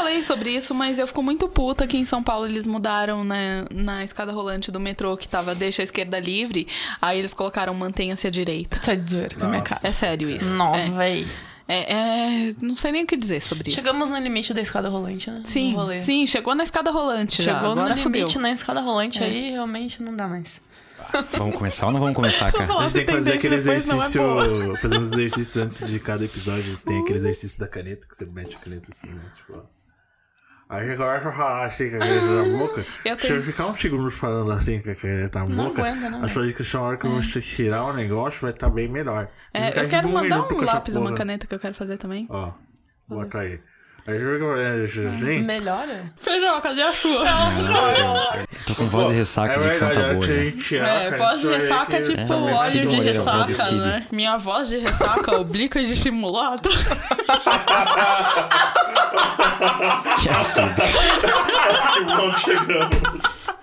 falei 0.00 0.22
sobre 0.22 0.50
isso, 0.50 0.74
mas 0.74 0.98
eu 0.98 1.06
fico 1.06 1.22
muito 1.22 1.46
puta 1.46 1.86
que 1.86 1.96
em 1.96 2.04
São 2.04 2.22
Paulo 2.22 2.46
eles 2.46 2.66
mudaram 2.66 3.22
né, 3.22 3.66
na 3.72 4.02
escada 4.02 4.32
rolante 4.32 4.72
do 4.72 4.80
metrô 4.80 5.16
que 5.16 5.28
tava 5.28 5.54
deixa 5.54 5.82
a 5.82 5.84
esquerda 5.84 6.18
livre, 6.18 6.66
aí 7.00 7.18
eles 7.18 7.34
colocaram 7.34 7.74
mantenha-se 7.74 8.26
à 8.26 8.30
direita. 8.30 8.76
Você 8.76 8.82
tá 8.82 8.94
de 8.94 9.10
zoeira 9.10 9.36
com 9.36 9.44
a 9.44 9.48
minha 9.48 9.62
cara. 9.62 9.80
É 9.84 9.92
sério 9.92 10.30
isso. 10.30 10.54
Não, 10.54 10.74
é. 10.74 10.88
véi. 10.88 11.26
É, 11.68 11.92
é, 12.48 12.54
não 12.60 12.74
sei 12.74 12.90
nem 12.90 13.04
o 13.04 13.06
que 13.06 13.16
dizer 13.16 13.42
sobre 13.42 13.68
isso. 13.68 13.80
Chegamos 13.80 14.10
no 14.10 14.18
limite 14.18 14.52
da 14.52 14.60
escada 14.60 14.88
rolante, 14.88 15.30
né? 15.30 15.42
Sim, 15.44 15.76
sim, 16.00 16.26
chegou 16.26 16.54
na 16.54 16.64
escada 16.64 16.90
rolante 16.90 17.42
já. 17.42 17.54
Chegou 17.54 17.72
Agora 17.72 17.94
no 17.94 18.00
fudeu. 18.00 18.22
limite 18.22 18.38
na 18.38 18.50
escada 18.50 18.80
rolante 18.80 19.22
aí, 19.22 19.50
realmente 19.50 20.02
não 20.02 20.16
dá 20.16 20.26
mais. 20.26 20.60
Vamos 21.32 21.56
começar 21.56 21.86
ou 21.86 21.92
não 21.92 21.98
vamos 21.98 22.14
começar, 22.14 22.52
cara? 22.52 22.72
A 22.72 22.82
gente 22.82 22.92
tem 22.92 23.06
que 23.06 23.12
fazer 23.12 23.32
aquele 23.32 23.54
é 23.54 23.58
exercício. 23.58 24.76
fazer 24.80 24.98
uns 24.98 25.12
exercícios 25.12 25.56
antes 25.56 25.88
de 25.88 25.98
cada 25.98 26.24
episódio. 26.24 26.76
Tem 26.78 27.00
aquele 27.00 27.18
exercício 27.18 27.58
da 27.58 27.66
caneta 27.66 28.06
que 28.06 28.16
você 28.16 28.26
mete 28.26 28.56
a 28.56 28.58
caneta 28.58 28.86
assim, 28.90 29.08
né? 29.08 29.22
Tipo, 29.36 29.58
ó. 29.58 29.79
Aí 30.70 30.88
agora 30.92 31.18
eu 31.18 31.32
falar 31.32 31.66
assim 31.66 31.90
com 31.90 31.96
a 31.96 31.98
caneta 31.98 32.26
na 32.26 32.58
boca. 32.58 32.86
Eu 33.04 33.14
Se 33.16 33.20
tenho- 33.22 33.34
eu 33.36 33.42
ficar 33.42 33.66
um 33.66 33.76
segundo 33.76 34.08
falando 34.10 34.52
assim 34.52 34.80
com 34.80 34.90
a 34.90 34.94
caneta 34.94 35.38
na 35.40 35.46
Não 35.46 35.64
boca, 35.68 35.82
aguenta, 35.82 36.10
não, 36.10 36.24
a 36.24 36.28
sua 36.28 36.46
na 36.46 36.80
hora 36.82 36.96
que 36.96 37.08
você 37.08 37.40
tirar 37.40 37.84
o 37.86 37.92
negócio 37.92 38.40
vai 38.40 38.52
estar 38.52 38.68
bem 38.70 38.86
melhor. 38.88 39.28
É, 39.52 39.80
eu 39.82 39.88
quero 39.88 40.06
um 40.06 40.12
mandar 40.12 40.42
um 40.42 40.60
lápis 40.60 40.94
e 40.94 40.98
uma 40.98 41.12
caneta 41.12 41.44
que 41.46 41.54
eu 41.54 41.58
quero 41.58 41.74
fazer 41.74 41.96
também. 41.96 42.26
Ó, 42.30 42.52
bota 43.08 43.40
aí. 43.40 43.58
Aí 44.06 44.18
você 44.18 44.32
fica 44.32 44.44
olhando 44.46 44.84
isso 44.84 45.00
assim. 45.00 45.42
Melhora? 45.42 46.12
Feijão, 46.18 46.60
cadê 46.60 46.82
a 46.82 46.92
sua? 46.94 47.24
Tô 48.66 48.74
com 48.74 48.88
voz 48.88 49.08
de 49.08 49.14
ressaca, 49.14 49.52
é 49.52 49.56
a 49.56 49.60
tá 49.60 49.68
verdade, 49.68 50.14
boa. 50.14 50.14
antes 50.16 50.28
né? 50.28 50.34
a 50.40 50.44
gente 50.44 50.64
tirar, 50.64 50.88
É, 50.88 51.10
voz 51.16 51.40
de 51.40 51.48
ressaca 51.48 51.96
é 51.96 52.00
que- 52.00 52.08
tipo 52.16 52.32
É, 52.32 52.36
óleo 52.54 52.88
de 52.90 53.00
ressaca, 53.00 53.72
né? 53.72 54.06
Minha 54.10 54.36
voz 54.38 54.68
de 54.68 54.78
ressaca 54.78 55.36
oblíqua 55.36 55.80
e 55.80 55.86
dissimulada. 55.86 56.68
Que 60.22 60.28
absurdo. 60.28 60.82
Que 61.94 62.04
bom 62.04 62.32
que 62.32 62.40
chegamos. 62.40 62.96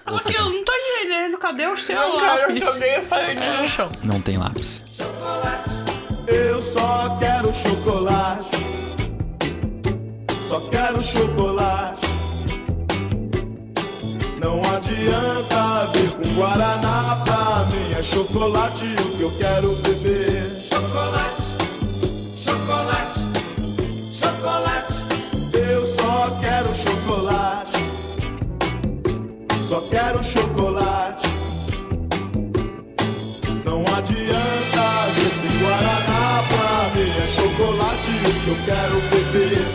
Porque 0.06 0.38
eu 0.38 0.46
não 0.46 0.64
tô 0.64 0.72
entendendo, 0.74 1.38
cadê 1.38 1.68
o 1.68 1.76
seu 1.76 1.96
Não 1.96 2.16
lápis? 2.16 2.64
joguei 2.64 2.96
a 2.96 3.02
farinha 3.04 3.62
no 3.62 3.68
chão. 3.68 3.90
Não 4.04 4.22
tem 4.22 4.38
lápis. 4.38 4.84
Eu 6.28 6.62
só 6.62 7.18
quero 7.20 7.54
chocolate. 7.54 8.58
Só 10.44 10.62
quero 10.70 11.02
chocolate. 11.02 12.08
Não 14.40 14.62
adianta 14.74 15.92
vir 15.94 16.12
com 16.12 16.36
Guaraná 16.40 17.22
pra 17.26 17.66
mim. 17.66 17.94
É 17.98 18.02
chocolate 18.02 18.86
o 18.86 19.18
que 19.18 19.22
eu 19.24 19.38
quero 19.38 19.76
beber. 19.82 20.62
Chocolate, 20.72 21.42
chocolate, 21.44 21.47
Só 29.68 29.82
quero 29.82 30.24
chocolate. 30.24 31.28
Não 33.66 33.84
adianta 33.98 34.88
com 35.42 35.60
Guaraná 35.60 36.44
pra 36.48 36.90
mim. 36.96 37.12
É 37.12 37.28
chocolate 37.28 38.10
o 38.10 38.44
que 38.44 38.48
eu 38.48 38.58
quero 38.64 39.02
beber. 39.10 39.68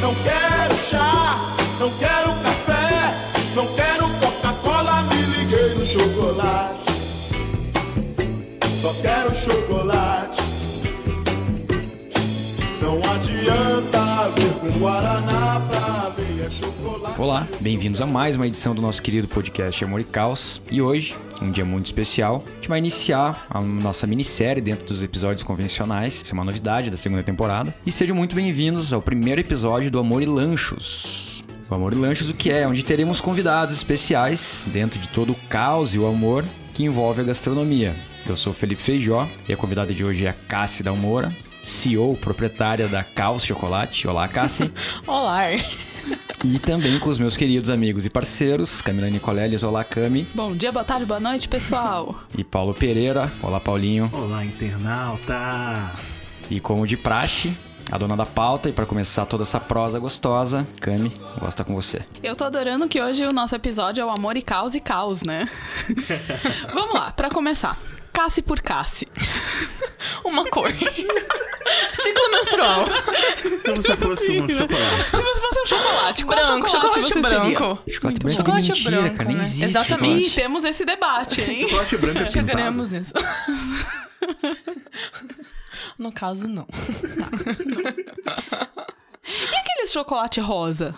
Não 0.00 0.14
quero 0.22 0.76
chá, 0.78 1.56
não 1.80 1.90
quero 1.98 2.32
café. 2.44 3.12
Não 3.56 3.66
quero 3.74 4.08
Coca-Cola, 4.20 5.02
me 5.02 5.20
liguei 5.20 5.74
no 5.74 5.84
chocolate. 5.84 6.92
Só 8.80 8.94
quero 9.02 9.34
chocolate. 9.34 10.40
Não 12.80 13.00
adianta 13.12 14.30
vir 14.36 14.52
com 14.60 14.78
Guaraná 14.78 15.60
pra 15.68 16.10
mim 16.16 16.29
Olá, 17.18 17.46
bem-vindos 17.60 18.00
a 18.00 18.06
mais 18.06 18.34
uma 18.34 18.46
edição 18.46 18.74
do 18.74 18.80
nosso 18.80 19.02
querido 19.02 19.28
podcast 19.28 19.84
Amor 19.84 20.00
e 20.00 20.04
Caos. 20.04 20.62
E 20.70 20.80
hoje, 20.80 21.14
um 21.40 21.50
dia 21.50 21.66
muito 21.66 21.86
especial, 21.86 22.42
a 22.46 22.54
gente 22.54 22.68
vai 22.68 22.78
iniciar 22.78 23.46
a 23.50 23.60
nossa 23.60 24.06
minissérie 24.06 24.62
dentro 24.62 24.86
dos 24.86 25.02
episódios 25.02 25.42
convencionais. 25.42 26.22
Isso 26.22 26.32
é 26.32 26.34
uma 26.34 26.44
novidade 26.44 26.90
da 26.90 26.96
segunda 26.96 27.22
temporada. 27.22 27.74
E 27.84 27.92
sejam 27.92 28.16
muito 28.16 28.34
bem-vindos 28.34 28.90
ao 28.90 29.02
primeiro 29.02 29.38
episódio 29.38 29.90
do 29.90 29.98
Amor 29.98 30.22
e 30.22 30.26
Lanchos. 30.26 31.44
O 31.68 31.74
Amor 31.74 31.92
e 31.92 31.96
Lanchos, 31.96 32.30
o 32.30 32.34
que 32.34 32.50
é? 32.50 32.66
Onde 32.66 32.82
teremos 32.82 33.20
convidados 33.20 33.74
especiais 33.74 34.64
dentro 34.68 34.98
de 34.98 35.08
todo 35.10 35.32
o 35.32 35.36
caos 35.50 35.94
e 35.94 35.98
o 35.98 36.06
amor 36.06 36.44
que 36.72 36.84
envolve 36.84 37.20
a 37.20 37.24
gastronomia. 37.24 37.94
Eu 38.26 38.36
sou 38.36 38.54
Felipe 38.54 38.82
Feijó 38.82 39.28
e 39.46 39.52
a 39.52 39.56
convidada 39.58 39.92
de 39.92 40.02
hoje 40.02 40.24
é 40.24 40.30
a 40.30 40.32
Cassi 40.32 40.82
Dalmora, 40.82 41.36
CEO, 41.60 42.16
proprietária 42.16 42.88
da 42.88 43.04
Caos 43.04 43.44
Chocolate. 43.44 44.08
Olá, 44.08 44.26
Cassi. 44.26 44.72
Olá. 45.06 45.48
E 46.44 46.58
também 46.58 46.98
com 46.98 47.08
os 47.10 47.18
meus 47.18 47.36
queridos 47.36 47.68
amigos 47.68 48.06
e 48.06 48.10
parceiros, 48.10 48.80
Camila 48.80 49.08
Nicoleles, 49.10 49.62
olá 49.62 49.84
Cami, 49.84 50.26
Bom 50.34 50.54
dia, 50.54 50.72
boa 50.72 50.84
tarde, 50.84 51.04
boa 51.04 51.20
noite, 51.20 51.48
pessoal. 51.48 52.22
e 52.36 52.42
Paulo 52.42 52.72
Pereira, 52.72 53.30
olá 53.42 53.60
Paulinho. 53.60 54.08
Olá, 54.12 54.44
internauta. 54.44 55.92
E 56.50 56.58
como 56.58 56.86
de 56.86 56.96
praxe, 56.96 57.54
a 57.92 57.98
dona 57.98 58.16
da 58.16 58.24
pauta, 58.24 58.68
e 58.68 58.72
para 58.72 58.86
começar 58.86 59.26
toda 59.26 59.42
essa 59.42 59.60
prosa 59.60 59.98
gostosa, 59.98 60.66
Cami, 60.80 61.12
gosta 61.38 61.62
com 61.62 61.74
você. 61.74 62.02
Eu 62.22 62.34
tô 62.34 62.44
adorando 62.44 62.88
que 62.88 63.00
hoje 63.00 63.24
o 63.26 63.32
nosso 63.32 63.54
episódio 63.54 64.00
é 64.00 64.04
o 64.04 64.10
amor 64.10 64.36
e 64.36 64.42
caos 64.42 64.74
e 64.74 64.80
caos, 64.80 65.22
né? 65.22 65.46
Vamos 66.72 66.94
lá, 66.94 67.10
pra 67.12 67.28
começar. 67.28 67.78
Cassi 68.12 68.40
por 68.42 68.60
Cassi. 68.60 69.06
Uma 70.24 70.48
cor. 70.48 70.70
Ciclo 72.02 72.30
menstrual. 72.30 72.84
Se 73.58 73.70
você 73.72 73.96
fosse 73.96 74.30
um 74.40 74.48
chocolate. 74.48 75.04
Se 75.04 75.22
você 75.22 75.40
fosse 75.40 75.60
um 75.60 75.66
chocolate, 75.66 76.24
qual 76.24 76.38
Branco, 76.38 76.68
chocolate, 76.68 77.00
você 77.00 77.20
branco. 77.20 77.78
Chocolate 77.90 78.18
branco 78.20 78.28
é 78.28 78.32
Chocolate 78.32 78.68
mentira, 78.72 78.90
branco, 78.90 79.16
cara, 79.16 79.28
nem 79.28 79.36
né? 79.36 79.42
existe. 79.44 79.64
Exatamente. 79.64 80.12
Chocolate. 80.28 80.34
temos 80.34 80.64
esse 80.64 80.84
debate, 80.84 81.40
hein? 81.42 81.68
Chocolate 81.68 81.96
branco 81.96 82.18
é 82.18 82.24
pintado. 82.24 82.32
Chegaremos 82.32 82.90
nisso. 82.90 83.12
No 85.98 86.12
caso, 86.12 86.48
não. 86.48 86.66
E 89.22 89.56
aquele 89.56 89.86
chocolate 89.86 90.40
rosa? 90.40 90.94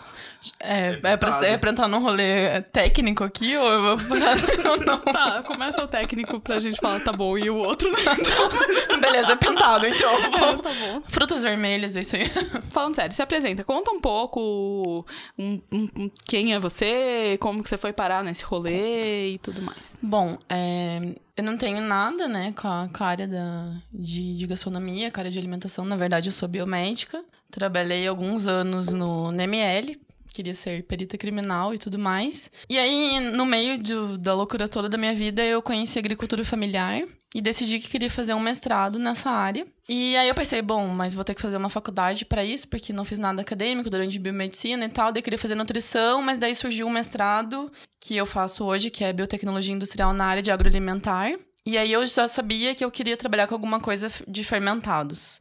É, 0.60 0.98
é, 1.02 1.16
pra, 1.16 1.46
é 1.46 1.56
pra 1.58 1.70
entrar 1.70 1.88
num 1.88 2.00
rolê 2.00 2.60
técnico 2.72 3.22
aqui 3.24 3.56
ou 3.56 3.66
eu 3.66 3.96
vou 3.96 4.08
parar 4.08 4.36
ou 4.70 4.76
não? 4.84 4.98
Tá, 4.98 5.42
começa 5.46 5.82
o 5.84 5.88
técnico 5.88 6.40
pra 6.40 6.58
gente 6.60 6.80
falar, 6.80 7.00
tá 7.00 7.12
bom, 7.12 7.36
e 7.38 7.48
o 7.50 7.56
outro, 7.56 7.90
né? 7.90 7.98
Beleza, 9.00 9.32
é 9.32 9.36
pintado, 9.36 9.86
então. 9.86 10.12
É, 10.22 10.56
tá 10.56 10.70
bom. 10.72 11.02
Frutas 11.06 11.42
vermelhas, 11.42 11.94
é 11.96 12.00
isso 12.00 12.16
aí. 12.16 12.24
Falando 12.70 12.94
sério, 12.94 13.14
se 13.14 13.22
apresenta, 13.22 13.62
conta 13.64 13.90
um 13.90 14.00
pouco 14.00 15.04
um- 15.38 15.60
um- 15.72 15.88
um- 15.96 16.10
quem 16.26 16.52
é 16.54 16.58
você, 16.58 17.36
como 17.40 17.62
que 17.62 17.68
você 17.68 17.76
foi 17.76 17.92
parar 17.92 18.24
nesse 18.24 18.44
rolê 18.44 19.30
e 19.34 19.38
tudo 19.38 19.62
mais. 19.62 19.96
Bom, 20.02 20.38
é, 20.48 21.00
eu 21.36 21.44
não 21.44 21.56
tenho 21.56 21.80
nada, 21.80 22.26
né, 22.28 22.52
com 22.60 22.66
a, 22.68 22.88
com 22.96 23.04
a 23.04 23.06
área 23.06 23.28
da, 23.28 23.72
de, 23.92 24.36
de 24.36 24.46
gastronomia, 24.46 25.10
com 25.10 25.18
a 25.18 25.22
área 25.22 25.30
de 25.30 25.38
alimentação. 25.38 25.84
Na 25.84 25.96
verdade, 25.96 26.28
eu 26.28 26.32
sou 26.32 26.48
biomédica. 26.48 27.22
Trabalhei 27.50 28.06
alguns 28.08 28.46
anos 28.46 28.92
no, 28.92 29.30
no 29.30 29.40
ML. 29.42 30.00
Queria 30.32 30.54
ser 30.54 30.82
perita 30.84 31.18
criminal 31.18 31.74
e 31.74 31.78
tudo 31.78 31.98
mais. 31.98 32.50
E 32.68 32.78
aí, 32.78 33.20
no 33.20 33.44
meio 33.44 33.78
do- 33.78 34.16
da 34.18 34.34
loucura 34.34 34.66
toda 34.66 34.88
da 34.88 34.96
minha 34.96 35.14
vida, 35.14 35.42
eu 35.44 35.60
conheci 35.60 35.98
agricultura 35.98 36.42
familiar 36.44 37.02
e 37.34 37.40
decidi 37.40 37.78
que 37.78 37.88
queria 37.88 38.10
fazer 38.10 38.32
um 38.34 38.40
mestrado 38.40 38.98
nessa 38.98 39.30
área. 39.30 39.66
E 39.88 40.16
aí 40.16 40.28
eu 40.28 40.34
pensei, 40.34 40.60
bom, 40.62 40.88
mas 40.88 41.12
vou 41.14 41.22
ter 41.24 41.34
que 41.34 41.42
fazer 41.42 41.56
uma 41.56 41.68
faculdade 41.70 42.24
para 42.24 42.44
isso, 42.44 42.68
porque 42.68 42.92
não 42.92 43.04
fiz 43.04 43.18
nada 43.18 43.42
acadêmico 43.42 43.90
durante 43.90 44.18
biomedicina 44.18 44.84
e 44.84 44.88
tal. 44.88 45.12
Daí 45.12 45.22
queria 45.22 45.38
fazer 45.38 45.54
nutrição, 45.54 46.22
mas 46.22 46.38
daí 46.38 46.54
surgiu 46.54 46.86
um 46.86 46.90
mestrado 46.90 47.70
que 48.00 48.16
eu 48.16 48.24
faço 48.26 48.64
hoje, 48.64 48.90
que 48.90 49.04
é 49.04 49.12
biotecnologia 49.12 49.74
industrial 49.74 50.12
na 50.14 50.24
área 50.26 50.42
de 50.42 50.50
agroalimentar. 50.50 51.32
E 51.64 51.78
aí 51.78 51.92
eu 51.92 52.04
já 52.06 52.26
sabia 52.26 52.74
que 52.74 52.84
eu 52.84 52.90
queria 52.90 53.16
trabalhar 53.16 53.46
com 53.46 53.54
alguma 53.54 53.78
coisa 53.80 54.10
de 54.26 54.42
fermentados. 54.44 55.40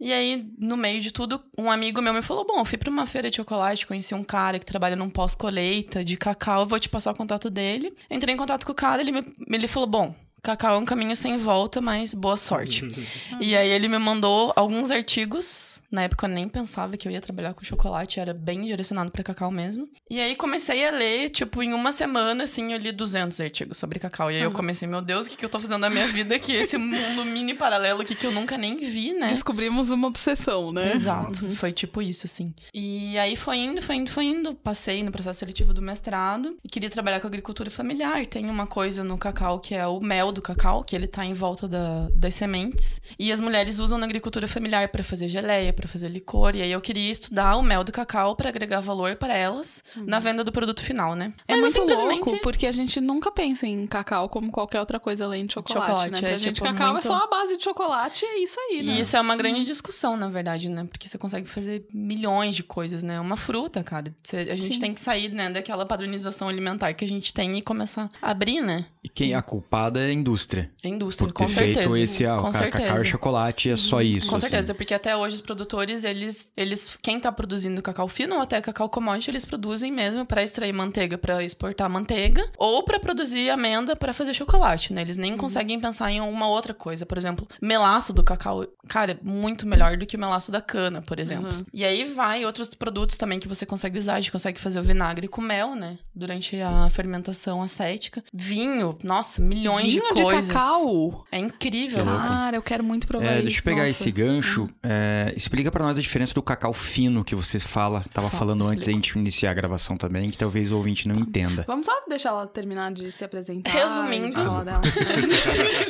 E 0.00 0.12
aí, 0.12 0.48
no 0.58 0.76
meio 0.76 1.00
de 1.00 1.12
tudo, 1.12 1.42
um 1.56 1.70
amigo 1.70 2.00
meu 2.00 2.14
me 2.14 2.22
falou: 2.22 2.46
Bom, 2.46 2.60
eu 2.60 2.64
fui 2.64 2.78
pra 2.78 2.90
uma 2.90 3.06
feira 3.06 3.30
de 3.30 3.36
chocolate, 3.36 3.86
conheci 3.86 4.14
um 4.14 4.22
cara 4.22 4.58
que 4.58 4.66
trabalha 4.66 4.94
num 4.94 5.10
pós-colheita 5.10 6.04
de 6.04 6.16
cacau, 6.16 6.60
eu 6.60 6.66
vou 6.66 6.78
te 6.78 6.88
passar 6.88 7.12
o 7.12 7.16
contato 7.16 7.50
dele. 7.50 7.92
Entrei 8.10 8.34
em 8.34 8.38
contato 8.38 8.64
com 8.64 8.72
o 8.72 8.74
cara, 8.74 9.02
ele, 9.02 9.10
me, 9.10 9.22
ele 9.50 9.66
falou: 9.66 9.88
Bom, 9.88 10.14
cacau 10.40 10.76
é 10.76 10.78
um 10.78 10.84
caminho 10.84 11.16
sem 11.16 11.36
volta, 11.36 11.80
mas 11.80 12.14
boa 12.14 12.36
sorte. 12.36 12.86
e 13.40 13.56
aí 13.56 13.68
ele 13.68 13.88
me 13.88 13.98
mandou 13.98 14.52
alguns 14.54 14.90
artigos. 14.90 15.82
Na 15.90 16.02
época 16.02 16.26
eu 16.26 16.30
nem 16.30 16.48
pensava 16.48 16.96
que 16.96 17.08
eu 17.08 17.12
ia 17.12 17.20
trabalhar 17.20 17.54
com 17.54 17.64
chocolate, 17.64 18.20
era 18.20 18.34
bem 18.34 18.62
direcionado 18.64 19.10
pra 19.10 19.22
cacau 19.22 19.50
mesmo. 19.50 19.88
E 20.10 20.20
aí 20.20 20.36
comecei 20.36 20.86
a 20.86 20.90
ler, 20.90 21.30
tipo, 21.30 21.62
em 21.62 21.72
uma 21.72 21.92
semana, 21.92 22.44
assim, 22.44 22.72
eu 22.72 22.78
li 22.78 22.92
200 22.92 23.40
artigos 23.40 23.78
sobre 23.78 23.98
cacau. 23.98 24.30
E 24.30 24.36
aí 24.36 24.42
eu 24.42 24.50
comecei, 24.52 24.86
meu 24.86 25.00
Deus, 25.00 25.26
o 25.26 25.30
que, 25.30 25.36
que 25.36 25.44
eu 25.44 25.48
tô 25.48 25.58
fazendo 25.58 25.80
da 25.80 25.90
minha 25.90 26.06
vida 26.08 26.34
aqui? 26.34 26.52
Esse 26.52 26.76
mundo 26.76 27.24
mini 27.24 27.54
paralelo 27.54 28.02
aqui 28.02 28.14
que 28.14 28.26
eu 28.26 28.32
nunca 28.32 28.58
nem 28.58 28.76
vi, 28.76 29.12
né? 29.14 29.28
Descobrimos 29.28 29.90
uma 29.90 30.08
obsessão, 30.08 30.72
né? 30.72 30.92
Exato, 30.92 31.32
foi 31.56 31.72
tipo 31.72 32.02
isso, 32.02 32.26
assim. 32.26 32.54
E 32.74 33.16
aí 33.18 33.34
foi 33.36 33.56
indo, 33.58 33.80
foi 33.80 33.96
indo, 33.96 34.10
foi 34.10 34.24
indo. 34.24 34.54
Passei 34.54 35.02
no 35.02 35.10
processo 35.10 35.38
seletivo 35.40 35.72
do 35.72 35.80
mestrado 35.80 36.56
e 36.62 36.68
queria 36.68 36.90
trabalhar 36.90 37.20
com 37.20 37.26
agricultura 37.26 37.70
familiar. 37.70 38.26
Tem 38.26 38.48
uma 38.50 38.66
coisa 38.66 39.02
no 39.02 39.16
cacau 39.16 39.58
que 39.58 39.74
é 39.74 39.86
o 39.86 40.00
mel 40.00 40.32
do 40.32 40.42
cacau, 40.42 40.84
que 40.84 40.94
ele 40.94 41.06
tá 41.06 41.24
em 41.24 41.32
volta 41.32 41.66
da- 41.66 42.08
das 42.12 42.34
sementes. 42.34 43.00
E 43.18 43.32
as 43.32 43.40
mulheres 43.40 43.78
usam 43.78 43.96
na 43.98 44.04
agricultura 44.06 44.46
familiar 44.46 44.88
para 44.88 45.02
fazer 45.02 45.28
geleia, 45.28 45.72
para 45.78 45.88
fazer 45.88 46.08
licor. 46.08 46.56
E 46.56 46.62
aí 46.62 46.72
eu 46.72 46.80
queria 46.80 47.10
estudar 47.10 47.56
o 47.56 47.62
mel 47.62 47.84
do 47.84 47.92
cacau 47.92 48.34
para 48.34 48.48
agregar 48.48 48.80
valor 48.80 49.14
para 49.16 49.34
elas 49.34 49.84
na 49.96 50.18
venda 50.18 50.42
do 50.42 50.50
produto 50.50 50.82
final, 50.82 51.14
né? 51.14 51.32
É 51.46 51.52
Mas 51.52 51.60
muito 51.60 51.74
simplesmente- 51.74 52.28
louco, 52.30 52.42
porque 52.42 52.66
a 52.66 52.72
gente 52.72 53.00
nunca 53.00 53.30
pensa 53.30 53.66
em 53.66 53.86
cacau 53.86 54.28
como 54.28 54.50
qualquer 54.50 54.80
outra 54.80 54.98
coisa 54.98 55.24
além 55.24 55.46
de 55.46 55.54
chocolate, 55.54 55.86
Chocolate, 55.90 56.12
né? 56.12 56.18
Pra 56.20 56.30
é, 56.30 56.38
gente, 56.38 56.54
tipo, 56.56 56.66
cacau 56.66 56.92
muito- 56.92 57.04
é 57.04 57.08
só 57.08 57.16
a 57.16 57.26
base 57.28 57.56
de 57.56 57.62
chocolate 57.62 58.24
e 58.24 58.28
é 58.28 58.42
isso 58.42 58.58
aí, 58.60 58.82
né? 58.82 58.92
E 58.94 59.00
isso 59.00 59.16
é 59.16 59.20
uma 59.20 59.36
grande 59.36 59.64
discussão, 59.64 60.16
na 60.16 60.28
verdade, 60.28 60.68
né? 60.68 60.84
Porque 60.90 61.08
você 61.08 61.16
consegue 61.16 61.48
fazer 61.48 61.86
milhões 61.92 62.54
de 62.56 62.62
coisas, 62.62 63.02
né? 63.02 63.20
Uma 63.20 63.36
fruta, 63.36 63.82
cara. 63.84 64.14
Você- 64.22 64.36
a 64.50 64.56
gente 64.56 64.74
Sim. 64.74 64.80
tem 64.80 64.92
que 64.94 65.00
sair, 65.00 65.28
né, 65.30 65.50
daquela 65.50 65.86
padronização 65.86 66.48
alimentar 66.48 66.92
que 66.94 67.04
a 67.04 67.08
gente 67.08 67.32
tem 67.32 67.56
e 67.56 67.62
começar 67.62 68.10
a 68.20 68.30
abrir, 68.30 68.60
né? 68.60 68.86
E 69.04 69.08
quem 69.08 69.34
a 69.34 69.42
culpada 69.42 70.00
é 70.00 70.06
a 70.08 70.12
indústria. 70.12 70.70
A 70.84 70.88
indústria, 70.88 71.28
Por 71.28 71.32
com 71.34 71.46
ter 71.46 71.52
certeza. 71.52 71.80
feito 71.88 71.96
esse, 71.96 72.26
ah, 72.26 72.36
com 72.36 72.50
cacau 72.50 72.52
certeza. 72.60 73.04
e 73.06 73.10
chocolate 73.10 73.70
é 73.70 73.76
só 73.76 74.02
isso. 74.02 74.28
Com 74.28 74.36
assim. 74.36 74.48
certeza, 74.48 74.74
porque 74.74 74.92
até 74.94 75.16
hoje 75.16 75.36
os 75.36 75.40
produtores, 75.68 76.02
eles, 76.04 76.50
eles 76.56 76.98
quem 77.02 77.20
tá 77.20 77.30
produzindo 77.30 77.82
cacau 77.82 78.08
fino 78.08 78.36
ou 78.36 78.40
até 78.42 78.60
cacau 78.60 78.88
commodity, 78.88 79.30
eles 79.30 79.44
produzem 79.44 79.92
mesmo 79.92 80.24
pra 80.24 80.42
extrair 80.42 80.72
manteiga, 80.72 81.18
pra 81.18 81.42
exportar 81.44 81.88
manteiga, 81.90 82.50
ou 82.56 82.82
pra 82.82 82.98
produzir 82.98 83.50
amenda 83.50 83.94
pra 83.94 84.12
fazer 84.12 84.32
chocolate, 84.34 84.92
né? 84.92 85.02
Eles 85.02 85.16
nem 85.16 85.36
conseguem 85.36 85.78
pensar 85.78 86.10
em 86.10 86.20
uma 86.20 86.48
outra 86.48 86.72
coisa. 86.72 87.04
Por 87.04 87.18
exemplo, 87.18 87.46
melaço 87.60 88.12
do 88.12 88.22
cacau, 88.24 88.66
cara, 88.88 89.12
é 89.12 89.18
muito 89.22 89.66
melhor 89.66 89.96
do 89.96 90.06
que 90.06 90.16
o 90.16 90.20
melaço 90.20 90.50
da 90.50 90.60
cana, 90.60 91.02
por 91.02 91.18
exemplo. 91.20 91.52
Uhum. 91.52 91.64
E 91.72 91.84
aí 91.84 92.04
vai 92.04 92.44
outros 92.44 92.72
produtos 92.74 93.16
também 93.16 93.38
que 93.38 93.46
você 93.48 93.66
consegue 93.66 93.98
usar, 93.98 94.14
a 94.14 94.20
gente 94.20 94.32
consegue 94.32 94.58
fazer 94.58 94.80
o 94.80 94.82
vinagre 94.82 95.28
com 95.28 95.40
mel, 95.42 95.74
né? 95.74 95.98
Durante 96.14 96.58
a 96.60 96.88
fermentação 96.90 97.62
acética. 97.62 98.24
Vinho, 98.32 98.96
nossa, 99.04 99.40
milhões 99.42 99.88
Vinho 99.88 100.08
de 100.08 100.14
de 100.14 100.22
coisas. 100.22 100.50
cacau? 100.50 101.24
É 101.30 101.38
incrível. 101.38 102.04
Cara, 102.04 102.56
eu 102.56 102.62
quero 102.62 102.82
muito 102.82 103.06
provar 103.06 103.26
É, 103.26 103.34
isso. 103.36 103.42
deixa 103.44 103.60
eu 103.60 103.64
pegar 103.64 103.76
nossa. 103.82 103.90
esse 103.90 104.10
gancho. 104.10 104.68
É, 104.82 105.32
explica 105.58 105.72
pra 105.72 105.84
nós 105.84 105.98
a 105.98 106.00
diferença 106.00 106.32
do 106.32 106.40
cacau 106.40 106.72
fino 106.72 107.24
que 107.24 107.34
você 107.34 107.58
fala, 107.58 108.04
tava 108.14 108.28
Fala, 108.28 108.38
falando 108.38 108.64
antes 108.68 108.86
da 108.86 108.92
gente 108.92 109.18
iniciar 109.18 109.50
a 109.50 109.54
gravação 109.54 109.96
também, 109.96 110.30
que 110.30 110.38
talvez 110.38 110.70
o 110.70 110.76
ouvinte 110.76 111.08
não 111.08 111.16
entenda. 111.16 111.64
Vamos 111.66 111.84
só 111.84 111.92
deixar 112.08 112.28
ela 112.28 112.46
terminar 112.46 112.92
de 112.92 113.10
se 113.10 113.24
apresentar. 113.24 113.68
Resumindo. 113.68 114.30
dela. 114.30 114.62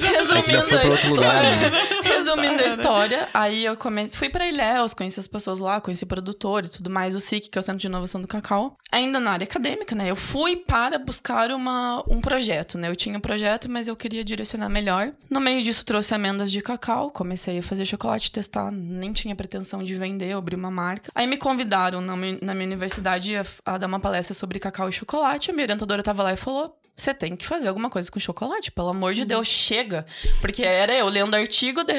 Resumindo 0.01 0.75
a 0.75 0.91
outro 0.91 1.11
lugar, 1.11 1.43
né? 1.43 1.51
história. 1.51 2.03
Resumindo 2.03 2.63
a 2.63 2.67
história, 2.67 3.29
aí 3.35 3.65
eu 3.67 3.77
comecei. 3.77 4.19
Fui 4.19 4.31
pra 4.31 4.49
Ilhéus, 4.49 4.95
conheci 4.95 5.21
as 5.21 5.27
pessoas 5.27 5.59
lá, 5.59 5.83
conheci 5.83 6.07
produtor 6.07 6.65
e 6.65 6.71
tudo 6.71 6.89
mais, 6.89 7.15
o 7.15 7.21
SIC, 7.21 7.51
que 7.51 7.59
é 7.59 7.61
o 7.61 7.63
Centro 7.63 7.81
de 7.81 7.89
Inovação 7.89 8.23
do 8.23 8.27
Cacau. 8.27 8.79
Ainda 8.91 9.21
na 9.21 9.33
área 9.33 9.45
acadêmica, 9.45 9.95
né? 9.95 10.11
Eu 10.11 10.17
fui 10.17 10.57
para 10.57 10.99
buscar 10.99 11.51
uma, 11.51 12.03
um 12.09 12.23
projeto, 12.23 12.79
né? 12.79 12.89
Eu 12.89 12.97
tinha 12.97 13.19
um 13.19 13.21
projeto, 13.21 13.71
mas 13.71 13.87
eu 13.87 13.95
queria 13.95 14.25
direcionar 14.25 14.71
melhor. 14.71 15.13
No 15.29 15.41
meio 15.41 15.63
disso, 15.63 15.85
trouxe 15.85 16.15
amêndoas 16.15 16.51
de 16.51 16.63
cacau, 16.63 17.11
comecei 17.11 17.59
a 17.59 17.63
fazer 17.63 17.85
chocolate, 17.85 18.33
testar, 18.33 18.71
nem 18.71 19.13
tinha 19.13 19.37
pretensão 19.37 19.58
de 19.63 19.95
vender, 19.95 20.33
abrir 20.35 20.57
uma 20.57 20.71
marca. 20.71 21.11
Aí 21.15 21.27
me 21.27 21.37
convidaram 21.37 22.01
na, 22.01 22.17
mi- 22.17 22.39
na 22.43 22.55
minha 22.55 22.67
universidade 22.67 23.37
a, 23.37 23.45
a 23.65 23.79
dar 23.79 23.87
uma 23.87 24.01
palestra 24.01 24.35
sobre 24.35 24.59
cacau 24.59 24.89
e 24.89 24.93
chocolate. 24.93 25.51
A 25.51 25.55
minha 25.55 25.65
orientadora 25.65 26.03
tava 26.03 26.23
lá 26.23 26.33
e 26.33 26.37
falou: 26.37 26.77
você 26.97 27.15
tem 27.15 27.37
que 27.37 27.47
fazer 27.47 27.69
alguma 27.69 27.89
coisa 27.89 28.11
com 28.11 28.19
chocolate, 28.19 28.73
pelo 28.73 28.89
amor 28.89 29.15
de 29.15 29.25
Deus, 29.25 29.47
chega. 29.47 30.05
Porque 30.41 30.63
era 30.63 30.93
eu 30.95 31.09
lendo 31.09 31.35
artigo, 31.35 31.85
de 31.85 31.93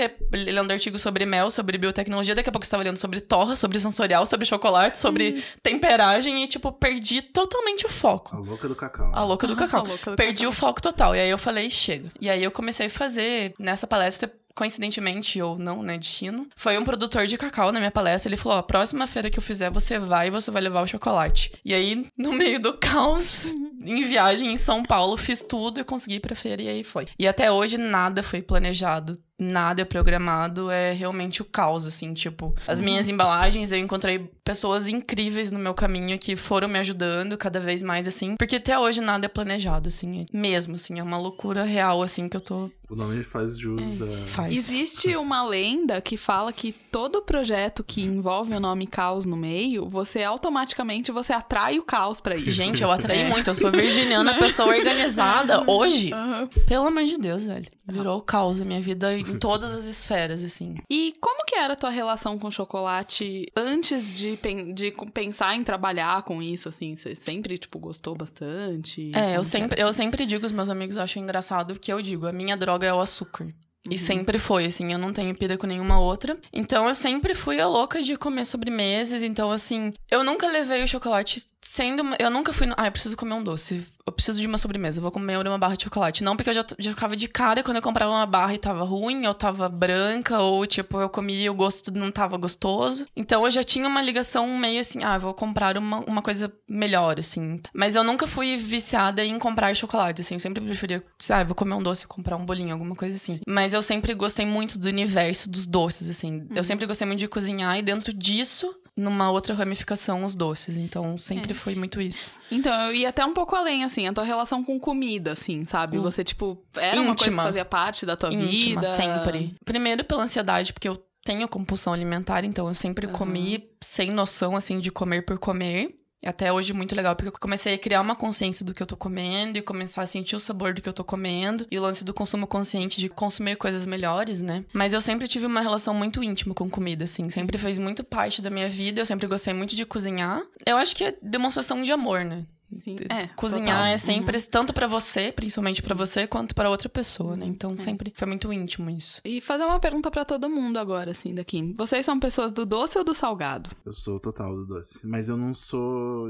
lendo 0.52 0.72
artigo 0.72 1.00
sobre 1.00 1.26
mel, 1.26 1.50
sobre 1.50 1.78
biotecnologia, 1.78 2.36
daqui 2.36 2.50
a 2.50 2.52
pouco 2.52 2.64
eu 2.64 2.68
estava 2.68 2.84
lendo 2.84 2.98
sobre 2.98 3.22
torra, 3.22 3.56
sobre 3.56 3.80
sensorial, 3.80 4.26
sobre 4.26 4.46
chocolate, 4.46 4.98
sobre 4.98 5.42
temperagem 5.64 6.44
e, 6.44 6.48
tipo, 6.48 6.72
perdi 6.72 7.22
totalmente 7.22 7.86
o 7.86 7.90
foco. 7.90 8.36
A 8.36 8.40
louca 8.40 8.68
do 8.68 8.76
cacau. 8.76 9.12
A 9.14 9.24
louca 9.24 9.48
do 9.48 9.54
Ah, 9.54 9.56
cacau. 9.56 9.80
a 9.80 9.88
louca 9.88 10.12
do 10.12 10.16
Perdi 10.18 10.40
cacau. 10.42 10.50
o 10.50 10.54
foco 10.54 10.82
total. 10.82 11.16
E 11.16 11.20
aí 11.20 11.30
eu 11.30 11.38
falei, 11.38 11.70
chega. 11.70 12.12
E 12.20 12.30
aí 12.30 12.44
eu 12.44 12.52
comecei 12.52 12.88
a 12.88 12.90
fazer 12.90 13.54
nessa 13.60 13.88
palestra. 13.88 14.32
Coincidentemente 14.60 15.42
ou 15.42 15.58
não, 15.58 15.82
né, 15.82 15.98
destino. 15.98 16.46
Foi 16.54 16.78
um 16.78 16.84
produtor 16.84 17.26
de 17.26 17.38
cacau 17.38 17.72
na 17.72 17.80
minha 17.80 17.90
palestra. 17.90 18.28
Ele 18.28 18.36
falou: 18.36 18.58
Ó, 18.58 18.62
próxima 18.62 19.08
feira 19.08 19.30
que 19.30 19.40
eu 19.40 19.42
fizer, 19.42 19.72
você 19.72 19.98
vai 19.98 20.28
e 20.28 20.30
você 20.30 20.52
vai 20.52 20.62
levar 20.62 20.82
o 20.82 20.88
chocolate. 20.88 21.54
E 21.64 21.74
aí, 21.74 22.06
no 22.18 22.34
meio 22.34 22.60
do 22.60 22.74
caos, 22.74 23.46
em 23.82 24.04
viagem 24.04 24.52
em 24.52 24.58
São 24.58 24.84
Paulo, 24.84 25.16
fiz 25.16 25.42
tudo 25.42 25.80
e 25.80 25.84
consegui 25.86 26.16
ir 26.16 26.20
pra 26.20 26.36
feira 26.36 26.62
e 26.62 26.68
aí 26.68 26.84
foi. 26.84 27.08
E 27.18 27.26
até 27.26 27.50
hoje 27.50 27.78
nada 27.78 28.22
foi 28.22 28.42
planejado. 28.42 29.18
Nada 29.40 29.82
é 29.82 29.86
programado, 29.86 30.70
é 30.70 30.92
realmente 30.92 31.42
o 31.42 31.46
caos, 31.46 31.88
assim, 31.88 32.14
tipo, 32.14 32.54
as 32.68 32.82
minhas 32.82 33.08
embalagens, 33.08 33.72
eu 33.72 33.80
encontrei 33.80 34.30
pessoas 34.44 34.88
incríveis 34.88 35.52
no 35.52 35.60
meu 35.60 35.74
caminho 35.74 36.18
que 36.20 36.36
foram 36.36 36.68
me 36.68 36.78
ajudando 36.80 37.38
cada 37.38 37.60
vez 37.60 37.82
mais, 37.82 38.08
assim, 38.08 38.36
porque 38.38 38.58
até 38.58 38.78
hoje 38.78 39.00
nada 39.00 39.26
é 39.26 39.30
planejado, 39.30 39.88
assim, 39.88 40.22
é 40.22 40.38
mesmo, 40.38 40.76
assim, 40.76 41.00
é 41.00 41.04
uma 41.04 41.18
loucura 41.18 41.64
real, 41.64 42.04
assim, 42.04 42.28
que 42.28 42.36
eu 42.36 42.42
tô. 42.42 42.70
O 42.90 42.96
nome 42.96 43.24
faz 43.24 43.58
jus 43.58 44.02
a. 44.02 44.28
Faz. 44.28 44.52
Existe 44.54 45.16
uma 45.16 45.48
lenda 45.48 46.02
que 46.02 46.18
fala 46.18 46.52
que 46.52 46.74
todo 46.92 47.22
projeto 47.22 47.84
que 47.84 48.02
envolve 48.02 48.54
o 48.54 48.60
nome 48.60 48.88
caos 48.88 49.26
no 49.26 49.38
meio, 49.38 49.88
você 49.88 50.24
automaticamente 50.24 51.12
você 51.12 51.34
atrai 51.34 51.78
o 51.80 51.84
caos 51.84 52.20
pra 52.20 52.36
isso. 52.36 52.52
Gente, 52.52 52.82
eu 52.84 52.92
atraí 52.92 53.20
É. 53.22 53.30
muito, 53.30 53.50
eu 53.50 53.54
sou 53.54 53.72
virginiana, 53.72 54.38
pessoa 54.40 54.70
organizada. 54.76 55.64
Hoje, 55.70 56.12
Aham. 56.14 56.48
pelo 56.68 56.88
amor 56.88 57.04
de 57.06 57.18
Deus, 57.18 57.46
velho, 57.46 57.66
virou 57.86 58.22
caos 58.22 58.62
a 58.62 58.66
minha 58.66 58.82
vida 58.82 59.18
em 59.18 59.38
todas 59.40 59.72
as 59.72 59.86
esferas, 59.86 60.44
assim. 60.44 60.76
E 60.90 61.14
como 61.22 61.44
que 61.46 61.56
era 61.56 61.74
a 61.74 61.76
tua 61.76 61.90
relação 61.90 62.38
com 62.38 62.50
chocolate 62.52 63.46
antes 63.56 64.16
de, 64.18 64.38
pen- 64.38 64.74
de 64.74 64.94
pensar 65.14 65.56
em 65.56 65.64
trabalhar 65.64 66.24
com 66.24 66.42
isso, 66.42 66.70
assim? 66.70 66.96
Você 66.96 67.16
sempre, 67.16 67.58
tipo, 67.58 67.80
gostou 67.80 68.16
bastante? 68.16 69.12
É, 69.14 69.22
Como 69.22 69.36
eu 69.36 69.44
sempre, 69.44 69.80
era? 69.80 69.90
eu 69.90 69.94
sempre 69.94 70.26
digo, 70.26 70.46
os 70.46 70.52
meus 70.52 70.70
amigos 70.70 70.98
acham 70.98 71.22
engraçado 71.24 71.80
que 71.80 71.92
eu 71.92 72.02
digo, 72.02 72.28
a 72.28 72.32
minha 72.34 72.56
droga 72.58 72.86
é 72.88 72.94
o 72.94 73.00
açúcar. 73.00 73.54
E 73.90 73.94
Uhum. 73.94 73.98
sempre 73.98 74.38
foi, 74.38 74.66
assim, 74.66 74.92
eu 74.94 75.00
não 75.00 75.12
tenho 75.12 75.34
pira 75.36 75.58
com 75.58 75.66
nenhuma 75.68 76.00
outra. 76.00 76.38
Então 76.54 76.88
eu 76.88 76.94
sempre 76.96 77.34
fui 77.34 77.60
a 77.60 77.68
louca 77.68 78.02
de 78.02 78.16
comer 78.16 78.46
sobremesas. 78.46 79.24
Então, 79.24 79.52
assim, 79.52 79.94
eu 80.12 80.24
nunca 80.24 80.48
levei 80.48 80.84
o 80.84 80.88
chocolate 80.88 81.44
sendo. 81.62 82.04
Eu 82.18 82.30
nunca 82.30 82.54
fui. 82.54 82.68
No... 82.68 82.76
Ah, 82.78 82.88
eu 82.88 82.92
preciso 82.92 83.18
comer 83.18 83.34
um 83.34 83.44
doce. 83.44 83.86
Eu 84.06 84.14
preciso 84.14 84.42
de 84.42 84.48
uma 84.48 84.58
sobremesa. 84.58 85.00
Eu 85.00 85.04
vou 85.04 85.12
comer 85.12 85.38
uma 85.38 85.58
barra 85.58 85.76
de 85.76 85.84
chocolate. 85.84 86.24
Não 86.24 86.36
porque 86.36 86.50
eu 86.50 86.54
já, 86.54 86.66
já 86.80 86.92
ficava 86.92 87.16
de 87.16 87.28
cara 87.28 87.64
quando 87.64 87.78
eu 87.78 87.84
comprava 87.84 88.12
uma 88.12 88.26
barra 88.26 88.54
e 88.56 88.58
tava 88.58 88.84
ruim, 88.84 89.28
ou 89.28 89.34
tava 89.34 89.70
branca, 89.70 90.40
ou 90.40 90.66
tipo, 90.66 91.00
eu 91.00 91.10
comia 91.10 91.46
e 91.46 91.50
o 91.50 91.54
gosto 91.54 91.92
não 91.92 92.12
tava 92.12 92.38
gostoso. 92.38 93.06
Então 93.16 93.46
eu 93.46 93.52
já 93.52 93.64
tinha 93.64 93.88
uma 93.88 94.02
ligação 94.02 94.48
meio 94.58 94.80
assim, 94.80 95.04
ah, 95.04 95.18
vou 95.18 95.34
comprar 95.34 95.78
uma, 95.78 96.00
uma 96.00 96.22
coisa 96.22 96.52
melhor, 96.68 97.20
assim. 97.20 97.60
Mas 97.74 97.96
eu 97.96 98.04
nunca 98.04 98.26
fui 98.26 98.58
viciada 98.58 99.24
em 99.24 99.38
comprar 99.38 99.76
chocolate, 99.76 100.22
assim. 100.22 100.36
Eu 100.36 100.40
sempre 100.40 100.64
preferia, 100.64 101.04
ah, 101.30 101.44
vou 101.44 101.56
comer 101.56 101.76
um 101.76 101.84
doce, 101.84 102.08
comprar 102.08 102.36
um 102.36 102.46
bolinho, 102.46 102.74
alguma 102.74 102.96
coisa 102.96 103.16
assim. 103.16 103.40
Mas 103.48 103.74
eu 103.74 103.82
sempre 103.82 104.14
gostei 104.14 104.46
muito 104.46 104.80
do 104.80 104.88
universo 104.88 105.50
dos 105.50 105.66
doces, 105.66 106.10
assim. 106.10 106.48
Eu 106.56 106.64
sempre 106.64 106.86
gostei 106.86 107.06
muito 107.06 107.20
de 107.20 107.28
cozinhar 107.28 107.78
e 107.78 107.82
dentro 107.82 108.12
disso. 108.12 108.74
Numa 109.00 109.32
outra 109.32 109.54
ramificação, 109.54 110.26
os 110.26 110.36
doces. 110.36 110.76
Então, 110.76 111.18
sempre 111.18 111.54
foi 111.54 111.74
muito 111.74 112.02
isso. 112.02 112.34
Então, 112.52 112.74
eu 112.88 112.94
ia 112.94 113.10
até 113.10 113.26
um 113.26 113.34
pouco 113.34 113.56
além, 113.56 113.86
assim, 113.86 114.08
a 114.08 114.14
tua 114.14 114.26
relação 114.26 114.62
com 114.62 114.78
comida, 114.78 115.32
assim, 115.32 115.66
sabe? 115.66 115.98
Você, 115.98 116.22
tipo, 116.24 116.62
era 116.76 117.00
uma 117.00 117.16
coisa 117.16 117.24
que 117.24 117.30
Íntima. 117.30 117.44
fazia 117.44 117.64
parte 117.64 118.06
da 118.06 118.18
tua 118.18 118.34
íntima, 118.34 118.82
vida. 118.82 118.96
sempre. 118.96 119.56
Primeiro 119.64 120.04
pela 120.04 120.24
ansiedade, 120.24 120.74
porque 120.74 120.90
eu 120.90 121.02
tenho 121.24 121.48
compulsão 121.48 121.94
alimentar, 121.94 122.44
então 122.44 122.68
eu 122.68 122.74
sempre 122.74 123.08
comi 123.08 123.70
sem 123.82 124.12
noção, 124.12 124.56
assim, 124.56 124.80
de 124.80 124.92
comer 124.92 125.24
por 125.26 125.38
comer. 125.38 125.96
Até 126.26 126.52
hoje 126.52 126.74
muito 126.74 126.96
legal, 126.96 127.16
porque 127.16 127.30
eu 127.30 127.40
comecei 127.40 127.74
a 127.74 127.78
criar 127.78 128.02
uma 128.02 128.16
consciência 128.16 128.66
do 128.66 128.74
que 128.74 128.84
eu 128.84 128.88
tô 128.88 128.98
comendo 128.98 129.58
e 129.58 129.62
começar 129.62 130.02
a 130.02 130.08
sentir 130.08 130.36
o 130.36 130.40
sabor 130.40 130.74
do 130.74 130.82
que 130.82 130.90
eu 130.90 130.94
tô 130.94 131.04
comendo. 131.04 131.66
E 131.72 131.78
o 131.78 131.82
lance 131.82 132.04
do 132.04 132.14
consumo 132.14 132.46
consciente 132.46 133.00
de 133.00 133.08
consumir 133.08 133.56
coisas 133.56 133.86
melhores, 133.86 134.42
né? 134.42 134.66
Mas 134.74 134.94
eu 134.94 135.02
sempre 135.02 135.28
tive 135.28 135.46
uma 135.46 135.62
relação 135.62 135.94
muito 135.94 136.24
íntima 136.24 136.54
com 136.54 136.70
comida, 136.70 137.06
assim. 137.06 137.30
Sempre 137.30 137.58
fez 137.58 137.78
muito 137.78 138.04
parte 138.04 138.42
da 138.42 138.50
minha 138.50 138.70
vida. 138.70 139.00
Eu 139.00 139.06
sempre 139.06 139.28
gostei 139.28 139.54
muito 139.54 139.76
de 139.76 139.86
cozinhar. 139.86 140.42
Eu 140.66 140.78
acho 140.78 140.96
que 140.96 141.06
é 141.06 141.18
demonstração 141.22 141.84
de 141.84 141.92
amor, 141.92 142.26
né? 142.26 142.46
Sim, 142.74 142.96
é, 143.10 143.28
Cozinhar 143.36 143.78
total. 143.80 143.94
é 143.94 143.98
sempre 143.98 144.40
tanto 144.48 144.74
pra 144.74 144.86
você, 144.88 145.32
principalmente 145.32 145.82
pra 145.82 145.96
você, 145.96 146.28
quanto 146.28 146.54
pra 146.54 146.70
outra 146.70 146.88
pessoa, 146.90 147.36
né? 147.36 147.46
Então 147.46 147.76
É. 147.78 147.82
sempre 147.82 148.14
foi 148.16 148.28
muito 148.28 148.52
íntimo 148.54 148.90
isso. 148.90 149.22
E 149.26 149.42
fazer 149.42 149.64
uma 149.66 149.80
pergunta 149.80 150.10
pra 150.12 150.24
todo 150.24 150.50
mundo 150.50 150.78
agora, 150.78 151.12
assim, 151.12 151.34
daqui. 151.34 151.74
Vocês 151.78 152.06
são 152.06 152.20
pessoas 152.20 152.52
do 152.52 152.66
doce 152.66 152.98
ou 152.98 153.04
do 153.04 153.14
salgado? 153.14 153.70
Eu 153.86 153.94
sou 153.94 154.20
total 154.20 154.56
do 154.56 154.66
doce. 154.66 155.00
Mas 155.06 155.30
eu 155.30 155.38
não 155.38 155.54
sou 155.54 156.30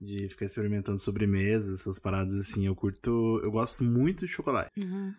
de 0.00 0.28
ficar 0.28 0.44
experimentando 0.44 0.98
sobremesas, 0.98 1.80
essas 1.80 1.98
paradas 1.98 2.34
assim. 2.34 2.66
Eu 2.66 2.74
curto. 2.74 3.40
Eu 3.42 3.50
gosto 3.50 3.82
muito 3.82 4.26
de 4.26 4.30
chocolate. 4.32 4.70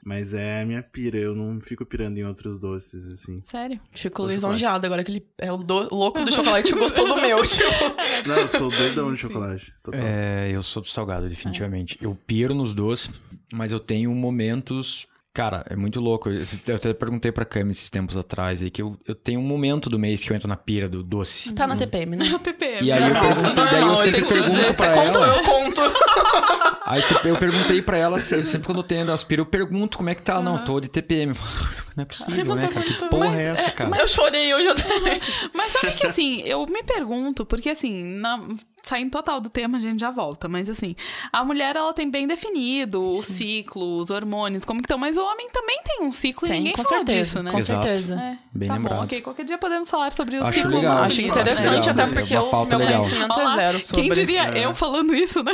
Mas 0.03 0.33
é 0.33 0.61
a 0.61 0.65
minha 0.65 0.83
pira. 0.83 1.17
Eu 1.17 1.35
não 1.35 1.59
fico 1.59 1.85
pirando 1.85 2.17
em 2.17 2.23
outros 2.25 2.59
doces, 2.59 3.07
assim. 3.11 3.41
Sério? 3.43 3.79
Fico 3.91 4.25
lisonjeado 4.25 4.85
agora 4.85 5.03
que 5.03 5.11
ele 5.11 5.25
é 5.39 5.51
o 5.51 5.57
do- 5.57 5.89
louco 5.93 6.23
do 6.23 6.31
chocolate 6.31 6.71
e 6.71 6.75
gostou 6.75 7.07
do 7.07 7.15
meu, 7.15 7.41
tipo. 7.47 8.27
Não, 8.27 8.35
eu 8.35 8.47
sou 8.47 8.69
doidão 8.69 9.13
de 9.13 9.19
chocolate. 9.19 9.73
Total. 9.83 9.99
É, 10.01 10.51
eu 10.51 10.61
sou 10.61 10.81
do 10.81 10.87
salgado, 10.87 11.27
definitivamente. 11.27 11.97
Eu 12.01 12.15
piro 12.27 12.53
nos 12.53 12.73
doces, 12.75 13.09
mas 13.51 13.71
eu 13.71 13.79
tenho 13.79 14.13
momentos. 14.13 15.07
Cara, 15.37 15.63
é 15.69 15.75
muito 15.75 16.01
louco. 16.01 16.31
Eu 16.31 16.43
eu 16.65 16.75
até 16.77 16.91
perguntei 16.95 17.31
pra 17.31 17.45
Cami 17.45 17.69
esses 17.69 17.91
tempos 17.91 18.17
atrás 18.17 18.63
aí 18.63 18.71
que 18.71 18.81
eu, 18.81 18.97
eu 19.07 19.13
tenho 19.13 19.39
um 19.39 19.43
momento 19.43 19.87
do 19.87 19.99
mês 19.99 20.23
que 20.23 20.31
eu 20.31 20.35
entro 20.35 20.47
na 20.47 20.57
pira 20.57 20.89
do 20.89 21.03
doce. 21.03 21.53
Tá 21.53 21.67
na 21.67 21.75
TPM, 21.75 22.15
né? 22.15 22.25
O 22.33 22.39
TPM. 22.39 22.83
E 22.83 22.91
aí 22.91 23.03
eu 23.03 23.19
perguntei, 23.19 23.53
daí 23.53 23.81
eu 23.81 23.87
eu 23.87 23.93
sempre 23.97 24.11
tenho 24.13 24.25
que 24.25 24.33
te 24.33 24.39
pergunto 24.39 24.49
dizer, 24.59 24.75
pra 24.75 24.87
você 24.87 24.93
conta 24.93 25.19
ou 25.19 25.25
ela. 25.25 25.35
eu 25.35 25.43
conto? 25.43 25.81
Aí 26.87 27.01
eu 27.25 27.35
perguntei 27.35 27.81
pra 27.81 27.97
ela, 27.97 28.17
se- 28.17 28.41
sempre 28.43 28.65
quando 28.65 28.77
eu 28.77 28.83
tenho 28.83 29.11
as 29.11 29.21
piras, 29.21 29.45
eu 29.45 29.49
pergunto 29.49 29.97
como 29.97 30.09
é 30.09 30.15
que 30.15 30.21
tá. 30.21 30.41
Não, 30.41 30.63
tô 30.63 30.79
de 30.79 30.87
TPM. 30.87 31.31
Eu 31.31 31.35
falo, 31.35 31.69
Não 31.97 32.01
é 32.01 32.05
possível, 32.05 32.55
né, 32.55 32.67
cara? 32.67 32.81
Que 32.85 32.93
porra 33.09 33.29
Mas, 33.29 33.39
é 33.39 33.47
essa, 33.49 33.61
é, 33.67 33.71
cara? 33.71 33.99
Eu 33.99 34.07
chorei 34.07 34.53
hoje 34.55 34.69
à 34.69 34.73
tarde. 34.75 35.33
Mas 35.53 35.71
sabe 35.73 35.91
que 35.93 36.07
assim, 36.07 36.41
eu 36.43 36.65
me 36.65 36.81
pergunto, 36.83 37.45
porque 37.45 37.69
assim, 37.69 38.05
na, 38.05 38.41
saindo 38.87 39.11
total 39.11 39.39
do 39.39 39.49
tema, 39.49 39.77
a 39.77 39.81
gente 39.81 39.99
já 39.99 40.09
volta, 40.11 40.47
mas 40.47 40.69
assim, 40.69 40.95
a 41.31 41.43
mulher 41.43 41.75
ela 41.75 41.93
tem 41.93 42.09
bem 42.09 42.27
definido 42.27 43.03
o 43.07 43.11
ciclo, 43.11 43.97
os 43.99 44.09
hormônios, 44.09 44.63
como 44.65 44.81
que 44.81 44.85
estão, 44.85 44.97
mas 44.97 45.17
o 45.17 45.23
homem 45.23 45.47
também 45.51 45.79
tem 45.83 46.03
um 46.05 46.11
ciclo 46.11 46.47
e 46.47 46.51
Tem, 46.51 46.59
ninguém 46.59 46.73
com 46.73 46.83
fala 46.83 46.97
certeza. 46.97 47.17
disso, 47.19 47.43
né? 47.43 47.51
Com 47.51 47.57
Exato. 47.57 47.83
certeza. 47.83 48.13
É, 48.15 48.37
Bem 48.53 48.67
tá 48.67 48.75
lembrado. 48.75 48.97
bom, 48.97 49.03
ok. 49.03 49.21
Qualquer 49.21 49.45
dia 49.45 49.57
podemos 49.57 49.89
falar 49.89 50.11
sobre 50.13 50.37
o 50.37 50.41
Acho 50.41 50.53
ciclo 50.53 50.71
legal, 50.77 50.95
masculino. 50.99 51.05
Acho 51.31 51.39
interessante, 51.39 51.87
legal. 51.87 51.89
até 51.89 52.07
porque 52.13 52.33
É 52.35 52.39
o 52.39 52.65
meu 52.65 52.77
legal. 52.79 52.99
conhecimento 53.01 53.39
é 53.39 53.45
zero 53.55 53.79
sobre. 53.79 54.01
Quem 54.03 54.11
diria 54.13 54.57
eu 54.57 54.73
falando 54.73 55.13
isso, 55.13 55.43
né? 55.43 55.51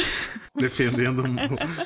Defendendo, 0.55 1.23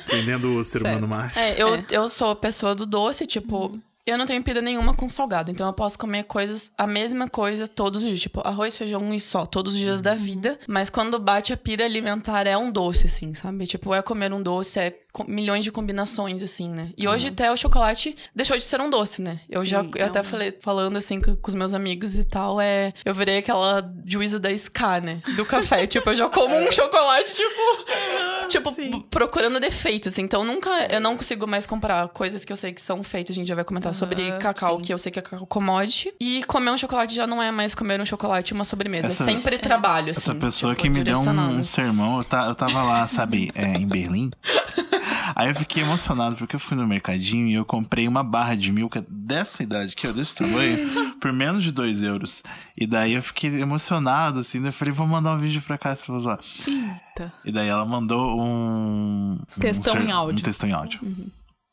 defendendo 0.06 0.58
o 0.58 0.64
ser 0.64 0.80
Certo. 0.80 0.86
humano 0.98 1.08
macho. 1.08 1.38
É, 1.38 1.60
eu, 1.60 1.74
É. 1.76 1.84
eu 1.90 2.08
sou 2.08 2.30
a 2.32 2.36
pessoa 2.36 2.74
do 2.74 2.84
doce, 2.86 3.26
tipo, 3.26 3.78
eu 4.10 4.18
não 4.18 4.26
tenho 4.26 4.42
pira 4.42 4.60
nenhuma 4.60 4.94
com 4.94 5.08
salgado. 5.08 5.50
Então 5.50 5.66
eu 5.66 5.72
posso 5.72 5.98
comer 5.98 6.24
coisas, 6.24 6.72
a 6.76 6.86
mesma 6.86 7.28
coisa 7.28 7.66
todos 7.68 8.02
os 8.02 8.08
dias. 8.08 8.20
Tipo, 8.20 8.40
arroz, 8.46 8.76
feijão 8.76 9.12
e 9.14 9.20
só, 9.20 9.44
todos 9.46 9.74
os 9.74 9.80
dias 9.80 10.00
da 10.00 10.14
vida. 10.14 10.58
Mas 10.66 10.88
quando 10.90 11.18
bate 11.18 11.52
a 11.52 11.56
pira 11.56 11.84
alimentar 11.84 12.46
é 12.46 12.56
um 12.56 12.70
doce, 12.70 13.06
assim, 13.06 13.34
sabe? 13.34 13.66
Tipo, 13.66 13.94
é 13.94 14.02
comer 14.02 14.32
um 14.32 14.42
doce, 14.42 14.78
é 14.78 14.96
milhões 15.26 15.64
de 15.64 15.72
combinações, 15.72 16.42
assim, 16.42 16.68
né? 16.68 16.90
E 16.96 17.08
hoje 17.08 17.28
até 17.28 17.50
o 17.50 17.56
chocolate 17.56 18.16
deixou 18.34 18.56
de 18.56 18.62
ser 18.62 18.80
um 18.80 18.88
doce, 18.88 19.20
né? 19.20 19.40
Eu 19.48 19.64
já 19.64 19.82
Sim, 19.82 19.90
eu 19.96 20.04
é 20.04 20.08
até 20.08 20.20
um- 20.20 20.24
falei, 20.24 20.56
falando 20.60 20.96
assim 20.96 21.20
com, 21.20 21.34
com 21.34 21.48
os 21.48 21.54
meus 21.54 21.74
amigos 21.74 22.16
e 22.16 22.24
tal, 22.24 22.60
é. 22.60 22.92
Eu 23.04 23.12
virei 23.14 23.38
aquela 23.38 23.90
juíza 24.06 24.38
da 24.38 24.50
SK, 24.52 24.80
né? 25.04 25.22
Do 25.36 25.44
café. 25.44 25.86
tipo, 25.88 26.08
eu 26.10 26.14
já 26.14 26.28
como 26.28 26.54
um 26.56 26.70
chocolate, 26.70 27.32
tipo. 27.34 28.37
Tipo, 28.48 28.72
Sim. 28.72 29.04
procurando 29.10 29.60
defeitos. 29.60 30.18
Então, 30.18 30.44
nunca. 30.44 30.70
Eu 30.90 31.00
não 31.00 31.16
consigo 31.16 31.46
mais 31.46 31.66
comprar 31.66 32.08
coisas 32.08 32.44
que 32.44 32.52
eu 32.52 32.56
sei 32.56 32.72
que 32.72 32.80
são 32.80 33.02
feitas. 33.02 33.34
A 33.34 33.38
gente 33.38 33.46
já 33.46 33.54
vai 33.54 33.64
comentar 33.64 33.92
sobre 33.94 34.32
cacau, 34.38 34.76
sim. 34.78 34.82
que 34.82 34.92
eu 34.94 34.98
sei 34.98 35.12
que 35.12 35.18
é 35.18 35.22
cacau 35.22 35.46
commodity. 35.46 36.12
E 36.20 36.42
comer 36.44 36.70
um 36.70 36.78
chocolate 36.78 37.14
já 37.14 37.26
não 37.26 37.42
é 37.42 37.50
mais 37.50 37.74
comer 37.74 38.00
um 38.00 38.06
chocolate 38.06 38.52
e 38.52 38.54
uma 38.54 38.64
sobremesa. 38.64 39.08
Essa- 39.08 39.24
é 39.24 39.26
sempre 39.26 39.58
trabalho, 39.58 40.10
assim. 40.10 40.20
Essa 40.30 40.34
pessoa 40.34 40.72
tipo, 40.74 40.82
que 40.82 40.88
me 40.90 41.02
deu 41.04 41.18
um, 41.18 41.58
um 41.60 41.64
sermão, 41.64 42.18
eu, 42.18 42.24
ta- 42.24 42.46
eu 42.46 42.54
tava 42.54 42.82
lá, 42.82 43.06
sabe, 43.08 43.50
é, 43.54 43.74
em 43.76 43.86
Berlim. 43.86 44.30
Aí 45.34 45.48
eu 45.48 45.54
fiquei 45.54 45.82
emocionado 45.82 46.36
porque 46.36 46.56
eu 46.56 46.60
fui 46.60 46.76
no 46.76 46.86
mercadinho 46.86 47.46
e 47.48 47.54
eu 47.54 47.64
comprei 47.64 48.06
uma 48.08 48.22
barra 48.22 48.54
de 48.54 48.70
milka 48.72 49.04
dessa 49.08 49.62
idade, 49.62 49.94
que 49.96 50.06
é 50.06 50.12
desse 50.12 50.36
tamanho, 50.36 51.14
por 51.20 51.32
menos 51.32 51.62
de 51.62 51.72
2 51.72 52.02
euros. 52.02 52.42
E 52.76 52.86
daí 52.86 53.14
eu 53.14 53.22
fiquei 53.22 53.60
emocionado, 53.60 54.38
assim, 54.40 54.60
daí 54.60 54.68
eu 54.70 54.72
falei, 54.72 54.92
vou 54.92 55.06
mandar 55.06 55.34
um 55.34 55.38
vídeo 55.38 55.62
pra 55.62 55.78
cá 55.78 55.94
se 55.94 56.08
você. 56.08 56.30
Eita. 56.66 57.32
E 57.44 57.52
daí 57.52 57.68
ela 57.68 57.84
mandou 57.86 58.40
um. 58.40 59.32
um 59.56 59.60
Textão 59.60 59.92
ser- 59.94 60.02
em 60.02 60.10
áudio. 60.12 60.38
Um 60.40 60.42
textão 60.42 60.68
em 60.68 60.72
áudio. 60.72 61.00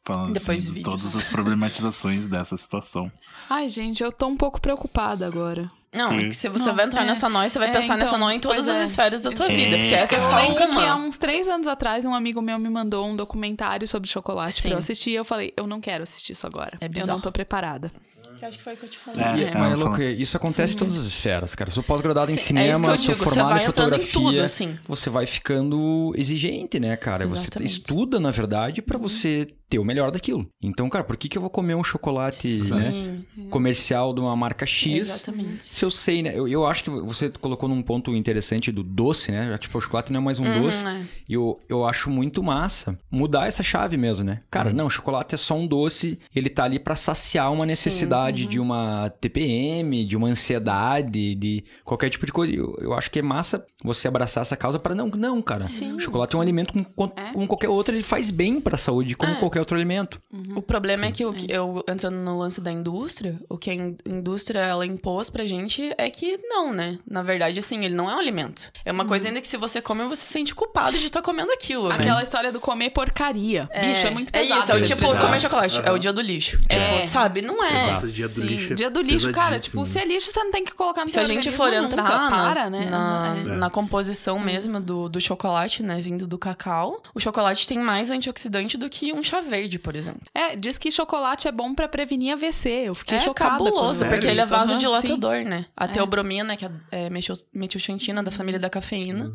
Falando 0.07 0.33
Depois 0.33 0.65
assim, 0.65 0.77
de 0.77 0.83
todas 0.83 1.15
as 1.15 1.27
problematizações 1.29 2.27
dessa 2.27 2.55
situação. 2.57 3.11
Ai, 3.49 3.67
gente, 3.67 4.03
eu 4.03 4.11
tô 4.11 4.27
um 4.27 4.37
pouco 4.37 4.61
preocupada 4.61 5.25
agora. 5.25 5.71
Não, 5.95 6.11
é 6.11 6.19
Sim. 6.21 6.29
que 6.29 6.35
se 6.35 6.49
você 6.49 6.67
Não, 6.67 6.75
vai 6.75 6.85
entrar 6.85 7.03
é. 7.03 7.05
nessa 7.05 7.29
nó, 7.29 7.47
você 7.47 7.57
vai 7.57 7.69
É, 7.69 7.71
pensar 7.71 7.95
nessa 7.97 8.15
então, 8.15 8.19
nó 8.27 8.31
em 8.31 8.39
todas 8.39 8.67
as 8.67 8.77
é. 8.77 8.83
esferas 8.83 9.21
da 9.21 9.31
tua 9.31 9.51
É, 9.51 9.55
vida. 9.55 9.77
Porque 9.77 9.93
essa 9.95 10.15
é 10.15 10.17
Eu 10.17 10.19
só 10.21 10.35
lembro 10.35 10.55
que 10.69 10.79
há 10.83 10.95
uma. 10.95 11.05
uns 11.05 11.17
três 11.17 11.47
anos 11.47 11.67
atrás, 11.67 12.05
um 12.05 12.13
amigo 12.13 12.41
meu 12.41 12.59
me 12.59 12.69
mandou 12.69 13.07
um 13.07 13.15
documentário 13.15 13.87
sobre 13.87 14.09
chocolate 14.09 14.53
Sim. 14.61 14.61
pra 14.69 14.71
eu 14.71 14.77
assistir. 14.79 15.11
E 15.11 15.15
eu 15.15 15.23
falei, 15.25 15.53
eu 15.55 15.65
não 15.65 15.79
quero 15.79 16.03
assistir 16.03 16.33
isso 16.33 16.45
agora. 16.45 16.77
É 16.81 16.85
eu 16.85 16.89
bizarro. 16.89 17.11
não 17.13 17.19
tô 17.21 17.31
preparada. 17.31 17.91
Que 18.37 18.43
acho 18.43 18.57
que 18.57 18.63
foi 18.65 18.73
o 18.73 18.77
que 18.77 18.85
eu 18.85 18.89
te 18.89 18.97
falei. 18.97 19.23
É, 19.23 19.37
E- 19.37 19.43
é, 19.45 19.53
mas 19.53 19.71
é 19.71 19.75
louco, 19.77 20.01
isso 20.01 20.35
acontece 20.35 20.73
em 20.75 20.77
todas 20.77 20.97
as 20.97 21.05
esferas, 21.05 21.55
cara. 21.55 21.71
Sou 21.71 21.81
pós-graduado 21.81 22.29
em 22.31 22.33
é 22.33 22.37
cinema, 22.37 22.87
eu 22.91 22.97
sou 22.97 23.13
digo, 23.13 23.17
você 23.17 23.23
formado 23.35 23.49
vai 23.55 23.63
em 23.63 23.67
entrando 23.69 23.95
em 23.95 23.99
fotografia. 23.99 24.31
tudo, 24.39 24.41
assim. 24.43 24.77
Você 24.89 25.09
vai 25.09 25.25
ficando 25.25 26.13
exigente, 26.17 26.77
né, 26.77 26.97
cara? 26.97 27.25
Você 27.27 27.43
Exatamente. 27.43 27.71
estuda, 27.71 28.19
na 28.19 28.31
verdade, 28.31 28.81
pra 28.81 28.97
você 28.97 29.47
ter 29.69 29.79
o 29.79 29.83
melhor 29.85 30.11
daquilo. 30.11 30.47
Então, 30.63 30.89
cara, 30.89 31.03
por 31.03 31.17
que, 31.17 31.27
que 31.27 31.37
eu 31.37 31.41
vou 31.41 31.49
comer 31.49 31.75
um 31.75 31.83
chocolate, 31.83 32.47
né, 32.71 32.91
Sim, 32.91 33.25
comercial 33.49 34.13
de 34.13 34.19
uma 34.19 34.35
marca 34.35 34.65
X? 34.65 35.09
exatamente. 35.09 35.63
Se 35.73 35.83
eu 35.83 35.89
sei, 35.91 36.21
né? 36.21 36.31
Eu, 36.37 36.47
eu 36.47 36.65
acho 36.65 36.83
que 36.83 36.89
você 36.89 37.29
colocou 37.29 37.67
num 37.67 37.81
ponto 37.81 38.15
interessante 38.15 38.71
do 38.71 38.83
doce, 38.83 39.31
né? 39.31 39.47
Já, 39.49 39.57
Tipo, 39.57 39.77
o 39.77 39.81
chocolate 39.81 40.11
não 40.13 40.19
é 40.19 40.23
mais 40.23 40.39
um 40.39 40.45
Uhum, 40.45 40.61
doce. 40.63 40.85
é. 40.85 41.01
E 41.27 41.33
eu, 41.33 41.59
eu 41.67 41.85
acho 41.85 42.09
muito 42.09 42.43
massa 42.43 42.97
mudar 43.11 43.47
essa 43.47 43.63
chave 43.63 43.97
mesmo, 43.97 44.23
né? 44.23 44.41
Cara, 44.51 44.69
Uhum. 44.69 44.75
não, 44.75 44.89
chocolate 44.89 45.33
é 45.33 45.37
só 45.37 45.55
um 45.55 45.65
doce, 45.65 46.19
ele 46.35 46.49
tá 46.49 46.63
ali 46.65 46.77
pra 46.79 46.95
saciar 46.95 47.51
uma 47.51 47.65
necessidade 47.65 48.43
uhum. 48.43 48.49
de 48.49 48.59
uma 48.59 49.09
TPM, 49.21 50.05
de 50.05 50.15
uma 50.15 50.27
ansiedade, 50.27 51.35
de 51.35 51.63
qualquer 51.83 52.09
tipo 52.09 52.25
de 52.25 52.31
coisa. 52.31 52.53
Eu, 52.53 52.75
eu 52.79 52.93
acho 52.93 53.09
que 53.09 53.19
é 53.19 53.21
massa 53.21 53.65
você 53.85 54.07
abraçar 54.07 54.41
essa 54.41 54.55
causa 54.57 54.79
para 54.79 54.93
não, 54.95 55.07
não, 55.09 55.41
cara. 55.41 55.65
Sim, 55.65 55.99
chocolate 55.99 56.35
é 56.35 56.37
um 56.37 56.41
alimento 56.41 56.73
como, 56.73 56.85
como- 56.95 57.13
É. 57.15 57.31
como 57.33 57.47
qualquer 57.47 57.69
outro, 57.69 57.93
ele 57.95 58.03
faz 58.03 58.29
bem 58.31 58.59
pra 58.59 58.77
saúde, 58.77 59.15
como 59.15 59.31
É. 59.31 59.35
qualquer 59.35 59.59
outro 59.59 59.75
alimento. 59.75 60.19
O 60.55 60.61
problema 60.61 61.05
é 61.05 61.11
que 61.11 61.25
o 61.25 61.33
que 61.33 61.45
eu 61.51 61.83
entrando 61.87 62.15
no 62.17 62.37
lance 62.37 62.59
da 62.61 62.71
indústria, 62.71 63.39
o 63.49 63.57
que 63.57 63.69
a 63.69 63.73
in- 63.73 63.97
indústria 64.05 64.59
ela 64.59 64.85
impôs 64.85 65.29
pra 65.29 65.45
gente 65.45 65.93
é 65.97 66.09
que 66.09 66.37
não, 66.43 66.73
né? 66.73 66.97
Na 67.09 67.21
verdade, 67.23 67.59
assim, 67.59 67.83
ele 67.85 67.93
não 67.95 68.09
é 68.09 68.15
um 68.15 68.19
alimento. 68.19 68.71
É 68.83 68.91
uma 68.91 69.05
coisa 69.05 69.27
ainda 69.27 69.41
que 69.41 69.47
se 69.47 69.57
você 69.57 69.81
come, 69.81 70.03
você 70.05 70.25
se 70.25 70.33
sente 70.33 70.53
culpado 70.55 70.97
de 70.97 71.05
estar 71.05 71.21
comendo 71.21 71.51
aquilo, 71.51 71.89
né? 71.89 71.95
Aquela 71.99 72.23
história 72.23 72.51
do 72.51 72.59
comer 72.59 72.89
porcaria. 72.89 73.69
Bicho, 73.81 74.07
é 74.07 74.09
muito 74.09 74.31
pesado. 74.31 74.59
isso, 74.59 74.71
é 74.71 74.75
o 74.75 74.81
tipo, 74.81 75.01
pesado. 75.01 75.21
comer 75.25 75.39
chocolate, 75.41 75.81
é 75.83 75.91
o 75.91 75.97
dia 75.97 76.11
do 76.13 76.21
lixo. 76.21 76.59
É. 76.69 76.95
Tipo, 76.95 77.07
sabe? 77.07 77.41
Não 77.41 77.63
é. 77.63 77.87
Nossa, 77.87 78.07
dia 78.07 78.27
do 78.27 78.33
Sim, 78.33 78.43
lixo. 78.43 78.71
é 78.73 78.75
dia 78.75 78.89
do 78.89 79.01
lixo, 79.01 79.31
cara, 79.31 79.59
tipo, 79.59 79.85
se 79.85 79.99
é 79.99 80.05
lixo, 80.05 80.31
você 80.31 80.43
não 80.43 80.51
tem 80.51 80.63
que 80.63 80.73
colocar 80.73 81.03
no 81.03 81.09
Se 81.09 81.19
a 81.19 81.25
seu 81.25 81.33
gente 81.33 81.51
for 81.51 81.71
nunca, 81.71 81.85
entrar 82.01 82.29
nas- 82.29 82.53
para, 82.57 82.69
né? 82.69 82.89
na, 82.89 83.35
É. 83.37 83.43
na 83.55 83.69
composição 83.75 84.39
mesmo 84.39 84.79
do, 84.79 85.09
do 85.09 85.19
chocolate, 85.19 85.83
né, 85.83 85.99
vindo 85.99 86.25
do 86.25 86.37
cacau, 86.39 87.03
o 87.13 87.19
chocolate 87.19 87.67
tem 87.67 87.77
mais 87.77 88.09
antioxidante 88.09 88.77
do 88.77 88.89
que 88.89 89.11
um 89.11 89.21
chá 89.21 89.41
verde, 89.41 89.77
por 89.77 89.97
exemplo. 89.97 90.21
É, 90.33 90.55
diz 90.55 90.77
que 90.77 90.89
chocolate 90.89 91.47
é 91.49 91.51
bom 91.51 91.75
pra 91.75 91.85
prevenir 91.87 92.31
AVC. 92.33 92.69
Eu 92.87 92.93
fiquei 92.95 93.17
é 93.17 93.19
chocada 93.19 93.57
com 93.57 93.65
cabuloso, 93.65 94.03
isso. 94.03 94.05
porque 94.09 94.27
ele 94.27 94.39
é 94.39 94.45
vasodilatador, 94.45 95.43
né? 95.43 95.65
A 95.75 95.83
É. 95.85 95.87
teobromina, 95.89 96.55
que 96.55 96.63
é, 96.65 96.71
é 96.91 97.09
metil- 97.09 97.35
metilxantina 97.53 98.23
da 98.23 98.31
família 98.31 98.59
da 98.59 98.69
cafeína, 98.69 99.25
Uhum. 99.25 99.33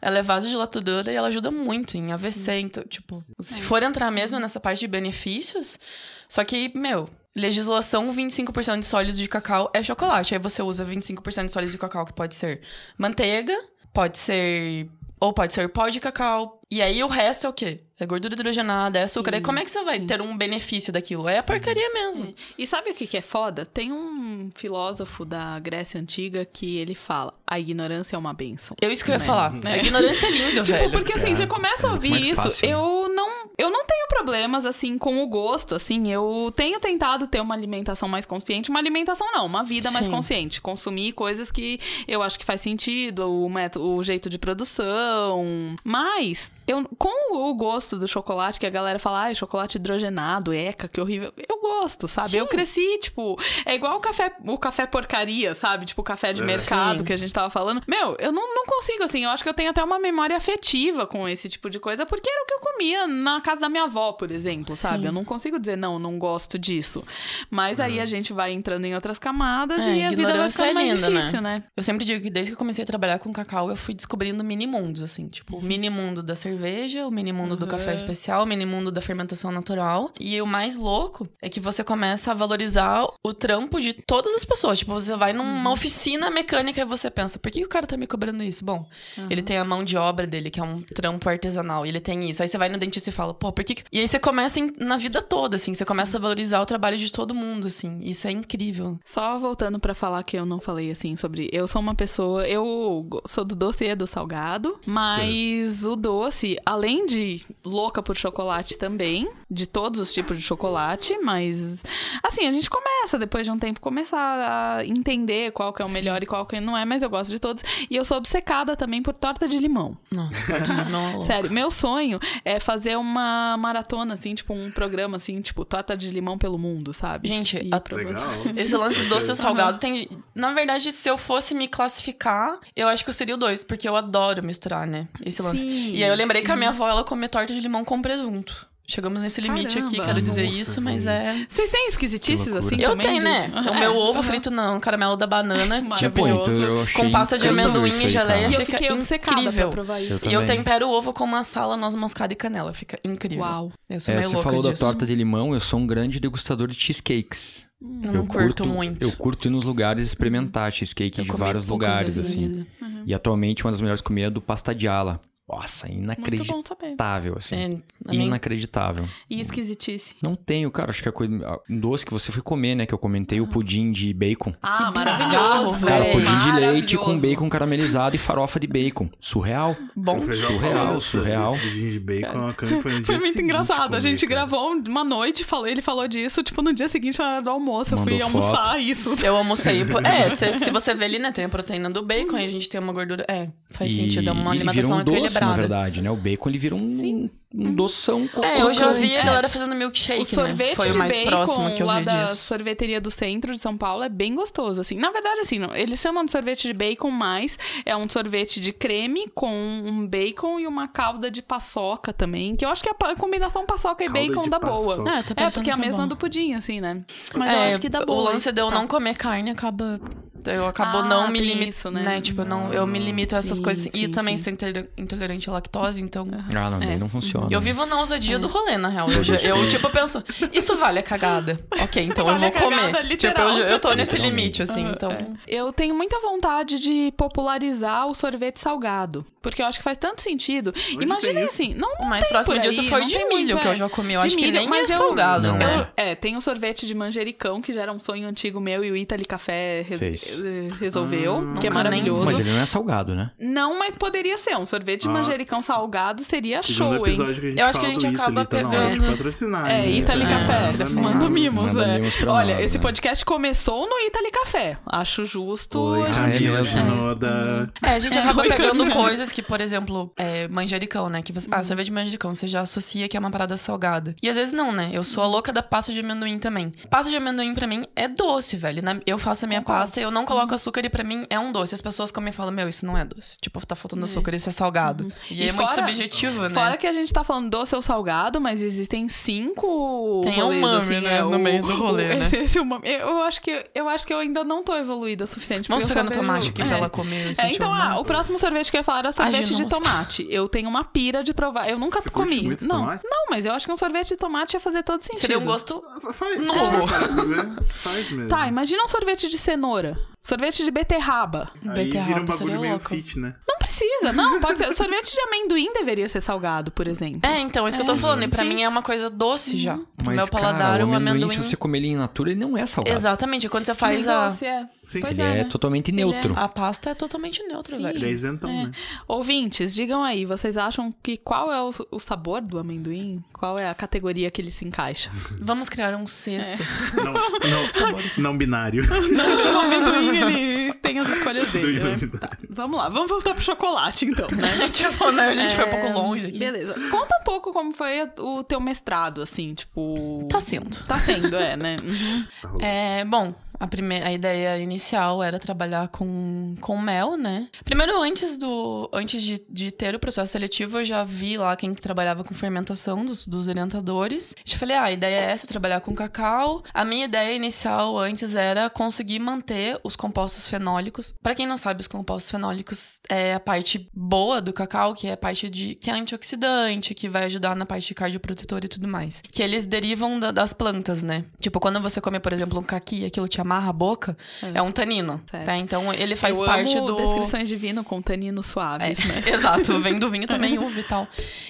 ela 0.00 0.18
é 0.18 0.22
vasodilatadora 0.22 1.12
e 1.12 1.14
ela 1.14 1.28
ajuda 1.28 1.50
muito 1.50 1.96
em 1.98 2.10
AVC. 2.10 2.60
Então, 2.60 2.82
tipo, 2.84 3.22
se 3.38 3.60
for 3.60 3.82
entrar 3.82 4.10
mesmo 4.10 4.38
nessa 4.40 4.58
parte 4.58 4.80
de 4.80 4.88
benefícios, 4.88 5.78
só 6.26 6.42
que, 6.42 6.72
meu, 6.74 7.08
legislação 7.36 8.12
25% 8.14 8.80
de 8.80 8.86
sólidos 8.86 9.18
de 9.18 9.28
cacau 9.28 9.70
é 9.74 9.82
chocolate. 9.82 10.34
Aí 10.34 10.40
você 10.40 10.62
usa 10.62 10.84
25% 10.84 11.46
de 11.46 11.52
sólidos 11.52 11.72
de 11.72 11.78
cacau, 11.78 12.04
que 12.06 12.12
pode 12.12 12.34
ser 12.34 12.60
manteiga, 12.96 13.54
pode 13.94 14.18
ser. 14.18 14.90
Ou 15.20 15.32
pode 15.32 15.54
ser 15.54 15.68
pó 15.70 15.88
de 15.88 16.00
cacau. 16.00 16.60
E 16.74 16.82
aí 16.82 17.04
o 17.04 17.06
resto 17.06 17.46
é 17.46 17.48
o 17.48 17.52
quê? 17.52 17.78
É 18.00 18.04
gordura 18.04 18.34
hidrogenada, 18.34 18.98
é 18.98 19.02
açúcar. 19.04 19.30
Sim, 19.30 19.36
aí 19.36 19.40
como 19.40 19.60
é 19.60 19.64
que 19.64 19.70
você 19.70 19.80
vai 19.84 20.00
sim. 20.00 20.06
ter 20.06 20.20
um 20.20 20.36
benefício 20.36 20.92
daquilo? 20.92 21.28
É 21.28 21.38
a 21.38 21.42
porcaria 21.44 21.88
mesmo. 21.94 22.34
E 22.58 22.66
sabe 22.66 22.90
o 22.90 22.94
que, 22.94 23.06
que 23.06 23.16
é 23.16 23.22
foda? 23.22 23.64
Tem 23.64 23.92
um 23.92 24.50
filósofo 24.52 25.24
da 25.24 25.56
Grécia 25.60 26.00
Antiga 26.00 26.44
que 26.44 26.76
ele 26.78 26.96
fala: 26.96 27.32
a 27.46 27.60
ignorância 27.60 28.16
é 28.16 28.18
uma 28.18 28.34
bênção. 28.34 28.76
Eu 28.80 28.90
isso 28.90 29.04
que 29.04 29.10
eu 29.10 29.14
ia 29.14 29.20
Né? 29.20 29.24
falar. 29.24 29.54
É. 29.64 29.72
A 29.74 29.76
ignorância 29.76 30.26
é 30.26 30.30
linda, 30.32 30.62
Tipo, 30.64 30.78
velho. 30.78 30.90
porque 30.90 31.12
assim, 31.12 31.36
você 31.36 31.46
começa 31.46 31.86
a 31.86 31.90
muito 31.90 31.94
ouvir 32.02 32.10
mais 32.10 32.26
isso, 32.26 32.42
fácil, 32.42 32.66
né? 32.68 32.74
eu 32.74 33.08
não. 33.14 33.44
Eu 33.56 33.70
não 33.70 33.86
tenho 33.86 34.08
problemas, 34.08 34.66
assim, 34.66 34.98
com 34.98 35.22
o 35.22 35.28
gosto, 35.28 35.76
assim. 35.76 36.10
Eu 36.10 36.52
tenho 36.56 36.80
tentado 36.80 37.28
ter 37.28 37.40
uma 37.40 37.54
alimentação 37.54 38.08
mais 38.08 38.26
consciente. 38.26 38.68
Uma 38.68 38.80
alimentação 38.80 39.30
não, 39.30 39.46
uma 39.46 39.62
vida 39.62 39.92
mais 39.92 40.06
Sim. 40.06 40.10
consciente. 40.10 40.60
Consumir 40.60 41.12
coisas 41.12 41.52
que 41.52 41.78
eu 42.08 42.20
acho 42.20 42.36
que 42.36 42.44
faz 42.44 42.60
sentido, 42.60 43.30
o, 43.30 43.48
método, 43.48 43.86
o 43.86 44.02
jeito 44.02 44.28
de 44.28 44.38
produção. 44.38 45.76
Mas, 45.84 46.50
eu, 46.66 46.88
com 46.98 47.36
o 47.36 47.54
gosto 47.54 47.98
do 47.98 48.08
chocolate, 48.08 48.58
que 48.58 48.66
a 48.66 48.70
galera 48.70 48.98
fala, 48.98 49.26
ah, 49.26 49.34
chocolate 49.34 49.76
hidrogenado, 49.76 50.52
eca, 50.52 50.88
que 50.88 51.00
horrível. 51.00 51.32
Eu 51.48 51.60
gosto, 51.60 52.08
sabe? 52.08 52.36
Eu 52.36 52.46
cresci, 52.46 52.98
tipo, 52.98 53.38
é 53.66 53.74
igual 53.74 53.96
o 53.96 54.00
café, 54.00 54.32
o 54.46 54.58
café 54.58 54.86
porcaria, 54.86 55.54
sabe? 55.54 55.84
Tipo, 55.84 56.00
o 56.00 56.04
café 56.04 56.32
de 56.32 56.42
mercado 56.42 56.98
Sim. 56.98 57.04
que 57.04 57.12
a 57.12 57.16
gente 57.16 57.32
tava 57.32 57.50
falando. 57.50 57.82
Meu, 57.86 58.16
eu 58.18 58.32
não, 58.32 58.54
não 58.54 58.66
consigo, 58.66 59.02
assim, 59.02 59.24
eu 59.24 59.30
acho 59.30 59.42
que 59.42 59.48
eu 59.48 59.54
tenho 59.54 59.70
até 59.70 59.82
uma 59.82 59.98
memória 59.98 60.36
afetiva 60.36 61.06
com 61.06 61.28
esse 61.28 61.48
tipo 61.48 61.68
de 61.68 61.78
coisa, 61.78 62.06
porque 62.06 62.28
era 62.28 62.42
o 62.42 62.46
que 62.46 62.54
eu 62.54 62.60
comia 62.60 63.06
na 63.06 63.40
casa 63.40 63.62
da 63.62 63.68
minha 63.68 63.84
avó, 63.84 64.12
por 64.12 64.30
exemplo, 64.30 64.74
sabe? 64.76 65.06
Eu 65.06 65.12
não 65.12 65.24
consigo 65.24 65.58
dizer, 65.58 65.76
não, 65.76 65.98
não 65.98 66.18
gosto 66.18 66.58
disso. 66.58 67.04
Mas 67.50 67.78
aí 67.78 68.00
a 68.00 68.06
gente 68.06 68.32
vai 68.32 68.52
entrando 68.52 68.84
em 68.84 68.94
outras 68.94 69.18
camadas 69.18 69.80
É, 69.80 69.96
e 69.96 70.02
a 70.02 70.10
vida 70.10 70.22
vai 70.22 70.30
ignorância 70.32 70.64
ficando 70.64 70.70
é 70.70 70.74
mais 70.74 70.92
linda, 70.92 71.10
difícil, 71.10 71.40
né? 71.40 71.62
Eu 71.76 71.82
sempre 71.82 72.04
digo 72.04 72.22
que 72.22 72.30
desde 72.30 72.52
que 72.52 72.54
eu 72.54 72.58
comecei 72.58 72.82
a 72.84 72.86
trabalhar 72.86 73.18
com 73.18 73.32
cacau, 73.32 73.68
eu 73.68 73.76
fui 73.76 73.94
descobrindo 73.94 74.42
mini 74.42 74.66
mundos, 74.66 75.02
assim. 75.02 75.28
Tipo, 75.28 75.56
o 75.56 75.62
mini 75.62 75.90
mundo 75.90 76.22
da 76.22 76.34
cerveja, 76.34 76.53
cerveja, 76.58 77.06
o 77.06 77.10
mini 77.10 77.32
mundo 77.32 77.56
do 77.56 77.66
café 77.66 77.94
especial, 77.94 78.42
o 78.42 78.46
mini 78.46 78.64
mundo 78.64 78.90
da 78.90 79.00
fermentação 79.00 79.50
natural. 79.50 80.12
E 80.18 80.40
o 80.40 80.46
mais 80.46 80.76
louco 80.76 81.28
é 81.42 81.48
que 81.48 81.60
você 81.60 81.82
começa 81.82 82.30
a 82.30 82.34
valorizar 82.34 83.04
o 83.22 83.32
trampo 83.34 83.80
de 83.80 83.92
todas 83.92 84.32
as 84.34 84.44
pessoas. 84.44 84.78
Tipo, 84.78 84.92
você 84.92 85.14
vai 85.16 85.32
numa 85.32 85.70
oficina 85.72 86.30
mecânica 86.30 86.80
e 86.80 86.84
você 86.84 87.10
pensa, 87.10 87.38
por 87.38 87.50
que 87.50 87.64
o 87.64 87.68
cara 87.68 87.86
tá 87.86 87.96
me 87.96 88.06
cobrando 88.06 88.42
isso? 88.42 88.64
Bom, 88.64 88.86
ele 89.28 89.42
tem 89.42 89.58
a 89.58 89.64
mão 89.64 89.82
de 89.82 89.96
obra 89.96 90.26
dele, 90.26 90.50
que 90.50 90.60
é 90.60 90.62
um 90.62 90.80
trampo 90.80 91.28
artesanal, 91.28 91.84
e 91.84 91.88
ele 91.88 92.00
tem 92.00 92.28
isso. 92.30 92.42
Aí 92.42 92.48
você 92.48 92.56
vai 92.58 92.68
no 92.68 92.78
dentista 92.78 93.10
e 93.10 93.12
fala, 93.12 93.34
pô, 93.34 93.52
por 93.52 93.64
que. 93.64 93.74
que-" 93.74 93.84
E 93.92 93.98
aí 94.00 94.06
você 94.08 94.18
começa 94.18 94.60
em- 94.60 94.72
na 94.78 94.96
vida 94.96 95.20
toda, 95.20 95.56
assim, 95.56 95.74
você 95.74 95.84
começa 95.84 96.16
a 96.16 96.20
valorizar 96.20 96.60
o 96.60 96.66
trabalho 96.66 96.96
de 96.96 97.10
todo 97.10 97.34
mundo, 97.34 97.66
assim. 97.66 97.98
Isso 98.02 98.26
é 98.26 98.30
incrível. 98.30 98.98
Só 99.04 99.38
voltando 99.38 99.78
pra 99.78 99.94
falar 99.94 100.22
que 100.22 100.36
eu 100.36 100.46
não 100.46 100.60
falei 100.60 100.90
assim 100.90 101.16
sobre. 101.16 101.48
Eu 101.52 101.66
sou 101.66 101.80
uma 101.80 101.94
pessoa. 101.94 102.46
Eu 102.46 103.08
sou 103.26 103.44
do 103.44 103.54
doce 103.54 103.84
e 103.84 103.94
do 103.94 104.06
salgado. 104.06 104.78
Mas 104.86 105.84
o 105.84 105.96
doce, 105.96 106.43
além 106.66 107.06
de 107.06 107.44
louca 107.64 108.02
por 108.02 108.16
chocolate 108.16 108.76
também, 108.78 109.28
de 109.50 109.66
todos 109.66 110.00
os 110.00 110.12
tipos 110.12 110.36
de 110.36 110.42
chocolate, 110.42 111.16
mas. 111.22 111.82
Assim, 112.22 112.46
a 112.46 112.52
gente 112.52 112.68
começa, 112.70 113.18
depois 113.18 113.44
de 113.46 113.50
um 113.50 113.58
tempo, 113.58 113.80
começar 113.80 114.78
a 114.78 114.84
entender 114.86 115.52
qual 115.52 115.72
que 115.72 115.82
é 115.82 115.84
o 115.84 115.90
melhor 115.90 116.22
e 116.22 116.26
qual 116.26 116.44
que 116.46 116.60
não 116.60 116.76
é, 116.76 116.84
mas 116.84 117.02
eu 117.02 117.10
gosto 117.10 117.30
de 117.30 117.38
todos. 117.38 117.62
E 117.90 117.96
eu 117.96 118.04
sou 118.04 118.16
obcecada 118.18 118.76
também 118.76 119.02
por 119.02 119.14
torta 119.14 119.46
de 119.48 119.58
limão. 119.58 119.96
Nossa, 120.10 120.34
torta 120.46 120.72
de 120.74 120.84
limão 120.84 121.18
é. 121.18 121.22
Sério, 121.22 121.50
meu 121.50 121.70
sonho 121.70 122.18
é 122.44 122.58
fazer 122.60 122.96
uma 122.96 123.56
maratona, 123.56 124.14
assim, 124.14 124.34
tipo, 124.34 124.52
um 124.54 124.70
programa 124.70 125.16
assim, 125.16 125.40
tipo, 125.40 125.64
torta 125.64 125.96
de 125.96 126.10
limão 126.10 126.36
pelo 126.38 126.58
mundo, 126.58 126.92
sabe? 126.92 127.28
Gente, 127.28 127.56
E 127.56 127.70
a- 127.72 127.82
Legal. 127.94 128.22
Esse 128.56 128.76
lance 128.76 129.02
do 129.02 129.08
doce 129.08 129.30
e 129.30 129.34
salgado 129.34 129.78
tem. 129.78 130.08
Na 130.34 130.52
verdade, 130.52 130.90
se 130.90 131.08
eu 131.08 131.16
fosse 131.16 131.54
me 131.54 131.68
classificar, 131.68 132.58
eu 132.74 132.88
acho 132.88 133.04
que 133.04 133.10
eu 133.10 133.14
seria 133.14 133.34
o 133.34 133.38
dois, 133.38 133.62
porque 133.62 133.88
eu 133.88 133.94
adoro 133.96 134.42
misturar, 134.44 134.86
né? 134.86 135.06
Esse 135.24 135.40
lance. 135.42 135.58
Sim. 135.58 135.92
E 135.94 136.02
aí 136.02 136.10
eu 136.10 136.14
lembrei 136.16 136.33
que 136.42 136.50
a 136.50 136.56
minha 136.56 136.70
avó, 136.70 136.88
ela 136.88 137.04
comia 137.04 137.28
torta 137.28 137.52
de 137.52 137.60
limão 137.60 137.84
com 137.84 138.00
presunto. 138.02 138.66
Chegamos 138.86 139.22
nesse 139.22 139.40
limite 139.40 139.78
aqui, 139.78 139.92
Caramba. 139.96 140.04
quero 140.04 140.20
dizer 140.20 140.44
Nossa, 140.44 140.58
isso, 140.58 140.82
mas 140.82 141.06
é. 141.06 141.46
Vocês 141.48 141.70
têm 141.70 141.88
esquisitices 141.88 142.52
assim 142.52 142.76
Eu 142.78 142.90
também? 142.90 143.06
tenho, 143.06 143.18
de- 143.20 143.24
né? 143.24 143.50
O 143.54 143.74
É, 143.74 143.80
meu 143.80 143.96
ovo 143.96 144.18
aham. 144.18 144.22
frito 144.22 144.50
no 144.50 144.78
caramelo 144.78 145.16
da 145.16 145.26
banana, 145.26 145.76
tipo, 145.96 146.20
Maravilhoso. 146.20 146.82
achei 146.82 147.02
com 147.02 147.10
pasta 147.10 147.38
de 147.38 147.48
amendoim 147.48 148.04
e 148.04 148.08
geleia. 148.10 148.46
E 148.48 148.52
eu 148.52 148.60
fica 148.60 148.84
incrível. 148.84 149.52
pra 149.54 149.68
provar 149.68 150.00
isso. 150.02 150.26
Eu 150.26 150.30
E 150.30 150.34
eu 150.34 150.44
tempero 150.44 150.86
o 150.86 150.90
ovo 150.90 151.14
com 151.14 151.26
massala, 151.26 151.78
noz 151.78 151.94
moscada 151.94 152.34
e 152.34 152.36
canela. 152.36 152.74
Fica 152.74 152.98
incrível. 153.02 153.42
Uau. 153.42 153.72
Eu 153.88 153.98
sou 154.00 154.12
É, 154.12 154.18
meio 154.18 154.28
você 154.28 154.34
louca 154.34 154.48
falou 154.50 154.62
da 154.62 154.70
disso. 154.72 154.84
torta 154.84 155.06
de 155.06 155.14
limão, 155.14 155.54
eu 155.54 155.60
sou 155.60 155.80
um 155.80 155.86
grande 155.86 156.20
degustador 156.20 156.68
de 156.68 156.74
cheesecakes. 156.78 157.64
Eu 158.02 158.12
não 158.12 158.26
curto, 158.26 158.66
muito. 158.66 159.02
Eu 159.02 159.12
curto 159.16 159.48
ir 159.48 159.50
nos 159.50 159.64
lugares 159.64 160.04
experimentar 160.04 160.70
cheesecake 160.70 161.20
Eu 161.20 161.24
de 161.24 161.32
vários 161.32 161.66
lugares, 161.66 162.18
assim. 162.20 162.48
vida. 162.48 162.66
E 163.06 163.14
atualmente 163.14 163.64
uma 163.64 163.70
das 163.70 163.80
melhores 163.80 164.02
comidas 164.02 164.28
é 164.30 164.30
do 164.30 164.42
pasta 164.42 164.74
de 164.74 164.86
ala. 164.86 165.20
Nossa, 165.46 165.86
Muito 165.86 166.02
inacreditável, 166.02 167.34
bom 167.34 167.40
saber. 167.40 167.56
assim. 167.56 167.82
É, 168.08 168.14
Inacreditável. 168.14 169.06
E 169.28 169.40
esquisitice. 169.42 170.16
Não 170.22 170.34
tenho, 170.34 170.70
cara. 170.70 170.90
Acho 170.90 171.02
que 171.02 171.08
a 171.08 171.12
coisa. 171.12 171.34
Um 171.68 171.78
doce 171.78 172.04
que 172.04 172.12
você 172.12 172.32
foi 172.32 172.40
comer, 172.42 172.74
né? 172.74 172.86
Que 172.86 172.94
eu 172.94 172.98
comentei, 172.98 173.40
o 173.40 173.46
pudim 173.46 173.92
de 173.92 174.12
bacon. 174.14 174.54
Ah, 174.62 174.90
bizarro, 174.90 174.94
maravilhoso. 174.94 175.86
Cara, 175.86 176.04
pudim 176.06 176.40
de 176.44 176.60
leite 176.60 176.96
com 176.96 177.20
bacon 177.20 177.48
caramelizado 177.50 178.16
e 178.16 178.18
farofa 178.18 178.58
de 178.58 178.66
bacon. 178.66 179.10
Surreal. 179.20 179.76
Bom. 179.94 180.18
Surreal, 180.20 181.00
surreal. 181.00 181.52
desse 181.52 181.68
pudim 181.68 181.90
de 181.90 182.00
bacon, 182.00 182.48
a 182.48 182.54
Cami 182.54 182.82
foi 182.82 182.92
no 182.92 182.96
dia 182.98 183.06
Foi 183.06 183.14
muito 183.16 183.32
seguinte 183.34 183.44
engraçado. 183.44 183.94
A 183.94 184.00
gente 184.00 184.26
cara. 184.26 184.40
gravou 184.46 184.72
uma 184.88 185.04
noite, 185.04 185.44
falou, 185.44 185.66
ele 185.66 185.82
falou 185.82 186.08
disso, 186.08 186.42
tipo, 186.42 186.62
no 186.62 186.72
dia 186.72 186.88
seguinte, 186.88 187.18
na 187.18 187.32
hora 187.34 187.42
do 187.42 187.50
almoço, 187.50 187.94
eu 187.94 187.98
fui 187.98 188.12
Mandou 188.12 188.26
almoçar 188.26 188.80
isso. 188.80 189.12
Eu 189.22 189.36
almocei. 189.36 189.84
É, 190.04 190.30
se, 190.34 190.58
se 190.60 190.70
você 190.70 190.94
vê 190.94 191.04
ali, 191.06 191.18
né? 191.18 191.32
Tem 191.32 191.44
a 191.44 191.48
proteína 191.48 191.88
do 191.90 192.02
bacon 192.02 192.38
e 192.38 192.44
a 192.44 192.48
gente 192.48 192.68
tem 192.68 192.80
uma 192.80 192.92
gordura. 192.92 193.24
É, 193.28 193.48
faz 193.70 193.92
E 193.92 193.96
sentido. 193.96 194.28
É 194.28 194.32
uma 194.32 194.50
alimentação 194.50 194.98
um 194.98 195.04
doce, 195.40 195.44
na 195.50 195.56
verdade, 195.56 196.02
né? 196.02 196.10
O 196.10 196.16
bacon 196.16 196.48
ele 196.48 196.58
vira 196.58 196.74
um, 196.74 197.28
um 197.56 197.72
doção 197.72 198.26
com 198.26 198.42
É, 198.44 198.62
eu 198.62 198.72
já 198.72 198.92
vi 198.92 199.16
a 199.16 199.20
É. 199.20 199.24
galera 199.24 199.48
fazendo 199.48 199.74
milkshake, 199.74 200.22
O 200.22 200.24
sorvete 200.24 200.70
né? 200.70 200.74
Foi 200.74 200.90
de 200.90 200.96
o 200.96 200.98
mais 200.98 201.14
bacon 201.14 201.28
próximo 201.30 201.74
que 201.76 201.82
eu 201.82 201.86
lá 201.86 201.98
vi 202.00 202.04
da 202.06 202.22
disso. 202.24 202.36
sorveteria 202.36 203.00
do 203.00 203.10
centro 203.10 203.52
de 203.52 203.58
São 203.58 203.76
Paulo 203.76 204.02
é 204.02 204.08
bem 204.08 204.34
gostoso, 204.34 204.80
assim. 204.80 204.96
Na 204.98 205.10
verdade, 205.10 205.40
assim, 205.40 205.60
eles 205.74 206.00
chamam 206.00 206.24
de 206.24 206.32
sorvete 206.32 206.66
de 206.66 206.72
bacon, 206.72 207.10
mas 207.10 207.56
é 207.86 207.96
um 207.96 208.08
sorvete 208.08 208.60
de 208.60 208.72
creme 208.72 209.28
com 209.34 209.52
um 209.52 210.06
bacon 210.06 210.58
e 210.58 210.66
uma 210.66 210.88
calda 210.88 211.30
de 211.30 211.40
paçoca 211.42 212.12
também, 212.12 212.56
que 212.56 212.64
eu 212.64 212.68
acho 212.68 212.82
que 212.82 212.88
a 212.88 212.94
pa- 212.94 213.14
combinação 213.14 213.64
paçoca 213.64 214.02
e 214.02 214.08
Calda 214.08 214.20
bacon 214.28 214.48
dá 214.48 214.58
boa. 214.58 214.96
paçoca. 214.96 215.22
Tô 215.22 215.32
É, 215.32 215.34
pensando 215.34 215.52
porque 215.54 215.70
é 215.70 215.74
a 215.74 215.76
é 215.76 215.80
mesma 215.80 216.02
bom. 216.02 216.08
do 216.08 216.16
pudim, 216.16 216.54
assim, 216.54 216.80
né? 216.80 217.02
Mas 217.36 217.52
É, 217.52 217.56
eu 217.56 217.68
acho 217.68 217.80
que 217.80 217.88
dá 217.88 218.04
boa. 218.04 218.18
O 218.20 218.24
lance 218.24 218.50
de 218.50 218.60
eu 218.60 218.68
tá. 218.68 218.74
não 218.74 218.86
comer 218.88 219.14
carne 219.16 219.50
acaba. 219.50 220.00
Eu 220.46 220.66
acabo 220.66 220.98
Ah, 220.98 221.02
não 221.04 221.30
me 221.30 221.38
limitando. 221.40 221.94
né? 221.94 222.02
né? 222.02 222.20
Tipo, 222.20 222.42
eu, 222.42 222.44
não, 222.44 222.70
eu 222.70 222.86
me 222.86 222.98
limito 222.98 223.34
a 223.34 223.38
essas 223.38 223.56
Sim, 223.56 223.62
coisas. 223.62 223.86
e 223.86 223.90
sim, 224.02 224.08
também 224.10 224.36
sim. 224.36 224.44
sou 224.44 224.52
intoler- 224.52 224.90
intolerante 224.98 225.48
à 225.48 225.52
lactose, 225.54 226.02
então. 226.02 226.28
Ah, 226.54 226.68
não, 226.70 226.82
É. 226.82 226.96
não 226.98 227.08
funciona. 227.08 227.43
Eu 227.50 227.60
vivo 227.60 227.86
na 227.86 227.98
ousadia 227.98 228.38
do 228.38 228.46
rolê, 228.48 228.76
na 228.76 228.88
real. 228.88 229.10
Eu, 229.10 229.22
já- 229.22 229.36
eu, 229.36 229.56
tipo, 229.68 229.88
penso, 229.90 230.22
isso 230.52 230.76
vale 230.76 230.98
a 230.98 231.02
cagada. 231.02 231.58
Ok, 231.80 232.02
então 232.02 232.24
Vale 232.26 232.36
eu 232.36 232.40
vou 232.40 232.50
cagada, 232.52 232.92
comer. 233.02 233.16
Tipo, 233.16 233.40
eu, 233.40 233.58
eu 233.66 233.78
tô 233.78 233.92
nesse 233.94 234.16
limite, 234.18 234.62
assim, 234.62 234.82
então. 234.88 235.10
é. 235.12 235.26
Eu 235.46 235.72
tenho 235.72 235.94
muita 235.94 236.18
vontade 236.20 236.78
de 236.78 237.12
popularizar 237.16 238.06
o 238.06 238.14
sorvete 238.14 238.58
salgado. 238.60 239.24
Porque 239.42 239.60
eu 239.60 239.66
acho 239.66 239.78
que 239.78 239.84
faz 239.84 239.98
tanto 239.98 240.22
sentido. 240.22 240.72
Imagina 240.88 241.34
tem 241.34 241.44
isso? 241.44 241.54
assim, 241.54 241.74
não, 241.74 241.88
O 242.00 242.06
mais 242.06 242.24
tem 242.24 242.32
próximo 242.32 242.56
por 242.56 242.62
disso 242.62 242.80
aí, 242.80 242.88
foi 242.88 243.04
de 243.04 243.18
milho 243.18 243.28
muito, 243.30 243.56
que 243.58 243.68
é. 243.68 243.70
eu 243.72 243.76
já 243.76 243.88
comi. 243.90 244.14
Eu 244.14 244.20
De 244.20 244.26
acho 244.28 244.36
que 244.36 244.42
milho, 244.46 244.58
nem 244.58 244.68
mas 244.68 244.90
é 244.90 244.96
salgado, 244.96 245.48
Não 245.48 245.58
né? 245.58 245.80
Eu- 245.80 245.86
é, 246.04 246.14
tem 246.14 246.36
o 246.36 246.40
sorvete 246.40 246.86
de 246.86 246.94
manjericão, 246.94 247.60
que 247.60 247.72
já 247.72 247.82
era 247.82 247.92
um 247.92 248.00
sonho 248.00 248.26
antigo 248.26 248.58
meu 248.58 248.82
e 248.84 248.90
o 248.90 248.96
Italy 248.96 249.24
Café 249.26 249.84
re- 249.86 249.98
Fez. 249.98 250.40
eh, 250.42 250.68
resolveu, 250.80 251.52
que 251.60 251.66
é 251.66 251.70
maravilhoso. 251.70 252.24
Mas 252.24 252.40
ele 252.40 252.50
não 252.52 252.60
é 252.60 252.66
salgado, 252.66 253.14
né? 253.14 253.30
Não, 253.38 253.78
mas 253.78 253.96
poderia 253.98 254.38
ser. 254.38 254.56
Um 254.56 254.64
sorvete 254.66 255.02
de 255.02 255.08
Ah, 255.08 255.12
manjericão 255.12 255.60
salgado 255.60 256.22
seria 256.22 256.62
Segundo 256.62 256.76
show, 256.96 257.06
hein? 257.06 257.16
Episódio 257.38 257.40
que 257.40 257.46
a 257.46 257.50
gente 257.50 257.60
Eu 257.60 257.66
acho 257.66 257.80
que 257.80 257.86
a 257.86 257.88
gente 257.90 258.06
do 258.06 258.20
acaba 258.22 258.42
Italy, 258.42 258.62
tá 258.62 258.68
na 258.68 258.68
hora 258.78 258.90
de 258.94 259.00
pegando- 259.00 259.16
patrocinar. 259.16 259.70
É, 259.70 259.86
hein? 259.86 259.98
Italy 259.98 260.22
É, 260.24 260.26
Café. 260.28 260.62
falar. 260.72 260.90
Manda 260.90 261.28
mimos, 261.28 261.64
Manda 261.66 261.84
é. 261.84 261.98
mimos 261.98 262.22
Olha, 262.26 262.54
nós, 262.54 262.64
esse 262.64 262.76
né? 262.78 262.82
podcast 262.82 263.24
começou 263.24 263.88
no 263.88 263.98
Italy 264.06 264.30
Café. 264.30 264.78
Acho 264.86 265.24
justo 265.24 265.80
Oi, 265.80 266.00
hoje 266.08 266.20
Ah, 266.22 266.28
em 266.28 267.10
é 267.10 267.14
da... 267.14 267.68
É, 267.82 267.94
a 267.94 267.98
gente 267.98 268.16
É, 268.16 268.20
acaba 268.20 268.42
pegando 268.42 268.88
coisas 268.90 269.30
que, 269.32 269.42
por 269.42 269.60
exemplo, 269.60 270.12
é, 270.16 270.48
manjericão, 270.48 271.08
né? 271.08 271.22
Que 271.22 271.32
você, 271.32 271.48
Ah, 271.50 271.62
sorvete 271.62 271.86
de 271.86 271.92
manjericão, 271.92 272.34
você 272.34 272.46
já 272.46 272.60
associa 272.60 273.08
que 273.08 273.16
é 273.16 273.20
uma 273.20 273.30
parada 273.30 273.56
salgada. 273.56 274.14
E 274.22 274.28
às 274.28 274.36
vezes 274.36 274.52
não, 274.52 274.72
né? 274.72 274.90
Eu 274.92 275.02
sou 275.02 275.22
a 275.22 275.26
louca 275.26 275.52
da 275.52 275.62
pasta 275.62 275.92
de 275.92 276.00
amendoim 276.00 276.38
também. 276.38 276.72
Pasta 276.90 277.10
de 277.10 277.16
amendoim 277.16 277.54
pra 277.54 277.66
mim 277.66 277.84
é 277.96 278.08
doce, 278.08 278.56
velho. 278.56 278.82
Na- 278.82 278.96
Eu 279.06 279.18
faço 279.18 279.44
a 279.44 279.48
minha 279.48 279.62
pasta 279.62 280.00
eu 280.00 280.10
não 280.10 280.24
coloco 280.24 280.54
açúcar 280.54 280.84
e 280.84 280.88
pra 280.88 281.02
mim 281.04 281.26
é 281.30 281.38
um 281.38 281.50
doce. 281.52 281.74
As 281.74 281.80
pessoas 281.80 282.10
comem 282.10 282.30
e 282.30 282.32
falam, 282.32 282.52
meu, 282.52 282.68
isso 282.68 282.84
não 282.86 282.96
é 282.96 283.04
doce. 283.04 283.36
Tipo, 283.40 283.64
tá 283.66 283.74
faltando 283.74 284.04
açúcar, 284.04 284.34
isso 284.34 284.48
é 284.48 284.52
salgado. 284.52 285.06
E, 285.30 285.34
E 285.44 285.48
é 285.48 285.52
muito 285.52 285.70
fora- 285.70 285.86
subjetivo, 285.86 286.42
né? 286.42 286.50
Fora 286.50 286.76
que 286.76 286.86
a 286.86 286.92
gente 286.92 287.12
tá 287.12 287.23
falando 287.24 287.50
doce 287.50 287.74
ou 287.74 287.82
salgado, 287.82 288.40
mas 288.40 288.60
existem 288.62 289.08
cinco 289.08 290.20
Tem 290.22 290.34
um 290.34 290.44
rolês, 290.44 290.62
umami, 290.62 290.76
assim, 290.78 291.00
né, 291.00 291.18
é, 291.18 291.22
no 291.22 291.30
o- 291.30 291.38
meio 291.38 291.62
do 291.62 291.74
rolê, 291.76 292.14
o- 292.14 292.18
né? 292.18 292.24
esse- 292.26 292.36
esse 292.36 292.60
umami. 292.60 292.82
eu, 292.88 293.22
acho 293.22 293.40
que, 293.40 293.64
eu 293.74 293.88
acho 293.88 294.06
que 294.06 294.12
eu 294.12 294.18
ainda 294.18 294.44
não 294.44 294.62
tô 294.62 294.74
evoluída 294.76 295.24
o 295.24 295.26
suficiente. 295.26 295.68
Vamos 295.68 295.84
pegar 295.84 296.02
no 296.02 296.10
tomate 296.10 296.50
aqui 296.50 296.62
é. 296.62 296.66
pra 296.66 296.76
ela 296.78 296.90
comer. 296.90 297.32
É, 297.38 297.50
então, 297.52 297.70
o 297.70 297.74
ah, 297.74 297.98
o 297.98 298.04
próximo 298.04 298.38
sorvete 298.38 298.70
que 298.70 298.76
eu 298.76 298.80
ia 298.80 298.84
falar 298.84 298.98
era 299.00 299.12
sorvete 299.12 299.46
de 299.48 299.54
Aginomoto. 299.54 299.76
tomate. 299.82 300.26
Eu 300.30 300.48
tenho 300.48 300.68
uma 300.68 300.84
pira 300.84 301.22
de 301.24 301.32
provar. 301.34 301.68
Eu 301.68 301.78
nunca 301.78 302.00
Você 302.00 302.10
comi. 302.10 302.42
muito 302.42 302.66
não, 302.66 302.80
tomate? 302.80 303.02
não, 303.04 303.26
mas 303.30 303.46
eu 303.46 303.52
acho 303.52 303.66
que 303.66 303.72
um 303.72 303.76
sorvete 303.76 304.08
de 304.08 304.16
tomate 304.16 304.54
ia 304.54 304.60
fazer 304.60 304.82
todo 304.82 305.02
sentido. 305.02 305.20
Seria 305.20 305.38
um 305.38 305.44
gosto 305.44 305.82
Faz. 306.12 306.40
Nulo. 306.44 306.86
Para 306.86 307.08
pra 307.08 307.24
ver. 307.24 307.62
Faz 307.82 308.10
mesmo. 308.10 308.28
Tá, 308.28 308.46
imagina 308.46 308.82
um 308.84 308.88
sorvete 308.88 309.28
de 309.28 309.38
cenoura. 309.38 309.98
Sorvete 310.22 310.64
de 310.64 310.70
beterraba. 310.70 311.50
Aí 311.62 311.84
beterraba, 311.84 312.06
vira 312.08 312.22
um 312.22 312.26
seria 312.26 312.38
bagulho 312.38 312.60
meio 312.60 312.72
louco. 312.74 312.88
fit, 312.88 313.18
né? 313.18 313.34
Não 313.46 313.53
precisa, 313.74 314.12
não. 314.12 314.40
Pode 314.40 314.58
ser. 314.58 314.72
Sorvete 314.72 315.12
de 315.12 315.20
amendoim 315.20 315.72
deveria 315.72 316.08
ser 316.08 316.20
salgado, 316.20 316.70
por 316.70 316.86
exemplo. 316.86 317.20
É, 317.28 317.40
então, 317.40 317.66
isso 317.66 317.76
que 317.76 317.82
eu 317.82 317.86
tô 317.86 317.96
falando. 317.96 318.22
E 318.24 318.28
pra 318.28 318.42
Sim. 318.42 318.48
mim 318.54 318.62
é 318.62 318.68
uma 318.68 318.82
coisa 318.82 319.08
doce 319.10 319.56
já. 319.56 319.74
Pro 319.76 320.06
Mas, 320.06 320.16
meu 320.16 320.28
paladar, 320.28 320.58
cara, 320.72 320.86
o 320.86 320.90
o 320.90 320.94
amendoim, 320.94 321.22
amendoim. 321.22 321.30
se 321.42 321.48
você 321.50 321.56
comer 321.56 321.78
ele 321.78 321.88
in 321.88 321.96
natura, 321.96 322.30
ele 322.30 322.40
não 322.40 322.56
é 322.56 322.66
salgado. 322.66 322.96
Exatamente, 322.96 323.48
quando 323.48 323.64
você 323.64 323.74
faz 323.74 324.04
Mas 324.04 324.08
a. 324.08 324.28
doce, 324.28 324.46
é. 324.46 324.66
Sim. 324.82 325.00
Pois 325.00 325.12
Ele 325.18 325.22
é, 325.22 325.30
é, 325.30 325.34
né? 325.38 325.44
totalmente 325.44 325.90
é- 325.90 325.94
neutro. 325.94 326.34
A 326.36 326.48
pasta 326.48 326.90
é 326.90 326.94
totalmente 326.94 327.42
neutra, 327.44 327.76
Sim. 327.76 327.82
velho. 327.82 327.96
Ele 327.96 328.06
é 328.06 328.10
isentão, 328.10 328.50
É. 328.50 328.64
né? 328.64 328.70
Ouvintes, 329.08 329.74
digam 329.74 330.02
aí, 330.04 330.24
vocês 330.24 330.56
acham 330.56 330.94
que 331.02 331.16
qual 331.16 331.52
é 331.52 331.60
o, 331.62 331.70
o 331.90 331.98
sabor 332.00 332.40
do 332.40 332.58
amendoim? 332.58 333.22
Qual 333.32 333.58
é 333.58 333.68
a 333.68 333.74
categoria 333.74 334.30
que 334.30 334.40
ele 334.40 334.50
se 334.50 334.64
encaixa? 334.64 335.10
Vamos 335.40 335.68
criar 335.68 335.94
um 335.96 336.06
cesto. 336.06 336.62
Não, 336.96 337.12
não, 337.12 337.98
não 338.32 338.36
binário. 338.38 338.84
o 338.84 339.58
amendoim, 339.58 340.16
ele 340.16 340.74
tem 340.74 340.98
as 340.98 341.08
escolhas 341.08 341.48
dele, 341.52 341.80
né? 341.80 341.96
Tá, 342.20 342.30
vamos 342.50 342.76
lá, 342.76 342.88
vamos 342.88 343.08
voltar 343.08 343.34
pro 343.34 343.42
chocolate, 343.42 343.63
então, 344.06 344.28
né? 344.36 344.68
tipo, 344.68 345.10
né? 345.10 345.24
A 345.26 345.34
gente 345.34 345.54
foi 345.54 345.64
um 345.64 345.68
É, 345.68 345.80
pouco 345.80 345.98
longe 346.00 346.26
aqui. 346.26 346.38
Beleza. 346.38 346.74
Conta 346.90 347.18
um 347.20 347.24
pouco 347.24 347.52
como 347.52 347.72
foi 347.72 348.08
o 348.18 348.42
teu 348.44 348.60
mestrado, 348.60 349.22
assim, 349.22 349.54
tipo... 349.54 350.18
Tá 350.28 350.40
sendo. 350.40 350.84
Tá 350.86 350.98
sendo, 350.98 351.36
é, 351.36 351.56
né? 351.56 351.76
Uhum. 351.82 352.24
É, 352.60 353.04
bom, 353.04 353.34
A, 353.58 353.66
primeira, 353.66 354.08
a 354.08 354.12
ideia 354.12 354.58
inicial 354.58 355.22
era 355.22 355.38
trabalhar 355.38 355.88
com, 355.88 356.54
com 356.60 356.78
mel, 356.78 357.16
né? 357.16 357.48
Primeiro, 357.64 358.00
antes 358.00 358.36
do 358.36 358.88
antes 358.92 359.22
de, 359.22 359.44
de 359.48 359.70
ter 359.70 359.94
o 359.94 359.98
processo 359.98 360.32
seletivo, 360.32 360.78
eu 360.78 360.84
já 360.84 361.04
vi 361.04 361.36
lá 361.36 361.56
quem 361.56 361.74
trabalhava 361.74 362.24
com 362.24 362.34
fermentação 362.34 363.04
dos, 363.04 363.26
dos 363.26 363.48
orientadores. 363.48 364.34
Eu 364.50 364.58
falei, 364.58 364.76
ah, 364.76 364.84
a 364.84 364.92
ideia 364.92 365.20
é 365.20 365.30
essa, 365.30 365.46
trabalhar 365.46 365.80
com 365.80 365.94
cacau. 365.94 366.62
A 366.72 366.84
minha 366.84 367.04
ideia 367.04 367.34
inicial 367.34 367.98
antes 367.98 368.34
era 368.34 368.68
conseguir 368.68 369.18
manter 369.18 369.78
os 369.82 369.96
compostos 369.96 370.48
fenólicos. 370.48 371.14
Para 371.22 371.34
quem 371.34 371.46
não 371.46 371.56
sabe, 371.56 371.80
os 371.80 371.88
compostos 371.88 372.30
fenólicos 372.30 373.00
é 373.08 373.34
a 373.34 373.40
parte 373.40 373.88
boa 373.94 374.40
do 374.40 374.52
cacau, 374.52 374.94
que 374.94 375.06
é 375.06 375.12
a 375.12 375.16
parte 375.16 375.48
de 375.48 375.74
que 375.74 375.90
é 375.90 375.94
antioxidante, 375.94 376.94
que 376.94 377.08
vai 377.08 377.24
ajudar 377.24 377.54
na 377.54 377.66
parte 377.66 377.94
cardioprotetora 377.94 378.66
e 378.66 378.68
tudo 378.68 378.88
mais. 378.88 379.22
Que 379.30 379.42
eles 379.42 379.66
derivam 379.66 380.18
da, 380.18 380.30
das 380.30 380.52
plantas, 380.52 381.02
né? 381.02 381.24
Tipo, 381.38 381.60
quando 381.60 381.80
você 381.80 382.00
come, 382.00 382.20
por 382.20 382.32
exemplo, 382.32 382.58
um 382.58 382.62
caqui 382.62 383.04
aquilo 383.04 383.28
te 383.28 383.40
amarra 383.44 383.70
a 383.70 383.72
boca, 383.72 384.16
é, 384.42 384.58
é 384.58 384.62
um 384.62 384.72
tanino, 384.72 385.20
certo. 385.30 385.44
tá? 385.44 385.56
Então 385.56 385.92
ele 385.92 386.16
faz 386.16 386.38
Eu 386.38 386.44
parte 386.44 386.76
amo 386.76 386.86
do 386.86 386.96
descrições 386.96 387.48
de 387.48 387.56
vinho 387.56 387.84
com 387.84 388.00
taninos 388.02 388.46
suaves, 388.46 388.98
é, 388.98 389.06
né? 389.06 389.22
Exato, 389.32 389.80
vem 389.80 389.98
do 389.98 390.10
vinho 390.10 390.26
também 390.28 390.58
uva 390.58 390.80
e 390.80 390.82
tal. 390.82 391.06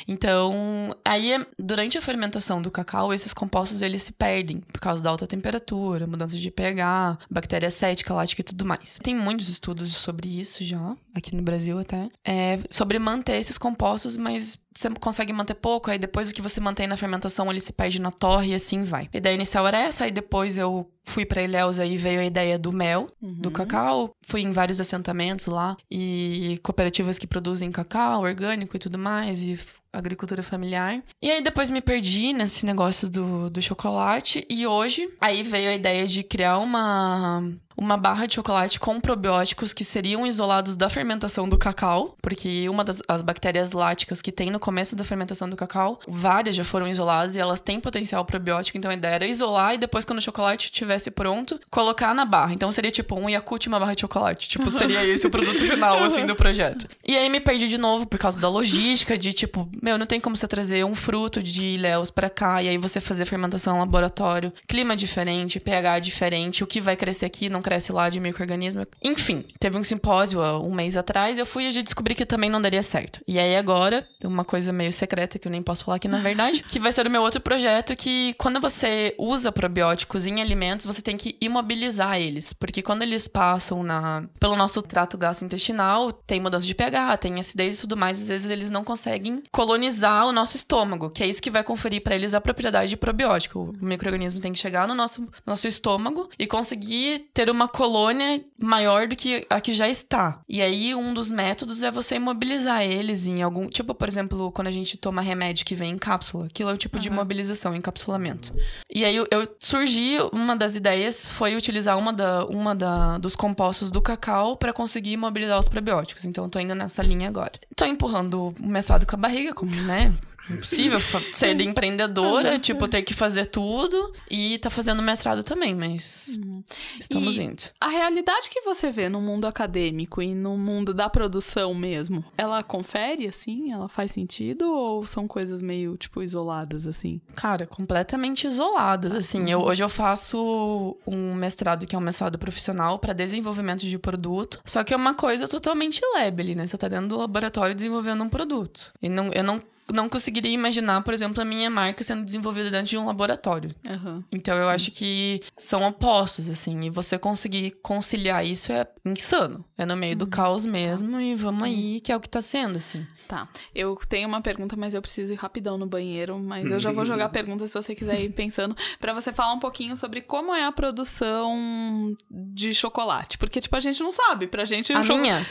Então, 0.07 0.95
aí 1.05 1.45
durante 1.59 1.97
a 1.97 2.03
fermentação 2.03 2.61
do 2.61 2.71
cacau, 2.71 3.13
esses 3.13 3.33
compostos 3.33 3.83
eles 3.83 4.03
se 4.03 4.13
perdem 4.13 4.61
por 4.61 4.81
causa 4.81 5.03
da 5.03 5.11
alta 5.11 5.27
temperatura, 5.27 6.07
mudança 6.07 6.37
de 6.37 6.51
pH, 6.51 7.19
bactéria 7.31 7.71
cética, 7.71 8.13
lática 8.13 8.41
e 8.41 8.45
tudo 8.45 8.65
mais. 8.65 8.99
Tem 9.03 9.15
muitos 9.15 9.49
estudos 9.49 9.97
sobre 9.97 10.29
isso 10.41 10.63
já, 10.63 10.97
aqui 11.15 11.35
no 11.35 11.43
Brasil 11.43 11.79
até, 11.79 12.09
é, 12.25 12.59
sobre 12.69 12.99
manter 12.99 13.37
esses 13.37 13.57
compostos, 13.57 14.17
mas 14.17 14.59
você 14.77 14.91
consegue 14.91 15.33
manter 15.33 15.55
pouco, 15.55 15.91
aí 15.91 15.99
depois 15.99 16.31
o 16.31 16.35
que 16.35 16.43
você 16.43 16.61
mantém 16.61 16.87
na 16.87 16.97
fermentação 16.97 17.51
ele 17.51 17.61
se 17.61 17.73
perde 17.73 18.01
na 18.01 18.11
torre 18.11 18.51
e 18.51 18.55
assim 18.55 18.83
vai. 18.83 19.09
A 19.15 19.17
ideia 19.17 19.35
inicial 19.35 19.67
era 19.67 19.79
essa, 19.79 20.05
aí 20.05 20.11
depois 20.11 20.59
eu 20.59 20.91
fui 21.05 21.25
para 21.25 21.43
Ilhéus 21.43 21.79
aí 21.79 21.97
veio 21.97 22.21
a 22.21 22.25
ideia 22.25 22.59
do 22.59 22.73
mel, 22.73 23.09
uhum. 23.23 23.35
do 23.35 23.51
cacau. 23.51 24.11
Fui 24.23 24.41
em 24.41 24.53
vários 24.53 24.81
assentamentos 24.81 25.47
lá 25.47 25.77
e 25.91 26.59
cooperativas 26.63 27.19
que 27.19 27.27
produzem 27.27 27.71
cacau 27.71 28.23
orgânico 28.23 28.77
e 28.77 28.81
tudo 28.81 28.99
mais 28.99 29.43
e 29.43 29.59
agricultura 29.93 30.43
familiar. 30.43 31.03
E 31.23 31.31
aí 31.31 31.43
depois 31.43 31.71
me 31.71 31.81
perdi 31.81 32.33
nesse 32.33 32.67
negócio 32.67 33.09
do, 33.09 33.49
do 33.49 33.63
chocolate 33.63 34.45
e 34.51 34.67
hoje 34.67 35.09
aí 35.21 35.43
veio 35.43 35.71
a 35.71 35.75
ideia 35.75 36.07
de 36.07 36.23
criar 36.25 36.59
uma 36.59 37.49
uma 37.77 37.97
barra 37.97 38.27
de 38.27 38.35
chocolate 38.35 38.79
com 38.79 39.01
probióticos 39.01 39.73
que 39.73 39.85
seriam 39.85 40.27
isolados 40.27 40.77
da 40.77 40.89
fermentação 40.89 41.49
do 41.49 41.59
cacau, 41.59 42.15
porque 42.23 42.69
uma 42.69 42.85
das 42.85 43.03
as 43.09 43.23
bactérias 43.23 43.73
láticas 43.73 44.23
que 44.23 44.33
tem 44.33 44.51
no 44.51 44.59
começo 44.59 44.97
da 44.97 45.05
fermentação 45.05 45.49
do 45.49 45.57
cacau, 45.57 46.01
várias 46.07 46.57
já 46.57 46.65
foram 46.65 46.87
isoladas 46.87 47.37
e 47.37 47.41
elas 47.41 47.61
têm 47.61 47.81
potencial 47.81 48.25
probiótico, 48.25 48.79
então 48.79 48.91
a 48.91 48.95
ideia 48.95 49.15
era 49.15 49.27
isolar 49.27 49.75
e 49.75 49.79
depois 49.79 50.05
quando 50.05 50.19
o 50.19 50.23
chocolate 50.23 50.67
estivesse 50.67 51.11
pronto, 51.11 51.61
colocar 51.71 52.15
na 52.15 52.25
barra. 52.25 52.55
Então 52.55 52.71
seria 52.73 52.91
tipo 52.91 53.19
um 53.19 53.29
Yakult 53.29 53.65
e 53.65 53.69
uma 53.69 53.79
barra 53.79 53.95
de 53.95 54.01
chocolate, 54.01 54.49
tipo 54.49 54.71
seria 54.73 55.05
esse 55.05 55.27
o 55.27 55.31
produto 55.31 55.65
final 55.65 56.03
assim 56.03 56.27
do 56.27 56.35
projeto. 56.35 56.87
E 57.07 57.17
aí 57.17 57.29
me 57.29 57.41
perdi 57.41 57.69
de 57.69 57.79
novo 57.79 58.07
por 58.07 58.19
causa 58.19 58.41
da 58.41 58.49
logística 58.49 59.17
de 59.19 59.33
tipo, 59.33 59.69
meu, 59.83 59.99
não 59.99 60.07
tem 60.07 60.21
como 60.21 60.37
você 60.37 60.47
trazer 60.47 60.85
um 60.85 60.95
fruto 60.95 61.43
de 61.43 61.63
Ilhéus 61.63 62.11
para 62.11 62.31
cá 62.31 62.63
e 62.63 62.69
aí 62.69 62.79
você 62.79 63.01
fazer 63.01 63.25
fermentação 63.25 63.77
em 63.77 63.79
laboratório, 63.81 64.53
clima 64.67 64.97
diferente, 64.97 65.61
pH 65.61 65.99
diferente, 65.99 66.65
o 66.65 66.67
que 66.67 66.81
vai 66.81 66.97
crescer 66.97 67.27
aqui 67.27 67.49
não 67.49 67.63
cresce 67.65 67.91
lá 67.91 68.11
de 68.11 68.21
microorganismo. 68.21 68.87
Enfim, 69.03 69.43
teve 69.59 69.79
um 69.79 69.83
simpósio 69.83 70.43
há 70.43 70.61
um 70.61 70.73
mês 70.73 70.97
atrás, 70.97 71.39
eu 71.39 71.47
fui 71.47 71.67
e 71.67 71.83
descobri 71.83 72.15
que 72.15 72.27
também 72.27 72.51
não 72.51 72.61
daria 72.61 72.83
certo. 72.83 73.21
E 73.27 73.39
aí 73.39 73.57
agora, 73.57 74.07
uma 74.23 74.45
coisa 74.45 74.71
meio 74.73 74.93
secreta 74.93 75.39
que 75.39 75.49
eu 75.49 75.53
nem 75.53 75.63
posso 75.63 75.85
falar 75.85 75.97
aqui 75.97 76.07
na 76.07 76.19
verdade, 76.19 76.63
que 76.69 76.79
vai 76.79 76.93
ser 76.93 77.07
o 77.07 77.11
meu 77.11 77.23
outro 77.23 77.41
projeto 77.41 77.97
que 77.97 78.35
quando 78.35 78.61
você 78.61 79.15
usa 79.19 79.51
probióticos 79.51 80.27
em 80.27 80.43
alimentos, 80.43 80.85
você 80.85 81.01
tem 81.01 81.17
que 81.17 81.37
imobilizar 81.41 82.19
eles, 82.19 82.53
porque 82.53 82.83
quando 82.83 83.03
eles 83.03 83.27
passam 83.27 83.83
na 83.83 84.25
pelo 84.39 84.57
nosso 84.57 84.83
trato 84.83 85.17
gastrointestinal, 85.17 86.13
tem 86.13 86.41
mudança 86.41 86.67
de 86.67 86.75
pH, 86.75 87.17
tem 87.17 87.41
acidez 87.41 87.79
e 87.79 87.81
tudo 87.81 87.97
mais, 87.97 88.21
às 88.21 88.29
vezes 88.29 88.51
eles 88.51 88.71
não 88.71 88.85
conseguem 88.85 89.43
colonizar 89.51 90.27
o 90.27 90.33
nosso 90.33 90.57
estômago, 90.57 91.09
que 91.09 91.23
é 91.23 91.27
isso 91.27 91.41
que 91.41 91.51
vai 91.51 91.65
conferir 91.65 92.03
para 92.03 92.15
eles 92.15 92.35
a 92.35 92.41
propriedade 92.41 92.91
de 92.91 92.97
probiótico. 92.97 93.73
O 93.81 93.85
microorganismo 93.85 94.41
tem 94.41 94.53
que 94.53 94.59
chegar 94.59 94.87
no 94.87 94.95
nosso, 94.95 95.27
nosso 95.47 95.67
estômago 95.67 96.29
e 96.39 96.47
conseguir 96.47 97.31
ter 97.33 97.49
uma 97.55 97.69
colônia 97.69 98.45
maior 98.59 99.07
do 99.07 99.17
que 99.17 99.47
a 99.49 99.61
que 99.61 99.73
já 99.73 99.89
está. 99.89 100.41
E 100.49 100.61
aí, 100.61 100.95
um 100.95 101.15
dos 101.15 101.31
métodos 101.31 101.83
é 101.83 101.91
você 101.91 102.17
imobilizar 102.17 102.83
eles 102.83 103.27
em 103.27 103.43
algum. 103.43 103.69
Tipo, 103.69 103.95
por 103.95 104.09
exemplo, 104.09 104.51
quando 104.53 104.69
a 104.69 104.73
gente 104.73 104.97
toma 104.97 105.23
remédio 105.23 105.65
que 105.65 105.75
vem 105.75 105.93
em 105.93 105.99
cápsula. 105.99 106.47
Aquilo 106.47 106.71
é 106.71 106.75
o 106.75 106.77
tipo 106.77 106.97
uhum. 106.97 107.03
de 107.03 107.09
imobilização, 107.09 107.75
encapsulamento. 107.75 108.55
E 108.93 109.05
aí, 109.05 109.15
eu, 109.15 109.27
eu 109.31 109.49
surgi, 109.59 110.19
uma 110.33 110.57
das 110.57 110.77
ideias 110.77 111.27
foi 111.27 111.55
utilizar 111.55 111.97
uma, 111.97 112.13
da, 112.13 112.45
uma 112.47 112.75
da, 112.75 113.19
dos 113.19 113.37
compostos 113.37 113.91
do 113.91 114.03
cacau 114.03 114.57
para 114.57 114.73
conseguir 114.73 115.13
imobilizar 115.13 115.59
os 115.59 115.69
probióticos. 115.69 116.25
Então, 116.25 116.45
eu 116.45 116.51
tô 116.51 116.59
indo 116.59 116.75
nessa 116.75 117.03
linha 117.03 117.29
agora. 117.29 117.53
Tô 117.77 117.85
empurrando 117.85 118.55
o 118.61 118.67
mestrado 118.67 119.07
com 119.07 119.15
a 119.15 119.19
barriga, 119.19 119.55
como, 119.55 119.75
né? 119.83 120.13
Impossível 120.51 121.01
ser 121.33 121.59
empreendedora, 121.61 122.59
tipo, 122.59 122.87
ter 122.87 123.03
que 123.03 123.15
fazer 123.15 123.47
tudo 123.47 124.13
e 124.31 124.59
tá 124.59 124.69
fazendo 124.69 125.03
mestrado 125.03 125.43
também, 125.43 125.75
mas 125.75 126.39
uhum. 126.43 126.63
estamos 126.99 127.39
e 127.39 127.43
indo. 127.43 127.63
A 127.81 127.89
realidade 127.89 128.51
que 128.51 128.61
você 128.61 128.91
vê 128.91 129.09
no 129.09 129.21
mundo 129.21 129.47
acadêmico 129.47 130.21
e 130.21 130.35
no 130.35 130.57
mundo 130.57 130.93
da 130.93 131.09
produção 131.09 131.75
mesmo, 131.75 132.25
ela 132.37 132.63
confere, 132.63 133.27
assim? 133.27 133.73
Ela 133.73 133.89
faz 133.89 134.13
sentido 134.13 134.71
ou 134.71 135.07
são 135.07 135.27
coisas 135.27 135.63
meio, 135.63 135.97
tipo, 135.97 136.23
isoladas, 136.23 136.87
assim? 136.87 137.21
Cara, 137.35 137.67
completamente 137.67 138.47
isoladas, 138.47 139.15
assim. 139.15 139.51
Eu, 139.51 139.61
hoje 139.61 139.83
eu 139.83 139.89
faço 139.89 140.97
um 141.07 141.35
mestrado 141.35 141.87
que 141.87 141.95
é 141.95 141.99
um 141.99 142.03
mestrado 142.03 142.39
profissional 142.39 142.99
para 142.99 143.13
desenvolvimento 143.13 143.87
de 143.87 143.99
produto, 143.99 144.61
só 144.65 144.85
que 144.85 144.93
é 144.93 144.97
uma 144.97 145.15
coisa 145.15 145.49
totalmente 145.49 146.01
lab, 146.15 146.55
né? 146.55 146.67
Você 146.67 146.77
tá 146.77 146.89
dentro 146.89 147.09
do 147.09 147.19
laboratório 147.19 147.75
desenvolvendo 147.75 148.23
um 148.23 148.29
produto. 148.29 148.93
E 149.01 149.09
não, 149.09 149.33
eu 149.33 149.43
não 149.43 149.61
não 149.93 150.09
conseguiria 150.09 150.51
imaginar, 150.51 151.03
por 151.03 151.13
exemplo, 151.13 151.41
a 151.41 151.45
minha 151.45 151.69
marca 151.69 152.03
sendo 152.03 152.25
desenvolvida 152.25 152.71
dentro 152.71 152.87
de 152.87 152.99
um 152.99 153.07
laboratório. 153.07 153.75
Uhum. 153.89 154.25
Então 154.33 154.57
eu 154.57 154.65
Sim. 154.65 154.71
acho 154.71 154.91
que 154.91 155.41
são 155.57 155.83
opostos, 155.87 156.49
assim, 156.49 156.79
e 156.85 156.91
você 156.91 157.19
conseguir 157.19 157.73
conciliar 157.83 158.45
isso 158.45 158.73
é 158.73 158.87
insano. 159.05 159.65
É 159.77 159.85
no 159.85 159.97
meio 159.97 160.13
uhum. 160.13 160.19
do 160.19 160.27
caos 160.27 160.65
mesmo 160.65 161.13
tá. 161.13 161.23
e 161.23 161.35
vamos 161.35 161.63
aí, 161.63 162.01
que 162.01 162.13
é 162.13 162.17
o 162.17 162.21
que 162.21 162.29
tá 162.29 162.41
sendo, 162.41 162.77
assim. 162.77 163.07
Tá. 163.29 163.49
Eu 163.75 163.99
tenho 164.09 164.29
uma 164.29 164.41
pergunta, 164.41 164.77
mas 164.77 164.95
eu 164.95 165.01
preciso 165.01 165.33
ir 165.33 165.37
rapidão 165.37 165.79
no 165.79 165.87
banheiro, 165.87 166.39
mas 166.39 166.71
eu 166.71 166.79
já 166.79 166.93
vou 166.93 167.05
jogar 167.05 167.27
a 167.27 167.29
pergunta 167.31 167.67
se 167.67 167.75
você 167.75 167.95
quiser 167.95 168.21
ir 168.21 168.31
pensando, 168.31 168.77
para 169.01 169.13
você 169.13 169.33
falar 169.33 169.53
um 169.53 169.59
pouquinho 169.59 169.97
sobre 169.97 170.21
como 170.21 170.55
é 170.55 170.65
a 170.65 170.73
produção 170.73 172.15
de 172.31 172.75
chocolate. 172.75 173.39
Porque, 173.39 173.61
tipo, 173.61 173.75
a 173.77 173.81
gente 173.81 174.03
não 174.03 174.13
sabe. 174.13 174.47
Pra 174.47 174.65
gente. 174.65 174.93
A 174.93 175.03
minha? 175.03 175.45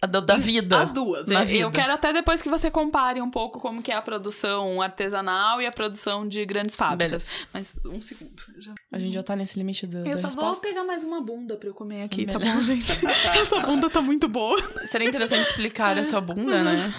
Da, 0.00 0.20
da 0.20 0.36
vida. 0.36 0.78
As 0.78 0.90
duas. 0.90 1.26
Na 1.26 1.42
eu, 1.42 1.46
vida. 1.46 1.60
eu 1.60 1.70
quero 1.70 1.92
até 1.92 2.12
depois 2.12 2.42
que 2.42 2.48
você 2.48 2.70
compare 2.70 3.20
um 3.22 3.30
pouco 3.30 3.58
como 3.58 3.82
que 3.82 3.90
é 3.90 3.94
a 3.94 4.02
produção 4.02 4.82
artesanal 4.82 5.60
e 5.60 5.66
a 5.66 5.70
produção 5.70 6.28
de 6.28 6.44
grandes 6.44 6.76
fábricas. 6.76 7.30
Beleza. 7.30 7.48
Mas 7.52 7.76
um 7.84 8.00
segundo. 8.00 8.42
Já... 8.58 8.74
A 8.92 8.98
gente 8.98 9.14
já 9.14 9.22
tá 9.22 9.34
nesse 9.34 9.58
limite 9.58 9.86
do, 9.86 9.98
Eu 9.98 10.18
só 10.18 10.26
resposta. 10.26 10.40
vou 10.40 10.60
pegar 10.60 10.84
mais 10.84 11.02
uma 11.02 11.20
bunda 11.20 11.56
pra 11.56 11.68
eu 11.68 11.74
comer 11.74 12.02
aqui, 12.02 12.26
Beleza. 12.26 12.44
tá 12.44 12.52
bom, 12.52 12.62
gente? 12.62 13.06
essa 13.40 13.60
bunda 13.60 13.88
tá 13.88 14.00
muito 14.00 14.28
boa. 14.28 14.56
Seria 14.86 15.08
interessante 15.08 15.46
explicar 15.46 15.96
essa 15.96 16.20
bunda, 16.20 16.62
né? 16.62 16.94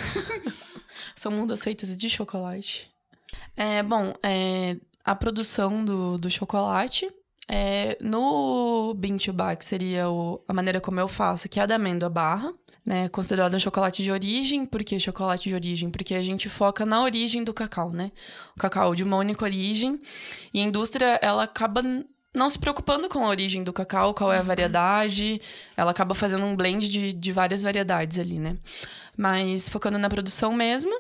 São 1.16 1.32
bundas 1.32 1.64
feitas 1.64 1.96
de 1.96 2.10
chocolate. 2.10 2.92
É, 3.56 3.82
bom, 3.84 4.14
é, 4.24 4.78
a 5.04 5.16
produção 5.16 5.84
do, 5.84 6.18
do 6.18 6.30
chocolate 6.30 7.12
é, 7.48 7.98
no 8.02 8.94
bean 8.96 9.18
to 9.18 9.32
bar, 9.32 9.56
que 9.56 9.66
seria 9.66 10.10
o, 10.10 10.44
a 10.48 10.54
maneira 10.54 10.82
como 10.82 11.00
eu 11.00 11.08
faço, 11.08 11.48
que 11.48 11.60
é 11.60 11.64
a 11.64 11.66
da 11.66 11.76
amêndoa 11.76 12.10
barra 12.10 12.54
né, 12.88 13.10
considerado 13.10 13.54
um 13.54 13.60
chocolate 13.60 14.02
de 14.02 14.10
origem. 14.10 14.65
Por 14.65 14.82
que 14.82 14.97
chocolate 14.97 15.50
de 15.50 15.54
origem? 15.54 15.91
Porque 15.91 16.15
a 16.15 16.21
gente 16.21 16.47
foca 16.47 16.86
na 16.86 17.04
origem 17.04 17.43
do 17.43 17.54
cacau, 17.54 17.91
né? 17.91 18.13
O 18.56 18.60
cacau 18.60 18.95
de 18.95 19.04
uma 19.04 19.17
única 19.17 19.43
origem. 19.43 20.00
E 20.54 20.62
a 20.62 20.63
indústria, 20.63 21.19
ela 21.21 21.43
acaba 21.43 21.84
não 22.34 22.50
se 22.50 22.58
preocupando 22.58 23.10
com 23.10 23.26
a 23.26 23.28
origem 23.28 23.62
do 23.62 23.73
cacau, 23.73 24.13
qual 24.13 24.32
é 24.32 24.38
a 24.38 24.41
variedade. 24.41 25.41
Ela 25.76 25.91
acaba 25.91 26.15
fazendo 26.15 26.45
um 26.45 26.56
blend 26.56 26.88
de, 26.88 27.12
de 27.12 27.32
várias 27.34 27.62
variedades 27.62 28.17
ali, 28.17 28.39
né? 28.39 28.56
Mas 29.17 29.67
focando 29.67 29.97
na 29.97 30.08
produção 30.08 30.54
mesmo, 30.54 30.93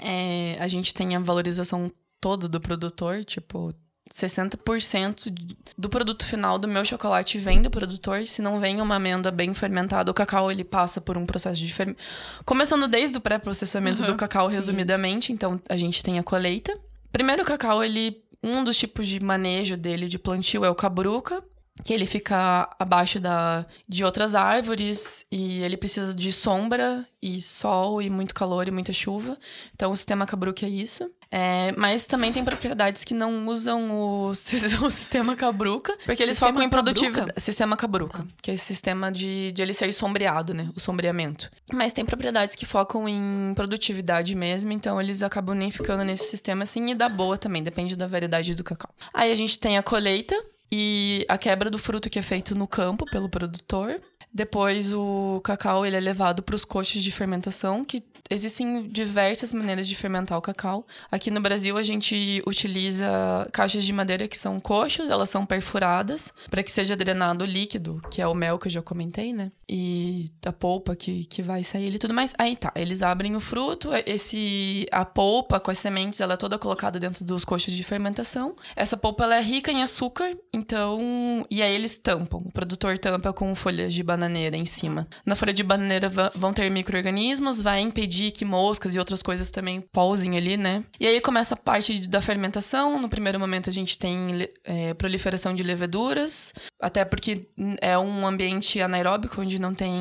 é, 0.00 0.56
a 0.60 0.68
gente 0.68 0.94
tem 0.94 1.16
a 1.16 1.18
valorização 1.18 1.90
toda 2.20 2.46
do 2.46 2.60
produtor, 2.60 3.24
tipo, 3.24 3.74
60% 4.12 5.32
do 5.76 5.88
produto 5.88 6.24
final 6.24 6.58
do 6.58 6.68
meu 6.68 6.84
chocolate 6.84 7.38
vem 7.38 7.62
do 7.62 7.70
produtor. 7.70 8.26
Se 8.26 8.42
não 8.42 8.60
vem 8.60 8.80
uma 8.80 8.96
amêndoa 8.96 9.32
bem 9.32 9.54
fermentada, 9.54 10.10
o 10.10 10.14
cacau 10.14 10.52
ele 10.52 10.64
passa 10.64 11.00
por 11.00 11.16
um 11.16 11.24
processo 11.24 11.60
de 11.60 11.72
fermentação. 11.72 12.06
Começando 12.44 12.86
desde 12.86 13.16
o 13.16 13.20
pré-processamento 13.20 14.02
uhum, 14.02 14.08
do 14.08 14.16
cacau, 14.16 14.48
sim. 14.48 14.54
resumidamente. 14.54 15.32
Então, 15.32 15.58
a 15.68 15.76
gente 15.76 16.02
tem 16.02 16.18
a 16.18 16.22
colheita. 16.22 16.78
Primeiro, 17.10 17.42
o 17.42 17.46
cacau, 17.46 17.82
ele. 17.82 18.22
Um 18.44 18.64
dos 18.64 18.76
tipos 18.76 19.06
de 19.06 19.20
manejo 19.20 19.76
dele 19.76 20.08
de 20.08 20.18
plantio 20.18 20.64
é 20.64 20.68
o 20.68 20.74
cabruca. 20.74 21.42
que 21.84 21.92
ele 21.92 22.06
fica 22.06 22.68
abaixo 22.76 23.20
da, 23.20 23.64
de 23.88 24.04
outras 24.04 24.34
árvores 24.34 25.24
e 25.30 25.62
ele 25.62 25.76
precisa 25.76 26.12
de 26.12 26.32
sombra 26.32 27.06
e 27.22 27.40
sol 27.40 28.02
e 28.02 28.10
muito 28.10 28.34
calor 28.34 28.66
e 28.66 28.72
muita 28.72 28.92
chuva. 28.92 29.38
Então 29.74 29.92
o 29.92 29.96
sistema 29.96 30.26
Kabruka 30.26 30.66
é 30.66 30.68
isso. 30.68 31.08
É, 31.34 31.72
mas 31.78 32.04
também 32.06 32.30
tem 32.30 32.44
propriedades 32.44 33.04
que 33.04 33.14
não 33.14 33.48
usam 33.48 33.90
o, 33.90 34.26
o 34.84 34.90
sistema 34.90 35.34
Cabruca, 35.34 35.96
porque 36.04 36.22
eles 36.22 36.36
Sistema 36.36 36.52
focam 36.52 36.62
em 36.62 36.68
produtividade. 36.68 37.32
Sistema 37.38 37.74
Cabruca, 37.74 38.26
que 38.42 38.50
é 38.50 38.54
esse 38.54 38.66
sistema 38.66 39.10
de, 39.10 39.50
de 39.52 39.62
ele 39.62 39.72
ser 39.72 39.90
sombreado, 39.94 40.52
né? 40.52 40.68
O 40.76 40.80
sombreamento. 40.80 41.50
Mas 41.72 41.94
tem 41.94 42.04
propriedades 42.04 42.54
que 42.54 42.66
focam 42.66 43.08
em 43.08 43.54
produtividade 43.56 44.34
mesmo, 44.34 44.72
então 44.72 45.00
eles 45.00 45.22
acabam 45.22 45.56
nem 45.56 45.70
ficando 45.70 46.04
nesse 46.04 46.24
sistema 46.24 46.64
assim 46.64 46.90
e 46.90 46.94
dá 46.94 47.08
boa 47.08 47.38
também, 47.38 47.62
depende 47.62 47.96
da 47.96 48.06
variedade 48.06 48.54
do 48.54 48.62
cacau. 48.62 48.94
Aí 49.14 49.32
a 49.32 49.34
gente 49.34 49.58
tem 49.58 49.78
a 49.78 49.82
colheita 49.82 50.38
e 50.70 51.24
a 51.30 51.38
quebra 51.38 51.70
do 51.70 51.78
fruto 51.78 52.10
que 52.10 52.18
é 52.18 52.22
feito 52.22 52.54
no 52.54 52.66
campo 52.66 53.06
pelo 53.06 53.30
produtor. 53.30 53.98
Depois 54.34 54.92
o 54.92 55.40
cacau 55.42 55.86
ele 55.86 55.96
é 55.96 56.00
levado 56.00 56.42
para 56.42 56.54
os 56.54 56.64
coxos 56.64 57.02
de 57.02 57.10
fermentação, 57.10 57.84
que 57.84 58.02
existem 58.30 58.88
diversas 58.88 59.52
maneiras 59.52 59.86
de 59.86 59.94
fermentar 59.94 60.38
o 60.38 60.42
cacau. 60.42 60.86
Aqui 61.10 61.30
no 61.30 61.40
Brasil 61.40 61.76
a 61.76 61.82
gente 61.82 62.42
utiliza 62.46 63.48
caixas 63.52 63.84
de 63.84 63.92
madeira 63.92 64.28
que 64.28 64.38
são 64.38 64.58
coxos, 64.60 65.10
elas 65.10 65.30
são 65.30 65.44
perfuradas 65.44 66.32
para 66.50 66.62
que 66.62 66.70
seja 66.70 66.96
drenado 66.96 67.44
o 67.44 67.46
líquido, 67.46 68.00
que 68.10 68.22
é 68.22 68.26
o 68.26 68.34
mel 68.34 68.58
que 68.58 68.68
eu 68.68 68.72
já 68.72 68.82
comentei, 68.82 69.32
né? 69.32 69.50
E 69.68 70.30
a 70.44 70.52
polpa 70.52 70.94
que, 70.94 71.24
que 71.24 71.42
vai 71.42 71.64
sair 71.64 71.94
e 71.94 71.98
tudo 71.98 72.14
mais. 72.14 72.34
Aí 72.38 72.56
tá, 72.56 72.72
eles 72.74 73.02
abrem 73.02 73.36
o 73.36 73.40
fruto, 73.40 73.90
esse 74.06 74.86
a 74.90 75.04
polpa 75.04 75.60
com 75.60 75.70
as 75.70 75.78
sementes, 75.78 76.20
ela 76.20 76.34
é 76.34 76.36
toda 76.36 76.58
colocada 76.58 76.98
dentro 76.98 77.24
dos 77.24 77.44
coxos 77.44 77.72
de 77.72 77.84
fermentação. 77.84 78.54
Essa 78.76 78.96
polpa 78.96 79.24
ela 79.24 79.36
é 79.36 79.42
rica 79.42 79.70
em 79.70 79.82
açúcar, 79.82 80.36
então, 80.52 81.46
e 81.50 81.62
aí 81.62 81.74
eles 81.74 81.96
tampam. 81.96 82.38
O 82.38 82.52
produtor 82.52 82.98
tampa 82.98 83.32
com 83.32 83.54
folhas 83.54 83.92
de 83.92 84.02
bananeira 84.02 84.56
em 84.56 84.66
cima. 84.66 85.06
Na 85.24 85.34
folha 85.34 85.52
de 85.52 85.62
bananeira 85.62 86.10
vão 86.34 86.52
ter 86.52 86.70
micro-organismos, 86.70 87.60
vai 87.60 87.80
impedir 87.80 88.11
que 88.30 88.44
moscas 88.44 88.94
e 88.94 88.98
outras 88.98 89.22
coisas 89.22 89.50
também 89.50 89.80
pousem 89.80 90.36
ali, 90.36 90.56
né? 90.56 90.84
E 91.00 91.06
aí 91.06 91.20
começa 91.20 91.54
a 91.54 91.56
parte 91.56 92.06
da 92.08 92.20
fermentação. 92.20 92.98
No 93.00 93.08
primeiro 93.08 93.38
momento 93.40 93.70
a 93.70 93.72
gente 93.72 93.98
tem 93.98 94.48
é, 94.64 94.94
proliferação 94.94 95.54
de 95.54 95.62
leveduras, 95.62 96.52
até 96.80 97.04
porque 97.04 97.46
é 97.80 97.96
um 97.98 98.26
ambiente 98.26 98.80
anaeróbico 98.80 99.40
onde 99.40 99.58
não 99.60 99.74
tem 99.74 99.98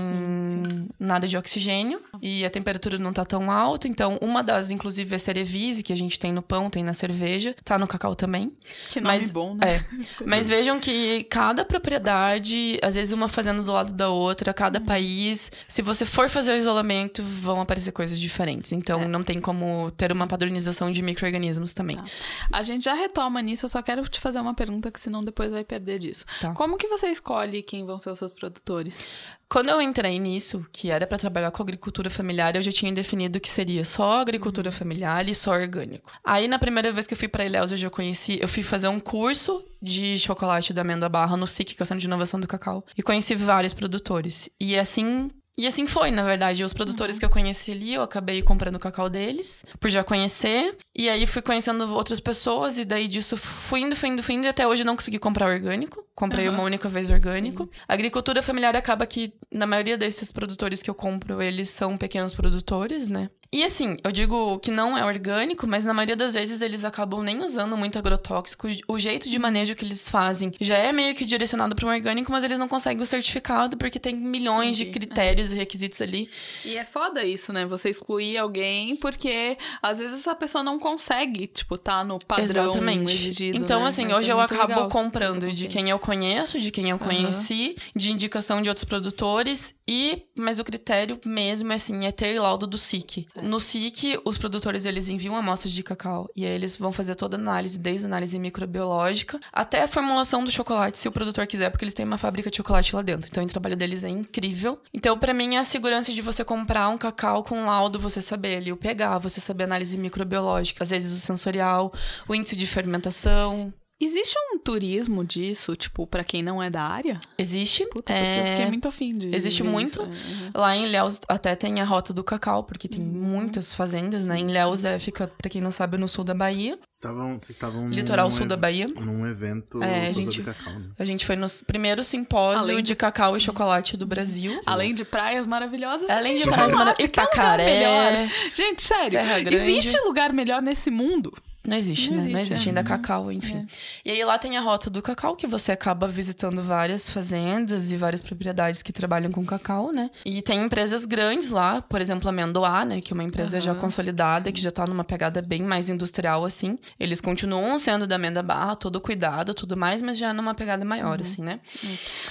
nada 1.00 1.28
de 1.28 1.38
oxigênio 1.38 2.02
e 2.21 2.43
a 2.45 2.50
temperatura 2.50 2.97
não 2.97 3.13
tá 3.13 3.26
tão 3.26 3.50
alta. 3.52 3.88
Então, 3.88 4.17
uma 4.21 4.41
das, 4.43 4.69
inclusive, 4.69 5.15
é 5.15 5.17
cerevise 5.17 5.84
que 5.84 5.93
a 5.93 5.97
gente 5.97 6.19
tem 6.19 6.32
no 6.32 6.41
pão, 6.41 6.69
tem 6.69 6.84
na 6.84 6.93
cerveja, 6.93 7.56
tá 7.63 7.78
no 7.78 7.88
cacau 7.88 8.15
também. 8.15 8.52
Que 8.89 9.00
nome 9.00 9.15
Mas- 9.15 9.32
bom, 9.32 9.56
né? 9.56 9.76
É. 9.78 9.82
Mas 10.26 10.47
vejam 10.47 10.80
que 10.80 11.24
cada 11.26 11.63
propriedade, 11.65 12.80
às 12.82 12.95
vezes 12.95 13.12
uma 13.13 13.28
fazendo 13.28 13.63
do 13.63 13.71
lado 13.71 13.93
da 13.93 14.10
outra, 14.10 14.54
cada 14.54 14.80
Uhum. 14.80 14.86
país, 14.86 15.52
se 15.67 15.82
você 15.82 16.06
for 16.06 16.28
fazer 16.30 16.54
o 16.54 16.56
isolamento, 16.56 17.21
vão 17.24 17.62
aparecer 17.62 17.91
coisas 17.91 18.01
diferentes. 18.20 18.72
Então 18.72 19.00
Certo. 19.00 19.10
não 19.12 19.22
tem 19.24 19.40
como 19.40 19.92
ter 19.92 20.12
uma 20.12 20.26
padronização 20.28 20.92
de 20.92 21.02
micro-organismos 21.02 21.74
também. 21.74 21.98
Tá. 21.98 22.06
A 22.52 22.62
gente 22.62 22.86
já 22.86 22.94
retoma 22.94 23.42
nisso, 23.42 23.66
eu 23.66 23.70
só 23.70 23.82
quero 23.82 24.02
te 24.08 24.20
fazer 24.20 24.40
uma 24.40 24.54
pergunta 24.54 24.90
que 24.90 25.00
senão 25.00 25.24
depois 25.24 25.52
vai 25.52 25.64
perder 25.64 26.00
disso. 26.00 26.26
Tá. 26.40 26.54
Como 26.54 26.78
que 26.78 26.88
você 26.88 27.08
escolhe 27.08 27.62
quem 27.62 27.86
vão 27.86 28.00
ser 28.00 28.10
os 28.10 28.18
seus 28.18 28.32
produtores? 28.32 29.06
Quando 29.50 29.68
eu 29.70 29.82
entrei 29.82 30.18
nisso, 30.18 30.66
que 30.72 30.90
era 30.90 31.06
para 31.06 31.18
trabalhar 31.18 31.52
com 31.52 31.62
agricultura 31.62 32.10
familiar, 32.10 32.56
eu 32.56 32.62
já 32.62 32.72
tinha 32.72 32.92
definido 32.92 33.38
que 33.40 33.50
seria 33.50 33.84
só 33.84 34.22
agricultura 34.22 34.70
Uhum. 34.70 34.76
familiar 34.76 35.28
e 35.28 35.36
só 35.36 35.52
orgânico. 35.52 36.10
Aí 36.24 36.48
na 36.48 36.58
primeira 36.58 36.92
vez 36.94 37.06
que 37.06 37.14
eu 37.14 37.18
fui 37.18 37.28
para 37.28 37.46
Ilhéus, 37.46 37.72
eu 37.72 37.78
já 37.78 37.90
conheci, 37.90 38.40
eu 38.42 38.48
fui 38.48 38.64
fazer 38.64 38.88
um 38.88 39.00
curso 39.00 39.62
de 39.82 40.18
chocolate 40.20 40.72
da 40.72 40.82
Amêndoa 40.82 41.10
Barra 41.10 41.36
no 41.36 41.46
SIC, 41.48 41.76
que 41.76 41.82
é 41.82 41.84
o 41.84 41.86
Centro 41.86 42.00
de 42.00 42.08
Inovação 42.08 42.40
do 42.40 42.48
Cacau, 42.48 42.86
e 42.98 43.02
conheci 43.04 43.36
vários 43.36 43.74
produtores. 43.74 44.50
E 44.60 44.78
assim 44.78 45.30
e 45.58 45.68
assim 45.68 45.86
foi, 45.88 46.12
na 46.12 46.24
verdade. 46.24 46.64
Os 46.64 46.74
produtores 46.74 47.20
que 47.20 47.26
eu 47.26 47.30
conheci 47.30 47.72
ali, 47.72 47.94
eu 47.94 48.02
acabei 48.02 48.42
comprando 48.42 48.76
o 48.76 48.80
cacau 48.80 49.10
deles, 49.10 49.66
por 49.80 49.90
já 49.90 50.04
conhecer. 50.04 50.78
E 50.96 51.10
aí 51.10 51.26
fui 51.26 51.42
conhecendo 51.42 51.94
outras 51.94 52.20
pessoas, 52.20 52.78
e 52.78 52.86
daí 52.86 53.08
disso 53.08 53.36
fui 53.38 53.82
indo, 53.82 53.96
fui 53.96 54.10
indo, 54.10 54.24
fui 54.24 54.36
indo, 54.36 54.46
e 54.46 54.50
até 54.50 54.68
hoje 54.68 54.84
não 54.84 54.96
consegui 54.96 55.20
comprar 55.20 55.48
orgânico. 55.48 56.04
Comprei 56.16 56.48
Aham. 56.48 56.56
uma 56.56 56.64
única 56.64 56.88
vez 56.88 57.10
orgânico. 57.10 57.70
A 57.88 57.94
agricultura 57.94 58.42
familiar 58.42 58.76
acaba 58.76 59.06
que, 59.06 59.34
na 59.52 59.66
maioria 59.66 59.98
desses 59.98 60.32
produtores 60.32 60.82
que 60.82 60.90
eu 60.90 60.96
compro, 60.96 61.42
eles 61.42 61.70
são 61.70 61.98
pequenos 61.98 62.34
produtores, 62.34 63.10
né? 63.10 63.30
E 63.54 63.66
assim, 63.66 63.98
eu 64.02 64.14
digo 64.14 64.58
que 64.60 64.72
não 64.72 64.98
é 64.98 65.04
orgânico, 65.04 65.68
mas 65.68 65.84
na 65.84 65.94
maioria 65.94 66.16
das 66.16 66.36
vezes 66.36 66.62
eles 66.62 66.86
acabam 66.86 67.22
nem 67.22 67.44
usando 67.44 67.76
muito 67.76 68.00
agrotóxico. 68.00 68.66
O 68.88 68.98
jeito 68.98 69.30
de 69.30 69.38
manejo 69.38 69.76
que 69.76 69.84
eles 69.84 70.08
fazem 70.08 70.54
já 70.62 70.78
é 70.78 70.94
meio 70.94 71.14
que 71.14 71.26
direcionado 71.26 71.76
para 71.76 71.86
um 71.86 71.90
orgânico, 71.90 72.32
mas 72.32 72.46
eles 72.46 72.58
não 72.58 72.70
conseguem 72.70 73.04
o 73.04 73.06
certificado 73.06 73.76
porque 73.76 74.00
tem 74.00 74.16
milhões 74.16 74.78
de 74.78 74.84
Entendi. 74.84 75.00
critérios 75.00 75.52
e 75.52 75.58
requisitos 75.58 76.02
ali. 76.02 76.30
E 76.64 76.78
é 76.78 76.86
foda 76.86 77.26
isso, 77.26 77.52
né? 77.52 77.66
Você 77.66 77.90
excluir 77.90 78.38
alguém 78.38 78.96
porque 78.96 79.58
às 79.82 80.00
vezes 80.00 80.20
essa 80.20 80.34
pessoa 80.34 80.64
não 80.64 80.80
consegue, 80.80 81.48
tipo, 81.48 81.78
tá 81.78 82.06
no 82.06 82.20
padrão 82.20 82.68
Exatamente. 82.68 83.12
exigido. 83.12 83.58
Então, 83.58 83.82
né? 83.82 83.88
assim, 83.88 84.06
Mas 84.06 84.20
hoje 84.20 84.30
é 84.30 84.34
eu 84.34 84.40
acabo 84.40 84.88
comprando 84.88 85.52
de 85.52 85.68
quem 85.68 85.90
eu 85.90 86.00
conheço, 86.00 86.58
de 86.58 86.72
quem 86.72 86.90
eu 86.90 86.98
conheci, 86.98 87.76
de 87.94 88.14
indicação 88.14 88.62
de 88.62 88.70
outros 88.70 88.86
produtores 88.86 89.78
e 89.86 90.24
mas 90.38 90.58
o 90.58 90.64
critério 90.64 91.20
mesmo 91.26 91.74
é 91.74 91.76
assim, 91.76 92.06
é 92.06 92.12
ter 92.12 92.40
laudo 92.40 92.66
do 92.66 92.78
SIC. 92.78 93.28
No 93.41 93.60
SIC, 93.60 94.19
os 94.25 94.38
produtores 94.38 94.86
eles 94.86 95.08
enviam 95.08 95.36
amostras 95.36 95.71
de 95.73 95.84
cacau 95.84 96.30
e 96.36 96.45
aí 96.45 96.51
eles 96.51 96.75
vão 96.75 96.91
fazer 96.91 97.15
toda 97.15 97.38
a 97.38 97.39
análise, 97.39 97.77
desde 97.80 98.06
análise 98.06 98.38
microbiológica 98.38 99.39
até 99.51 99.84
a 99.84 99.88
formulação 99.88 100.43
do 100.43 100.51
chocolate, 100.51 100.97
se 100.97 101.08
o 101.08 101.12
produtor 101.12 101.47
quiser, 101.47 101.69
porque 101.69 101.84
eles 101.84 101.93
têm 101.93 102.06
uma 102.06 102.17
fábrica 102.17 102.49
de 102.49 102.58
chocolate 102.58 102.95
lá 102.95 103.01
dentro. 103.01 103.30
Então, 103.30 103.43
o 103.43 103.47
trabalho 103.47 103.75
deles 103.75 104.04
é 104.04 104.10
incrível. 104.10 104.80
Então, 104.93 105.17
pra 105.17 105.34
mim, 105.34 105.56
é 105.56 105.60
a 105.60 105.63
segurança 105.63 106.13
de 106.13 106.21
você 106.21 106.43
comprar 106.43 106.89
um 106.89 106.97
cacau 106.97 107.43
com 107.43 107.65
laudo, 107.65 107.99
você 107.99 108.21
saber 108.21 108.58
ali 108.58 108.71
o 108.71 108.77
pH, 108.77 109.17
você 109.17 109.39
saber 109.39 109.63
a 109.63 109.67
análise 109.67 109.97
microbiológica, 109.97 110.84
às 110.84 110.89
vezes 110.89 111.12
o 111.12 111.19
sensorial, 111.19 111.91
o 112.27 112.36
índice 112.36 112.56
de 112.56 112.67
fermentação. 112.67 113.73
Existe 114.02 114.36
um 114.54 114.58
turismo 114.58 115.24
disso, 115.24 115.76
tipo, 115.76 116.08
pra 116.08 116.24
quem 116.24 116.42
não 116.42 116.62
é 116.62 116.70
da 116.70 116.82
área? 116.82 117.20
Existe. 117.38 117.86
Puta, 117.86 118.12
porque 118.14 118.14
eu 118.14 118.44
é, 118.44 118.46
fiquei 118.48 118.66
muito 118.66 118.88
afim 118.88 119.14
de. 119.18 119.34
Existe 119.36 119.62
muito. 119.64 119.90
isso, 119.90 120.02
é, 120.02 120.06
uhum. 120.06 120.52
Lá 120.56 120.76
em 120.76 120.86
Ilhéus 120.86 121.22
até 121.28 121.56
tem 121.56 121.80
a 121.82 121.86
rota 121.86 122.12
do 122.12 122.24
cacau, 122.24 122.64
porque 122.64 122.88
tem 122.88 123.02
muitas 123.02 123.74
fazendas, 123.74 124.26
né? 124.26 124.40
Em 124.40 124.50
Ilhéus 124.50 124.84
é, 124.86 124.98
fica, 124.98 125.28
pra 125.28 125.50
quem 125.50 125.62
não 125.62 125.72
sabe, 125.72 125.98
no 125.98 126.08
sul 126.08 126.24
da 126.24 126.34
Bahia. 126.34 126.80
Estavam, 126.92 127.40
vocês 127.40 127.52
estavam 127.52 127.90
Litoral 127.90 128.30
num 128.30 128.36
sul 128.36 128.46
da 128.46 128.58
Bahia. 128.58 128.88
Num 128.88 129.28
evento 129.28 129.82
É, 129.84 130.12
sobre 130.12 130.32
gente- 130.32 130.42
cacau, 130.44 130.74
né? 130.80 130.86
A 130.98 131.06
gente 131.06 131.26
foi 131.26 131.36
no 131.36 131.48
primeiro 131.68 132.04
simpósio 132.04 132.60
Além 132.72 132.84
de 132.84 132.96
cacau 132.96 133.38
e 133.38 133.40
chocolate 133.40 133.96
do 133.98 134.06
Brasil. 134.06 134.60
Além 134.66 134.94
de 134.96 135.06
praias 135.06 135.46
maravilhosas. 135.46 136.10
Além 136.10 136.36
de 136.36 136.44
tem 136.44 136.52
praias 136.52 136.72
chocolate, 136.72 137.04
maravilhosas. 137.04 137.34
Itacaré. 137.34 137.64
melhor? 137.66 138.30
Gente, 138.54 138.82
sério. 138.82 139.20
Existe 139.52 140.00
lugar 140.02 140.34
melhor 140.34 140.62
nesse 140.62 140.90
mundo? 140.90 141.32
Não 141.67 141.78
existe, 141.78 142.10
Não 142.10 142.17
né? 142.17 142.24
Não 142.24 142.30
existe, 142.39 142.54
existe 142.54 142.67
é. 142.67 142.69
ainda 142.71 142.84
cacau, 142.84 143.32
enfim. 143.32 143.67
E 144.04 144.10
aí 144.10 144.26
lá 144.26 144.38
tem 144.39 144.58
a 144.58 144.62
rota 144.62 144.89
do 144.89 145.00
cacau, 145.02 145.36
que 145.36 145.45
você 145.45 145.71
acaba 145.71 146.08
visitando 146.08 146.62
várias 146.62 147.08
fazendas 147.10 147.91
e 147.91 147.97
várias 147.97 148.21
propriedades 148.21 148.82
que 148.82 148.91
trabalham 148.91 149.32
com 149.32 149.45
cacau, 149.45 149.91
né? 149.91 150.10
E 150.26 150.41
tem 150.41 150.60
empresas 150.63 151.06
grandes 151.06 151.50
lá, 151.52 151.82
por 151.82 152.02
exemplo, 152.02 152.28
a 152.28 152.32
Mendoá, 152.32 152.84
né? 152.84 153.00
Que 153.00 153.13
é 153.13 153.15
uma 153.15 153.24
empresa 153.24 153.62
já 153.62 153.71
Aham, 153.71 153.80
consolidada, 153.80 154.52
que 154.52 154.60
já 154.60 154.71
tá 154.71 154.86
numa 154.88 155.04
pegada 155.04 155.39
bem 155.41 155.62
mais 155.62 155.88
industrial, 155.88 156.43
assim. 156.45 156.80
Eles 157.00 157.21
continuam 157.21 157.78
sendo 157.78 158.08
da 158.08 158.17
Menda 158.17 158.41
Barra, 158.41 158.76
todo 158.76 159.00
cuidado, 159.00 159.54
tudo 159.54 159.78
mais, 159.78 160.02
mas 160.02 160.17
já 160.17 160.34
numa 160.34 160.56
pegada 160.56 160.84
maior, 160.84 161.15
Uhum. 161.17 161.21
assim, 161.21 161.43
né? 161.43 161.60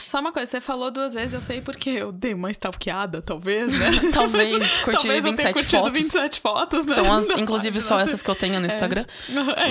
Só 0.08 0.18
uma 0.20 0.32
coisa, 0.32 0.50
você 0.50 0.60
falou 0.60 0.90
duas 0.90 1.14
vezes, 1.14 1.34
eu 1.34 1.40
sei 1.40 1.60
porque 1.60 1.90
eu 1.90 2.10
dei 2.10 2.34
uma 2.34 2.50
stalkeada, 2.50 3.22
talvez, 3.22 3.70
né? 3.72 3.90
Talvez 4.12 4.80
curti 4.82 4.96
Talvez 5.06 5.24
eu 5.24 5.36
tenha 5.36 5.52
27 5.52 5.70
fotos. 5.76 5.92
27 5.92 6.40
fotos, 6.40 6.86
né? 6.86 6.94
São 6.94 7.12
as, 7.12 7.28
inclusive, 7.38 7.80
só 7.80 7.98
essas 8.00 8.20
que 8.20 8.28
eu 8.28 8.34
tenho 8.34 8.58
no 8.58 8.66
Instagram. 8.66 9.02
É, 9.02 9.19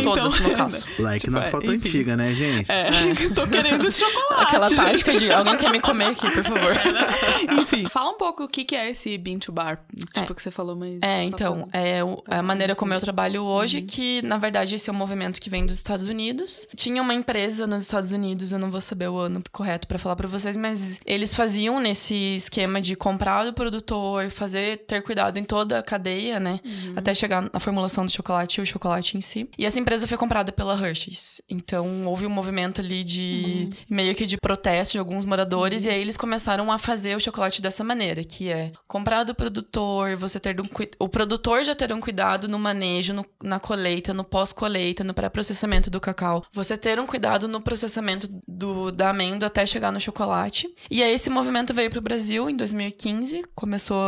Todas, 0.04 0.40
no 0.40 0.52
caso. 0.56 0.86
Like 1.00 1.20
Tipo, 1.26 1.34
na 1.40 1.46
é, 1.46 1.50
foto 1.52 1.66
enfim. 1.66 1.88
antiga, 1.88 2.18
né, 2.18 2.34
gente? 2.34 2.72
É, 2.72 2.86
tô 3.36 3.48
querendo 3.48 3.86
esse 3.88 4.00
chocolate. 4.00 4.44
Aquela 4.48 4.70
tática 4.70 5.18
de 5.18 5.32
alguém 5.32 5.58
quer 5.58 5.72
me 5.72 5.80
comer 5.80 6.06
aqui, 6.08 6.30
por 6.32 6.44
favor. 6.44 6.74
Enfim, 7.62 7.88
fala 7.90 8.12
um 8.12 8.18
pouco 8.18 8.44
o 8.44 8.48
que 8.48 8.64
que 8.64 8.76
é 8.76 8.90
esse 8.90 9.18
bean 9.18 9.38
to 9.40 9.52
bar, 9.52 9.80
tipo 10.14 10.34
que 10.34 10.42
você 10.42 10.52
falou, 10.52 10.76
mas... 10.76 11.00
É, 11.02 11.24
então, 11.24 11.68
pra- 11.70 11.80
é 11.80 12.04
o- 12.04 12.22
a 12.28 12.42
maneira 12.42 12.76
como 12.76 12.94
eu 12.94 13.00
trabalho 13.00 13.44
hoje, 13.44 13.82
que 13.82 14.22
na 14.22 14.38
verdade 14.38 14.76
esse 14.76 14.90
é 14.90 14.94
um 14.94 14.96
movimento 14.96 15.40
que 15.40 15.50
vem 15.50 15.66
dos 15.66 15.76
Estados 15.76 16.06
Unidos. 16.06 16.68
Tinha 16.76 17.02
uma 17.02 17.14
empresa 17.14 17.66
nos 17.68 17.84
Estados 17.84 18.12
Unidos, 18.12 18.52
eu 18.52 18.60
não 18.60 18.70
vou 18.72 18.82
saber 18.82 19.08
o 19.10 19.18
ano 19.18 19.42
correto 19.52 19.88
pra 19.88 19.98
falar 19.98 20.16
pra 20.16 20.28
vocês, 20.28 20.56
mas 20.58 21.00
eles 21.06 21.34
faziam 21.34 21.80
nesse 21.80 22.36
esquema 22.36 22.82
de 22.82 22.96
comprar 22.96 23.44
do 23.46 23.54
produtor, 23.54 24.30
fazer 24.30 24.78
ter 24.88 25.02
cuidado 25.02 25.38
em 25.38 25.44
toda 25.44 25.80
a 25.80 25.84
cadeia, 25.84 26.40
né, 26.40 26.60
até 26.96 27.14
chegar 27.14 27.50
na 27.52 27.60
formulação 27.60 28.06
do 28.06 28.12
chocolate 28.12 28.60
e 28.60 28.64
o 28.64 28.66
chocolate 28.66 29.18
em 29.18 29.22
si. 29.22 29.38
E 29.58 29.65
essa 29.65 29.80
empresa 29.80 30.08
foi 30.08 30.17
comprada 30.17 30.52
pela 30.52 30.73
Hershey's. 30.75 31.41
Então 31.49 32.06
houve 32.08 32.25
um 32.25 32.30
movimento 32.30 32.82
ali 32.82 33.04
de 33.04 33.69
meio 33.89 34.15
que 34.15 34.25
de 34.25 34.38
protesto 34.38 34.93
de 34.93 34.99
alguns 34.99 35.25
moradores 35.25 35.86
e 35.86 35.89
aí 35.89 35.99
eles 36.02 36.17
começaram 36.17 36.71
a 36.71 36.78
fazer 36.78 37.15
o 37.15 37.19
chocolate 37.19 37.62
dessa 37.62 37.84
maneira, 37.84 38.23
que 38.23 38.49
é 38.49 38.71
comprar 38.88 39.23
do 39.23 39.36
produtor, 39.36 40.15
você 40.15 40.39
ter 40.39 40.60
um, 40.60 40.67
o 40.99 41.10
produtor 41.10 41.63
já 41.63 41.75
ter 41.75 41.91
um 41.93 41.99
cuidado 41.99 42.47
no 42.47 42.58
manejo, 42.60 43.13
no- 43.13 43.25
na 43.43 43.60
colheita, 43.60 44.13
no 44.13 44.23
pós-colheita, 44.23 45.04
no 45.04 45.13
pré-processamento 45.13 45.89
do 45.89 45.99
cacau. 45.99 46.43
Você 46.54 46.78
ter 46.78 46.99
um 46.99 47.06
cuidado 47.06 47.47
no 47.47 47.62
processamento 47.62 48.28
do, 48.47 48.91
da 48.91 49.10
amêndoa 49.10 49.47
até 49.47 49.65
chegar 49.65 49.91
no 49.91 49.99
chocolate. 49.99 50.67
E 50.89 51.04
aí 51.04 51.13
esse 51.13 51.30
movimento 51.30 51.73
veio 51.73 51.89
pro 51.89 52.02
Brasil 52.02 52.49
em 52.49 52.56
2015, 52.56 53.43
começou, 53.56 53.99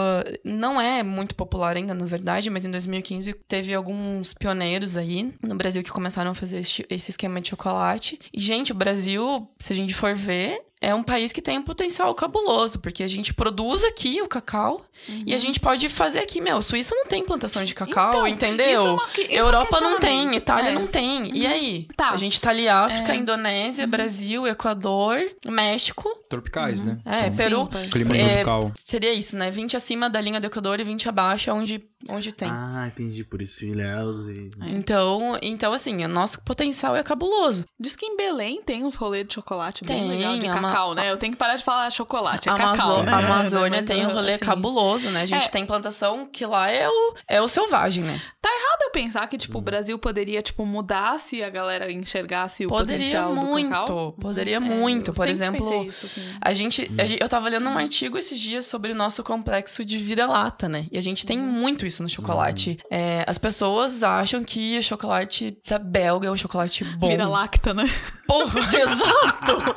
não 0.44 0.80
é 0.80 1.04
muito 1.04 1.36
popular 1.36 1.76
ainda, 1.78 1.94
na 1.94 2.06
verdade, 2.06 2.50
mas 2.50 2.66
em 2.66 2.72
2015 2.72 3.34
teve 3.48 3.74
alguns 3.74 4.34
pioneiros 4.34 4.98
aí 4.98 5.21
no 5.42 5.56
Brasil 5.56 5.84
que 5.84 5.92
começaram 5.92 6.32
a 6.32 6.34
fazer 6.34 6.60
este- 6.60 6.86
esse 6.90 7.12
esquema 7.12 7.40
de 7.42 7.50
chocolate. 7.50 8.20
E 8.34 8.40
gente, 8.40 8.72
o 8.72 8.76
Brasil, 8.76 9.48
se 9.60 9.74
a 9.74 9.76
gente 9.76 9.94
for 9.94 10.16
ver, 10.16 10.62
é 10.82 10.94
um 10.96 11.04
país 11.04 11.32
que 11.32 11.42
tem 11.42 11.60
um 11.60 11.64
potencial 11.64 12.14
cabuloso, 12.16 12.80
porque 12.80 13.04
a 13.04 13.08
gente 13.08 13.34
produz 13.34 13.84
aqui 13.84 14.20
o 14.22 14.28
cacau 14.28 14.84
e 15.26 15.34
a 15.34 15.38
gente 15.38 15.60
pode 15.60 15.88
fazer 15.90 16.20
aqui, 16.20 16.42
meu, 16.42 16.62
Suíça 16.62 16.94
não 16.96 17.06
tem 17.06 17.24
plantação 17.24 17.64
de 17.64 17.74
cacau, 17.74 18.10
Então, 18.10 18.28
entendeu? 18.28 18.80
isso 18.82 18.88
é 18.88 18.92
uma 18.92 19.04
é 19.30 19.40
Europa 19.40 19.80
não 19.82 20.00
tem. 20.00 20.36
Itália 20.36 20.70
É. 20.70 20.74
não 20.74 20.88
tem. 20.88 21.36
E 21.36 21.46
aí? 21.46 21.88
Tá. 21.96 22.12
A 22.12 22.18
gente 22.18 22.40
tá 22.42 22.50
ali 22.50 22.68
África, 22.68 23.14
Indonésia, 23.16 23.86
Brasil, 23.88 24.48
Equador, 24.48 25.20
México, 25.48 26.10
Tropicais, 26.30 26.80
né? 26.80 26.98
é, 27.06 27.24
São 27.24 27.36
Peru. 27.36 27.70
Sim, 27.72 27.90
clima 27.90 28.16
É, 28.18 28.30
tropical. 28.44 28.72
seria 28.84 29.14
isso, 29.14 29.38
né? 29.38 29.52
20 29.52 29.76
acima 29.76 30.10
da 30.10 30.20
linha 30.22 30.40
do 30.40 30.48
Equador 30.48 30.80
e 30.80 30.84
20 30.84 31.10
abaixo 31.10 31.50
é 31.50 31.54
onde, 31.54 31.84
onde 32.10 32.32
tem. 32.32 32.50
Ah, 32.50 32.86
entendi. 32.88 33.24
Por 33.24 33.42
isso 33.42 33.66
Ilhéus 33.66 34.28
e... 34.28 34.50
Então, 34.68 35.38
então, 35.42 35.74
assim, 35.74 36.04
o 36.04 36.08
nosso 36.08 36.42
potencial 36.42 36.96
é 36.96 37.04
cabuloso. 37.04 37.66
Diz 37.80 37.96
que 37.96 38.06
em 38.06 38.16
Belém 38.16 38.62
tem 38.64 38.84
uns 38.84 38.96
rolês 38.96 39.28
de 39.28 39.34
chocolate 39.34 39.84
bem 39.84 40.00
Tem, 40.00 40.08
legal, 40.10 40.38
de 40.38 40.48
Ma- 40.48 40.54
cacau, 40.72 40.94
né? 40.96 41.12
Eu 41.12 41.18
tenho 41.18 41.32
que 41.34 41.38
parar 41.38 41.56
de 41.56 41.64
falar 41.64 41.90
chocolate, 41.92 42.50
é 42.50 42.52
Amazo- 42.52 42.78
cacau, 42.78 43.04
né? 43.04 43.12
a 43.14 43.18
Amazônia 43.18 43.80
Mas, 43.82 43.88
tem 43.88 44.06
um 44.06 44.12
rolê 44.14 44.34
assim, 44.34 44.46
cabuloso, 44.46 45.10
né? 45.10 45.22
A 45.22 45.26
gente 45.26 45.46
É. 45.46 45.50
tem 45.50 45.66
plantação 45.66 46.26
que 46.32 46.46
lá 46.46 46.70
é 46.70 46.88
o, 46.88 47.14
é 47.28 47.42
o 47.42 47.48
selvagem, 47.48 48.04
né? 48.04 48.20
Tá 48.42 48.50
errado 48.50 48.91
pensar 48.92 49.28
que, 49.28 49.38
tipo, 49.38 49.58
o 49.58 49.62
Brasil 49.62 49.98
poderia, 49.98 50.42
tipo, 50.42 50.66
mudar 50.66 51.20
se 51.20 51.42
a 51.44 51.50
galera 51.50 51.92
enxergasse 51.92 52.66
o 52.66 52.70
Poderia 52.70 53.22
potencial 53.22 53.36
muito, 53.36 53.68
do 53.70 53.72
cacau? 53.76 54.12
poderia 54.14 54.58
É, 54.58 54.60
muito. 54.60 55.12
eu 55.12 55.14
Por 55.16 55.28
exemplo, 55.28 55.84
isso, 55.86 56.06
assim. 56.06 56.22
A 56.42 56.54
gente, 56.54 56.92
a 56.98 57.06
gente- 57.06 57.22
eu 57.22 57.30
tava 57.30 57.50
lendo 57.50 57.68
um 57.70 57.78
artigo 57.78 58.18
esses 58.18 58.40
dias 58.40 58.66
sobre 58.66 58.92
o 58.92 58.96
nosso 58.96 59.24
complexo 59.24 59.84
de 59.86 59.98
vira-lata, 59.98 60.68
né? 60.70 60.88
E 60.92 60.98
a 60.98 61.02
gente 61.02 61.26
tem 61.26 61.38
muito 61.38 61.86
isso 61.86 62.04
no 62.04 62.10
chocolate. 62.10 62.78
É, 62.90 63.24
as 63.28 63.38
pessoas 63.38 64.04
acham 64.04 64.44
que 64.44 64.78
o 64.78 64.84
chocolate 64.84 65.58
da 65.68 65.80
belga 65.80 66.28
é 66.28 66.32
um 66.32 66.38
chocolate 66.38 66.84
bom. 66.84 67.10
Vira 67.10 67.28
lacta, 67.28 67.74
né? 67.74 67.86
Porra, 68.28 68.60
exato! 68.76 69.76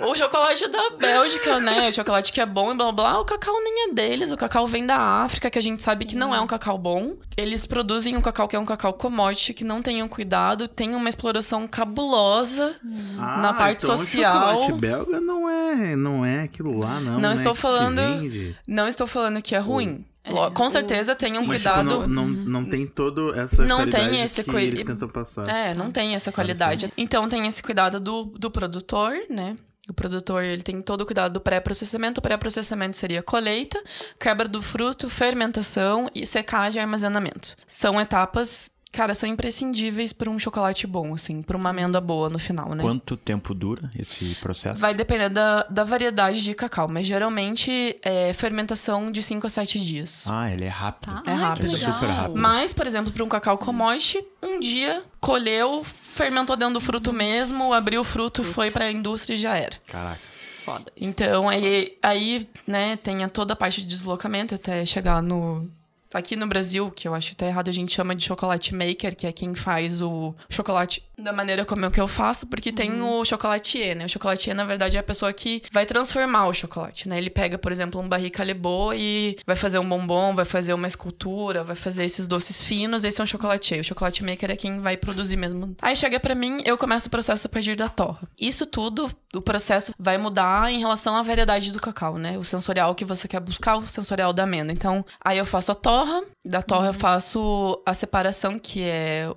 O 0.00 0.14
chocolate 0.14 0.66
da 0.68 0.90
Bélgica, 0.90 1.60
né? 1.60 1.88
O 1.88 1.92
chocolate 1.92 2.32
que 2.32 2.40
é 2.40 2.46
bom 2.46 2.72
e 2.72 2.76
blá 2.76 2.90
blá 2.90 3.12
blá. 3.12 3.20
O 3.20 3.24
cacau 3.24 3.54
nem 3.62 3.88
é 3.88 3.92
deles. 3.92 4.30
O 4.32 4.36
cacau 4.36 4.66
vem 4.66 4.84
da 4.84 4.96
África, 4.96 5.48
que 5.50 5.58
a 5.58 5.62
gente 5.62 5.82
sabe 5.82 6.04
que 6.04 6.16
não 6.16 6.34
é 6.34 6.40
um 6.40 6.46
cacau 6.46 6.76
bom. 6.76 7.16
Eles 7.36 7.66
produzem 7.66 8.16
um 8.16 8.20
cacau 8.20 8.43
que 8.48 8.56
é 8.56 8.58
um 8.58 8.64
cacau 8.64 8.92
commodity, 8.92 9.52
que 9.54 9.64
não 9.64 9.82
tem 9.82 10.02
um 10.02 10.08
cuidado, 10.08 10.66
tem 10.68 10.94
uma 10.94 11.08
exploração 11.08 11.66
cabulosa. 11.66 12.74
Ah, 13.18 13.38
Na 13.40 13.52
parte 13.52 13.84
então 13.84 13.96
social- 13.96 14.34
O 14.34 14.62
chocolate 14.62 14.72
belga 14.80 15.20
não 15.20 15.48
é, 15.48 15.96
não 15.96 16.24
é 16.24 16.42
aquilo 16.42 16.78
lá, 16.78 17.00
não. 17.00 17.18
Não 17.18 17.30
né, 17.30 17.34
estou 17.34 17.54
falando-. 17.54 18.54
Não 18.68 18.88
estou 18.88 19.06
falando 19.06 19.40
que 19.42 19.54
é 19.54 19.58
ruim. 19.58 20.04
Lo- 20.26 20.50
Com 20.52 20.70
certeza 20.70 21.14
tem 21.14 21.36
um 21.38 21.44
Mas, 21.44 21.60
tipo, 21.62 21.74
cuidado. 21.74 22.08
não, 22.08 22.26
não, 22.26 22.26
não 22.26 22.64
tem 22.64 22.86
todo 22.86 23.34
essa 23.34 23.62
Não 23.66 23.76
qualidade 23.76 24.08
tem 24.10 24.20
esse 24.22 24.42
que 24.42 24.56
eles 24.56 24.82
tentam 24.82 25.06
passar. 25.08 25.46
É, 25.48 25.74
não 25.74 25.90
tem 25.90 26.14
essa 26.14 26.32
qualidade. 26.32 26.90
Então 26.96 27.28
tem 27.28 27.46
esse 27.46 27.62
cuidado 27.62 28.00
do, 28.00 28.24
do 28.38 28.50
produtor, 28.50 29.12
né? 29.28 29.54
O 29.88 29.92
produtor, 29.92 30.42
ele 30.42 30.62
tem 30.62 30.80
todo 30.80 31.02
o 31.02 31.06
cuidado 31.06 31.34
do 31.34 31.40
pré-processamento. 31.40 32.18
O 32.18 32.22
pré-processamento 32.22 32.96
seria 32.96 33.22
colheita, 33.22 33.82
quebra 34.18 34.48
do 34.48 34.62
fruto, 34.62 35.10
fermentação 35.10 36.08
e 36.14 36.26
secagem 36.26 36.80
e 36.80 36.82
armazenamento. 36.82 37.54
São 37.66 38.00
etapas, 38.00 38.70
cara, 38.94 39.14
são 39.14 39.28
imprescindíveis 39.28 40.12
para 40.12 40.30
um 40.30 40.38
chocolate 40.38 40.86
bom, 40.86 41.14
assim, 41.14 41.42
para 41.42 41.56
uma 41.56 41.70
amêndoa 41.70 42.00
boa 42.00 42.30
no 42.30 42.38
final, 42.38 42.74
né? 42.74 42.82
Quanto 42.82 43.16
tempo 43.16 43.54
dura 43.54 43.90
esse 43.98 44.34
processo? 44.36 44.80
Vai 44.80 44.94
depender 44.94 45.28
da, 45.28 45.64
da 45.64 45.84
variedade 45.84 46.42
de 46.42 46.54
cacau, 46.54 46.88
mas 46.88 47.06
geralmente 47.06 47.96
é 48.02 48.32
fermentação 48.32 49.10
de 49.10 49.22
5 49.22 49.46
a 49.46 49.50
7 49.50 49.80
dias. 49.80 50.26
Ah, 50.30 50.50
ele 50.50 50.64
é 50.64 50.68
rápido. 50.68 51.22
Tá. 51.22 51.30
É 51.30 51.34
rápido. 51.34 51.72
legal. 51.72 51.92
Super 51.92 52.06
rápido. 52.06 52.40
Mas, 52.40 52.72
por 52.72 52.86
exemplo, 52.86 53.12
para 53.12 53.24
um 53.24 53.28
cacau 53.28 53.58
commodity, 53.58 54.24
um 54.42 54.60
dia 54.60 55.02
colheu, 55.20 55.84
fermentou 55.84 56.56
dentro 56.56 56.74
do 56.74 56.80
fruto 56.80 57.12
mesmo, 57.12 57.72
abriu 57.72 58.00
o 58.00 58.04
fruto, 58.04 58.42
foi 58.44 58.70
para 58.70 58.84
a 58.84 58.92
indústria 58.92 59.34
e 59.34 59.38
já 59.38 59.56
era. 59.56 59.76
Caraca. 59.86 60.20
Foda 60.64 60.90
isso. 60.96 61.10
Então, 61.10 61.48
aí, 61.48 61.98
aí, 62.02 62.48
né, 62.66 62.96
tem 62.96 63.28
toda 63.28 63.52
a 63.52 63.56
parte 63.56 63.82
de 63.82 63.86
deslocamento 63.86 64.54
até 64.54 64.84
chegar 64.86 65.22
no. 65.22 65.68
Aqui 66.14 66.36
no 66.36 66.46
Brasil, 66.46 66.92
que 66.92 67.08
eu 67.08 67.12
acho 67.12 67.32
até 67.32 67.48
errado, 67.48 67.68
a 67.68 67.72
gente 67.72 67.92
chama 67.92 68.14
de 68.14 68.22
chocolate 68.22 68.72
maker, 68.72 69.16
que 69.16 69.26
é 69.26 69.32
quem 69.32 69.52
faz 69.52 70.00
o 70.00 70.32
chocolate 70.48 71.02
da 71.18 71.32
maneira 71.32 71.64
como 71.64 71.84
é 71.86 71.90
que 71.90 72.00
eu 72.00 72.08
faço, 72.08 72.46
porque 72.46 72.72
tem 72.72 73.00
o 73.00 73.24
chocolatier, 73.24 73.96
né? 73.96 74.04
O 74.04 74.08
chocolatier, 74.08 74.54
na 74.54 74.64
verdade, 74.64 74.96
é 74.96 75.00
a 75.00 75.02
pessoa 75.02 75.32
que 75.32 75.62
vai 75.70 75.86
transformar 75.86 76.46
o 76.46 76.52
chocolate, 76.52 77.08
né? 77.08 77.18
Ele 77.18 77.30
pega, 77.30 77.58
por 77.58 77.72
exemplo, 77.72 78.00
um 78.00 78.08
barrique 78.08 78.36
calebô 78.36 78.92
e 78.92 79.38
vai 79.46 79.56
fazer 79.56 79.78
um 79.78 79.88
bombom, 79.88 80.34
vai 80.34 80.44
fazer 80.44 80.74
uma 80.74 80.86
escultura, 80.86 81.64
vai 81.64 81.76
fazer 81.76 82.04
esses 82.04 82.26
doces 82.26 82.64
finos, 82.64 83.04
esse 83.04 83.20
é 83.20 83.24
um 83.24 83.26
chocolatier. 83.26 83.80
O 83.80 83.84
chocolate 83.84 84.24
maker 84.24 84.50
é 84.50 84.56
quem 84.56 84.80
vai 84.80 84.96
produzir 84.96 85.36
mesmo. 85.36 85.76
Aí 85.80 85.96
chega 85.96 86.18
pra 86.18 86.34
mim, 86.34 86.60
eu 86.64 86.76
começo 86.76 87.08
o 87.08 87.10
processo 87.10 87.46
a 87.46 87.50
partir 87.50 87.76
da 87.76 87.88
torra. 87.88 88.28
Isso 88.38 88.66
tudo, 88.66 89.10
o 89.34 89.40
processo 89.40 89.92
vai 89.98 90.18
mudar 90.18 90.72
em 90.72 90.78
relação 90.78 91.16
à 91.16 91.22
variedade 91.22 91.72
do 91.72 91.80
cacau, 91.80 92.18
né? 92.18 92.36
O 92.38 92.44
sensorial 92.44 92.94
que 92.94 93.04
você 93.04 93.28
quer 93.28 93.40
buscar, 93.40 93.76
o 93.76 93.88
sensorial 93.88 94.32
da 94.32 94.42
amêndoa. 94.42 94.72
Então, 94.72 95.04
aí 95.22 95.38
eu 95.38 95.46
faço 95.46 95.72
a 95.72 95.74
torra, 95.74 96.22
da 96.44 96.62
torra 96.62 96.88
eu 96.88 96.94
faço 96.94 97.80
a 97.86 97.94
separação, 97.94 98.58
que 98.58 98.82
é 98.82 99.30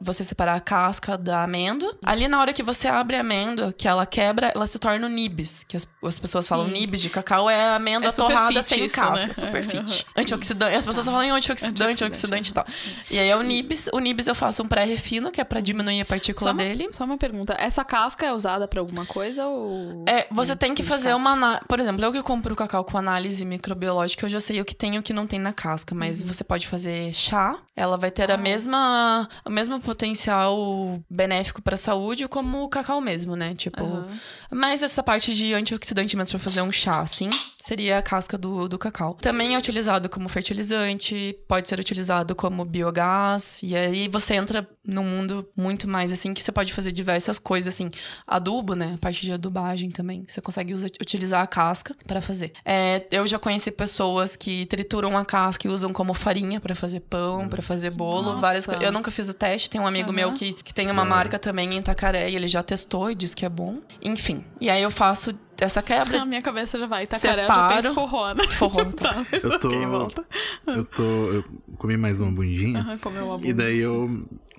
você 0.00 0.22
separar 0.24 0.54
a 0.54 0.60
casca 0.60 1.16
da 1.16 1.42
amêndoa. 1.42 1.96
Ali 2.04 2.28
na 2.28 2.40
hora 2.40 2.52
que 2.52 2.62
você 2.62 2.88
abre 2.88 3.16
a 3.16 3.20
amêndoa, 3.20 3.72
que 3.72 3.86
ela 3.88 4.06
quebra, 4.06 4.52
ela 4.54 4.66
se 4.66 4.78
torna 4.78 5.06
o 5.06 5.10
nibs, 5.10 5.64
que 5.64 5.76
as, 5.76 5.88
as 6.04 6.18
pessoas 6.18 6.46
falam 6.46 6.66
Sim. 6.66 6.72
nibs 6.72 7.00
de 7.00 7.08
cacau 7.10 7.48
é 7.48 7.70
a 7.70 7.74
amêndoa 7.76 8.08
É 8.08 8.12
torrada 8.12 8.62
sem 8.62 8.84
isso, 8.84 8.94
casca, 8.94 9.26
né? 9.26 9.32
super 9.32 9.62
fit. 9.64 10.06
Uhum. 10.16 10.22
Antioxidante, 10.22 10.76
as 10.76 10.86
pessoas 10.86 11.06
falam 11.06 11.20
antioxidante, 11.34 11.82
Antioxidante, 12.04 12.04
antioxidante 12.04 12.50
e 12.50 12.54
tal. 12.54 12.66
E 13.10 13.18
aí 13.18 13.28
é 13.28 13.36
o 13.36 13.42
nibs, 13.42 13.88
o 13.92 13.98
nibs 13.98 14.26
eu 14.26 14.34
faço 14.34 14.62
um 14.62 14.68
pré-refino, 14.68 15.30
que 15.30 15.40
é 15.40 15.44
pra 15.44 15.60
diminuir 15.60 16.00
a 16.00 16.04
partícula 16.04 16.50
Só 16.50 16.54
uma, 16.56 16.62
dele. 16.62 16.88
só 16.92 17.04
uma 17.04 17.18
pergunta. 17.18 17.54
Essa 17.58 17.84
casca 17.84 18.26
é 18.26 18.32
usada 18.32 18.66
pra 18.68 18.80
alguma 18.80 19.04
coisa 19.06 19.46
ou... 19.46 20.04
É, 20.08 20.26
você 20.30 20.54
tem 20.56 20.74
que 20.74 20.82
Tem 20.82 20.88
fazer 20.88 21.14
descarte? 21.14 21.38
uma. 21.38 21.60
Por 21.68 21.80
exemplo, 21.80 22.04
eu 22.04 22.12
que 22.12 22.22
compro 22.22 22.54
cacau 22.56 22.84
com 22.84 22.98
análise 22.98 23.44
microbiológica, 23.44 24.26
eu 24.26 24.30
já 24.30 24.40
sei 24.40 24.60
o 24.60 24.64
que 24.64 24.74
tem 24.74 24.96
e 24.96 24.98
o 24.98 25.02
que 25.02 25.12
não 25.12 25.26
tem 25.26 25.38
na 25.38 25.52
casca, 25.52 25.94
mas 25.94 26.20
você 26.22 26.42
pode 26.44 26.66
fazer 26.66 27.12
chá, 27.12 27.58
ela 27.76 27.96
vai 27.96 28.10
ter 28.10 28.30
a 28.30 28.36
mesma, 28.36 29.28
o 29.44 29.50
mesmo 29.70 29.80
potencial 29.80 31.00
benéfico 31.08 31.62
pra 31.62 31.76
saúde 31.76 32.26
como 32.26 32.62
o 32.62 32.68
cacau 32.68 33.00
mesmo, 33.00 33.36
né? 33.36 33.54
Tipo, 33.54 33.82
Aham. 33.82 34.08
mas 34.50 34.82
essa 34.82 35.02
parte 35.02 35.34
de 35.34 35.54
antioxidante 35.54 36.16
mesmo 36.16 36.32
pra 36.32 36.38
fazer 36.38 36.62
um 36.62 36.72
chá, 36.72 37.00
assim, 37.00 37.28
seria 37.58 37.98
a 37.98 38.02
casca 38.02 38.36
do, 38.36 38.68
do 38.68 38.78
cacau. 38.78 39.14
Também 39.14 39.54
é 39.54 39.58
utilizado 39.58 40.08
como 40.08 40.28
fertilizante, 40.28 41.36
pode 41.46 41.68
ser 41.68 41.78
utilizado 41.78 42.34
como 42.34 42.64
biogás, 42.64 43.60
e 43.62 43.76
aí 43.76 44.08
você 44.08 44.34
entra 44.34 44.68
num 44.84 45.04
mundo 45.04 45.48
muito 45.56 45.86
mais 45.88 46.10
assim, 46.12 46.34
que 46.34 46.42
você 46.42 46.50
pode 46.50 46.72
fazer 46.72 46.90
diversas 46.90 47.38
coisas, 47.38 47.72
assim, 47.72 47.90
adubo, 48.26 48.74
né? 48.74 48.92
A 48.94 48.98
parte 48.98 49.22
de 49.22 49.32
adubagem 49.32 49.90
também. 49.90 50.24
Você 50.26 50.40
consegue 50.40 50.74
utilizar 51.00 51.42
a 51.42 51.46
casca 51.46 51.94
para 52.06 52.20
fazer. 52.20 52.52
É, 52.64 53.06
eu 53.10 53.26
já 53.26 53.38
conheci 53.38 53.70
pessoas 53.70 54.34
que 54.34 54.66
trituram 54.66 55.16
a 55.16 55.24
casca 55.24 55.68
e 55.68 55.70
usam 55.70 55.92
como 55.92 56.14
farinha 56.14 56.60
para 56.60 56.74
fazer 56.74 57.00
pão, 57.00 57.48
para 57.48 57.62
fazer 57.62 57.94
bolo, 57.94 58.30
Nossa. 58.30 58.40
várias 58.40 58.66
coisas. 58.66 58.82
Eu 58.82 58.92
nunca 58.92 59.10
fiz 59.10 59.28
o 59.28 59.34
teste, 59.34 59.59
tem 59.68 59.80
um 59.80 59.86
amigo 59.86 60.10
Aham. 60.10 60.16
meu 60.16 60.32
que, 60.32 60.52
que 60.54 60.72
tem 60.72 60.90
uma 60.90 61.04
marca 61.04 61.38
também 61.38 61.74
em 61.74 61.78
Itacaré 61.78 62.30
e 62.30 62.36
ele 62.36 62.48
já 62.48 62.62
testou 62.62 63.10
e 63.10 63.14
disse 63.14 63.36
que 63.36 63.44
é 63.44 63.48
bom. 63.48 63.78
Enfim. 64.00 64.44
E 64.60 64.70
aí 64.70 64.82
eu 64.82 64.90
faço 64.90 65.34
essa 65.64 65.82
quebra 65.82 66.18
Na 66.18 66.24
minha 66.26 66.42
cabeça 66.42 66.78
já 66.78 66.86
vai. 66.86 67.04
Itacaré, 67.04 67.44
eu 67.44 67.46
já 67.48 67.52
Separo. 67.54 67.74
penso 67.82 67.94
forró, 67.94 68.34
né? 68.34 68.44
forró. 68.50 68.84
Tá. 68.84 69.14
Tá, 69.14 69.26
mas 69.30 69.44
Eu 69.44 69.58
tô- 69.58 69.68
ok, 69.68 69.86
volta. 69.86 70.24
Eu 70.66 70.84
tô. 70.84 71.02
Eu 71.32 71.44
comi 71.76 71.96
mais 71.96 72.20
uma 72.20 72.30
bundinha. 72.30 72.78
Aham, 72.80 72.96
comeu 72.96 73.26
uma 73.26 73.36
E 73.36 73.52
bunda. 73.52 73.54
daí 73.64 73.78
eu 73.78 74.08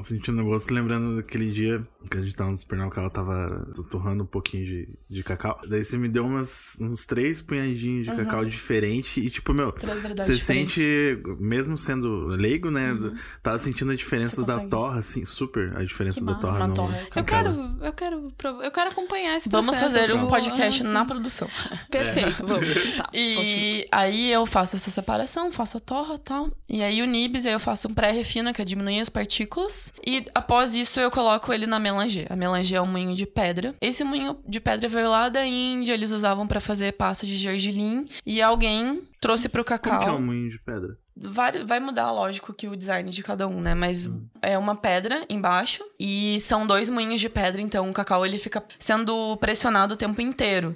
senti 0.04 0.32
um 0.32 0.34
negócio 0.34 0.74
lembrando 0.74 1.18
daquele 1.18 1.52
dia 1.52 1.86
que 2.10 2.18
a 2.18 2.22
gente 2.22 2.36
tava 2.36 2.50
no 2.50 2.58
supermercado 2.58 2.92
que 2.94 3.00
ela 3.00 3.10
tava 3.12 3.68
torrando 3.92 4.24
um 4.24 4.26
pouquinho 4.26 4.66
de, 4.66 4.90
de 5.08 5.24
cacau. 5.24 5.60
Daí 5.68 5.84
você 5.84 5.96
me 5.96 6.10
deu 6.10 6.26
umas, 6.26 6.76
uns 6.82 7.06
três 7.06 7.40
punhadinhos 7.40 8.06
de 8.08 8.12
cacau 8.16 8.44
diferente 8.44 9.20
e 9.20 9.30
tipo, 9.30 9.54
meu, 9.54 9.72
você 10.18 10.38
sente, 10.40 11.20
mesmo 11.40 11.78
sendo 11.78 12.26
leigo, 12.26 12.72
né? 12.72 12.98
Tava 13.44 13.60
sentindo 13.60 13.92
a 13.92 13.96
diferença 13.96 14.44
da 14.44 14.60
torra, 14.62 15.00
assim, 15.00 15.24
super 15.24 15.78
a 15.78 15.84
diferença 15.84 16.20
Que 16.20 16.26
da 16.26 16.32
massa. 16.34 16.48
torra 16.48 16.68
no. 16.68 16.74
torra. 16.74 17.00
Eu 17.16 17.24
quero, 17.24 17.50
eu 17.82 17.94
quero, 17.94 18.34
eu 18.64 18.72
quero 18.72 18.90
acompanhar 18.90 19.38
esse 19.38 19.50
Vamos 19.50 19.68
processo. 19.78 19.96
fazer 20.00 20.14
um 20.16 20.28
podcast 20.28 20.84
na 20.92 21.06
produção. 21.06 21.48
Perfeito, 21.90 22.46
vamos. 22.46 22.68
Tá, 22.96 23.04
continua. 23.06 23.14
E 23.14 23.86
aí 23.92 24.32
eu 24.32 24.46
faço 24.46 24.76
essa 24.76 24.90
separação, 24.92 25.52
faço 25.52 25.78
a 25.78 25.80
torra 25.80 26.16
e 26.16 26.20
tal. 26.20 26.52
E 26.70 26.82
aí 26.84 27.02
o 27.02 27.06
nibs, 27.06 27.46
aí 27.46 27.54
eu 27.54 27.60
faço 27.60 27.88
um 27.88 27.94
pré-refino, 27.94 28.54
que 28.54 28.62
é 28.62 28.66
diminuir 28.66 29.00
as 29.00 29.10
partículas. 29.10 29.94
E 30.06 30.26
após 30.34 30.76
isso 30.76 31.00
eu 31.00 31.10
coloco 31.12 31.52
ele 31.54 31.66
na 31.66 31.80
melanger. 31.80 32.28
A 32.30 32.36
melanger 32.36 32.78
é 32.78 32.82
um 32.82 32.88
moinho 32.88 33.16
de 33.16 33.26
pedra. 33.26 33.76
Esse 33.82 34.04
moinho 34.04 34.38
de 34.48 34.60
pedra 34.60 34.88
veio 34.88 35.10
lá 35.10 35.30
da 35.30 35.46
Índia, 35.46 35.94
eles 35.94 36.12
usavam 36.12 36.48
pra 36.48 36.60
fazer 36.60 36.94
pasta 36.94 37.26
de 37.26 37.36
gergelim. 37.36 38.08
E 38.26 38.42
alguém 38.42 39.02
trouxe 39.20 39.48
pro 39.50 39.64
Como 39.64 39.80
cacau. 39.80 40.00
que 40.00 40.10
é 40.10 40.12
um 40.12 40.22
moinho 40.26 40.50
de 40.50 40.60
pedra? 40.60 40.98
Vai, 41.16 41.64
vai 41.64 41.80
mudar, 41.80 42.12
lógico, 42.12 42.54
que 42.54 42.68
o 42.68 42.76
design 42.76 43.10
de 43.12 43.22
cada 43.22 43.48
um, 43.48 43.60
né? 43.60 43.76
Mas 43.76 44.10
é 44.42 44.58
uma 44.58 44.76
pedra 44.76 45.26
embaixo 45.30 45.84
e 46.00 46.40
são 46.40 46.66
dois 46.66 46.90
moinhos 46.90 47.20
de 47.20 47.30
pedra, 47.30 47.62
então 47.62 47.90
o 47.90 47.94
cacau 47.94 48.26
ele 48.26 48.38
fica 48.38 48.64
sendo 48.80 49.36
pressionado 49.38 49.94
o 49.94 49.98
tempo 49.98 50.22
inteiro. 50.22 50.76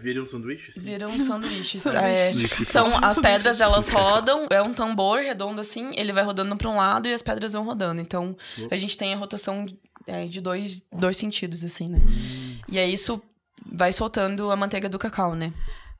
Vira 0.00 0.22
um 0.22 0.26
sanduíche? 0.26 0.70
assim? 0.70 0.80
Vira 0.82 1.08
um 1.08 1.24
sanduíche. 1.24 1.78
É, 1.92 2.32
são 2.64 2.86
as 2.88 3.14
Sanduíche 3.16 3.20
pedras, 3.22 3.60
elas 3.60 3.88
rodam, 3.88 4.46
é 4.50 4.62
um 4.62 4.72
tambor 4.72 5.20
redondo 5.20 5.60
assim, 5.60 5.90
ele 5.96 6.12
vai 6.12 6.22
rodando 6.22 6.56
pra 6.56 6.68
um 6.68 6.76
lado 6.76 7.08
e 7.08 7.12
as 7.12 7.22
pedras 7.22 7.52
vão 7.52 7.64
rodando. 7.64 8.00
Então 8.00 8.36
a 8.70 8.76
gente 8.76 8.96
tem 8.96 9.14
a 9.14 9.16
rotação 9.16 9.66
é, 10.06 10.26
de 10.26 10.40
dois, 10.40 10.82
dois 10.92 11.16
sentidos, 11.16 11.64
assim, 11.64 11.88
né? 11.88 12.00
E 12.68 12.78
aí 12.78 12.92
isso 12.92 13.22
vai 13.64 13.92
soltando 13.92 14.50
a 14.50 14.56
manteiga 14.56 14.88
do 14.88 14.98
cacau, 14.98 15.34
né? 15.34 15.52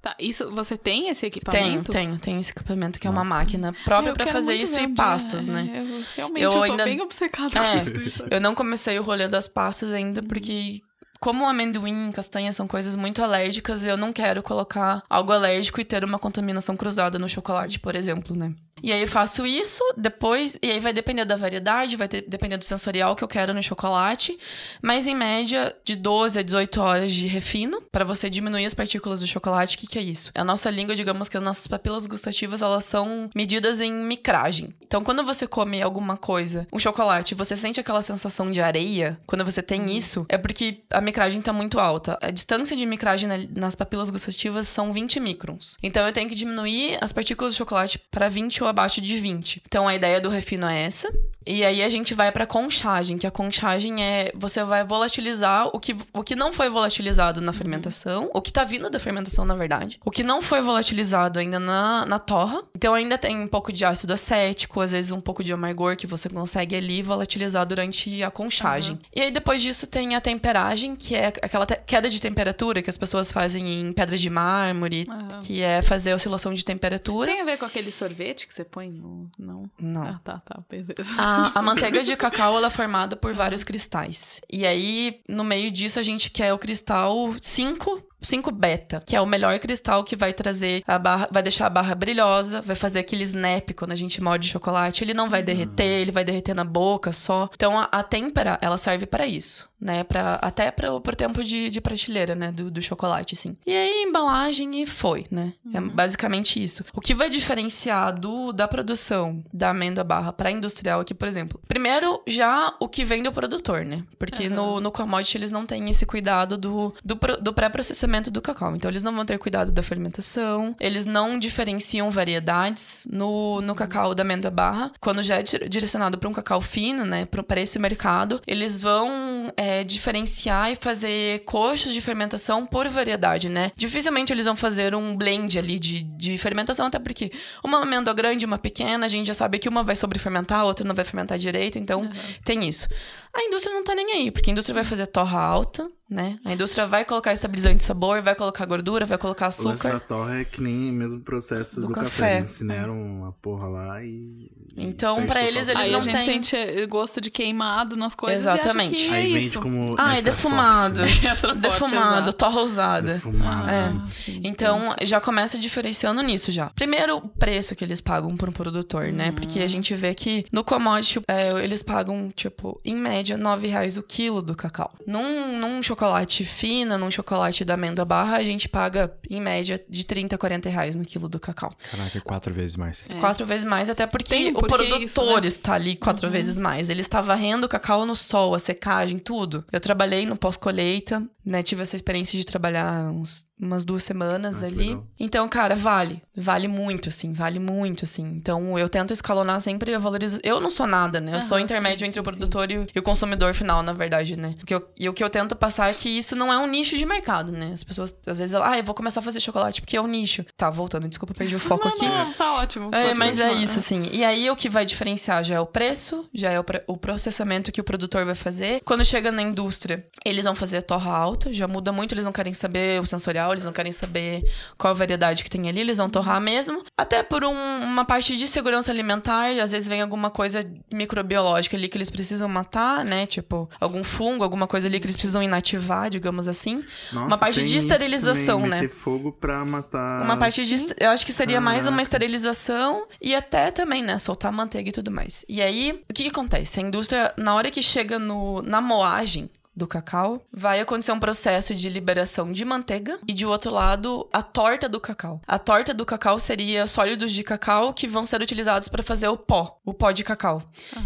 Tá, 0.03 0.17
isso, 0.19 0.51
você 0.51 0.77
tem 0.77 1.09
esse 1.11 1.21
Tenho, 1.21 1.29
equipamento? 1.31 1.93
tenho, 1.93 2.19
tenho 2.19 2.41
esse 2.41 2.51
equipamento 2.51 2.99
que 2.99 3.07
é 3.07 3.11
uma 3.11 3.23
máquina 3.23 3.73
própria 3.85 4.13
quero 4.13 4.33
fazer 4.33 4.55
isso 4.57 4.81
e 4.81 4.89
pastas, 4.89 5.47
né? 5.47 5.71
é, 5.73 5.79
Eu, 5.81 6.05
realmente, 6.17 6.43
Eu 6.43 6.51
eu, 6.51 6.57
tô 6.57 6.63
ainda- 6.73 6.85
bem 6.85 7.01
obcecada 7.01 7.57
É. 7.61 7.79
com 7.79 7.85
tudo 7.85 8.03
isso. 8.03 8.25
Eu 8.29 8.41
não 8.41 8.53
comecei 8.53 8.99
o 8.99 9.03
rolê 9.05 9.29
das 9.29 9.47
pastas 9.47 9.93
ainda 9.93 10.21
porque 10.21 10.81
como 11.21 11.49
amendoim 11.49 12.09
e 12.09 12.13
castanha 12.13 12.53
são 12.53 12.67
coisas 12.67 12.97
muito 12.97 13.23
alérgicas, 13.23 13.85
eu 13.85 13.97
não 13.97 14.13
quero 14.13 14.43
colocar 14.43 15.05
algo 15.09 15.31
alérgico 15.31 15.81
e 15.81 15.85
ter 15.85 16.03
uma 16.05 16.19
contaminação 16.19 16.77
cruzada 16.77 17.17
no 17.17 17.29
chocolate, 17.29 17.79
por 17.79 17.95
exemplo, 17.95 18.35
né? 18.37 18.53
E 18.83 18.93
aí 18.93 19.01
eu 19.03 19.09
faço 19.09 19.47
isso, 19.47 19.83
depois, 19.97 20.59
e 20.63 20.71
aí 20.71 20.81
vai 20.81 20.93
depender 20.93 21.25
da 21.25 21.37
variedade, 21.37 21.97
vai 21.97 22.09
ter- 22.09 22.25
depender 22.27 22.57
do 22.57 22.65
sensorial 22.65 23.15
que 23.15 23.23
eu 23.23 23.29
quero 23.29 23.55
no 23.55 23.63
chocolate, 23.63 24.39
mas 24.83 25.07
em 25.07 25.15
média 25.15 25.75
de 25.85 25.95
12 25.97 26.39
a 26.39 26.43
18 26.43 26.81
horas 26.81 27.13
de 27.13 27.27
refino 27.27 27.81
para 27.93 28.05
você 28.05 28.29
diminuir 28.29 28.65
as 28.67 28.75
partículas 28.75 29.21
do 29.21 29.27
chocolate. 29.27 29.77
O 29.77 29.79
que, 29.79 29.87
que 29.87 29.99
é 29.99 30.03
isso? 30.03 30.31
A 30.35 30.45
nossa 30.45 30.71
língua, 30.71 30.95
digamos 30.95 31.29
que 31.29 31.37
as 31.37 31.43
nossas 31.43 31.67
papilas 31.67 32.07
gustativas, 32.07 32.63
elas 32.63 32.85
são 32.85 33.31
medidas 33.35 33.81
em 33.81 33.93
micragem. 33.93 34.75
Então, 34.83 35.03
quando 35.03 35.25
você 35.25 35.47
come 35.47 35.81
alguma 35.81 36.17
coisa, 36.17 36.67
um 36.73 36.79
chocolate, 36.79 37.35
você 37.35 37.55
sente 37.57 37.81
aquela 37.81 38.03
sensação 38.03 38.51
de 38.51 38.61
areia, 38.61 39.19
quando 39.27 39.45
você 39.45 39.63
tem 39.63 39.97
isso, 39.97 40.27
é 40.29 40.37
porque 40.39 40.83
a 40.91 41.01
micragem 41.01 41.41
tá 41.41 41.53
muito 41.53 41.79
alta. 41.81 42.19
A 42.21 42.31
distância 42.31 42.77
de 42.77 42.85
micragem 42.87 43.29
na- 43.29 43.61
nas 43.61 43.75
papilas 43.75 44.11
gustativas 44.11 44.67
são 44.69 44.93
20 44.93 45.19
microns. 45.21 45.79
Então, 45.83 46.07
eu 46.07 46.13
tenho 46.13 46.29
que 46.29 46.35
diminuir 46.35 46.99
as 47.01 47.13
partículas 47.13 47.53
de 47.53 47.59
chocolate 47.59 47.99
para 48.11 48.29
20 48.29 48.63
ou 48.63 48.69
abaixo 48.73 49.01
de 49.01 49.19
20. 49.19 49.63
Então, 49.67 49.87
a 49.87 49.95
ideia 49.95 50.21
do 50.21 50.29
refino 50.29 50.67
é 50.67 50.83
essa. 50.83 51.09
E 51.47 51.65
aí 51.65 51.83
a 51.83 51.89
gente 51.89 52.15
vai 52.15 52.31
pra 52.31 52.47
conchagem, 52.47 53.19
que 53.19 53.27
a 53.27 53.31
conchagem 53.31 54.03
é 54.03 54.33
você 54.35 54.63
vai 54.65 54.85
volatilizar 54.85 55.69
o 55.69 55.79
que, 55.79 55.97
o 56.13 56.23
que 56.23 56.35
não 56.37 56.53
foi 56.53 56.69
volatilizado 56.69 57.41
na 57.41 57.53
fermentação, 57.53 58.31
o 58.33 58.41
que 58.41 58.53
tá 58.53 58.65
vindo 58.65 58.89
da 58.91 58.99
fermentação, 58.99 59.45
na 59.45 59.55
verdade. 59.55 59.99
O 60.05 60.11
que 60.11 60.23
não 60.23 60.41
foi 60.43 60.61
volatilizado 60.61 61.39
ainda 61.39 61.59
na, 61.59 62.07
na 62.07 62.19
torra. 62.19 62.63
Então 62.77 62.95
ainda 62.95 63.17
tem 63.19 63.39
um 63.39 63.47
pouco 63.47 63.73
de 63.73 63.85
ácido 63.85 64.13
acético, 64.13 64.81
às 64.81 64.93
vezes 64.93 65.11
um 65.11 65.21
pouco 65.21 65.43
de 65.43 65.53
amargor 65.53 65.97
que 65.97 66.07
você 66.07 66.29
consegue 66.29 66.75
ali 66.75 67.03
volatilizar 67.03 67.67
durante 67.67 68.23
a 68.23 68.31
conchagem. 68.31 68.99
E 69.15 69.21
aí 69.21 69.31
depois 69.31 69.63
disso 69.63 69.87
tem 69.87 70.15
a 70.15 70.21
temperagem, 70.21 70.97
que 70.97 71.15
é 71.15 71.27
aquela 71.27 71.67
queda 71.67 72.09
de 72.09 72.21
temperatura 72.21 72.83
que 72.83 72.91
as 72.91 72.97
pessoas 72.97 73.31
fazem 73.31 73.81
em 73.81 73.93
pedra 73.93 74.17
de 74.17 74.31
mármore, 74.31 75.07
Aham. 75.09 75.39
que 75.41 75.63
é 75.63 75.83
fazer 75.83 76.13
a 76.13 76.15
oscilação 76.17 76.53
de 76.55 76.65
temperatura. 76.65 77.31
Tem 77.31 77.41
a 77.41 77.45
ver 77.45 77.59
com 77.59 77.65
aquele 77.65 77.91
sorvete 77.91 78.47
que 78.47 78.55
você 78.55 78.65
põe 78.65 78.91
no... 78.91 79.31
Não? 79.39 79.71
Não. 79.79 80.03
Ah, 80.07 80.21
tá, 80.23 80.39
tá, 80.45 80.61
beleza. 80.69 81.11
A, 81.33 81.59
a 81.59 81.63
manteiga 81.63 82.03
de 82.03 82.17
cacau 82.17 82.57
ela 82.57 82.67
é 82.67 82.71
formada 82.71 83.17
por 83.17 83.33
vários 83.33 83.65
cristais. 83.65 84.41
E 84.51 84.67
aí, 84.67 85.21
no 85.29 85.45
meio 85.45 85.71
disso, 85.71 85.99
a 85.99 86.03
gente 86.03 86.31
quer 86.31 86.53
o 86.53 86.59
cristal 86.59 87.35
5. 87.41 88.03
5 88.21 88.53
beta, 88.53 89.03
que 89.05 89.17
é 89.17 89.21
o 89.21 89.27
melhor 89.27 89.59
cristal 89.59 90.05
que 90.05 90.15
vai 90.15 90.33
trazer 90.33 90.83
a 90.87 90.97
barra, 90.97 91.29
vai 91.31 91.43
deixar 91.43 91.67
a 91.67 91.71
barra 91.71 91.95
brilhosa, 91.95 92.63
vai 92.63 92.77
fazer 92.77 93.01
aquele 93.01 93.25
snap 93.25 93.71
quando 93.75 93.91
a 93.91 93.97
gente 93.97 94.23
morde 94.23 94.49
chocolate, 94.49 95.03
ele 95.03 95.13
não 95.13 95.29
vai 95.29 95.43
derreter, 95.43 96.01
ele 96.01 96.13
vai 96.13 96.23
derreter 96.25 96.55
na 96.55 96.63
boca 96.63 97.11
só. 97.11 97.51
Então 97.53 97.77
a, 97.77 97.89
a 97.91 98.03
têmpera, 98.05 98.59
ela 98.63 98.79
serve 98.79 99.07
pra 99.07 99.27
isso, 99.27 99.69
né? 99.83 100.05
Pra, 100.05 100.35
até 100.37 100.71
para 100.71 101.01
pro 101.01 101.17
tempo 101.17 101.43
de, 101.43 101.69
de 101.69 101.81
prateleira, 101.81 102.35
né? 102.35 102.53
Do, 102.53 102.71
do 102.71 102.81
chocolate, 102.81 103.35
assim. 103.35 103.57
E 103.67 103.73
aí, 103.73 104.05
embalagem 104.07 104.81
e 104.81 104.87
foi, 104.87 105.27
né? 105.31 105.53
É 105.75 105.81
basicamente 105.81 106.63
isso. 106.63 106.85
O 106.95 107.01
que 107.01 107.15
vai 107.15 107.29
diferenciar 107.29 108.19
do, 108.19 108.53
da 108.53 108.69
produção 108.69 109.43
da 109.53 109.71
amêndoa 109.71 110.05
barra 110.05 110.33
pra 110.33 110.51
industrial 110.51 111.01
aqui, 111.01 111.13
por 111.15 111.27
exemplo. 111.27 111.61
Primeiro, 111.67 112.23
já 112.27 112.75
o 112.79 112.89
que 112.89 113.05
vem 113.05 113.23
do 113.23 113.33
produtor, 113.33 113.85
né? 113.85 114.05
Porque 114.19 114.49
no, 114.49 114.81
no 114.81 114.93
commodity 114.93 115.37
eles 115.37 115.51
não 115.51 115.67
têm 115.67 115.89
esse 115.91 116.07
cuidado 116.07 116.57
do, 116.57 116.95
do, 117.05 117.19
do 117.41 117.53
pré-processamento 117.53 118.31
do 118.31 118.41
cacau. 118.41 118.77
Então, 118.77 118.91
eles 118.91 119.03
não 119.03 119.15
vão 119.15 119.25
ter 119.25 119.39
cuidado 119.39 119.73
da 119.73 119.83
fermentação, 119.83 120.77
eles 120.79 121.05
não 121.07 121.39
diferenciam 121.39 122.09
variedades 122.11 123.07
no, 123.11 123.61
no 123.61 123.75
cacau 123.75 124.15
da 124.15 124.23
amêndoa 124.23 124.51
barra. 124.51 124.93
Quando 125.01 125.23
já 125.23 125.37
é 125.37 125.43
di- 125.43 125.69
direcionado 125.69 126.19
para 126.19 126.29
um 126.29 126.33
cacau 126.33 126.61
fino, 126.61 127.05
né? 127.05 127.27
Para 127.27 127.61
esse 127.61 127.79
mercado, 127.79 128.41
eles 128.47 128.83
vão 128.83 129.53
é, 129.57 129.72
diferenciar 129.85 130.71
e 130.71 130.77
fazer 130.77 131.41
coxos 131.45 131.93
de 131.93 132.01
fermentação 132.01 132.67
por 132.67 132.89
variedade, 132.89 133.49
né? 133.49 133.73
Dificilmente 133.77 134.33
eles 134.33 134.47
vão 134.47 134.57
fazer 134.57 134.95
um 134.95 135.17
blend 135.17 135.59
ali 135.59 135.79
de, 135.79 136.03
de 136.03 136.39
fermentação, 136.39 136.87
até 136.87 136.99
porque 136.99 137.31
uma 137.65 137.83
amêndoa 137.83 138.15
grande 138.15 138.45
e 138.45 138.47
uma 138.47 138.59
pequena, 138.59 139.07
a 139.07 139.09
gente 139.09 139.27
já 139.27 139.35
sabe 139.35 139.59
que 139.59 139.69
uma 139.69 139.83
vai 139.83 139.97
sobrefermentar, 139.97 140.61
a 140.61 140.65
outra 140.65 140.87
não 140.87 140.95
vai 140.95 141.05
fermentar 141.05 141.39
direito, 141.39 141.79
então 141.79 142.09
tem 142.45 142.69
isso. 142.69 142.89
A 143.35 143.43
indústria 143.45 143.75
não 143.75 143.83
tá 143.85 143.95
nem 143.95 144.13
aí, 144.13 144.31
porque 144.31 144.51
a 144.51 144.53
indústria 144.53 144.75
vai 144.75 144.85
fazer 144.85 145.07
torra 145.07 145.41
alta, 145.41 145.91
né? 146.09 146.39
A 146.45 146.53
indústria 146.53 146.87
vai 146.87 147.03
colocar 147.05 147.33
estabilizante 147.33 147.77
de 147.77 147.83
sabor, 147.85 148.21
vai 148.21 148.35
colocar 148.35 148.67
gordura, 148.67 149.07
vai 149.07 149.17
colocar 149.17 149.47
açúcar. 149.47 150.01
torre 150.01 150.43
é 150.43 150.45
que 150.45 150.61
nem 150.61 150.91
o 150.91 150.93
mesmo 150.93 151.21
processo 151.21 151.81
Do 151.81 151.87
do, 151.89 151.93
café. 151.95 152.05
café. 152.09 152.37
Eles 152.39 152.51
ensinaram 152.51 153.01
uma 153.03 153.33
porra 153.33 153.67
lá 153.69 154.05
e. 154.05 154.51
Então, 154.75 155.21
total 155.27 155.43
eles, 155.43 155.69
eles 155.69 155.83
Aí 155.83 155.91
não 155.91 156.01
a 156.01 156.03
gente 156.03 156.13
têm- 156.25 156.43
sente 156.43 156.87
gosto 156.87 157.21
de 157.21 157.31
queimado 157.31 157.95
nas 157.95 158.15
coisas 158.15 158.41
Exatamente. 158.41 158.95
e 158.95 159.05
acha 159.05 159.09
que 159.09 159.15
Aí 159.15 159.31
é 159.31 159.35
vende 159.35 159.47
isso. 159.47 159.61
como. 159.61 159.95
Ah, 159.99 160.17
é 160.19 160.23
defumado. 160.23 161.01
forte, 161.01 161.23
né? 161.25 161.29
Extra 161.33 161.49
forte, 161.55 161.61
Defumado, 161.61 162.13
exato. 162.23 162.33
torra 162.35 162.61
usada. 162.63 163.15
Defumado. 163.15 163.71
É. 163.71 163.75
Ah, 163.85 164.07
sim, 164.25 164.41
Então, 164.45 164.95
já 165.03 165.21
começa 165.21 165.59
diferenciando 165.59 166.23
nisso 166.23 166.51
já. 166.51 166.71
Primeiro, 166.71 167.17
o 167.19 167.29
preço 167.29 167.75
que 167.77 167.85
eles 167.85 168.01
pagam 168.01 168.35
por 168.37 168.49
um 168.49 168.53
produtor, 168.53 169.07
né? 169.13 169.31
Porque 169.33 169.61
a 169.61 169.67
gente 169.67 169.95
vê 169.95 170.15
que 170.15 170.45
no 170.53 170.65
commodity, 170.65 171.21
é, 171.29 171.51
eles 171.63 171.83
pagam, 171.83 172.31
tipo, 172.35 172.81
em 172.85 172.95
média, 172.95 173.22
9 173.25 173.67
reais 173.67 173.97
o 173.97 174.03
quilo 174.03 174.43
do 174.43 174.55
cacau. 174.55 174.93
Num, 175.07 175.59
num 175.59 175.83
chocolate 175.83 176.45
fino, 176.45 176.99
num 176.99 177.11
chocolate 177.11 177.65
da 177.65 177.75
amêndoa 177.75 178.05
barra, 178.05 178.37
a 178.37 178.45
gente 178.45 178.69
paga, 178.69 179.13
em 179.29 179.41
média, 179.41 179.83
de 179.89 180.05
30 180.05 180.35
a 180.35 180.39
40 180.39 180.69
reais 180.69 180.97
no 180.97 181.05
quilo 181.05 181.29
do 181.29 181.39
cacau. 181.39 181.75
Caraca, 181.91 182.19
é 182.19 182.21
quatro 182.21 182.53
vezes 182.53 182.77
mais. 182.77 183.07
É. 183.09 183.15
Quatro 183.21 183.47
vezes 183.47 183.65
mais, 183.65 183.89
até 183.89 184.07
porque 184.07 184.35
Tem 184.35 184.51
o 184.51 184.55
produtor 184.55 185.03
isso, 185.03 185.25
né? 185.25 185.47
está 185.47 185.75
ali 185.75 185.97
quatro 185.97 186.29
vezes 186.29 186.59
mais. 186.59 186.89
Ele 186.89 187.01
está 187.01 187.21
varrendo 187.21 187.67
o 187.67 187.69
cacau 187.69 188.05
no 188.05 188.17
sol, 188.17 188.55
a 188.55 188.59
secagem, 188.59 189.19
tudo. 189.19 189.65
Eu 189.71 189.81
trabalhei 189.81 190.27
no 190.27 190.37
pós-colheita, 190.37 191.23
né? 191.45 191.63
Tive 191.63 191.83
essa 191.83 191.97
experiência 191.97 192.39
de 192.39 192.45
trabalhar 192.45 193.11
uns, 193.11 193.47
umas 193.59 193.85
duas 193.85 194.03
semanas 194.05 194.63
Ah, 194.63 194.67
ali. 194.67 194.77
legal. 194.89 195.07
Então, 195.19 195.49
cara, 195.49 195.75
vale. 195.77 196.23
Vale 196.37 196.69
muito, 196.69 197.09
assim, 197.09 197.33
vale 197.33 197.59
muito, 197.59 198.05
assim. 198.05 198.23
Então, 198.25 198.79
eu 198.79 198.89
tento 198.89 199.13
escalonar 199.13 199.61
sempre 199.61 199.95
a 199.95 199.99
valorização. 199.99 200.41
Eu 200.43 200.61
não 200.61 200.71
sou 200.71 200.87
nada, 200.87 201.21
né? 201.21 201.35
Eu 201.37 201.41
sou 201.41 201.57
Aham, 201.57 201.65
intermédio 201.65 202.01
sim, 202.01 202.07
entre 202.07 202.21
o 202.21 202.23
sim, 202.23 202.31
produtor 202.31 202.71
e 202.71 202.79
o, 202.79 202.87
e 202.95 202.99
o 202.99 203.03
consumidor 203.03 203.53
final, 203.55 203.83
na 203.83 203.93
verdade, 203.93 204.37
né? 204.39 204.55
O 204.63 204.67
que 204.67 204.75
eu- 204.75 204.89
e 204.99 205.09
o 205.09 205.13
que 205.13 205.23
eu 205.23 205.29
tento 205.31 205.55
passar 205.55 205.91
é 205.91 205.95
que 205.95 206.09
isso 206.09 206.35
não 206.35 206.53
é 206.53 206.59
um 206.59 206.67
nicho 206.67 206.97
de 206.97 207.05
mercado, 207.05 207.53
né? 207.53 207.71
As 207.73 207.85
pessoas, 207.85 208.17
às 208.27 208.39
vezes, 208.39 208.55
ah, 208.55 208.79
eu 208.79 208.85
vou 208.85 208.95
começar 208.95 209.21
a 209.21 209.23
fazer 209.23 209.41
chocolate 209.41 209.81
porque 209.81 209.97
é 209.97 210.01
um 210.01 210.07
nicho. 210.07 210.45
Tá, 210.57 210.71
voltando, 210.71 211.09
desculpa, 211.09 211.35
perdi 211.35 211.55
o 211.57 211.61
foco 211.61 211.85
Não, 211.85 211.93
aqui. 211.95 212.09
não, 212.09 212.33
tá 212.33 212.55
ótimo. 212.55 212.91
É, 212.95 213.15
mas 213.15 213.39
é 213.39 213.53
isso, 213.53 213.79
assim. 213.79 214.09
E 214.13 214.25
aí, 214.25 214.51
o 214.51 214.57
que 214.57 214.69
vai 214.69 214.85
diferenciar 214.85 215.45
já 215.45 215.57
é 215.57 215.61
o 215.61 215.67
preço, 215.67 216.29
já 216.33 216.51
é 216.51 216.59
o, 216.59 216.65
pre- 216.65 216.83
o 216.87 216.97
processamento 216.97 217.71
que 217.71 217.81
o 217.81 217.85
produtor 217.85 218.25
vai 218.25 218.35
fazer. 218.35 218.81
Quando 218.85 219.05
chega 219.05 219.31
na 219.31 219.43
indústria, 219.43 220.07
eles 220.25 220.45
vão 220.45 220.55
fazer 220.55 220.79
a 220.79 220.83
torra 220.83 221.11
alta, 221.13 221.32
já 221.51 221.67
muda 221.69 221.93
muito, 221.93 222.13
eles 222.15 222.25
não 222.25 222.33
querem 222.33 222.53
saber 222.55 223.01
o 223.01 223.07
sensorial, 223.07 223.53
eles 223.53 223.65
não 223.65 223.73
querem 223.73 223.93
saber 223.93 224.43
qual 224.79 224.95
variedade 224.95 225.43
que 225.45 225.51
tem 225.51 225.69
ali, 225.69 225.81
eles 225.81 225.99
vão 225.99 226.09
torrar 226.09 226.41
mesmo. 226.41 226.83
Até 226.97 227.23
por 227.23 227.45
um- 227.45 227.83
uma 227.83 228.05
parte 228.05 228.37
de 228.37 228.47
segurança 228.47 228.91
alimentar, 228.91 229.51
às 229.61 229.73
vezes 229.73 229.89
vem 229.89 230.01
alguma 230.03 230.31
coisa 230.31 230.65
microbiológica 230.93 231.77
ali 231.77 231.89
que 231.89 231.97
eles 231.97 232.11
precisam 232.11 232.49
matar, 232.49 233.05
né? 233.05 233.27
Tipo, 233.27 233.69
algum 233.81 234.03
fungo, 234.05 234.43
alguma 234.45 234.67
coisa 234.67 234.87
ali 234.89 234.99
que 235.01 235.07
eles 235.07 235.17
precisam 235.17 235.43
inativar, 235.43 236.09
digamos 236.11 236.49
assim. 236.49 236.83
Nossa, 237.13 237.27
uma 237.27 237.39
parte 237.39 237.63
de 237.65 237.77
esterilização, 237.77 238.57
também, 238.63 238.71
né? 238.71 238.81
Meter 238.83 238.95
fogo 238.95 239.33
pra 239.33 239.65
matar. 239.65 240.23
Uma 240.23 240.37
parte 240.37 240.65
de. 240.65 240.95
Eu 240.99 241.11
acho 241.11 241.25
que 241.27 241.33
seria 241.33 241.61
mais 241.61 241.81
uma 241.85 241.93
Caraca. 241.93 242.03
esterilização 242.03 243.07
e 243.21 243.35
até 243.35 243.71
também, 243.71 244.03
né? 244.03 244.19
Soltar 244.19 244.53
manteiga 244.53 244.89
e 244.89 244.93
tudo 244.93 245.11
mais. 245.11 245.45
E 245.49 245.61
aí, 245.63 246.03
o 246.11 246.15
que, 246.15 246.25
que 246.25 246.29
acontece? 246.31 246.81
A 246.81 246.83
indústria, 246.83 247.33
na 247.37 247.55
hora 247.55 247.71
que 247.71 247.83
chega 247.83 248.19
no, 248.19 248.63
na 248.63 248.81
moagem, 248.81 249.51
do 249.75 249.87
cacau, 249.87 250.43
vai 250.53 250.81
acontecer 250.81 251.13
um 251.13 251.21
processo 251.21 251.75
de 251.75 251.89
liberação 251.89 252.53
de 252.53 252.65
manteiga 252.65 253.19
e 253.27 253.33
de 253.33 253.47
outro 253.47 253.71
lado 253.71 254.29
a 254.33 254.43
torta 254.43 254.89
do 254.89 255.01
cacau. 255.01 255.41
A 255.47 255.59
torta 255.59 255.95
do 255.95 256.05
cacau 256.05 256.39
seria 256.39 256.87
sólidos 256.87 257.33
de 257.33 257.43
cacau 257.43 257.95
que 257.95 258.07
vão 258.07 258.27
ser 258.27 258.43
utilizados 258.43 258.89
para 258.89 259.03
fazer 259.03 259.29
o 259.29 259.37
pó, 259.37 259.81
o 259.85 259.95
pó 259.95 260.13
de 260.13 260.25
cacau. 260.25 260.63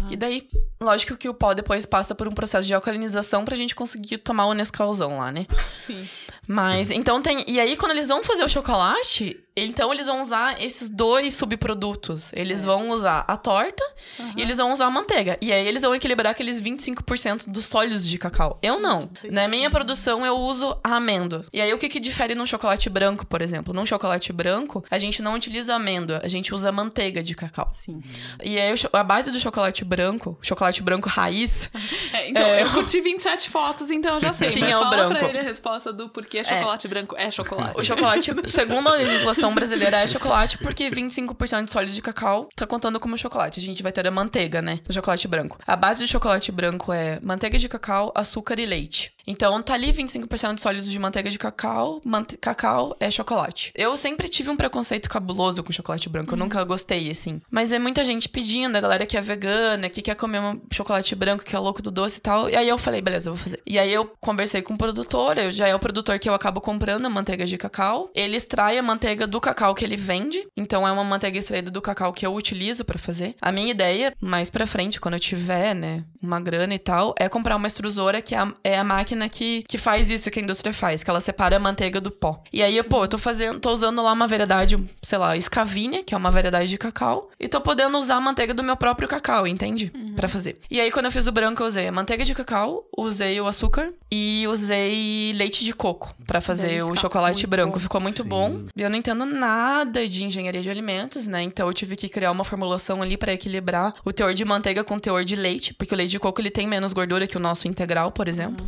E 0.09 0.15
daí, 0.17 0.49
lógico 0.81 1.15
que 1.15 1.29
o 1.29 1.33
pó 1.33 1.53
depois 1.53 1.85
passa 1.85 2.13
por 2.13 2.27
um 2.27 2.33
processo 2.33 2.67
de 2.67 2.73
alcalinização 2.73 3.45
pra 3.45 3.55
gente 3.55 3.73
conseguir 3.73 4.17
tomar 4.17 4.47
o 4.47 4.53
Nescauzão 4.53 5.17
lá, 5.19 5.31
né? 5.31 5.45
Sim. 5.85 6.07
Mas, 6.47 6.89
então 6.91 7.21
tem. 7.21 7.43
E 7.47 7.59
aí, 7.59 7.75
quando 7.75 7.91
eles 7.91 8.07
vão 8.07 8.23
fazer 8.23 8.43
o 8.43 8.49
chocolate, 8.49 9.37
então 9.55 9.91
eles 9.91 10.05
vão 10.05 10.21
usar 10.21 10.61
esses 10.63 10.89
dois 10.89 11.33
subprodutos. 11.33 12.31
Eles 12.33 12.63
vão 12.63 12.89
usar 12.89 13.25
a 13.27 13.35
torta 13.35 13.83
e 14.35 14.41
eles 14.41 14.57
vão 14.57 14.71
usar 14.71 14.85
a 14.85 14.89
manteiga. 14.91 15.37
E 15.41 15.51
aí 15.51 15.67
eles 15.67 15.81
vão 15.81 15.93
equilibrar 15.95 16.31
aqueles 16.31 16.61
25% 16.61 17.49
dos 17.49 17.65
sólidos 17.65 18.07
de 18.07 18.17
cacau. 18.17 18.59
Eu 18.61 18.79
não. 18.79 19.09
Na 19.29 19.47
minha 19.47 19.69
produção, 19.69 20.25
eu 20.25 20.35
uso 20.35 20.77
a 20.83 20.95
amêndoa. 20.97 21.45
E 21.51 21.59
aí, 21.59 21.73
o 21.73 21.77
que, 21.77 21.89
que 21.89 21.99
difere 21.99 22.35
num 22.35 22.45
chocolate 22.45 22.89
branco, 22.89 23.25
por 23.25 23.41
exemplo? 23.41 23.73
Num 23.73 23.85
chocolate 23.85 24.31
branco, 24.31 24.83
a 24.89 24.97
gente 24.97 25.21
não 25.21 25.33
utiliza 25.33 25.73
amêndoa, 25.75 26.21
a 26.23 26.27
gente 26.27 26.53
usa 26.53 26.71
manteiga 26.71 27.21
de 27.23 27.35
cacau. 27.35 27.69
Sim. 27.73 28.01
E 28.43 28.57
aí, 28.59 28.73
a 28.93 29.03
base 29.03 29.31
do 29.31 29.39
chocolate 29.39 29.83
branco, 29.83 30.37
chocolate 30.41 30.81
branco 30.81 31.09
raiz, 31.09 31.69
É, 32.13 32.29
então, 32.29 32.41
É. 32.43 32.61
eu 32.63 32.71
curti 32.71 33.01
27 33.01 33.49
fotos, 33.49 33.89
então 33.91 34.15
eu 34.15 34.21
já 34.21 34.31
sei. 34.33 34.47
Tinha 34.49 34.77
mas 34.79 34.87
o 34.87 34.89
branco. 34.89 35.15
pra 35.15 35.29
ele 35.29 35.39
a 35.39 35.43
resposta 35.43 35.91
do 35.91 36.09
porquê 36.09 36.36
chocolate 36.43 36.87
branco 36.87 37.15
é 37.17 37.29
chocolate. 37.29 37.79
O 37.79 37.83
chocolate, 37.83 38.31
segundo 38.47 38.87
a 38.87 38.93
legislação 38.93 39.53
brasileira, 39.53 39.97
é 39.97 40.07
chocolate 40.07 40.57
porque 40.57 40.89
25% 40.89 41.63
de 41.65 41.71
sólido 41.71 41.93
de 41.93 42.01
cacau 42.01 42.49
tá 42.55 42.65
contando 42.65 42.99
como 42.99 43.17
chocolate. 43.17 43.59
A 43.59 43.63
gente 43.63 43.83
vai 43.83 43.91
ter 43.91 44.07
a 44.07 44.11
manteiga, 44.11 44.61
né? 44.61 44.79
Do 44.85 44.93
chocolate 44.93 45.27
branco. 45.27 45.57
A 45.65 45.75
base 45.75 46.03
do 46.03 46.07
chocolate 46.07 46.51
branco 46.51 46.91
é 46.93 47.19
manteiga 47.21 47.57
de 47.57 47.67
cacau, 47.69 48.11
açúcar 48.15 48.59
e 48.59 48.65
leite. 48.65 49.11
Então 49.27 49.61
tá 49.61 49.73
ali 49.73 49.91
25% 49.91 50.55
de 50.55 50.61
sólidos 50.61 50.89
de 50.89 50.97
manteiga 50.97 51.29
de 51.29 51.37
cacau, 51.37 52.01
mante... 52.05 52.37
cacau 52.37 52.95
é 52.99 53.11
chocolate. 53.11 53.73
Eu 53.75 53.97
sempre 53.97 54.29
tive 54.29 54.49
um 54.49 54.55
preconceito 54.55 55.09
cabuloso 55.09 55.63
com 55.63 55.73
chocolate 55.73 56.07
branco, 56.07 56.33
eu 56.33 56.37
nunca 56.37 56.63
gostei, 56.63 57.11
assim. 57.11 57.41
Mas 57.51 57.71
é 57.71 57.79
muita 57.79 58.03
gente 58.03 58.29
pedindo, 58.29 58.75
a 58.75 58.81
galera 58.81 59.05
que 59.05 59.17
é 59.17 59.21
vegana, 59.21 59.89
que 59.89 60.01
quer 60.01 60.15
comer 60.15 60.39
um 60.39 60.61
chocolate 60.71 61.13
branco, 61.15 61.43
que 61.43 61.55
é 61.55 61.59
louco 61.59 61.81
do 61.81 61.91
doce 61.91 62.19
e 62.19 62.21
tal. 62.21 62.49
E 62.49 62.55
aí 62.55 62.69
eu 62.69 62.77
falei, 62.77 63.01
beleza, 63.01 63.29
eu 63.29 63.35
vou 63.35 63.43
fazer. 63.43 63.61
E 63.65 63.77
aí 63.77 63.93
eu 63.93 64.05
conversei 64.19 64.61
com 64.61 64.73
o 64.73 64.77
produtor, 64.77 65.37
eu 65.37 65.51
já 65.51 65.67
é 65.67 65.75
o 65.75 65.79
produtor 65.79 66.17
que 66.19 66.29
eu 66.29 66.33
acabo 66.33 66.61
comprando 66.61 67.05
a 67.05 67.09
manteiga 67.09 67.45
de 67.45 67.57
cacau. 67.57 68.09
Ele 68.15 68.37
extrai 68.37 68.77
a 68.77 68.83
manteiga 68.83 69.27
do 69.27 69.41
cacau 69.41 69.75
que 69.75 69.83
ele 69.83 69.97
vende. 69.97 70.47
Então 70.55 70.87
é 70.87 70.91
uma 70.91 71.03
manteiga 71.03 71.37
extraída 71.37 71.69
do 71.69 71.81
cacau 71.81 72.13
que 72.13 72.25
eu 72.25 72.33
utilizo 72.33 72.85
pra 72.85 72.97
fazer. 72.97 73.35
A 73.41 73.51
minha 73.51 73.71
ideia, 73.71 74.13
mais 74.21 74.49
pra 74.49 74.65
frente, 74.65 74.99
quando 74.99 75.15
eu 75.15 75.19
tiver, 75.19 75.73
né, 75.73 76.05
uma 76.21 76.39
grana 76.39 76.73
e 76.73 76.79
tal, 76.79 77.13
é 77.19 77.27
comprar 77.27 77.55
uma 77.55 77.67
extrusora 77.67 78.21
que 78.21 78.33
é 78.33 78.39
a, 78.39 78.53
é 78.63 78.77
a 78.77 78.83
máquina 78.83 79.16
que, 79.29 79.63
que 79.67 79.77
faz 79.77 80.11
isso 80.11 80.29
que 80.29 80.39
a 80.39 80.43
indústria 80.43 80.73
faz, 80.73 81.03
que 81.03 81.09
ela 81.09 81.21
separa 81.21 81.57
a 81.57 81.59
manteiga 81.59 82.01
do 82.01 82.11
pó. 82.11 82.41
E 82.51 82.61
aí, 82.61 82.81
pô, 82.83 83.03
eu 83.03 83.07
tô 83.07 83.17
fazendo, 83.17 83.59
tô 83.59 83.71
usando 83.71 84.01
lá 84.01 84.11
uma 84.11 84.27
variedade, 84.27 84.77
sei 85.01 85.17
lá, 85.17 85.39
Scavinia, 85.39 86.03
que 86.03 86.13
é 86.13 86.17
uma 86.17 86.31
variedade 86.31 86.69
de 86.69 86.77
cacau, 86.77 87.29
e 87.39 87.47
tô 87.47 87.61
podendo 87.61 87.97
usar 87.97 88.15
a 88.15 88.21
manteiga 88.21 88.53
do 88.53 88.63
meu 88.63 88.75
próprio 88.75 89.07
cacau, 89.07 89.47
entende? 89.47 89.91
Pra 90.15 90.27
fazer. 90.27 90.59
E 90.69 90.79
aí, 90.81 90.91
quando 90.91 91.05
eu 91.05 91.11
fiz 91.11 91.27
o 91.27 91.31
branco, 91.31 91.61
eu 91.61 91.67
usei 91.67 91.87
a 91.87 91.91
manteiga 91.91 92.25
de 92.25 92.33
cacau, 92.33 92.85
usei 92.97 93.39
o 93.39 93.47
açúcar 93.47 93.91
e 94.11 94.45
usei 94.47 95.31
leite 95.35 95.63
de 95.63 95.73
coco 95.73 96.13
pra 96.25 96.41
fazer 96.41 96.83
o 96.83 96.95
chocolate 96.95 97.45
branco. 97.47 97.73
bom. 97.73 97.79
Ficou 97.79 98.01
muito 98.01 98.23
Sim. 98.23 98.29
bom. 98.29 98.61
Eu 98.75 98.89
não 98.89 98.97
entendo 98.97 99.25
nada 99.25 100.07
de 100.07 100.23
engenharia 100.23 100.61
de 100.61 100.69
alimentos, 100.69 101.27
né? 101.27 101.41
Então 101.41 101.67
eu 101.67 101.73
tive 101.73 101.95
que 101.95 102.09
criar 102.09 102.31
uma 102.31 102.43
formulação 102.43 103.01
ali 103.01 103.17
pra 103.17 103.33
equilibrar 103.33 103.93
o 104.03 104.11
teor 104.11 104.33
de 104.33 104.43
manteiga 104.43 104.83
com 104.83 104.95
o 104.95 104.99
teor 104.99 105.23
de 105.23 105.35
leite, 105.35 105.73
porque 105.73 105.93
o 105.93 105.97
leite 105.97 106.11
de 106.11 106.19
coco 106.19 106.41
ele 106.41 106.49
tem 106.51 106.67
menos 106.67 106.93
gordura 106.93 107.27
que 107.27 107.37
o 107.37 107.39
nosso 107.39 107.67
integral, 107.67 108.11
por 108.11 108.27
exemplo. 108.27 108.65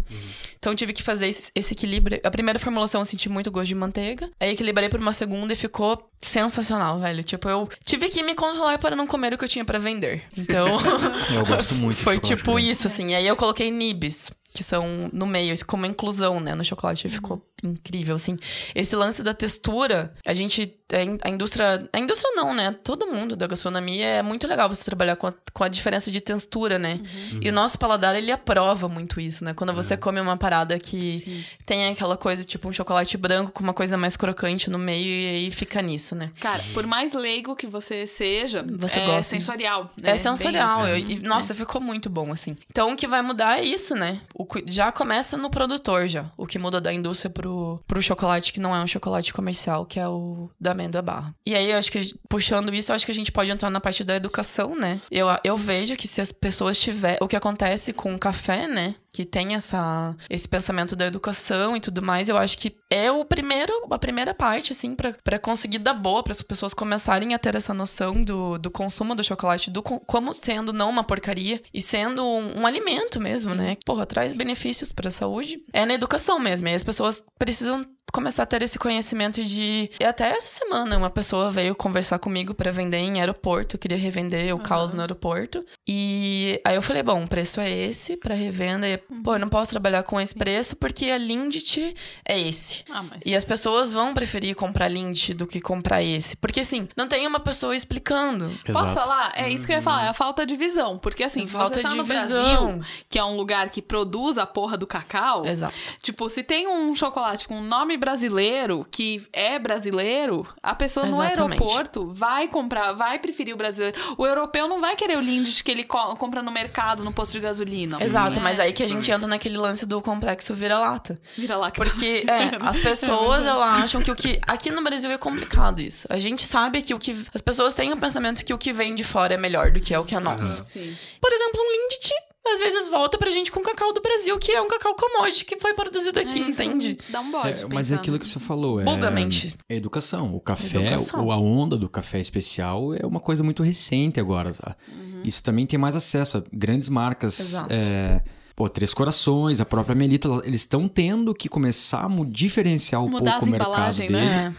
Então 0.57 0.71
eu 0.71 0.75
tive 0.75 0.93
que 0.93 1.03
fazer 1.03 1.27
esse, 1.27 1.51
esse 1.55 1.73
equilíbrio. 1.73 2.19
A 2.23 2.31
primeira 2.31 2.59
formulação 2.59 3.01
eu 3.01 3.05
senti 3.05 3.29
muito 3.29 3.51
gosto 3.51 3.67
de 3.67 3.75
manteiga. 3.75 4.29
Aí 4.39 4.51
equilibrei 4.51 4.89
por 4.89 4.99
uma 4.99 5.13
segunda 5.13 5.53
e 5.53 5.55
ficou 5.55 6.09
sensacional, 6.21 6.99
velho. 6.99 7.23
Tipo, 7.23 7.49
eu 7.49 7.69
tive 7.83 8.09
que 8.09 8.21
me 8.23 8.35
controlar 8.35 8.77
para 8.77 8.95
não 8.95 9.07
comer 9.07 9.33
o 9.33 9.37
que 9.37 9.45
eu 9.45 9.49
tinha 9.49 9.65
pra 9.65 9.79
vender. 9.79 10.23
Então, 10.37 10.77
Eu 11.33 11.45
gosto 11.45 11.75
muito 11.75 11.97
de 11.97 12.03
foi 12.03 12.19
tipo 12.19 12.59
isso, 12.59 12.87
assim. 12.87 13.11
E 13.11 13.15
aí 13.15 13.27
eu 13.27 13.35
coloquei 13.35 13.71
nibs, 13.71 14.31
que 14.53 14.63
são 14.63 15.09
no 15.13 15.25
meio, 15.25 15.55
como 15.65 15.85
inclusão, 15.85 16.39
né, 16.39 16.55
no 16.55 16.63
chocolate. 16.63 17.07
E 17.07 17.09
Ficou 17.09 17.41
incrível, 17.63 18.15
assim. 18.15 18.37
Esse 18.73 18.95
lance 18.95 19.21
da 19.23 19.33
textura, 19.33 20.13
a 20.25 20.33
gente. 20.33 20.75
A 20.91 21.03
in- 21.03 21.17
a 21.23 21.29
indústria. 21.29 21.87
A 21.93 21.99
indústria 21.99 22.31
não, 22.35 22.51
né? 22.53 22.75
Todo 22.83 23.05
mundo 23.05 23.35
da 23.35 23.45
gastronomia 23.45 24.05
é 24.07 24.21
muito 24.23 24.47
legal 24.47 24.67
você 24.67 24.83
trabalhar 24.83 25.15
com 25.17 25.27
a, 25.27 25.33
com 25.53 25.63
a 25.63 25.67
diferença 25.67 26.09
de 26.09 26.19
textura, 26.19 26.79
né? 26.79 26.99
E 27.39 27.47
o 27.47 27.53
nosso 27.53 27.77
paladar, 27.77 28.15
ele 28.15 28.31
aprova 28.31 28.89
muito 28.89 29.21
isso, 29.21 29.43
né? 29.45 29.53
Quando 29.53 29.71
você 29.71 29.95
come 29.95 30.19
uma 30.19 30.35
parada 30.35 30.79
que 30.79 31.45
tem 31.63 31.85
aquela 31.89 32.17
coisa, 32.17 32.43
tipo 32.43 32.67
um 32.67 32.73
chocolate 32.73 33.15
branco 33.17 33.51
com 33.51 33.61
uma 33.63 33.73
coisa 33.73 33.97
mais 33.97 34.17
crocante 34.17 34.67
no 34.67 34.79
meio, 34.79 35.05
e 35.21 35.27
aí 35.29 35.51
fica 35.51 35.79
nisso, 35.79 36.15
né? 36.15 36.31
Cara, 36.39 36.63
por 36.73 36.87
mais 36.87 37.13
leigo 37.13 37.55
que 37.55 37.67
você 37.67 38.07
seja, 38.07 38.65
Você 38.79 38.97
é 38.99 39.05
gosta. 39.05 39.23
sensorial. 39.23 39.91
né? 40.01 40.09
É 40.11 40.17
sensorial. 40.17 40.81
Bem 40.85 40.89
eu- 40.89 40.97
e, 40.97 41.19
nossa, 41.19 41.53
ficou 41.53 41.79
muito 41.79 42.09
bom, 42.09 42.31
assim. 42.31 42.57
Então, 42.67 42.93
o 42.93 42.95
que 42.95 43.07
vai 43.07 43.21
mudar 43.21 43.59
é 43.59 43.63
isso, 43.63 43.93
né? 43.93 44.21
O, 44.33 44.47
já 44.65 44.91
começa 44.91 45.37
no 45.37 45.51
produtor, 45.51 46.07
já. 46.07 46.31
O 46.35 46.47
que 46.47 46.57
muda 46.57 46.81
da 46.81 46.91
indústria 46.91 47.29
pro, 47.29 47.48
pro 47.87 48.01
chocolate, 48.01 48.53
que 48.53 48.59
não 48.59 48.75
é 48.75 48.81
um 48.81 48.87
chocolate 48.87 49.33
comercial, 49.33 49.85
que 49.85 49.99
é 49.99 50.07
o 50.07 50.49
da 50.59 50.71
amêndoa 50.71 51.01
barra. 51.01 51.35
E 51.45 51.55
aí, 51.55 51.71
eu 51.71 51.77
acho 51.77 51.91
que, 51.91 52.13
puxando 52.27 52.73
isso, 52.73 52.93
acho 52.93 53.05
que 53.05 53.11
a 53.11 53.15
gente 53.15 53.31
pode 53.31 53.51
entrar 53.51 53.69
na 53.69 53.79
parte 53.79 54.03
da 54.03 54.15
educação, 54.15 54.75
né? 54.75 54.99
Eu, 55.11 55.27
eu 55.43 55.57
vejo 55.57 55.95
que 55.95 56.07
se 56.07 56.21
as 56.21 56.31
pessoas 56.31 56.79
tiver 56.79 57.17
O 57.21 57.27
que 57.27 57.35
acontece 57.35 57.93
com 57.93 58.13
o 58.13 58.19
café, 58.19 58.67
né? 58.67 58.95
Que 59.11 59.25
tem 59.25 59.55
essa, 59.55 60.15
esse 60.29 60.47
pensamento 60.47 60.95
da 60.95 61.05
educação 61.07 61.75
e 61.75 61.81
tudo 61.81 62.01
mais, 62.01 62.29
eu 62.29 62.37
acho 62.37 62.57
que 62.57 62.75
é 62.91 63.11
o 63.11 63.25
primeiro, 63.25 63.73
a 63.89 63.97
primeira 63.97 64.33
parte, 64.33 64.71
assim, 64.71 64.95
pra 64.95 65.39
conseguir 65.39 65.79
dar 65.79 65.93
boa, 65.95 66.21
para 66.23 66.31
as 66.31 66.41
pessoas 66.41 66.73
começarem 66.73 67.33
a 67.33 67.39
ter 67.39 67.55
essa 67.55 67.73
noção 67.73 68.23
do, 68.23 68.57
do 68.59 68.69
consumo 68.69 69.15
do 69.15 69.23
chocolate, 69.23 69.71
do 69.71 69.81
co- 69.81 69.99
como 70.01 70.33
sendo 70.33 70.71
não 70.71 70.89
uma 70.89 71.03
porcaria 71.03 71.61
e 71.73 71.81
sendo 71.81 72.23
um, 72.23 72.61
um 72.61 72.65
alimento 72.67 73.19
mesmo, 73.19 73.55
né? 73.55 73.75
Porra, 73.85 74.05
traz 74.05 74.33
benefícios 74.33 74.91
pra 74.91 75.09
saúde. 75.09 75.57
É 75.73 75.85
na 75.85 75.93
educação 75.95 76.39
mesmo. 76.39 76.67
E 76.67 76.73
as 76.73 76.83
pessoas 76.83 77.23
precisam 77.37 77.83
começar 78.11 78.43
a 78.43 78.45
ter 78.45 78.61
esse 78.61 78.77
conhecimento 78.79 79.43
de. 79.43 79.89
E 79.99 80.03
até 80.03 80.29
essa 80.29 80.51
semana, 80.51 80.97
uma 80.97 81.09
pessoa 81.09 81.51
veio 81.51 81.75
conversar 81.75 82.19
comigo 82.19 82.53
pra 82.53 82.71
vender 82.71 82.97
em 82.97 83.19
aeroporto, 83.19 83.75
eu 83.75 83.79
queria 83.79 83.97
revender 83.97 84.53
o 84.55 84.59
caos 84.59 84.91
no 84.91 85.01
aeroporto. 85.01 85.65
E 85.87 86.61
aí 86.65 86.75
eu 86.75 86.81
falei, 86.81 87.03
bom, 87.03 87.23
o 87.23 87.27
preço 87.27 87.59
é 87.59 87.69
esse 87.69 88.17
pra 88.17 88.35
revenda. 88.35 88.87
E, 88.87 88.97
pô, 88.97 89.35
eu 89.35 89.39
não 89.39 89.49
posso 89.49 89.71
trabalhar 89.71 90.03
com 90.03 90.19
esse 90.19 90.33
preço 90.33 90.75
porque 90.75 91.05
a 91.05 91.17
Lindt 91.17 91.95
é 92.25 92.39
esse. 92.39 92.83
Ah, 92.89 93.03
mas... 93.03 93.21
E 93.25 93.35
as 93.35 93.43
pessoas 93.43 93.91
vão 93.91 94.13
preferir 94.13 94.55
comprar 94.55 94.87
Lindt 94.87 95.33
do 95.33 95.47
que 95.47 95.61
comprar 95.61 96.01
esse. 96.01 96.35
Porque 96.37 96.61
assim, 96.61 96.87
não 96.95 97.07
tem 97.07 97.25
uma 97.27 97.39
pessoa 97.39 97.75
explicando. 97.75 98.49
Posso 98.65 98.91
Exato. 98.91 98.93
falar? 98.93 99.33
É 99.35 99.49
isso 99.49 99.65
que 99.65 99.71
eu 99.71 99.77
ia 99.77 99.81
falar, 99.81 100.05
é 100.05 100.09
a 100.09 100.13
falta 100.13 100.45
de 100.45 100.55
visão. 100.55 100.97
Porque 100.97 101.23
assim, 101.23 101.45
se 101.47 101.53
Falta 101.53 101.75
você 101.75 101.83
tá 101.83 101.89
de 101.89 101.95
no 101.97 102.03
visão. 102.03 102.77
Brasil, 102.77 102.85
que 103.09 103.19
é 103.19 103.23
um 103.23 103.35
lugar 103.35 103.69
que 103.69 103.81
produz 103.81 104.37
a 104.37 104.45
porra 104.45 104.77
do 104.77 104.87
cacau, 104.87 105.45
Exato. 105.45 105.73
tipo, 106.01 106.29
se 106.29 106.43
tem 106.43 106.67
um 106.67 106.93
chocolate 106.95 107.47
com 107.47 107.61
nome 107.61 107.97
brasileiro, 107.99 108.85
que 108.89 109.27
é 109.31 109.59
brasileiro, 109.59 110.47
a 110.63 110.73
pessoa 110.73 111.05
Exatamente. 111.07 111.59
no 111.59 111.65
aeroporto 111.65 112.07
vai 112.07 112.47
comprar, 112.47 112.93
vai 112.93 113.19
preferir 113.19 113.53
o 113.53 113.57
brasileiro. 113.57 113.95
O 114.17 114.25
europeu 114.25 114.67
não 114.67 114.81
vai 114.81 114.95
querer 114.95 115.17
o 115.17 115.21
Lindt 115.21 115.63
que 115.63 115.69
ele 115.71 115.83
co- 115.83 116.15
compra 116.15 116.41
no 116.41 116.51
mercado, 116.51 117.03
no 117.03 117.13
posto 117.13 117.33
de 117.33 117.39
gasolina. 117.41 118.01
Exato, 118.03 118.37
né? 118.37 118.43
mas 118.43 118.59
aí 118.59 118.73
que 118.73 118.81
a 118.81 118.87
gente 118.87 119.11
entra 119.11 119.27
naquele 119.27 119.57
lance 119.57 119.85
do 119.85 120.01
complexo 120.01 120.53
vira-lata. 120.55 121.19
Vira 121.37 121.57
lá 121.57 121.69
que 121.69 121.79
Porque, 121.79 122.23
é, 122.27 122.57
as 122.61 122.79
pessoas, 122.79 123.45
elas 123.45 123.83
acham 123.83 124.01
que 124.01 124.09
o 124.11 124.15
que. 124.15 124.39
Aqui 124.47 124.71
no 124.71 124.81
Brasil 124.83 125.11
é 125.11 125.17
complicado 125.17 125.81
isso. 125.81 126.07
A 126.09 126.17
gente 126.17 126.45
sabe 126.45 126.81
que 126.81 126.93
o 126.93 126.99
que. 126.99 127.15
As 127.33 127.41
pessoas 127.41 127.73
têm 127.75 127.91
o 127.91 127.97
pensamento 127.97 128.43
que 128.43 128.53
o 128.53 128.57
que 128.57 128.71
vem 128.73 128.95
de 128.95 129.03
fora 129.03 129.33
é 129.33 129.37
melhor 129.37 129.71
do 129.71 129.79
que 129.79 129.93
é 129.93 129.99
o 129.99 130.05
que 130.05 130.15
é 130.15 130.19
nosso. 130.19 130.63
Sim. 130.63 130.95
Por 131.21 131.31
exemplo, 131.31 131.59
um 131.59 131.71
Lindt, 131.71 132.09
às 132.45 132.59
vezes 132.59 132.89
volta 132.89 133.17
pra 133.17 133.29
gente 133.29 133.51
com 133.51 133.61
cacau 133.61 133.93
do 133.93 134.01
Brasil, 134.01 134.37
que 134.39 134.51
é 134.51 134.61
um 134.61 134.67
cacau 134.67 134.95
commodity 134.95 135.45
que 135.45 135.59
foi 135.59 135.73
produzido 135.73 136.19
aqui, 136.19 136.39
É, 136.41 136.47
entende? 136.49 136.97
Dá 137.09 137.19
um 137.21 137.31
bode. 137.31 137.63
É, 137.63 137.67
mas 137.71 137.91
é 137.91 137.95
aquilo 137.95 138.17
que 138.17 138.27
você 138.27 138.39
falou. 138.39 138.79
É, 138.81 138.85
Buga 138.85 139.07
a 139.07 139.11
mente. 139.11 139.55
é 139.67 139.75
educação. 139.75 140.33
O 140.35 140.39
café, 140.39 140.79
Educação. 140.79 141.25
ou 141.25 141.31
a 141.31 141.37
onda 141.37 141.77
do 141.77 141.87
café 141.89 142.19
especial 142.19 142.93
é 142.95 143.05
uma 143.05 143.19
coisa 143.19 143.43
muito 143.43 143.61
recente 143.61 144.19
agora. 144.19 144.51
tá? 144.53 144.75
Isso 145.23 145.43
também 145.43 145.65
tem 145.65 145.77
mais 145.77 145.95
acesso 145.95 146.37
a 146.37 146.43
grandes 146.51 146.89
marcas. 146.89 147.39
Uhum. 147.39 147.45
Exato. 147.45 147.73
é, 147.73 148.21
pô, 148.59 148.67
Três 148.67 148.93
Corações, 148.93 149.61
a 149.61 149.65
própria 149.65 149.95
Melita, 149.95 150.27
eles 150.43 150.59
estão 150.61 150.85
tendo 150.85 151.33
que 151.33 151.47
começar 151.47 152.05
a 152.05 152.09
diferenciar 152.25 153.01
um 153.01 153.07
Mudar 153.07 153.39
pouco 153.39 153.45
o 153.45 153.49
mercado 153.51 153.95
dele. 153.95 154.13
né? 154.13 154.55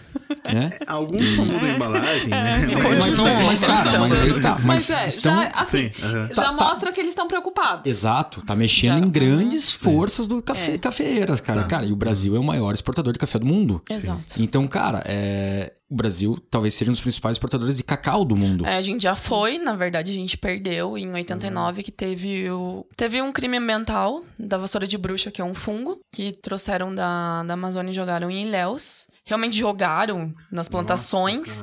Né? 0.51 0.71
Alguns 0.89 1.29
só 1.37 1.45
mudam 1.45 1.61
a 1.69 1.75
embalagem, 1.75 2.29
né? 2.29 2.63
É, 2.63 2.77
mas, 2.77 3.05
Continua, 3.05 3.35
mas, 3.45 3.61
cara, 3.63 3.99
mas 3.99 4.21
aí 4.23 4.41
tá. 4.41 4.51
Mas, 4.53 4.65
Mas, 4.65 4.91
é, 4.91 5.07
estão... 5.07 5.35
já, 5.43 5.49
assim, 5.55 5.91
Sim, 5.93 6.01
já 6.01 6.29
Tá- 6.35 6.43
tá- 6.45 6.53
mostra 6.53 6.93
que 6.93 7.01
eles 7.01 7.11
estão 7.11 7.29
preocupados. 7.29 7.91
Exato, 7.91 8.41
tá 8.47 8.55
mexendo 8.55 8.99
Já- 9.01 9.07
em 9.07 9.11
grandes 9.11 9.71
forças 9.71 10.27
do 10.27 10.41
café, 10.41 10.75
É. 10.75 10.79
cafeeiras, 10.79 11.39
cara. 11.43 11.61
Tá. 11.63 11.69
Cara, 11.69 11.85
e 11.85 11.93
o 11.93 11.97
Brasil 11.97 12.35
é 12.35 12.39
o 12.39 12.45
maior 12.45 12.73
exportador 12.73 13.13
de 13.13 13.19
café 13.19 13.39
do 13.39 13.45
mundo. 13.45 13.83
Exato. 13.91 14.23
Então, 14.39 14.67
cara, 14.67 15.03
é, 15.05 15.75
o 15.91 15.95
Brasil 15.95 16.39
talvez 16.49 16.75
seja 16.75 16.91
um 16.91 16.95
dos 16.95 17.01
principais 17.01 17.35
exportadores 17.35 17.77
de 17.77 17.83
cacau 17.83 18.25
do 18.25 18.37
mundo. 18.37 18.65
É, 18.65 18.77
a 18.77 18.81
gente 18.81 19.03
já 19.03 19.17
foi, 19.17 19.59
na 19.59 19.75
verdade, 19.75 20.13
a 20.13 20.15
gente 20.15 20.39
perdeu 20.39 20.97
em 20.97 21.13
89, 21.13 21.83
que 21.83 21.91
teve 21.91 22.49
o. 22.49 22.87
Teve 22.97 23.21
um 23.21 23.33
crime 23.33 23.57
ambiental 23.57 24.25
da 24.39 24.57
vassoura 24.57 24.87
de 24.87 24.97
bruxa, 24.97 25.33
que 25.33 25.41
é 25.41 25.45
um 25.45 25.53
fungo, 25.53 26.01
que 26.13 26.33
trouxeram 26.33 26.95
da, 26.95 27.43
da 27.43 27.55
Amazônia 27.55 27.91
e 27.91 27.95
jogaram 27.95 28.31
em 28.31 28.47
Ilhéus. 28.47 29.09
Realmente 29.31 29.57
jogaram 29.57 30.35
nas 30.51 30.69
plantações 30.69 31.63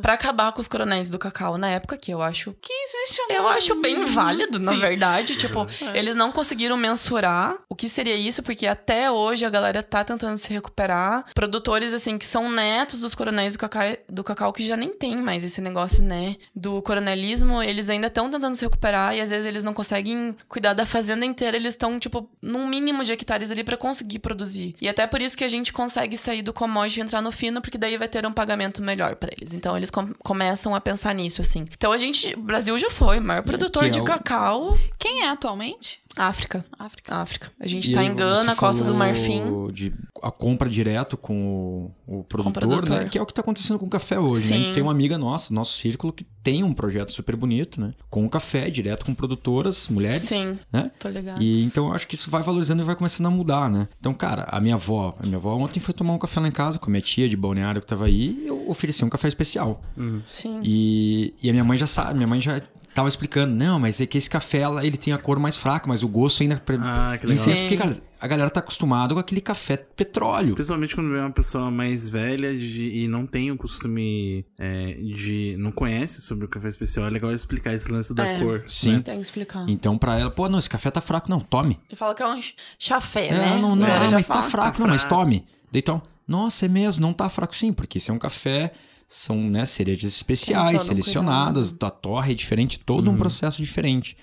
pra 0.00 0.12
acabar 0.12 0.52
com 0.52 0.60
os 0.60 0.68
coronéis 0.68 1.10
do 1.10 1.18
cacau 1.18 1.58
na 1.58 1.68
época, 1.68 1.96
que 1.96 2.12
eu 2.12 2.22
acho. 2.22 2.54
Que 2.62 2.72
existe 2.72 3.20
um... 3.22 3.32
Eu 3.34 3.48
acho 3.48 3.74
bem 3.80 4.04
válido, 4.04 4.60
na 4.60 4.72
Sim. 4.72 4.78
verdade. 4.78 5.34
Tipo, 5.34 5.66
eles 5.92 6.14
não 6.14 6.30
conseguiram 6.30 6.76
mensurar 6.76 7.56
o 7.68 7.74
que 7.74 7.88
seria 7.88 8.14
isso, 8.14 8.44
porque 8.44 8.64
até 8.64 9.10
hoje 9.10 9.44
a 9.44 9.50
galera 9.50 9.82
tá 9.82 10.04
tentando 10.04 10.38
se 10.38 10.52
recuperar. 10.52 11.24
Produtores, 11.34 11.92
assim, 11.92 12.16
que 12.16 12.24
são 12.24 12.48
netos 12.48 13.00
dos 13.00 13.12
coronéis 13.12 13.54
do 13.54 13.58
cacau, 13.58 13.96
do 14.08 14.22
cacau 14.22 14.52
que 14.52 14.64
já 14.64 14.76
nem 14.76 14.90
tem 14.90 15.16
mais 15.16 15.42
esse 15.42 15.60
negócio, 15.60 16.04
né? 16.04 16.36
Do 16.54 16.80
coronelismo, 16.82 17.60
eles 17.60 17.90
ainda 17.90 18.06
estão 18.06 18.30
tentando 18.30 18.54
se 18.54 18.64
recuperar 18.64 19.16
e 19.16 19.20
às 19.20 19.30
vezes 19.30 19.46
eles 19.46 19.64
não 19.64 19.74
conseguem 19.74 20.36
cuidar 20.48 20.74
da 20.74 20.86
fazenda 20.86 21.26
inteira. 21.26 21.56
Eles 21.56 21.74
estão, 21.74 21.98
tipo, 21.98 22.30
num 22.40 22.68
mínimo 22.68 23.02
de 23.02 23.10
hectares 23.10 23.50
ali 23.50 23.64
pra 23.64 23.76
conseguir 23.76 24.20
produzir. 24.20 24.76
E 24.80 24.88
até 24.88 25.08
por 25.08 25.20
isso 25.20 25.36
que 25.36 25.42
a 25.42 25.48
gente 25.48 25.72
consegue 25.72 26.16
sair 26.16 26.42
do 26.42 26.52
commodity 26.52 26.99
entrar 27.00 27.20
no 27.22 27.30
fino, 27.32 27.60
porque 27.60 27.78
daí 27.78 27.96
vai 27.96 28.08
ter 28.08 28.24
um 28.26 28.32
pagamento 28.32 28.82
melhor 28.82 29.16
pra 29.16 29.30
eles. 29.36 29.54
Então 29.54 29.76
eles 29.76 29.90
com- 29.90 30.12
começam 30.20 30.74
a 30.74 30.80
pensar 30.80 31.14
nisso, 31.14 31.40
assim. 31.40 31.66
Então 31.72 31.92
a 31.92 31.98
gente, 31.98 32.34
o 32.34 32.40
Brasil 32.42 32.76
já 32.78 32.90
foi 32.90 33.18
o 33.18 33.22
maior 33.22 33.42
produtor 33.42 33.84
é 33.84 33.88
de 33.88 34.00
o- 34.00 34.04
cacau. 34.04 34.78
Quem 34.98 35.22
é 35.24 35.28
atualmente? 35.28 35.99
África. 36.16 36.64
África. 36.78 37.14
África. 37.16 37.52
A 37.58 37.66
gente 37.66 37.90
E 37.90 37.94
tá 37.94 38.00
aí 38.00 38.06
em 38.08 38.14
Gana, 38.14 38.56
Costa 38.56 38.84
do 38.84 38.94
Marfim. 38.94 39.42
De 39.72 39.92
a 40.22 40.30
compra 40.30 40.68
direto 40.68 41.16
com 41.16 41.90
o, 42.06 42.18
o 42.20 42.24
produtor, 42.24 42.52
produtor. 42.52 42.90
né? 42.90 43.08
Que 43.08 43.16
é 43.16 43.22
o 43.22 43.26
que 43.26 43.32
tá 43.32 43.40
acontecendo 43.40 43.78
com 43.78 43.86
o 43.86 43.90
café 43.90 44.18
hoje, 44.18 44.50
né? 44.50 44.56
A 44.56 44.58
gente 44.58 44.74
tem 44.74 44.82
uma 44.82 44.92
amiga 44.92 45.16
nossa, 45.16 45.54
nosso 45.54 45.74
círculo, 45.78 46.12
que 46.12 46.24
tem 46.42 46.62
um 46.64 46.74
projeto 46.74 47.12
super 47.12 47.36
bonito, 47.36 47.80
né? 47.80 47.92
Com 48.10 48.24
o 48.26 48.28
café, 48.28 48.68
direto 48.68 49.04
com 49.06 49.14
produtoras, 49.14 49.88
mulheres, 49.88 50.22
Sim. 50.22 50.58
né? 50.72 50.84
Tô 50.98 51.08
ligado. 51.08 51.40
E 51.42 51.64
então 51.64 51.88
eu 51.88 51.94
acho 51.94 52.06
que 52.06 52.16
isso 52.16 52.30
vai 52.30 52.42
valorizando 52.42 52.82
e 52.82 52.84
vai 52.84 52.96
começando 52.96 53.26
a 53.26 53.30
mudar, 53.30 53.70
né? 53.70 53.86
Então, 53.98 54.12
cara, 54.12 54.44
a 54.50 54.60
minha 54.60 54.74
avó, 54.74 55.16
a 55.18 55.24
minha 55.24 55.36
avó 55.38 55.56
ontem 55.56 55.80
foi 55.80 55.94
tomar 55.94 56.12
um 56.12 56.18
café 56.18 56.40
lá 56.40 56.48
em 56.48 56.52
casa 56.52 56.78
com 56.78 56.86
a 56.86 56.90
minha 56.90 57.00
tia 57.02 57.28
de 57.28 57.36
balneário 57.36 57.80
que 57.80 57.86
tava 57.86 58.06
aí 58.06 58.40
e 58.42 58.46
eu 58.46 58.68
ofereci 58.68 59.04
um 59.04 59.08
café 59.08 59.28
especial. 59.28 59.80
Sim. 60.26 60.60
E, 60.62 61.34
e 61.42 61.48
a 61.48 61.52
minha 61.52 61.64
mãe 61.64 61.78
já 61.78 61.86
sabe, 61.86 62.14
minha 62.14 62.28
mãe 62.28 62.40
já 62.40 62.60
tava 62.94 63.08
explicando, 63.08 63.54
não, 63.54 63.78
mas 63.78 64.00
é 64.00 64.06
que 64.06 64.18
esse 64.18 64.28
café 64.28 64.62
ele 64.82 64.96
tem 64.96 65.12
a 65.12 65.18
cor 65.18 65.38
mais 65.38 65.56
fraca, 65.56 65.86
mas 65.88 66.02
o 66.02 66.08
gosto 66.08 66.42
ainda 66.42 66.54
Ah, 66.80 67.16
que 67.18 67.26
legal. 67.26 67.44
porque 67.44 67.76
cara, 67.76 67.96
a 68.20 68.26
galera 68.26 68.50
tá 68.50 68.60
acostumada 68.60 69.14
com 69.14 69.20
aquele 69.20 69.40
café 69.40 69.76
petróleo. 69.76 70.54
Principalmente 70.54 70.94
quando 70.94 71.10
vem 71.10 71.20
uma 71.20 71.30
pessoa 71.30 71.70
mais 71.70 72.08
velha 72.08 72.56
de- 72.56 72.90
e 73.04 73.08
não 73.08 73.26
tem 73.26 73.50
o 73.50 73.56
costume 73.56 74.44
é, 74.58 74.92
de. 74.94 75.56
não 75.58 75.70
conhece 75.72 76.20
sobre 76.20 76.44
o 76.44 76.48
café 76.48 76.68
especial, 76.68 77.06
é 77.06 77.10
legal 77.10 77.32
explicar 77.32 77.72
esse 77.74 77.90
lance 77.90 78.14
da 78.14 78.26
É. 78.26 78.38
cor. 78.40 78.64
Sim. 78.66 78.94
né? 78.96 79.00
Tem 79.02 79.16
que 79.16 79.22
explicar. 79.22 79.68
Então 79.68 79.96
pra 79.96 80.18
ela, 80.18 80.30
pô, 80.30 80.48
não, 80.48 80.58
esse 80.58 80.68
café 80.68 80.90
tá 80.90 81.00
fraco, 81.00 81.30
não, 81.30 81.40
tome. 81.40 81.78
Ele 81.88 81.96
fala 81.96 82.14
que 82.14 82.22
é 82.22 82.26
um 82.26 82.40
ch- 82.40 82.54
chafé, 82.78 83.28
É, 83.28 83.32
né? 83.38 83.58
não, 83.60 83.74
não, 83.76 83.86
já 83.86 84.10
mas 84.10 84.26
tá 84.26 84.42
fraco, 84.42 84.76
tá 84.78 84.82
não, 84.84 84.90
mas 84.90 85.02
fraco. 85.02 85.16
tome. 85.22 85.46
Daí 85.72 85.80
então, 85.80 86.02
nossa, 86.26 86.66
é 86.66 86.68
mesmo, 86.68 87.02
não 87.02 87.12
tá 87.12 87.28
fraco 87.28 87.54
sim, 87.56 87.72
porque 87.72 87.98
esse 87.98 88.10
é 88.10 88.14
um 88.14 88.18
café, 88.18 88.72
são, 89.12 89.36
né, 89.50 89.64
cerejas 89.64 90.12
especiais, 90.14 90.82
todo 90.82 90.82
um 90.82 91.02
selecionadas, 91.02 91.76
a 91.82 91.90
torre 91.90 92.30
é 92.30 92.34
diferente, 92.36 92.78
todo 92.78 93.10
um 93.10 93.16
processo 93.16 93.60
diferente, 93.60 94.16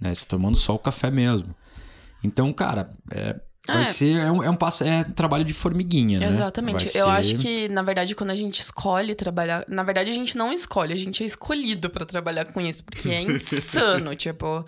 né, 0.00 0.12
você 0.12 0.26
tomando 0.26 0.56
só 0.56 0.74
o 0.74 0.78
café 0.80 1.12
mesmo. 1.12 1.54
Então, 2.24 2.52
cara, 2.52 2.90
é, 3.12 3.36
vai 3.68 3.82
É. 3.82 3.84
ser, 3.84 4.16
é 4.16 4.32
um, 4.32 4.42
é 4.42 4.50
um 4.50 4.56
passo, 4.56 4.82
é 4.82 5.04
trabalho 5.04 5.44
de 5.44 5.52
formiguinha, 5.52 6.18
né? 6.18 6.26
Exatamente. 6.28 6.86
Vai 6.86 6.86
Eu 6.88 7.06
ser- 7.06 7.10
acho 7.34 7.34
que, 7.36 7.68
na 7.68 7.82
verdade, 7.82 8.14
quando 8.16 8.30
a 8.30 8.34
gente 8.34 8.58
escolhe 8.60 9.14
trabalhar. 9.14 9.64
Na 9.68 9.84
verdade, 9.84 10.10
a 10.10 10.14
gente 10.14 10.36
não 10.36 10.52
escolhe, 10.52 10.92
a 10.92 10.96
gente 10.96 11.22
é 11.22 11.26
escolhido 11.26 11.88
pra 11.88 12.04
trabalhar 12.04 12.46
com 12.46 12.60
isso, 12.60 12.82
porque 12.84 13.08
é 13.08 13.22
insano, 13.22 14.14
tipo. 14.16 14.66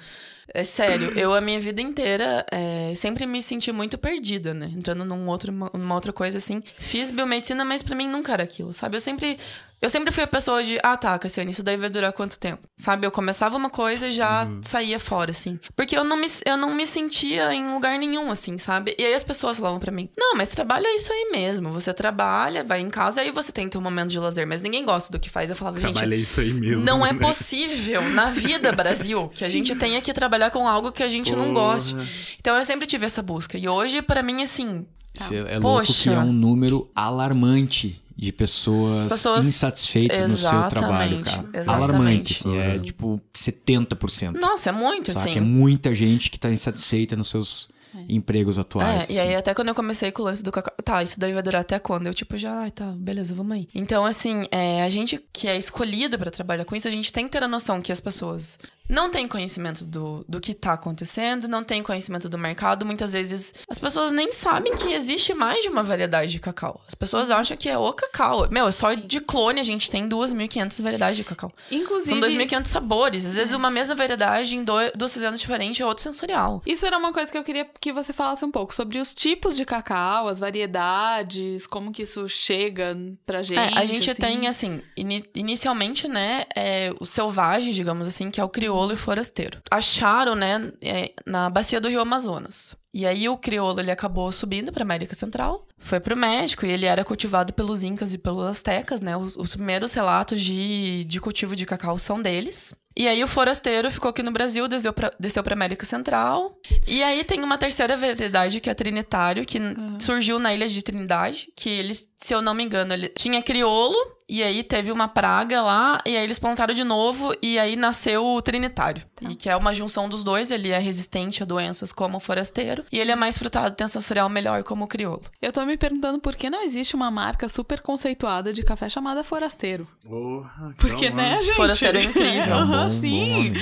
É 0.52 0.64
sério, 0.64 1.12
eu 1.18 1.32
a 1.32 1.40
minha 1.40 1.60
vida 1.60 1.80
inteira 1.80 2.44
é, 2.50 2.92
sempre 2.94 3.26
me 3.26 3.42
senti 3.42 3.72
muito 3.72 3.96
perdida, 3.96 4.52
né? 4.52 4.70
Entrando 4.76 5.04
num 5.04 5.28
outro, 5.28 5.52
numa 5.52 5.94
outra 5.94 6.12
coisa 6.12 6.38
assim. 6.38 6.62
Fiz 6.78 7.10
biomedicina, 7.10 7.64
mas 7.64 7.82
pra 7.82 7.94
mim 7.96 8.08
nunca 8.08 8.32
era 8.32 8.42
aquilo, 8.42 8.72
sabe? 8.72 8.96
Eu 8.96 9.00
sempre. 9.00 9.38
Eu 9.82 9.90
sempre 9.90 10.10
fui 10.10 10.22
a 10.22 10.26
pessoa 10.26 10.64
de, 10.64 10.78
ah 10.82 10.96
tá, 10.96 11.18
Cassiane, 11.18 11.50
isso 11.50 11.62
daí 11.62 11.76
vai 11.76 11.90
durar 11.90 12.10
quanto 12.10 12.38
tempo? 12.38 12.66
Sabe? 12.74 13.06
Eu 13.06 13.10
começava 13.10 13.54
uma 13.54 13.68
coisa 13.68 14.08
e 14.08 14.12
já 14.12 14.48
saía 14.62 14.98
fora, 14.98 15.30
assim. 15.30 15.60
Porque 15.76 15.94
eu 15.94 16.02
não, 16.02 16.16
me, 16.16 16.26
eu 16.46 16.56
não 16.56 16.74
me 16.74 16.86
sentia 16.86 17.52
em 17.52 17.68
lugar 17.70 17.98
nenhum, 17.98 18.30
assim, 18.30 18.56
sabe? 18.56 18.94
E 18.98 19.04
aí 19.04 19.12
as 19.12 19.22
pessoas 19.22 19.58
falavam 19.58 19.78
pra 19.78 19.92
mim, 19.92 20.08
não, 20.16 20.36
mas 20.36 20.48
trabalho 20.54 20.86
é 20.86 20.94
isso 20.94 21.12
aí 21.12 21.28
mesmo. 21.30 21.70
Você 21.70 21.92
trabalha, 21.92 22.64
vai 22.64 22.80
em 22.80 22.88
casa, 22.88 23.20
aí 23.20 23.30
você 23.30 23.52
tem 23.52 23.68
teu 23.68 23.78
momento 23.78 24.08
de 24.08 24.18
lazer. 24.18 24.46
Mas 24.46 24.62
ninguém 24.62 24.86
gosta 24.86 25.12
do 25.12 25.20
que 25.20 25.28
faz. 25.28 25.50
Eu 25.50 25.56
falava, 25.56 25.78
gente, 25.78 25.92
Trabalha 25.92 26.14
isso 26.14 26.40
aí 26.40 26.54
mesmo. 26.54 26.82
não 26.82 27.04
é 27.04 27.12
né? 27.12 27.18
possível 27.18 28.00
na 28.08 28.30
vida, 28.30 28.72
Brasil, 28.72 29.28
que 29.34 29.44
a 29.44 29.50
gente 29.50 29.74
tenha 29.74 30.00
que 30.00 30.14
trabalhar 30.14 30.33
com 30.50 30.66
algo 30.68 30.92
que 30.92 31.02
a 31.02 31.08
gente 31.08 31.32
não 31.34 31.52
Porra. 31.54 31.72
goste. 31.74 31.96
Então 32.40 32.56
eu 32.56 32.64
sempre 32.64 32.86
tive 32.86 33.06
essa 33.06 33.22
busca. 33.22 33.56
E 33.58 33.68
hoje, 33.68 34.02
pra 34.02 34.22
mim, 34.22 34.42
assim. 34.42 34.86
Isso 35.14 35.32
é 35.34 35.58
louco 35.58 35.82
que 35.86 35.92
Poxa. 35.92 36.12
é 36.12 36.18
um 36.18 36.32
número 36.32 36.90
alarmante 36.94 38.00
de 38.16 38.32
pessoas, 38.32 39.04
As 39.06 39.12
pessoas- 39.12 39.46
insatisfeitas 39.46 40.18
no 40.30 40.36
seu 40.36 40.48
Exatamente, 40.48 40.70
trabalho, 40.74 41.20
cara. 41.24 41.36
exatamente. 41.52 41.68
Alarmante, 41.68 42.32
assim, 42.38 42.56
é 42.58 42.78
tipo 42.78 43.20
70%. 43.34 44.34
Nossa, 44.40 44.68
é 44.70 44.72
muito, 44.72 45.12
Saca? 45.12 45.20
assim. 45.30 45.38
É 45.38 45.40
muita 45.40 45.94
gente 45.94 46.30
que 46.30 46.38
tá 46.38 46.50
insatisfeita 46.50 47.16
nos 47.16 47.28
seus 47.28 47.68
empregos 48.08 48.58
atuais. 48.58 49.08
É, 49.08 49.12
e 49.12 49.18
aí 49.20 49.28
assim. 49.28 49.36
até 49.36 49.54
quando 49.54 49.68
eu 49.68 49.74
comecei 49.74 50.10
com 50.10 50.22
o 50.22 50.24
lance 50.24 50.42
do 50.42 50.50
cacau, 50.50 50.74
tá, 50.84 51.00
isso 51.02 51.18
daí 51.18 51.32
vai 51.32 51.42
durar 51.42 51.60
até 51.60 51.78
quando? 51.78 52.06
Eu 52.08 52.14
tipo, 52.14 52.36
já, 52.36 52.52
ai, 52.62 52.70
tá, 52.70 52.86
beleza, 52.96 53.34
vamos 53.34 53.52
aí. 53.52 53.68
Então, 53.74 54.04
assim, 54.04 54.46
é, 54.50 54.82
a 54.82 54.88
gente 54.88 55.20
que 55.32 55.46
é 55.46 55.56
escolhido 55.56 56.18
pra 56.18 56.30
trabalhar 56.30 56.64
com 56.64 56.74
isso, 56.74 56.88
a 56.88 56.90
gente 56.90 57.12
tem 57.12 57.24
que 57.26 57.30
ter 57.30 57.42
a 57.42 57.48
noção 57.48 57.80
que 57.80 57.92
as 57.92 58.00
pessoas 58.00 58.58
não 58.88 59.10
têm 59.10 59.26
conhecimento 59.26 59.84
do, 59.84 60.24
do 60.28 60.40
que 60.40 60.52
tá 60.52 60.74
acontecendo, 60.74 61.48
não 61.48 61.64
têm 61.64 61.82
conhecimento 61.82 62.28
do 62.28 62.36
mercado. 62.36 62.84
Muitas 62.84 63.12
vezes 63.12 63.54
as 63.68 63.78
pessoas 63.78 64.12
nem 64.12 64.30
sabem 64.30 64.74
que 64.76 64.92
existe 64.92 65.32
mais 65.32 65.62
de 65.62 65.68
uma 65.68 65.82
variedade 65.82 66.32
de 66.32 66.38
cacau. 66.38 66.80
As 66.86 66.94
pessoas 66.94 67.30
acham 67.30 67.56
que 67.56 67.68
é 67.68 67.78
o 67.78 67.92
cacau. 67.92 68.46
Meu, 68.50 68.68
é 68.68 68.72
só 68.72 68.92
de 68.94 69.20
clone 69.20 69.60
a 69.60 69.64
gente 69.64 69.88
tem 69.88 70.06
2.500 70.08 70.82
variedades 70.82 71.16
de 71.16 71.24
cacau. 71.24 71.50
Inclusive... 71.70 72.10
São 72.10 72.20
2.500 72.20 72.66
sabores. 72.66 73.24
Às 73.24 73.34
vezes 73.36 73.54
uma 73.54 73.70
mesma 73.70 73.94
variedade 73.94 74.54
em 74.54 74.62
dois, 74.62 74.92
duas 74.94 75.14
fazendas 75.14 75.40
diferentes 75.40 75.80
é 75.80 75.86
outro 75.86 76.02
sensorial. 76.02 76.62
Isso 76.66 76.84
era 76.84 76.98
uma 76.98 77.12
coisa 77.12 77.32
que 77.32 77.38
eu 77.38 77.44
queria 77.44 77.66
que 77.80 77.92
você 77.92 78.12
falasse 78.12 78.44
um 78.44 78.50
pouco 78.50 78.74
sobre 78.74 78.98
os 78.98 79.14
tipos 79.14 79.56
de 79.56 79.64
cacau, 79.64 80.28
as 80.28 80.38
variedades, 80.38 81.66
como 81.66 81.90
que 81.90 82.02
isso 82.02 82.28
chega 82.28 82.96
pra 83.24 83.42
gente. 83.42 83.58
É, 83.58 83.78
a 83.78 83.84
gente 83.84 84.10
assim. 84.10 84.20
tem, 84.20 84.46
assim, 84.46 84.82
ini- 84.96 85.24
inicialmente, 85.34 86.06
né, 86.06 86.44
é, 86.54 86.92
os 87.00 87.10
selvagens, 87.10 87.74
digamos 87.74 88.06
assim, 88.06 88.30
que 88.30 88.40
é 88.40 88.44
o 88.44 88.48
crioulo 88.48 88.73
e 88.92 88.96
forasteiro. 88.96 89.60
Acharam, 89.70 90.34
né, 90.34 90.72
é, 90.82 91.12
na 91.26 91.48
bacia 91.48 91.80
do 91.80 91.88
Rio 91.88 92.00
Amazonas. 92.00 92.76
E 92.94 93.04
aí 93.04 93.28
o 93.28 93.36
crioulo, 93.36 93.80
ele 93.80 93.90
acabou 93.90 94.30
subindo 94.30 94.70
pra 94.70 94.82
América 94.84 95.14
Central, 95.16 95.66
foi 95.76 95.98
pro 95.98 96.16
México 96.16 96.64
e 96.64 96.70
ele 96.70 96.86
era 96.86 97.04
cultivado 97.04 97.52
pelos 97.52 97.82
incas 97.82 98.14
e 98.14 98.18
pelos 98.18 98.46
astecas, 98.46 99.00
né? 99.00 99.16
Os, 99.16 99.36
os 99.36 99.56
primeiros 99.56 99.92
relatos 99.92 100.40
de, 100.40 101.02
de 101.04 101.20
cultivo 101.20 101.56
de 101.56 101.66
cacau 101.66 101.98
são 101.98 102.22
deles. 102.22 102.74
E 102.96 103.08
aí 103.08 103.24
o 103.24 103.26
forasteiro 103.26 103.90
ficou 103.90 104.10
aqui 104.10 104.22
no 104.22 104.30
Brasil, 104.30 104.68
desceu 104.68 104.92
pra, 104.92 105.12
desceu 105.18 105.42
pra 105.42 105.52
América 105.54 105.84
Central. 105.84 106.56
E 106.86 107.02
aí 107.02 107.24
tem 107.24 107.42
uma 107.42 107.58
terceira 107.58 107.96
variedade, 107.96 108.60
que 108.60 108.70
é 108.70 108.74
trinitário, 108.74 109.44
que 109.44 109.58
n- 109.58 109.74
surgiu 110.00 110.38
na 110.38 110.54
ilha 110.54 110.68
de 110.68 110.80
Trindade, 110.80 111.48
que 111.56 111.68
eles, 111.68 112.08
se 112.18 112.32
eu 112.32 112.40
não 112.40 112.54
me 112.54 112.62
engano, 112.62 112.92
ele 112.94 113.08
tinha 113.08 113.42
crioulo, 113.42 113.96
e 114.28 114.44
aí 114.44 114.62
teve 114.62 114.92
uma 114.92 115.08
praga 115.08 115.60
lá, 115.60 116.00
e 116.06 116.16
aí 116.16 116.22
eles 116.22 116.38
plantaram 116.38 116.72
de 116.72 116.84
novo, 116.84 117.34
e 117.42 117.58
aí 117.58 117.74
nasceu 117.74 118.24
o 118.24 118.40
trinitário. 118.40 119.02
E 119.28 119.34
que 119.34 119.50
é 119.50 119.56
uma 119.56 119.74
junção 119.74 120.08
dos 120.08 120.22
dois, 120.22 120.52
ele 120.52 120.70
é 120.70 120.78
resistente 120.78 121.42
a 121.42 121.46
doenças 121.46 121.90
como 121.92 122.18
o 122.18 122.20
forasteiro, 122.20 122.83
e 122.90 122.98
ele 122.98 123.12
é 123.12 123.16
mais 123.16 123.36
frutado, 123.36 123.74
tem 123.74 123.86
sensorial 123.88 124.28
melhor 124.28 124.62
como 124.64 124.84
o 124.84 124.88
crioulo. 124.88 125.22
Eu 125.40 125.52
tô 125.52 125.64
me 125.64 125.76
perguntando 125.76 126.18
por 126.18 126.34
que 126.36 126.48
não 126.50 126.62
existe 126.62 126.94
uma 126.94 127.10
marca 127.10 127.48
super 127.48 127.80
conceituada 127.80 128.52
de 128.52 128.62
café 128.62 128.88
chamada 128.88 129.22
Forasteiro. 129.24 129.86
Porra, 130.02 130.70
que 130.70 130.76
Porque, 130.76 131.10
né, 131.10 131.40
gente? 131.40 131.56
Forasteiro 131.56 131.98
é 131.98 132.04
incrível. 132.04 132.54
Aham, 132.54 132.90
sim. 132.90 133.48
nome. 133.50 133.60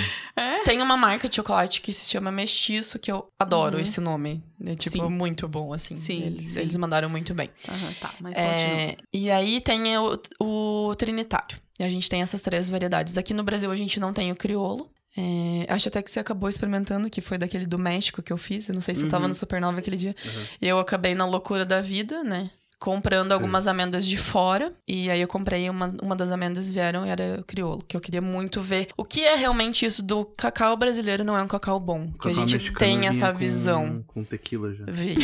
Tem 0.64 0.80
uma 0.80 0.96
marca 0.96 1.28
de 1.28 1.36
chocolate 1.36 1.80
que 1.80 1.92
se 1.92 2.08
chama 2.08 2.30
Mestiço, 2.30 2.98
que 2.98 3.10
eu 3.10 3.28
adoro 3.38 3.78
esse 3.80 4.00
nome. 4.00 4.42
É, 4.64 4.74
tipo, 4.74 4.96
Sim. 4.96 5.08
muito 5.08 5.48
bom, 5.48 5.72
assim. 5.72 5.96
Sim, 5.96 6.22
eles, 6.22 6.50
sim. 6.52 6.60
eles 6.60 6.76
mandaram 6.76 7.10
muito 7.10 7.34
bem. 7.34 7.50
Aham, 7.68 7.92
tá, 8.00 8.14
mas. 8.20 8.36
É, 8.36 8.96
e 9.12 9.30
aí 9.30 9.60
tem 9.60 9.98
o, 9.98 10.20
o 10.40 10.94
Trinitário. 10.94 11.58
E 11.80 11.84
a 11.84 11.88
gente 11.88 12.08
tem 12.08 12.22
essas 12.22 12.40
três 12.42 12.68
variedades. 12.68 13.18
Aqui 13.18 13.34
no 13.34 13.42
Brasil 13.42 13.70
a 13.70 13.76
gente 13.76 13.98
não 13.98 14.12
tem 14.12 14.30
o 14.30 14.36
crioulo. 14.36 14.88
É, 15.16 15.66
acho 15.68 15.88
até 15.88 16.02
que 16.02 16.10
você 16.10 16.20
acabou 16.20 16.48
experimentando, 16.48 17.10
que 17.10 17.20
foi 17.20 17.36
daquele 17.36 17.66
do 17.66 17.78
México 17.78 18.22
que 18.22 18.32
eu 18.32 18.38
fiz. 18.38 18.68
Eu 18.68 18.74
não 18.74 18.82
sei 18.82 18.94
se 18.94 19.02
você 19.02 19.08
tava 19.08 19.28
no 19.28 19.34
Supernova 19.34 19.78
aquele 19.78 19.96
dia. 19.96 20.14
E 20.60 20.66
eu 20.66 20.78
acabei 20.78 21.14
na 21.14 21.26
loucura 21.26 21.64
da 21.64 21.80
vida, 21.80 22.24
né? 22.24 22.50
Comprando 22.82 23.30
algumas 23.30 23.68
amêndoas 23.68 24.04
de 24.04 24.16
fora. 24.16 24.72
E 24.88 25.08
aí 25.08 25.20
eu 25.20 25.28
comprei 25.28 25.70
uma, 25.70 25.94
uma 26.02 26.16
das 26.16 26.32
amêndoas 26.32 26.68
vieram 26.68 27.06
e 27.06 27.10
era 27.10 27.42
crioulo. 27.46 27.82
Que 27.86 27.96
eu 27.96 28.00
queria 28.00 28.20
muito 28.20 28.60
ver 28.60 28.88
o 28.96 29.04
que 29.04 29.22
é 29.22 29.36
realmente 29.36 29.86
isso 29.86 30.02
do 30.02 30.24
cacau 30.24 30.76
brasileiro 30.76 31.22
não 31.22 31.36
é 31.36 31.42
um 31.42 31.46
cacau 31.46 31.78
bom. 31.78 32.08
Que 32.20 32.28
a 32.28 32.30
Cacau 32.32 32.48
gente 32.48 32.72
tem 32.74 33.06
essa 33.06 33.32
com- 33.32 33.38
visão. 33.38 34.04
Com 34.08 34.24
tequila 34.24 34.74
já. 34.74 34.84
Vi. 34.88 35.14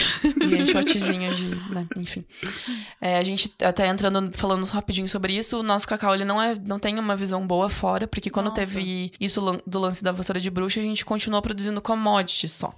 E 0.40 0.54
em 0.54 0.64
shotzinho 0.66 1.34
de. 1.34 1.48
Né, 1.72 1.86
enfim. 1.96 2.24
É, 3.00 3.18
a 3.18 3.22
gente 3.24 3.52
até 3.62 3.88
entrando, 3.88 4.30
falando 4.36 4.64
rapidinho 4.66 5.08
sobre 5.08 5.32
isso, 5.36 5.58
o 5.58 5.62
nosso 5.62 5.86
cacau 5.88 6.14
ele 6.14 6.24
não, 6.24 6.40
é, 6.40 6.54
não 6.64 6.78
tem 6.78 6.96
uma 6.98 7.16
visão 7.16 7.44
boa 7.44 7.68
fora, 7.68 8.06
porque 8.06 8.30
quando 8.30 8.46
Nossa. 8.46 8.60
teve 8.60 9.12
isso 9.20 9.40
do 9.66 9.78
lance 9.80 10.02
da 10.04 10.12
vassoura 10.12 10.38
de 10.40 10.48
bruxa, 10.50 10.78
a 10.78 10.82
gente 10.82 11.04
continuou 11.04 11.42
produzindo 11.42 11.80
commodities 11.82 12.52
só. 12.52 12.72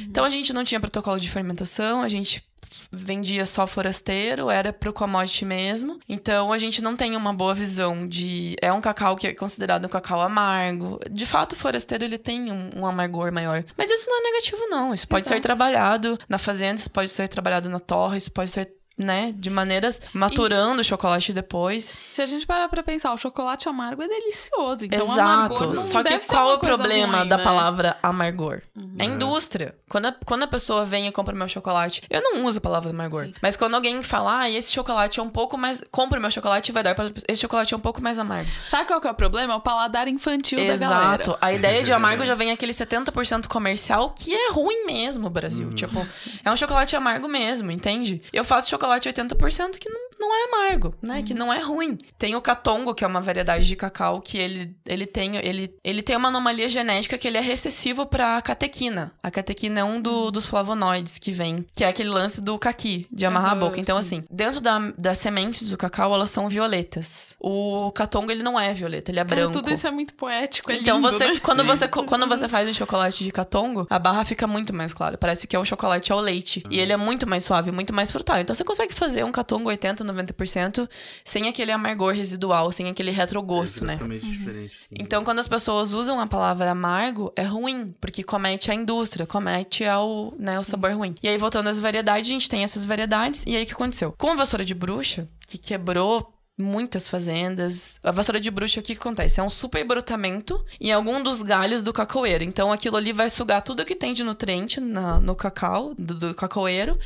Então 0.00 0.24
a 0.24 0.30
gente 0.30 0.52
não 0.52 0.64
tinha 0.64 0.80
protocolo 0.80 1.20
de 1.20 1.28
fermentação, 1.30 2.02
a 2.02 2.08
gente 2.08 2.42
vendia 2.90 3.46
só 3.46 3.66
forasteiro, 3.66 4.50
era 4.50 4.72
pro 4.72 4.92
commodity 4.92 5.44
mesmo. 5.44 5.98
Então 6.08 6.52
a 6.52 6.58
gente 6.58 6.82
não 6.82 6.96
tem 6.96 7.16
uma 7.16 7.32
boa 7.32 7.54
visão 7.54 8.06
de. 8.06 8.56
É 8.60 8.72
um 8.72 8.80
cacau 8.80 9.16
que 9.16 9.26
é 9.26 9.34
considerado 9.34 9.86
um 9.86 9.88
cacau 9.88 10.20
amargo. 10.20 10.98
De 11.10 11.26
fato, 11.26 11.52
o 11.52 11.56
forasteiro 11.56 12.04
ele 12.04 12.18
tem 12.18 12.50
um, 12.50 12.70
um 12.76 12.86
amargor 12.86 13.32
maior. 13.32 13.64
Mas 13.76 13.90
isso 13.90 14.08
não 14.08 14.18
é 14.20 14.22
negativo, 14.30 14.66
não. 14.68 14.94
Isso 14.94 15.08
pode 15.08 15.26
ser 15.26 15.34
Exato. 15.34 15.42
trabalhado 15.42 16.18
na 16.28 16.38
fazenda, 16.38 16.80
isso 16.80 16.90
pode 16.90 17.10
ser 17.10 17.28
trabalhado 17.28 17.68
na 17.68 17.80
torre, 17.80 18.18
isso 18.18 18.32
pode 18.32 18.50
ser. 18.50 18.72
Né, 18.96 19.34
de 19.36 19.50
maneiras 19.50 20.00
maturando 20.12 20.80
o 20.80 20.84
chocolate 20.84 21.32
depois. 21.32 21.94
Se 22.12 22.22
a 22.22 22.26
gente 22.26 22.46
parar 22.46 22.68
pra 22.68 22.80
pensar, 22.80 23.12
o 23.12 23.16
chocolate 23.16 23.68
amargo 23.68 24.02
é 24.02 24.06
delicioso. 24.06 24.84
Então, 24.84 25.02
Exato. 25.02 25.74
Só 25.76 26.02
que 26.04 26.16
qual 26.20 26.52
é 26.52 26.54
o 26.54 26.58
problema 26.60 27.18
ruim, 27.18 27.28
da 27.28 27.36
né? 27.36 27.42
palavra 27.42 27.96
amargor? 28.00 28.62
É 28.96 29.02
a 29.02 29.06
indústria. 29.06 29.74
Quando 29.88 30.06
a, 30.06 30.14
quando 30.24 30.44
a 30.44 30.46
pessoa 30.46 30.84
vem 30.84 31.08
e 31.08 31.12
compra 31.12 31.34
meu 31.34 31.48
chocolate, 31.48 32.02
eu 32.08 32.22
não 32.22 32.44
uso 32.46 32.58
a 32.58 32.60
palavra 32.60 32.90
amargor. 32.90 33.28
Mas 33.42 33.56
quando 33.56 33.74
alguém 33.74 34.00
fala, 34.00 34.42
ah, 34.42 34.50
esse 34.50 34.72
chocolate 34.72 35.18
é 35.18 35.22
um 35.22 35.30
pouco 35.30 35.58
mais. 35.58 35.82
Compra 35.90 36.20
o 36.20 36.22
meu 36.22 36.30
chocolate 36.30 36.70
e 36.70 36.72
vai 36.72 36.84
dar 36.84 36.94
para 36.94 37.10
esse 37.28 37.40
chocolate 37.40 37.74
é 37.74 37.76
um 37.76 37.80
pouco 37.80 38.00
mais 38.00 38.16
amargo. 38.16 38.48
Sabe 38.70 38.86
qual 38.86 39.00
que 39.00 39.08
é 39.08 39.10
o 39.10 39.14
problema? 39.14 39.54
É 39.54 39.56
o 39.56 39.60
paladar 39.60 40.06
infantil 40.06 40.58
da 40.58 40.76
galera. 40.76 41.22
Exato. 41.22 41.36
A 41.40 41.52
ideia 41.52 41.82
de 41.82 41.92
amargo 41.92 42.24
já 42.24 42.36
vem 42.36 42.52
aquele 42.52 42.72
70% 42.72 43.48
comercial 43.48 44.10
que 44.10 44.32
é 44.32 44.52
ruim 44.52 44.86
mesmo, 44.86 45.28
Brasil. 45.28 45.72
Tipo, 45.74 46.06
é 46.44 46.50
um 46.52 46.56
chocolate 46.56 46.94
amargo 46.94 47.26
mesmo, 47.26 47.72
entende? 47.72 48.22
Eu 48.32 48.44
faço 48.44 48.70
chocolate 48.70 48.83
80% 48.88 49.78
que 49.78 49.88
não, 49.88 50.03
não 50.18 50.34
é 50.34 50.44
amargo, 50.48 50.94
né? 51.02 51.22
Que 51.22 51.34
não 51.34 51.52
é 51.52 51.58
ruim. 51.60 51.96
Tem 52.18 52.34
o 52.36 52.40
catongo, 52.40 52.94
que 52.94 53.04
é 53.04 53.06
uma 53.06 53.20
variedade 53.20 53.66
de 53.66 53.76
cacau 53.76 54.20
que 54.20 54.38
ele, 54.38 54.74
ele, 54.86 55.06
tem, 55.06 55.36
ele, 55.36 55.74
ele 55.82 56.02
tem 56.02 56.16
uma 56.16 56.28
anomalia 56.28 56.68
genética 56.68 57.16
que 57.18 57.26
ele 57.28 57.38
é 57.38 57.40
recessivo 57.40 58.06
pra 58.06 58.40
catequina. 58.42 59.12
A 59.22 59.30
catequina 59.30 59.80
é 59.80 59.84
um 59.84 60.00
do- 60.00 60.30
dos 60.30 60.46
flavonoides 60.46 61.18
que 61.18 61.30
vem, 61.32 61.64
que 61.74 61.84
é 61.84 61.88
aquele 61.88 62.10
lance 62.10 62.40
do 62.40 62.58
caqui, 62.58 63.06
de 63.10 63.24
amarrar 63.26 63.50
a 63.50 63.52
Aham, 63.52 63.60
boca. 63.60 63.80
Então, 63.80 63.96
assim, 63.96 64.24
dentro 64.30 64.60
da, 64.60 64.78
das 64.96 65.18
sementes 65.18 65.68
do 65.70 65.76
cacau, 65.76 66.14
elas 66.14 66.30
são 66.30 66.48
violetas. 66.48 67.34
O 67.40 67.90
catongo, 67.92 68.30
ele 68.30 68.42
não 68.42 68.58
é 68.58 68.72
violeta, 68.74 69.10
ele 69.10 69.20
é 69.20 69.24
Cara, 69.24 69.36
branco. 69.42 69.52
tudo 69.52 69.70
isso 69.70 69.86
é 69.86 69.90
muito 69.90 70.14
poético, 70.14 70.70
é 70.70 70.76
Então 70.76 70.96
lindo, 70.96 71.10
você, 71.10 71.28
né? 71.28 71.38
quando 71.42 71.64
você 71.64 71.88
quando 71.88 72.26
você 72.28 72.48
faz 72.48 72.68
um 72.68 72.72
chocolate 72.72 73.24
de 73.24 73.30
catongo, 73.30 73.86
a 73.88 73.98
barra 73.98 74.24
fica 74.24 74.46
muito 74.46 74.72
mais 74.74 74.92
clara. 74.92 75.16
Parece 75.16 75.46
que 75.46 75.54
é 75.56 75.58
um 75.60 75.64
chocolate 75.64 76.12
ao 76.12 76.20
leite. 76.20 76.62
E 76.70 76.78
ele 76.78 76.92
é 76.92 76.96
muito 76.96 77.26
mais 77.26 77.44
suave, 77.44 77.70
muito 77.70 77.92
mais 77.92 78.10
frutal. 78.10 78.38
Então 78.38 78.54
você 78.54 78.64
consegue 78.64 78.92
fazer 78.94 79.24
um 79.24 79.32
catongo 79.32 79.68
80, 79.68 80.03
90% 80.04 80.88
sem 81.24 81.48
aquele 81.48 81.72
amargor 81.72 82.14
residual, 82.14 82.70
sem 82.72 82.88
aquele 82.88 83.10
retrogosto, 83.10 83.82
é 83.84 83.86
né? 83.88 83.92
extremamente 83.94 84.26
diferente. 84.26 84.74
sim. 84.88 84.94
Então, 84.98 85.24
quando 85.24 85.38
as 85.38 85.48
pessoas 85.48 85.92
usam 85.92 86.20
a 86.20 86.26
palavra 86.26 86.70
amargo, 86.70 87.32
é 87.36 87.42
ruim, 87.42 87.94
porque 88.00 88.22
comete 88.22 88.70
a 88.70 88.74
indústria, 88.74 89.26
comete 89.26 89.84
ao, 89.84 90.34
né, 90.38 90.58
o 90.58 90.64
sabor 90.64 90.92
ruim. 90.92 91.14
E 91.22 91.28
aí, 91.28 91.38
voltando 91.38 91.68
às 91.68 91.78
variedades, 91.78 92.28
a 92.28 92.32
gente 92.34 92.48
tem 92.48 92.62
essas 92.64 92.84
variedades. 92.84 93.44
E 93.46 93.56
aí, 93.56 93.62
o 93.62 93.66
que 93.66 93.72
aconteceu? 93.72 94.12
Com 94.18 94.30
a 94.30 94.34
vassoura 94.36 94.64
de 94.64 94.74
bruxa, 94.74 95.28
que 95.46 95.58
quebrou 95.58 96.30
muitas 96.56 97.08
fazendas. 97.08 97.98
A 98.02 98.12
vassoura 98.12 98.38
de 98.38 98.48
bruxa, 98.48 98.78
o 98.78 98.82
que, 98.82 98.94
que 98.94 99.00
acontece? 99.00 99.40
É 99.40 99.42
um 99.42 99.50
super 99.50 99.84
brotamento 99.84 100.64
em 100.80 100.92
algum 100.92 101.20
dos 101.20 101.42
galhos 101.42 101.82
do 101.82 101.92
cacaueiro. 101.92 102.44
Então, 102.44 102.70
aquilo 102.70 102.96
ali 102.96 103.12
vai 103.12 103.28
sugar 103.28 103.60
tudo 103.60 103.84
que 103.84 103.96
tem 103.96 104.12
de 104.12 104.22
nutriente 104.22 104.80
na- 104.80 105.18
no 105.18 105.34
cacau, 105.34 105.94
do, 105.98 106.14
do 106.14 106.34
cacaueiro, 106.34 106.96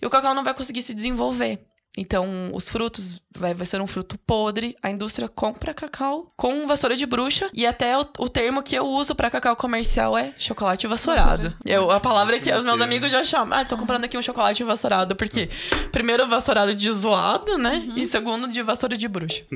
e 0.00 0.06
o 0.06 0.10
cacau 0.10 0.34
não 0.34 0.44
vai 0.44 0.54
conseguir 0.54 0.82
se 0.82 0.94
desenvolver. 0.94 1.66
Então, 1.96 2.50
os 2.54 2.68
frutos 2.68 3.20
vai, 3.36 3.54
vai 3.54 3.66
ser 3.66 3.80
um 3.80 3.86
fruto 3.86 4.18
podre. 4.18 4.76
A 4.82 4.90
indústria 4.90 5.28
compra 5.28 5.74
cacau 5.74 6.32
com 6.36 6.66
vassoura 6.66 6.96
de 6.96 7.06
bruxa. 7.06 7.50
E 7.52 7.66
até 7.66 7.98
o, 7.98 8.06
o 8.18 8.28
termo 8.28 8.62
que 8.62 8.74
eu 8.74 8.86
uso 8.86 9.14
pra 9.14 9.30
cacau 9.30 9.56
comercial 9.56 10.16
é 10.16 10.34
chocolate 10.38 10.86
vassourado. 10.86 11.54
Eu, 11.64 11.90
a 11.90 12.00
palavra 12.00 12.38
que 12.38 12.52
os 12.52 12.64
meus 12.64 12.80
amigos 12.80 13.10
já 13.10 13.24
chamam. 13.24 13.58
Ah, 13.58 13.64
tô 13.64 13.76
comprando 13.76 14.04
aqui 14.04 14.16
um 14.16 14.22
chocolate 14.22 14.62
vassourado. 14.64 15.16
Porque, 15.16 15.48
primeiro, 15.90 16.28
vassourado 16.28 16.74
de 16.74 16.90
zoado, 16.92 17.58
né? 17.58 17.86
E 17.96 18.04
segundo, 18.06 18.48
de 18.48 18.62
vassoura 18.62 18.96
de 18.96 19.08
bruxa. 19.08 19.42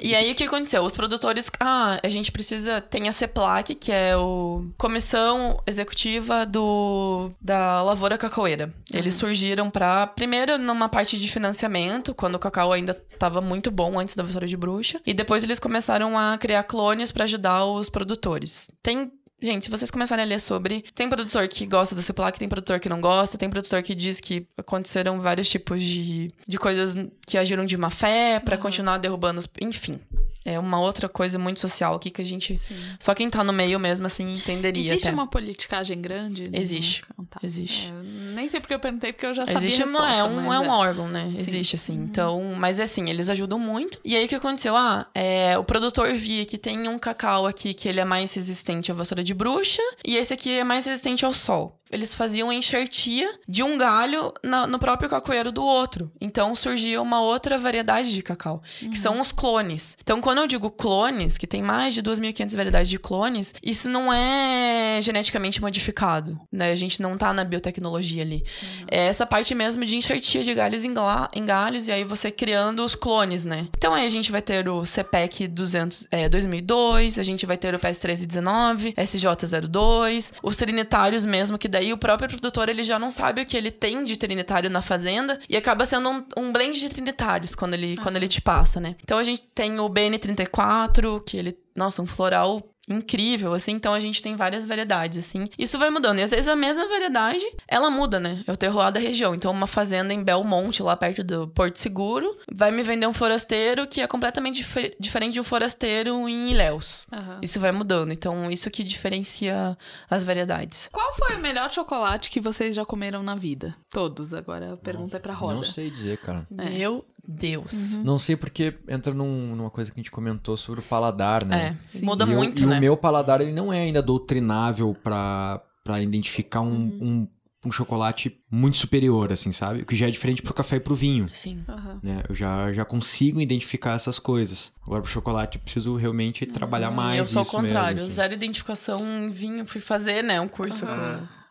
E 0.00 0.14
aí, 0.14 0.32
o 0.32 0.34
que 0.34 0.44
aconteceu? 0.44 0.82
Os 0.82 0.94
produtores... 0.94 1.50
Ah, 1.58 1.98
a 2.02 2.08
gente 2.08 2.30
precisa... 2.30 2.80
Tem 2.80 3.08
a 3.08 3.12
CEPLAC, 3.12 3.74
que 3.74 3.90
é 3.90 4.16
o 4.16 4.66
Comissão 4.76 5.60
Executiva 5.66 6.44
do 6.44 7.30
da 7.40 7.82
Lavoura 7.82 8.18
Cacaueira. 8.18 8.72
Eles 8.92 9.14
surgiram 9.14 9.70
pra... 9.70 10.06
Primeiro, 10.06 10.58
numa 10.58 10.88
parte 10.88 11.18
de 11.18 11.28
financiamento, 11.28 12.14
quando 12.14 12.36
o 12.36 12.38
cacau 12.38 12.72
ainda 12.76 12.96
estava 13.12 13.40
muito 13.40 13.70
bom, 13.70 13.98
antes 13.98 14.14
da 14.14 14.22
vassoura 14.22 14.46
de 14.46 14.56
bruxa. 14.56 15.00
E 15.06 15.12
depois 15.12 15.42
eles 15.42 15.58
começaram 15.58 16.18
a 16.18 16.38
criar 16.38 16.62
clones 16.64 17.10
pra 17.12 17.24
ajudar 17.24 17.64
os 17.64 17.88
produtores. 17.88 18.70
Tem... 18.82 19.10
Gente, 19.40 19.66
se 19.66 19.70
vocês 19.70 19.90
começarem 19.90 20.24
a 20.24 20.26
ler 20.26 20.40
sobre, 20.40 20.82
tem 20.94 21.08
produtor 21.08 21.46
que 21.46 21.66
gosta 21.66 21.94
da 21.94 22.00
CEPLAC, 22.00 22.38
tem 22.38 22.48
produtor 22.48 22.80
que 22.80 22.88
não 22.88 23.00
gosta, 23.00 23.36
tem 23.36 23.50
produtor 23.50 23.82
que 23.82 23.94
diz 23.94 24.18
que 24.18 24.46
aconteceram 24.56 25.20
vários 25.20 25.48
tipos 25.48 25.82
de, 25.82 26.32
de 26.48 26.58
coisas 26.58 26.96
que 27.26 27.36
agiram 27.36 27.66
de 27.66 27.76
má 27.76 27.90
fé 27.90 28.40
pra 28.40 28.56
continuar 28.56 28.98
derrubando 28.98 29.38
os. 29.38 29.48
Enfim. 29.60 30.00
É 30.46 30.60
uma 30.60 30.78
outra 30.78 31.08
coisa 31.08 31.40
muito 31.40 31.58
social 31.58 31.96
aqui 31.96 32.08
que 32.08 32.22
a 32.22 32.24
gente. 32.24 32.56
Só 33.00 33.12
quem 33.16 33.28
tá 33.28 33.42
no 33.42 33.52
meio 33.52 33.80
mesmo, 33.80 34.06
assim, 34.06 34.30
entenderia. 34.30 34.92
Existe 34.92 35.08
até. 35.08 35.14
uma 35.14 35.26
politicagem 35.26 36.00
grande? 36.00 36.44
Existe. 36.52 37.02
Não, 37.18 37.24
tá. 37.24 37.40
Existe. 37.42 37.90
É, 37.90 38.32
nem 38.32 38.48
sei 38.48 38.60
porque 38.60 38.72
eu 38.72 38.78
perguntei, 38.78 39.12
porque 39.12 39.26
eu 39.26 39.34
já 39.34 39.44
sabia 39.44 39.66
Existe, 39.66 39.84
não 39.86 40.00
resposta, 40.02 40.20
é 40.20 40.22
um, 40.22 40.52
é 40.52 40.60
um 40.60 40.68
órgão, 40.68 41.08
né? 41.08 41.34
Existe, 41.36 41.74
assim. 41.74 41.94
Então, 41.94 42.54
mas 42.56 42.78
assim, 42.78 43.10
eles 43.10 43.28
ajudam 43.28 43.58
muito. 43.58 43.98
E 44.04 44.14
aí 44.14 44.24
o 44.24 44.28
que 44.28 44.36
aconteceu? 44.36 44.76
Ah, 44.76 45.08
é, 45.12 45.58
o 45.58 45.64
produtor 45.64 46.14
via 46.14 46.44
que 46.46 46.56
tem 46.56 46.86
um 46.86 46.96
cacau 46.96 47.44
aqui 47.44 47.74
que 47.74 47.88
ele 47.88 47.98
é 47.98 48.04
mais 48.04 48.32
resistente 48.32 48.92
à 48.92 48.94
vassoura 48.94 49.24
de 49.26 49.34
bruxa, 49.34 49.82
e 50.04 50.16
esse 50.16 50.32
aqui 50.32 50.50
é 50.52 50.64
mais 50.64 50.86
resistente 50.86 51.24
ao 51.24 51.34
sol. 51.34 51.78
Eles 51.90 52.12
faziam 52.14 52.52
enxertia 52.52 53.28
de 53.48 53.62
um 53.62 53.78
galho 53.78 54.32
na- 54.42 54.66
no 54.66 54.78
próprio 54.78 55.08
cacoeiro 55.08 55.52
do 55.52 55.64
outro. 55.64 56.10
Então 56.20 56.54
surgia 56.54 57.00
uma 57.00 57.20
outra 57.20 57.58
variedade 57.58 58.12
de 58.12 58.22
cacau, 58.22 58.62
que 58.80 58.98
são 58.98 59.20
os 59.20 59.30
clones. 59.32 59.96
Então, 60.02 60.20
quando 60.20 60.38
eu 60.38 60.46
digo 60.46 60.70
clones, 60.70 61.38
que 61.38 61.46
tem 61.46 61.62
mais 61.62 61.94
de 61.94 62.02
2.500 62.02 62.54
variedades 62.56 62.90
de 62.90 62.98
clones, 62.98 63.54
isso 63.62 63.88
não 63.88 64.12
é 64.12 64.98
geneticamente 65.02 65.60
modificado, 65.60 66.38
né? 66.50 66.70
A 66.70 66.74
gente 66.74 67.00
não 67.00 67.16
tá 67.16 67.32
na 67.32 67.44
biotecnologia 67.44 68.22
ali. 68.22 68.44
É 68.90 69.06
essa 69.06 69.24
parte 69.26 69.54
mesmo 69.54 69.84
de 69.84 69.96
enxertia 69.96 70.42
de 70.42 70.52
galhos 70.54 70.84
em, 70.84 70.92
em 71.34 71.44
galhos 71.44 71.88
e 71.88 71.92
aí 71.92 72.04
você 72.04 72.30
criando 72.30 72.84
os 72.84 72.94
clones, 72.94 73.44
né? 73.44 73.68
Então 73.76 73.94
aí 73.94 74.04
a 74.06 74.10
gente 74.10 74.30
vai 74.32 74.42
ter 74.42 74.68
o 74.68 74.84
CPEC 74.84 75.46
200, 75.48 76.06
é, 76.10 76.28
2002, 76.28 77.18
a 77.18 77.22
gente 77.22 77.46
vai 77.46 77.56
ter 77.56 77.74
o 77.74 77.78
PS 77.78 77.98
1319, 78.04 78.92
SJ02, 78.94 80.32
os 80.42 80.56
trinitários 80.56 81.24
mesmo, 81.24 81.58
que 81.58 81.68
daí 81.76 81.92
o 81.92 81.98
próprio 81.98 82.26
produtor 82.26 82.70
ele 82.70 82.82
já 82.82 82.98
não 82.98 83.10
sabe 83.10 83.42
o 83.42 83.46
que 83.46 83.54
ele 83.54 83.70
tem 83.70 84.02
de 84.02 84.16
trinitário 84.16 84.70
na 84.70 84.80
fazenda 84.80 85.38
e 85.46 85.56
acaba 85.56 85.84
sendo 85.84 86.08
um, 86.08 86.24
um 86.38 86.50
blend 86.50 86.80
de 86.80 86.88
trinitários 86.88 87.54
quando 87.54 87.74
ele, 87.74 87.98
quando 87.98 88.16
ele 88.16 88.26
te 88.26 88.40
passa, 88.40 88.80
né? 88.80 88.96
Então 89.02 89.18
a 89.18 89.22
gente 89.22 89.42
tem 89.54 89.78
o 89.78 89.88
BN34, 89.90 91.22
que 91.22 91.36
ele, 91.36 91.54
nossa, 91.76 92.00
um 92.00 92.06
floral 92.06 92.62
incrível, 92.88 93.52
assim, 93.52 93.72
então 93.72 93.92
a 93.94 94.00
gente 94.00 94.22
tem 94.22 94.36
várias 94.36 94.64
variedades, 94.64 95.18
assim. 95.18 95.48
Isso 95.58 95.78
vai 95.78 95.90
mudando, 95.90 96.18
e 96.18 96.22
às 96.22 96.30
vezes 96.30 96.48
a 96.48 96.56
mesma 96.56 96.86
variedade, 96.88 97.44
ela 97.66 97.90
muda, 97.90 98.20
né? 98.20 98.42
É 98.46 98.52
o 98.52 98.56
terroir 98.56 98.92
da 98.92 99.00
região. 99.00 99.34
Então, 99.34 99.50
uma 99.50 99.66
fazenda 99.66 100.12
em 100.12 100.22
Belmonte, 100.22 100.82
lá 100.82 100.96
perto 100.96 101.22
do 101.24 101.48
Porto 101.48 101.76
Seguro, 101.78 102.36
vai 102.52 102.70
me 102.70 102.82
vender 102.82 103.06
um 103.06 103.12
forasteiro 103.12 103.86
que 103.86 104.00
é 104.00 104.06
completamente 104.06 104.56
difer- 104.56 104.96
diferente 105.00 105.34
de 105.34 105.40
um 105.40 105.44
forasteiro 105.44 106.28
em 106.28 106.50
Ilhéus. 106.50 107.06
Aham. 107.12 107.40
Isso 107.42 107.58
vai 107.60 107.72
mudando, 107.72 108.12
então 108.12 108.50
isso 108.50 108.70
que 108.70 108.82
diferencia 108.84 109.76
as 110.10 110.24
variedades. 110.24 110.88
Qual 110.92 111.12
foi 111.14 111.36
o 111.36 111.40
melhor 111.40 111.70
chocolate 111.70 112.30
que 112.30 112.40
vocês 112.40 112.74
já 112.74 112.84
comeram 112.84 113.22
na 113.22 113.34
vida? 113.34 113.74
Todos, 113.90 114.32
agora 114.34 114.74
a 114.74 114.76
pergunta 114.76 115.16
é 115.16 115.20
pra 115.20 115.32
roda. 115.32 115.54
Não 115.56 115.62
sei 115.62 115.90
dizer, 115.90 116.18
cara. 116.18 116.46
Meu 116.50 117.04
Deus. 117.28 117.98
Não 117.98 118.18
sei 118.18 118.36
porque 118.36 118.74
entra 118.88 119.12
num- 119.14 119.54
numa 119.56 119.70
coisa 119.70 119.90
que 119.90 119.98
a 119.98 120.00
gente 120.02 120.10
comentou 120.10 120.56
sobre 120.56 120.80
o 120.80 120.82
paladar, 120.84 121.44
né? 121.44 121.76
É, 121.94 122.04
muda 122.04 122.24
E 122.24 122.28
o- 122.28 122.36
muito, 122.36 122.62
e 122.62 122.66
né? 122.66 122.78
o 122.78 122.80
meu 122.80 122.96
paladar, 122.96 123.40
ele 123.40 123.52
não 123.52 123.72
é 123.72 123.80
ainda 123.80 124.02
doutrinável 124.02 124.94
pra, 125.02 125.60
pra 125.84 126.00
identificar 126.02 126.60
um, 126.60 126.66
Uhum. 126.70 126.98
um, 127.02 127.68
um 127.68 127.72
chocolate 127.72 128.38
muito 128.50 128.78
superior, 128.78 129.32
assim, 129.32 129.50
sabe? 129.50 129.82
O 129.82 129.86
que 129.86 129.96
já 129.96 130.06
é 130.06 130.10
diferente 130.10 130.40
pro 130.40 130.54
café 130.54 130.76
e 130.76 130.80
pro 130.80 130.94
vinho. 130.94 131.28
Sim. 131.32 131.64
Aham. 131.68 131.98
Né? 132.02 132.22
Eu 132.28 132.34
já, 132.34 132.72
já 132.72 132.84
consigo 132.84 133.40
identificar 133.40 133.94
essas 133.94 134.18
coisas. 134.20 134.72
Agora, 134.86 135.02
pro 135.02 135.10
chocolate, 135.10 135.56
eu 135.58 135.62
preciso 135.62 135.96
realmente 135.96 136.46
trabalhar 136.46 136.90
mais 136.92 137.14
Uhum. 137.14 137.22
eu 137.22 137.26
sou 137.26 137.42
isso 137.42 137.56
ao 137.56 137.62
contrário. 137.62 137.96
mesmo, 137.96 138.06
assim. 138.06 138.14
Zero 138.14 138.34
identificação 138.34 139.02
em 139.04 139.30
vinho. 139.30 139.66
Fui 139.66 139.80
fazer, 139.80 140.22
né, 140.22 140.40
um 140.40 140.46
curso 140.46 140.86
com, 140.86 140.92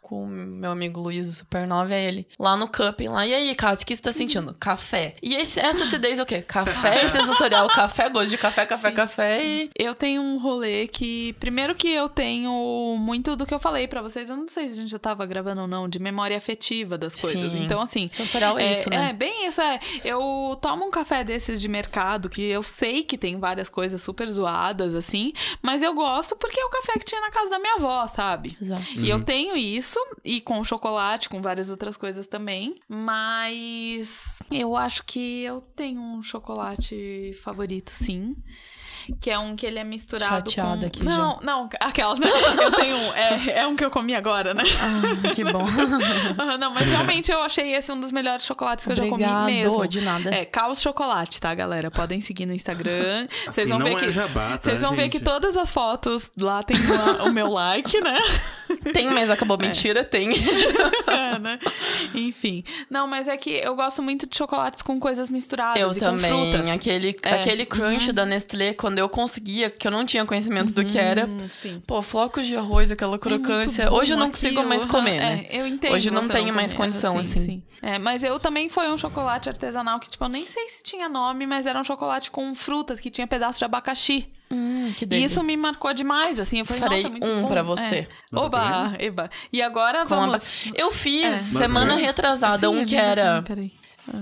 com 0.06 0.24
o 0.24 0.28
meu 0.28 0.70
amigo 0.70 1.02
Luiz, 1.02 1.28
o 1.28 1.34
Supernova, 1.34 1.92
é 1.94 2.04
ele. 2.04 2.28
Lá 2.38 2.56
no 2.56 2.68
Cupping, 2.68 3.08
lá. 3.08 3.26
E 3.26 3.34
aí, 3.34 3.56
Kátia, 3.56 3.84
o 3.84 3.88
que 3.88 3.96
você 3.96 4.02
tá 4.02 4.12
sentindo? 4.12 4.54
Café. 4.54 5.16
E 5.22 5.34
esse, 5.36 5.60
essa 5.60 5.84
acidez 5.84 6.20
é 6.20 6.24
o 6.24 6.26
quê? 6.26 6.44
Café, 6.44 7.08
sensorial, 7.10 7.68
café, 7.70 8.08
gosto 8.10 8.30
de 8.30 8.38
café, 8.38 8.68
café, 8.68 8.92
café 8.92 9.44
e... 9.44 9.70
Eu 9.76 9.96
tenho 9.96 10.22
um 10.22 10.38
rolê 10.38 10.88
que. 10.88 11.34
Primeiro 11.34 11.74
que 11.74 11.90
eu 11.90 12.08
tenho 12.08 12.96
muito 13.00 13.36
do 13.36 13.46
que 13.46 13.54
eu 13.54 13.60
falei 13.60 13.88
pra 13.88 14.02
vocês. 14.02 14.30
Eu 14.30 14.38
não 14.38 14.48
sei 14.48 14.70
se 14.70 14.76
a 14.76 14.78
gente 14.78 14.92
já 14.92 15.00
tava 15.00 15.26
gravando 15.26 15.62
ou 15.62 15.68
não, 15.68 15.90
de 15.90 15.98
memória 15.98 16.38
afetiva 16.38 16.98
das 16.98 17.16
coisas. 17.16 17.52
Sim. 17.52 17.64
Então, 17.64 17.82
assim. 17.82 18.08
Sensorial 18.08 18.60
é, 18.60 18.72
isso, 18.72 18.90
né? 18.90 19.10
É, 19.10 19.14
bem 19.14 19.48
isso, 19.48 19.60
é. 19.60 19.80
Eu 20.04 20.58
tomo 20.62 20.86
um 20.86 20.92
café 20.92 21.24
desses 21.24 21.60
de 21.60 21.68
mercado, 21.68 22.30
que 22.30 22.44
eu 22.44 22.62
sei 22.62 23.04
que 23.04 23.18
tem 23.18 23.40
várias 23.40 23.70
coisas 23.70 24.02
super 24.02 24.28
zoadas, 24.28 24.94
assim, 24.94 25.34
mas 25.62 25.82
eu 25.82 25.94
gosto 25.94 26.36
porque 26.36 26.60
é 26.60 26.66
o 26.66 26.70
café 26.70 27.00
que 27.00 27.06
tinha 27.06 27.22
na 27.22 27.32
casa 27.32 27.50
da 27.50 27.60
minha 27.60 27.76
avó, 27.76 28.06
sabe? 28.08 28.58
Exato. 28.62 28.84
E 28.96 29.10
eu 29.10 29.20
tenho 29.24 29.56
isso, 29.56 29.95
e 30.24 30.42
com 30.42 30.64
chocolate, 30.64 31.30
com 31.30 31.42
várias 31.42 31.70
outras 31.70 31.98
coisas 31.98 32.28
também. 32.28 32.80
Mas 32.88 34.24
eu 34.52 34.76
acho 34.76 35.04
que 35.04 35.44
eu 35.44 35.62
tenho 35.76 36.02
um 36.02 36.22
chocolate 36.24 37.38
favorito, 37.44 37.92
sim. 37.92 38.36
Que 39.22 39.30
é 39.30 39.38
um 39.38 39.56
que 39.56 39.68
ele 39.68 39.78
é 39.78 39.84
misturado 39.84 40.50
Chateada 40.50 40.80
com... 40.82 40.86
aqui 40.88 41.06
não, 41.06 41.40
não, 41.44 41.70
aquelas... 41.80 42.18
Eu 42.20 42.72
tenho 42.72 42.98
um... 42.98 43.14
É, 43.14 43.60
é 43.60 43.68
um 43.68 43.76
que 43.76 43.86
eu 43.86 43.92
comi 43.92 44.16
agora, 44.16 44.56
né? 44.56 44.64
Ah, 44.82 45.32
que 45.32 45.44
bom. 45.44 45.64
Não, 46.60 46.74
mas 46.74 46.88
realmente 46.90 47.32
eu 47.32 47.40
achei 47.44 47.74
esse 47.76 47.92
um 47.92 48.00
dos 48.00 48.12
melhores 48.12 48.46
chocolates 48.46 48.84
que 48.84 48.92
eu 48.92 48.96
já 48.96 49.04
Obrigado, 49.04 49.42
comi 49.42 49.52
mesmo. 49.52 49.88
de 49.88 50.02
nada. 50.02 50.34
É, 50.34 50.44
Caos 50.44 50.82
Chocolate, 50.82 51.40
tá, 51.40 51.54
galera? 51.54 51.92
Podem 51.92 52.20
seguir 52.20 52.48
no 52.48 52.54
Instagram. 52.54 53.28
Vocês 53.30 53.60
Assim 53.60 53.68
vão 53.68 53.80
não 53.80 53.86
ver 53.86 53.94
é 53.94 53.96
que... 54.00 54.12
jabá, 54.12 54.58
tá, 54.58 54.62
Vocês 54.64 54.82
vão 54.82 54.96
ver 54.96 55.04
gente? 55.04 55.12
que 55.12 55.24
todas 55.24 55.56
as 55.56 55.72
fotos 55.72 56.32
lá 56.40 56.64
tem 56.64 56.78
uma- 56.78 57.26
o 57.26 57.32
meu 57.32 57.50
like, 57.52 58.02
né? 58.02 58.18
Tem, 58.94 59.10
mas 59.12 59.30
acabou 59.30 59.58
mentira? 59.58 60.04
Tem. 60.04 60.30
É, 61.08 61.40
né? 61.40 61.60
Enfim. 62.14 62.64
Não, 62.90 63.08
mas 63.08 63.28
é 63.28 63.38
que 63.38 63.52
eu 63.52 63.76
gosto 63.76 64.02
muito 64.02 64.28
de 64.28 64.36
chocolates 64.36 64.82
com 64.82 65.00
coisas 65.00 65.30
misturadas 65.30 65.82
Eu 65.82 65.92
e 65.92 65.96
também. 66.00 66.72
Aquele, 66.72 67.16
É. 67.24 67.32
aquele 67.36 67.66
crunch 67.66 68.12
da 68.12 68.26
Nestlé, 68.26 68.74
quando 68.74 69.00
eu 69.00 69.08
conseguia, 69.08 69.70
que 69.70 69.88
eu 69.88 69.92
não 69.92 70.06
tinha 70.06 70.26
conhecimento 70.26 70.74
do 70.74 70.84
que 70.84 70.98
era. 70.98 71.26
Hum, 71.26 71.48
sim. 71.50 71.82
Pô, 71.86 72.02
flocos 72.02 72.46
de 72.48 72.56
arroz, 72.56 72.92
aquela 72.92 73.16
É 73.16 73.20
crocância. 73.20 73.92
Hoje 73.94 74.14
eu 74.14 74.18
não 74.18 74.30
consigo 74.30 74.64
mais 74.64 74.84
aham. 74.84 74.92
comer, 74.92 75.20
né? 75.20 75.46
É, 75.50 75.62
eu 75.62 75.68
entendo. 75.68 75.94
Hoje 75.94 76.10
não 76.12 76.28
tenho 76.28 76.54
mais 76.54 76.74
comer, 76.74 76.88
condição, 76.88 77.12
sim, 77.14 77.20
assim. 77.20 77.46
sim. 77.46 77.64
É, 77.82 78.00
mas 78.00 78.24
eu 78.24 78.40
também 78.40 78.68
foi 78.68 78.90
um 78.90 78.98
chocolate 78.98 79.48
artesanal 79.48 80.00
que, 80.00 80.10
tipo, 80.10 80.24
eu 80.24 80.30
nem 80.30 80.46
sei 80.48 80.68
se 80.70 80.84
tinha 80.84 81.08
nome, 81.08 81.46
mas 81.46 81.66
era 81.68 81.80
um 81.80 81.84
chocolate 81.84 82.32
com 82.32 82.54
frutas 82.56 83.00
que 83.00 83.12
tinha 83.12 83.28
pedaço 83.28 83.60
de 83.60 83.66
abacaxi. 83.66 84.28
Hum, 84.56 84.94
que 84.96 85.06
E 85.12 85.24
isso 85.24 85.44
me 85.44 85.58
marcou 85.58 85.94
demais, 85.94 86.40
assim. 86.40 86.60
Eu 86.60 86.66
falei, 86.66 86.82
Farei 86.82 86.98
nossa, 87.04 87.10
muito 87.10 87.30
um 87.30 87.42
bom. 87.44 87.48
pra 87.48 87.62
você. 87.64 87.96
É. 87.96 88.08
Oba, 88.36 88.96
eba. 89.00 89.30
E 89.52 89.62
agora 89.62 90.04
Com 90.04 90.10
vamos... 90.16 90.66
Eu 90.76 90.90
fiz 90.92 91.26
É. 91.26 91.34
semana 91.60 91.96
retrasada 91.96 92.60
Sim, 92.60 92.68
um 92.68 92.82
é 92.82 92.86
que 92.86 92.96
era. 92.96 93.42
Peraí. 93.42 93.72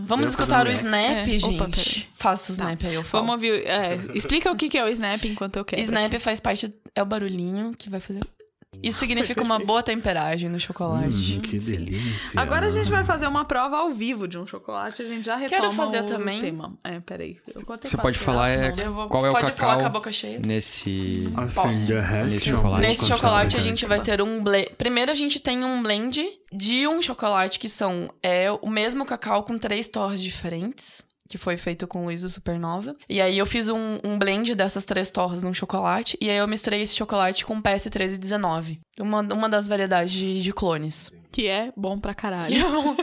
Vamos 0.05 0.29
escutar 0.29 0.65
o 0.65 0.71
Snap, 0.71 1.01
É. 1.03 1.25
gente. 1.25 1.45
Opa. 1.61 1.69
Faça 2.15 2.51
o 2.51 2.53
Snap 2.53 2.81
aí, 2.85 2.93
eu 2.93 3.03
falo. 3.03 3.25
Vamos 3.25 3.33
ouvir. 3.43 3.67
É, 3.67 3.99
explica 4.13 4.49
o 4.49 4.55
que 4.55 4.69
que 4.69 4.77
é 4.77 4.83
o 4.83 4.87
Snap 4.87 5.23
enquanto 5.25 5.57
eu 5.57 5.65
quero. 5.65 5.81
Snap 5.81 6.13
faz 6.19 6.39
parte. 6.39 6.73
É 6.95 7.03
o 7.03 7.05
barulhinho 7.05 7.73
que 7.77 7.89
vai 7.89 7.99
fazer. 7.99 8.21
Isso 8.81 8.99
significa 8.99 9.41
uma 9.41 9.59
boa 9.59 9.83
temperagem 9.83 10.49
no 10.49 10.59
chocolate. 10.59 11.37
Hum, 11.37 11.41
que 11.41 11.59
delícia. 11.59 12.39
Agora 12.39 12.67
a 12.67 12.69
gente 12.69 12.89
vai 12.89 13.03
fazer 13.03 13.27
uma 13.27 13.45
prova 13.45 13.77
ao 13.77 13.91
vivo 13.91 14.27
de 14.27 14.37
um 14.37 14.45
chocolate. 14.45 15.01
A 15.01 15.05
gente 15.05 15.25
já 15.25 15.35
retoma 15.35 15.61
Quero 15.61 15.73
fazer 15.73 16.01
o 16.01 16.05
também. 16.05 16.39
tema. 16.41 16.77
É, 16.83 16.99
peraí. 16.99 17.37
Eu 17.53 17.63
contei 17.65 17.89
Você 17.89 17.97
pode 17.97 18.17
falar 18.19 18.49
é, 18.49 18.71
vou- 18.71 19.07
qual 19.07 19.25
é 19.25 19.29
o 19.29 19.31
pode 19.31 19.51
cacau 19.51 19.69
falar 19.69 19.79
com 19.81 19.85
a 19.85 19.89
boca 19.89 20.11
cheia? 20.11 20.39
nesse... 20.45 21.31
Assim, 21.35 21.55
Posso. 21.55 21.93
Nesse 22.25 22.49
não. 22.51 22.57
chocolate. 22.57 22.81
Nesse 22.87 23.05
chocolate 23.05 23.43
continuar 23.45 23.61
a 23.61 23.63
gente 23.63 23.85
vai 23.85 23.99
ter 24.01 24.21
um 24.21 24.43
blend. 24.43 24.69
Primeiro 24.77 25.11
a 25.11 25.15
gente 25.15 25.39
tem 25.39 25.63
um 25.63 25.81
blend 25.83 26.21
de 26.51 26.87
um 26.87 27.01
chocolate 27.01 27.59
que 27.59 27.69
são 27.69 28.13
é 28.21 28.51
o 28.51 28.69
mesmo 28.69 29.05
cacau 29.05 29.43
com 29.43 29.57
três 29.57 29.87
torres 29.87 30.21
diferentes. 30.21 31.03
Que 31.29 31.37
foi 31.37 31.55
feito 31.57 31.87
com 31.87 32.01
o 32.01 32.05
Luiz 32.05 32.21
do 32.21 32.29
Supernova. 32.29 32.95
E 33.09 33.19
aí 33.21 33.37
eu 33.37 33.45
fiz 33.45 33.69
um, 33.69 33.97
um 34.03 34.17
blend 34.19 34.53
dessas 34.55 34.85
três 34.85 35.09
torres 35.09 35.41
num 35.43 35.53
chocolate. 35.53 36.17
E 36.21 36.29
aí 36.29 36.37
eu 36.37 36.47
misturei 36.47 36.81
esse 36.81 36.95
chocolate 36.95 37.45
com 37.45 37.61
PS1319. 37.61 38.79
Uma, 38.99 39.21
uma 39.21 39.49
das 39.49 39.67
variedades 39.67 40.11
de, 40.11 40.41
de 40.41 40.53
clones. 40.53 41.11
Que 41.31 41.47
é 41.47 41.71
bom 41.75 41.97
pra 41.99 42.13
caralho. 42.13 42.53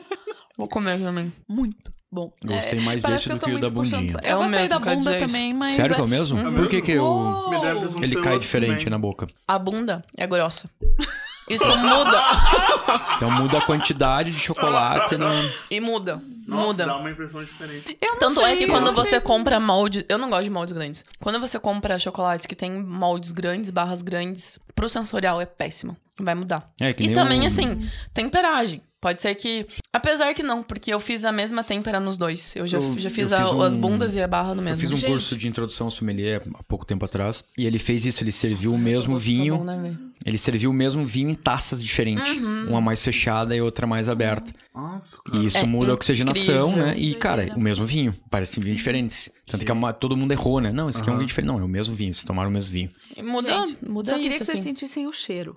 Vou 0.57 0.69
comer 0.69 0.99
também. 1.01 1.33
Muito 1.49 1.91
bom. 2.13 2.31
Gostei 2.45 2.79
É, 2.79 2.83
mais 2.83 3.03
parece 3.03 3.29
desse 3.29 3.29
que 3.31 3.35
do 3.35 3.47
que 3.47 3.51
tô 3.53 3.57
o 3.57 3.61
da 3.61 3.71
puxando 3.71 4.01
bundinha. 4.01 4.21
É 4.23 4.33
Eu 4.33 4.37
o 4.37 4.41
gostei 4.41 4.59
mesmo, 4.61 4.69
da 4.69 4.79
bunda 4.95 5.19
também, 5.19 5.55
mas. 5.55 5.75
Sério 5.77 5.95
que 5.95 6.01
é 6.01 6.05
é- 6.05 6.07
o 6.07 6.09
mesmo? 6.09 6.53
Por 6.55 6.69
que 6.69 6.83
que 6.83 6.93
eu... 6.93 7.47
Me 7.51 7.61
dá 7.61 7.71
a 7.73 7.75
impressão 7.77 8.01
de 8.01 8.07
Ele 8.07 8.21
cai 8.23 8.39
diferente 8.39 8.79
também. 8.79 8.91
na 8.91 8.99
boca. 8.99 9.29
A 9.49 9.59
bunda 9.59 10.05
é 10.17 10.27
grossa. 10.27 10.69
Isso 11.55 11.77
muda. 11.77 12.23
Então 13.21 13.31
muda 13.31 13.59
a 13.59 13.61
quantidade 13.61 14.31
de 14.31 14.39
chocolate 14.39 15.15
no... 15.19 15.27
E 15.71 15.79
muda. 15.79 16.23
Nossa, 16.47 16.67
muda. 16.69 16.87
dá 16.87 16.97
uma 16.97 17.11
impressão 17.11 17.45
diferente. 17.45 17.99
Eu 18.01 18.13
não 18.13 18.19
Tanto 18.19 18.41
é 18.41 18.47
sei, 18.49 18.57
que 18.57 18.67
quando 18.67 18.95
você 18.95 19.21
compra 19.21 19.61
molde. 19.61 20.07
Eu 20.09 20.17
não 20.17 20.31
gosto 20.31 20.45
de 20.45 20.51
moldes 20.51 20.73
grandes. 20.73 21.05
Quando 21.21 21.39
você 21.39 21.59
compra 21.59 21.99
chocolates 21.99 22.47
que 22.47 22.57
tem 22.57 22.71
moldes 22.73 23.31
grandes, 23.31 23.69
barras 23.69 24.01
grandes, 24.01 24.59
pro 24.75 24.89
sensorial 24.89 25.39
é 25.39 25.45
péssimo. 25.45 25.95
Vai 26.19 26.35
mudar. 26.35 26.71
É, 26.81 26.95
que 26.95 27.03
e 27.05 27.13
também, 27.13 27.43
o- 27.43 27.47
assim, 27.47 27.87
temperagem. 28.15 28.81
Pode 29.01 29.21
ser 29.21 29.35
que. 29.35 29.67
Apesar 29.93 30.33
que 30.35 30.43
não, 30.43 30.63
porque 30.63 30.95
eu 30.95 31.01
fiz 31.01 31.25
a 31.25 31.33
mesma 31.33 31.65
têmpera 31.65 31.99
nos 31.99 32.17
dois. 32.17 32.55
Eu 32.55 32.65
já, 32.67 32.79
Eu- 32.79 32.97
já 32.97 33.11
fiz, 33.11 33.31
eu 33.33 33.37
a- 33.39 33.43
fiz 33.45 33.53
um- 33.53 33.63
as 33.63 33.75
bundas 33.75 34.15
e 34.15 34.23
a 34.23 34.29
barra 34.29 34.55
no 34.55 34.61
Eu 34.61 34.65
mesmo. 34.65 34.79
fiz 34.83 34.93
um 34.93 34.97
Gente, 34.97 35.11
curso 35.11 35.37
de 35.37 35.49
introdução 35.49 35.89
ao 35.89 35.91
sommelier 35.91 36.43
há 36.55 36.63
pouco 36.63 36.85
tempo 36.85 37.05
atrás. 37.05 37.43
E 37.59 37.67
ele 37.67 37.79
fez 37.79 38.07
isso, 38.07 38.23
ele 38.23 38.31
serviu 38.33 38.73
o 38.73 38.79
mesmo 38.79 39.15
tá 39.15 39.19
vinho. 39.21 39.59
bom, 39.59 39.65
né? 39.65 39.97
Ele 40.25 40.37
serviu 40.37 40.71
o 40.71 40.75
mesmo 40.75 41.05
vinho 41.07 41.31
em 41.31 41.35
taças 41.35 41.83
diferentes. 41.83 42.23
Uhum. 42.37 42.67
Uma 42.69 42.81
mais 42.81 43.03
fechada 43.03 43.57
e 43.57 43.61
outra 43.61 43.87
mais 43.87 44.07
aberta. 44.09 44.53
Nossa, 44.75 45.19
cara. 45.25 45.39
E 45.43 45.47
isso 45.47 45.57
É 45.59 45.65
muda 45.65 45.91
a 45.93 45.95
oxigenação, 45.95 46.71
incrível. 46.73 46.87
né? 46.89 46.99
E, 46.99 47.15
cara, 47.15 47.53
o 47.57 47.61
mesmo 47.61 47.87
vinho. 47.87 48.15
Parecem 48.31 48.63
vinhos 48.63 48.77
diferentes. 48.77 49.31
Tanto 49.47 49.65
que 49.67 49.73
a 49.73 49.93
todo 49.95 50.17
mundo 50.17 50.31
errou, 50.31 50.61
né? 50.61 50.71
Não, 50.73 50.89
esse 50.91 51.01
aqui 51.01 51.09
é 51.09 51.13
um 51.13 51.17
vinho 51.17 51.27
diferente. 51.27 51.49
Não, 51.49 51.59
é 51.59 51.65
o 51.65 51.69
mesmo 51.69 51.95
vinho. 51.95 52.13
Vocês 52.15 52.25
tomaram 52.25 52.51
o 52.51 52.53
mesmo 52.53 52.71
vinho. 52.71 52.91
Muda, 53.25 53.49
Gente, 53.67 53.79
muda 53.89 54.11
só 54.11 54.17
queria 54.17 54.29
isso, 54.29 54.39
que 54.41 54.45
vocês 54.45 54.59
assim. 54.61 54.69
sentissem 54.69 55.07
o 55.09 55.13
cheiro. 55.13 55.55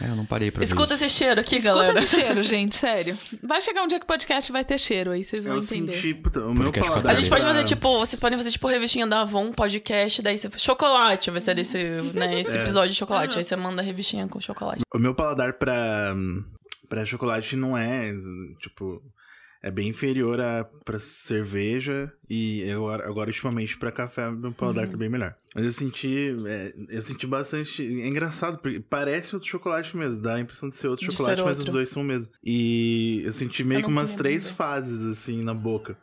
É, 0.00 0.08
eu 0.08 0.14
não 0.14 0.26
parei 0.26 0.50
pra 0.50 0.60
ver 0.60 0.64
Escuta 0.66 0.94
isso. 0.94 1.04
esse 1.04 1.14
cheiro 1.14 1.40
aqui, 1.40 1.56
Escuta 1.56 1.74
galera. 1.74 1.98
esse 1.98 2.14
cheiro, 2.20 2.42
gente, 2.44 2.76
sério. 2.76 3.16
Vai 3.42 3.60
chegar 3.64 3.82
um 3.82 3.86
dia 3.86 3.98
que 3.98 4.04
o 4.04 4.06
podcast 4.06 4.52
vai 4.52 4.64
ter 4.64 4.78
cheiro, 4.78 5.10
aí 5.12 5.24
vocês 5.24 5.44
vão 5.44 5.54
Eu 5.54 5.60
entender. 5.62 5.92
senti, 5.94 6.14
puta, 6.14 6.40
o 6.40 6.54
meu 6.54 6.64
Podcast 6.64 6.88
paladar. 6.90 7.12
A 7.12 7.18
gente 7.18 7.28
pode 7.28 7.42
pra- 7.42 7.52
fazer, 7.52 7.64
tipo, 7.64 7.98
vocês 7.98 8.20
podem 8.20 8.38
fazer, 8.38 8.50
tipo, 8.50 8.66
revistinha 8.68 9.06
da 9.06 9.22
Avon, 9.22 9.52
podcast, 9.52 10.20
daí 10.22 10.36
você. 10.38 10.50
Chocolate, 10.56 11.30
vai 11.30 11.40
ser 11.40 11.58
esse, 11.60 11.78
né, 12.14 12.40
esse 12.40 12.56
episódio 12.58 12.90
de 12.90 12.96
chocolate. 12.98 13.38
Aí 13.38 13.44
você 13.44 13.56
manda 13.56 13.80
a 13.82 13.84
revistinha 13.84 14.28
com 14.28 14.40
chocolate. 14.40 14.82
O 14.94 14.98
meu 14.98 15.14
paladar 15.14 15.54
pra, 15.54 16.14
pra 16.88 17.04
chocolate 17.04 17.56
não 17.56 17.76
é, 17.76 18.12
tipo... 18.60 19.02
É 19.66 19.70
bem 19.70 19.88
inferior 19.88 20.38
a 20.40 20.64
pra 20.84 20.98
cerveja 20.98 22.12
e 22.28 22.60
eu, 22.68 22.86
agora, 22.90 23.30
ultimamente, 23.30 23.78
pra 23.78 23.90
café, 23.90 24.30
meu 24.30 24.52
paladar 24.52 24.86
tá 24.86 24.94
bem 24.94 25.08
melhor. 25.08 25.34
Mas 25.54 25.64
eu 25.64 25.72
senti... 25.72 26.34
é, 26.46 26.74
eu 26.90 27.00
senti 27.00 27.26
bastante... 27.26 27.82
É 27.82 28.06
engraçado, 28.06 28.58
porque 28.58 28.78
parece 28.80 29.34
outro 29.34 29.48
chocolate 29.48 29.96
mesmo. 29.96 30.22
Dá 30.22 30.34
a 30.34 30.40
impressão 30.40 30.68
de 30.68 30.76
ser 30.76 30.88
outro 30.88 31.06
De 31.08 31.12
chocolate, 31.12 31.38
ser 31.40 31.44
mas 31.46 31.58
outro. 31.58 31.70
os 31.70 31.74
dois 31.74 31.88
são 31.88 32.02
o 32.02 32.04
mesmo. 32.04 32.30
E 32.44 33.22
eu 33.24 33.32
senti 33.32 33.64
meio 33.64 33.78
Eu 33.80 33.84
que 33.84 33.90
umas 33.90 34.12
três 34.14 34.50
fases, 34.50 35.00
assim, 35.00 35.42
na 35.42 35.54
boca 35.54 35.96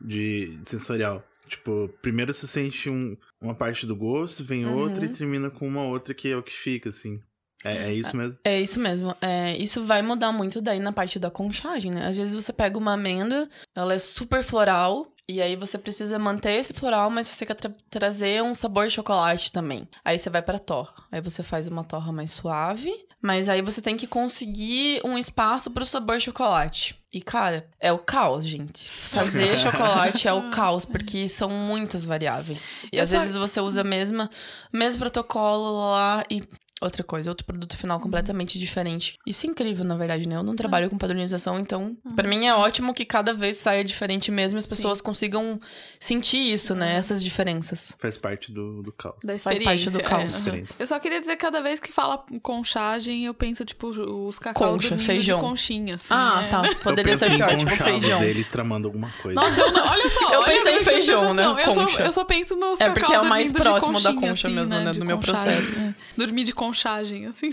de 0.00 0.58
sensorial. 0.64 1.22
Tipo, 1.46 1.90
primeiro 2.00 2.32
você 2.32 2.46
sente 2.46 2.88
um- 2.88 3.14
uma 3.40 3.54
parte 3.54 3.86
do 3.86 3.94
gosto, 3.94 4.42
vem 4.42 4.64
Uhum. 4.64 4.74
outra 4.74 5.04
e 5.04 5.08
termina 5.10 5.50
com 5.50 5.68
uma 5.68 5.82
outra 5.84 6.14
que 6.14 6.28
é 6.28 6.36
o 6.36 6.42
que 6.42 6.52
fica, 6.52 6.88
assim. 6.88 7.20
É, 7.64 7.88
é 7.90 7.92
isso 7.94 8.16
mesmo? 8.16 8.38
É 8.44 8.60
isso 8.60 8.80
mesmo. 8.80 9.16
É, 9.20 9.56
isso 9.56 9.84
vai 9.84 10.02
mudar 10.02 10.32
muito 10.32 10.60
daí 10.60 10.80
na 10.80 10.92
parte 10.92 11.18
da 11.18 11.30
conchagem, 11.30 11.90
né? 11.92 12.06
Às 12.06 12.16
vezes 12.16 12.34
você 12.34 12.52
pega 12.52 12.76
uma 12.78 12.94
amêndoa, 12.94 13.48
ela 13.74 13.94
é 13.94 13.98
super 13.98 14.42
floral, 14.42 15.06
e 15.28 15.40
aí 15.40 15.54
você 15.56 15.78
precisa 15.78 16.18
manter 16.18 16.52
esse 16.52 16.72
floral, 16.72 17.08
mas 17.10 17.28
você 17.28 17.46
quer 17.46 17.54
tra- 17.54 17.72
trazer 17.88 18.42
um 18.42 18.52
sabor 18.54 18.86
de 18.88 18.94
chocolate 18.94 19.52
também. 19.52 19.88
Aí 20.04 20.18
você 20.18 20.28
vai 20.28 20.42
pra 20.42 20.58
torra. 20.58 20.92
Aí 21.10 21.20
você 21.20 21.42
faz 21.42 21.66
uma 21.68 21.84
torra 21.84 22.12
mais 22.12 22.32
suave, 22.32 22.92
mas 23.22 23.48
aí 23.48 23.62
você 23.62 23.80
tem 23.80 23.96
que 23.96 24.06
conseguir 24.08 25.00
um 25.04 25.16
espaço 25.16 25.70
pro 25.70 25.86
sabor 25.86 26.20
chocolate. 26.20 26.96
E, 27.14 27.20
cara, 27.20 27.68
é 27.78 27.92
o 27.92 27.98
caos, 27.98 28.44
gente. 28.44 28.88
Fazer 28.90 29.56
chocolate 29.60 30.26
é 30.26 30.32
o 30.32 30.50
caos, 30.50 30.84
porque 30.84 31.28
são 31.28 31.48
muitas 31.50 32.04
variáveis. 32.04 32.84
E 32.92 32.96
Eu 32.96 33.02
às 33.04 33.10
só- 33.10 33.18
vezes 33.20 33.36
você 33.36 33.60
usa 33.60 33.82
a 33.82 33.84
mesma, 33.84 34.28
mesmo 34.72 34.98
protocolo 34.98 35.90
lá 35.92 36.24
e 36.28 36.42
outra 36.84 37.02
coisa, 37.04 37.30
outro 37.30 37.44
produto 37.44 37.76
final 37.76 37.98
completamente 38.00 38.58
diferente. 38.58 39.18
Isso 39.26 39.46
é 39.46 39.50
incrível, 39.50 39.84
na 39.84 39.96
verdade, 39.96 40.28
né? 40.28 40.36
Eu 40.36 40.42
não 40.42 40.54
trabalho 40.56 40.90
com 40.90 40.98
padronização, 40.98 41.58
então, 41.58 41.96
pra 42.16 42.28
mim 42.28 42.46
é 42.46 42.54
ótimo 42.54 42.92
que 42.94 43.04
cada 43.04 43.32
vez 43.32 43.56
saia 43.56 43.82
diferente 43.84 44.30
mesmo 44.30 44.58
e 44.58 44.60
as 44.60 44.66
pessoas 44.66 45.00
consigam 45.00 45.60
sentir 45.98 46.38
isso, 46.52 46.74
né? 46.74 46.94
Essas 46.96 47.22
diferenças. 47.22 47.96
Faz 48.00 48.16
parte 48.16 48.50
do, 48.52 48.82
do 48.82 48.92
caos. 48.92 49.16
Da 49.22 49.38
Faz 49.38 49.62
parte 49.62 49.90
do 49.90 50.02
caos. 50.02 50.48
é. 50.48 50.62
Eu 50.78 50.86
só 50.86 50.98
queria 50.98 51.20
dizer 51.20 51.36
que 51.36 51.42
cada 51.42 51.60
vez 51.60 51.78
que 51.80 51.92
fala 51.92 52.24
conchagem, 52.42 53.24
eu 53.24 53.34
penso, 53.34 53.64
tipo, 53.64 53.88
os 53.88 54.38
cacau 54.38 54.72
Concha, 54.72 54.98
feijão. 54.98 55.38
de 55.38 55.44
conchinha, 55.44 55.94
assim. 55.96 56.08
Ah, 56.10 56.42
é. 56.44 56.48
tá. 56.48 56.62
Poderia 56.82 57.16
ser 57.16 57.30
pior, 57.30 57.56
tipo 57.56 57.70
feijão. 57.76 58.20
deles 58.20 58.50
tramando 58.50 58.86
alguma 58.88 59.10
coisa. 59.22 59.40
Nossa, 59.40 59.60
eu 59.60 59.72
não, 59.72 59.86
olha 59.86 60.10
só. 60.10 60.22
Eu 60.32 60.40
olha, 60.40 60.52
pensei 60.52 60.76
em 60.76 60.80
feijão, 60.80 61.34
né? 61.34 61.44
atenção. 61.44 61.58
Eu 61.58 61.72
só, 61.72 61.82
Concha. 61.84 62.02
eu 62.04 62.12
só 62.12 62.24
penso 62.24 62.56
nos 62.56 62.80
É 62.80 62.88
porque 62.90 63.12
é 63.12 63.20
o 63.20 63.24
mais 63.24 63.52
próximo 63.52 64.00
da 64.00 64.12
concha 64.14 64.48
assim, 64.48 64.54
mesmo, 64.56 64.78
né? 64.78 64.90
de 64.92 64.98
Do 64.98 65.04
meu 65.04 65.18
processo. 65.18 65.80
é. 65.80 65.94
Dormir 66.16 66.44
de 66.44 66.52
conchagem, 66.72 67.26
assim. 67.26 67.50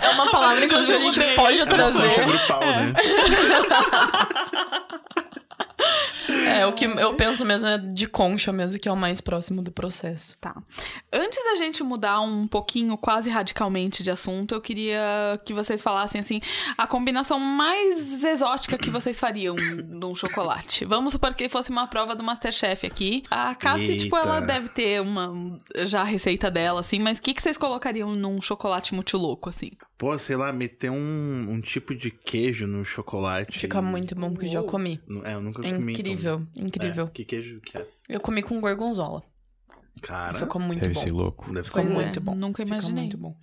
É 0.00 0.08
uma 0.10 0.30
palavra, 0.30 0.64
inclusive, 0.64 0.96
a 0.96 1.00
gente 1.00 1.20
pode 1.34 1.58
É 1.58 1.64
uma 1.64 1.66
trazer. 1.66 2.14
concha 2.14 2.22
grupal, 2.24 2.60
né? 2.60 2.94
É, 6.46 6.66
o 6.66 6.72
que 6.72 6.84
eu 6.84 7.14
penso 7.14 7.44
mesmo 7.44 7.68
é 7.68 7.78
de 7.78 8.06
concha 8.06 8.52
mesmo, 8.52 8.78
que 8.78 8.88
é 8.88 8.92
o 8.92 8.96
mais 8.96 9.20
próximo 9.20 9.62
do 9.62 9.70
processo. 9.70 10.36
Tá. 10.40 10.54
Antes 11.12 11.42
da 11.44 11.56
gente 11.56 11.82
mudar 11.82 12.20
um 12.20 12.46
pouquinho, 12.46 12.96
quase 12.96 13.30
radicalmente 13.30 14.02
de 14.02 14.10
assunto, 14.10 14.54
eu 14.54 14.60
queria 14.60 15.40
que 15.44 15.52
vocês 15.52 15.82
falassem, 15.82 16.20
assim, 16.20 16.40
a 16.76 16.86
combinação 16.86 17.38
mais 17.38 18.22
exótica 18.22 18.78
que 18.78 18.90
vocês 18.90 19.18
fariam 19.18 19.56
num 19.56 20.14
chocolate. 20.14 20.84
Vamos 20.84 21.12
supor 21.12 21.34
que 21.34 21.48
fosse 21.48 21.70
uma 21.70 21.86
prova 21.86 22.14
do 22.14 22.22
Masterchef 22.22 22.86
aqui. 22.86 23.22
A 23.30 23.54
Cassie, 23.54 23.96
tipo, 23.96 24.16
ela 24.16 24.36
Eita. 24.36 24.46
deve 24.46 24.68
ter 24.68 25.00
uma 25.00 25.58
já 25.84 26.00
a 26.00 26.04
receita 26.04 26.50
dela, 26.50 26.80
assim, 26.80 26.98
mas 26.98 27.18
o 27.18 27.22
que, 27.22 27.34
que 27.34 27.42
vocês 27.42 27.56
colocariam 27.56 28.14
num 28.14 28.40
chocolate 28.40 28.94
muito 28.94 29.16
louco, 29.16 29.48
assim? 29.48 29.70
Pô, 30.00 30.18
sei 30.18 30.34
lá, 30.34 30.50
meter 30.50 30.90
um, 30.90 31.46
um 31.50 31.60
tipo 31.60 31.94
de 31.94 32.10
queijo 32.10 32.66
no 32.66 32.82
chocolate. 32.86 33.58
Fica 33.58 33.82
muito 33.82 34.14
bom, 34.14 34.30
porque 34.32 34.46
eu 34.46 34.50
já 34.52 34.62
comi. 34.62 34.98
É, 35.24 35.34
eu 35.34 35.42
nunca 35.42 35.60
É 35.60 35.74
comi. 35.74 35.92
incrível, 35.92 36.42
então. 36.56 36.64
incrível. 36.66 37.04
É, 37.04 37.10
que 37.10 37.22
queijo 37.22 37.60
que 37.60 37.76
é? 37.76 37.86
Eu 38.08 38.18
comi 38.18 38.40
com 38.42 38.58
gorgonzola. 38.62 39.22
Cara, 40.00 40.38
Ficou 40.38 40.58
muito 40.58 40.80
Deve 40.80 40.94
bom. 40.94 41.00
ser 41.02 41.10
louco. 41.12 41.52
deve 41.52 41.68
Ficou 41.68 41.82
ser 41.84 41.90
muito 41.90 42.18
É, 42.18 42.22
bom. 42.22 42.34
nunca 42.34 42.62
Fica 42.64 42.74
imaginei. 42.76 43.02
muito 43.02 43.18
bom. 43.18 43.36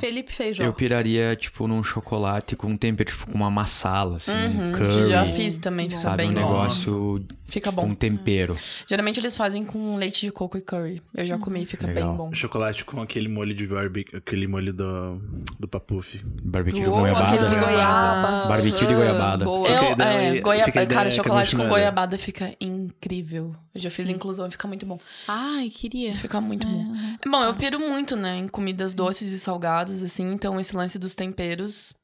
Felipe 0.00 0.32
Feijó. 0.32 0.64
Eu 0.64 0.72
piraria, 0.72 1.36
tipo, 1.36 1.68
num 1.68 1.84
chocolate 1.84 2.56
com 2.56 2.68
um 2.68 2.76
tempero, 2.78 3.10
tipo, 3.10 3.26
com 3.30 3.34
uma 3.36 3.50
massala, 3.50 4.16
assim, 4.16 4.32
um 4.32 4.68
Uhum, 4.68 4.72
curry. 4.72 5.10
já 5.10 5.26
fiz 5.26 5.58
também, 5.58 5.90
fica 5.90 6.00
Sabe, 6.00 6.16
bem 6.16 6.30
um 6.30 6.32
bom. 6.32 6.40
negócio 6.40 7.26
Fica 7.46 7.70
com 7.70 7.88
bom. 7.88 7.94
tempero. 7.94 8.56
Geralmente 8.88 9.20
eles 9.20 9.36
fazem 9.36 9.64
com 9.64 9.94
leite 9.96 10.20
de 10.20 10.32
coco 10.32 10.58
e 10.58 10.60
curry. 10.60 11.00
Eu 11.14 11.24
já 11.24 11.38
comi, 11.38 11.64
fica 11.64 11.86
Legal. 11.86 12.08
bem 12.08 12.16
bom. 12.16 12.34
Chocolate 12.34 12.84
com 12.84 13.00
aquele 13.00 13.28
molho 13.28 13.54
de 13.54 13.66
barbecue, 13.66 14.16
aquele 14.16 14.46
molho 14.46 14.72
do, 14.72 15.20
do 15.58 15.68
papuf. 15.68 16.20
Barbecue 16.42 16.84
com 16.84 16.90
Uou, 16.90 17.00
goiabada. 17.00 17.26
aquele 17.34 17.48
de 17.48 17.54
Ah. 17.56 17.60
goiaba. 17.64 18.48
Barbecue 18.48 18.86
de 18.86 18.94
goiabada. 18.94 19.44
Boa. 19.44 19.68
Eu, 19.68 19.74
é, 19.74 19.86
fica 19.86 20.38
a 20.38 20.42
goiaba, 20.42 20.70
ideia 20.70 20.86
cara, 20.86 21.10
chocolate 21.10 21.56
com 21.56 21.68
goiabada 21.68 22.18
fica 22.18 22.52
incrível. 22.60 23.54
Eu 23.74 23.80
já 23.80 23.90
fiz 23.90 24.08
inclusão, 24.08 24.50
fica 24.50 24.66
muito 24.66 24.84
bom. 24.86 24.98
Ai, 25.28 25.70
queria. 25.70 26.14
Fica 26.14 26.40
muito 26.40 26.66
bom. 26.66 26.94
É 27.24 27.28
bom, 27.28 27.42
eu 27.44 27.54
piro 27.54 27.78
muito, 27.78 28.16
né, 28.16 28.38
em 28.38 28.48
comidas 28.48 28.92
doces 28.94 29.32
e 29.32 29.38
salgadas, 29.38 30.02
assim, 30.02 30.32
então 30.32 30.58
esse 30.58 30.74
lance 30.76 30.98
dos 30.98 31.14
temperos. 31.14 31.94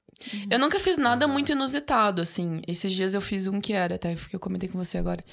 Eu 0.50 0.58
nunca 0.58 0.78
fiz 0.80 0.98
nada 0.98 1.26
muito 1.28 1.52
inusitado, 1.52 2.20
assim. 2.22 2.60
Esses 2.66 2.92
dias 2.92 3.14
eu 3.14 3.20
fiz 3.20 3.46
um 3.46 3.60
que 3.60 3.72
era, 3.72 3.94
até 3.96 4.14
que 4.14 4.34
eu 4.34 4.40
comentei 4.40 4.68
com 4.68 4.76
você 4.82 4.98
agora, 4.98 5.24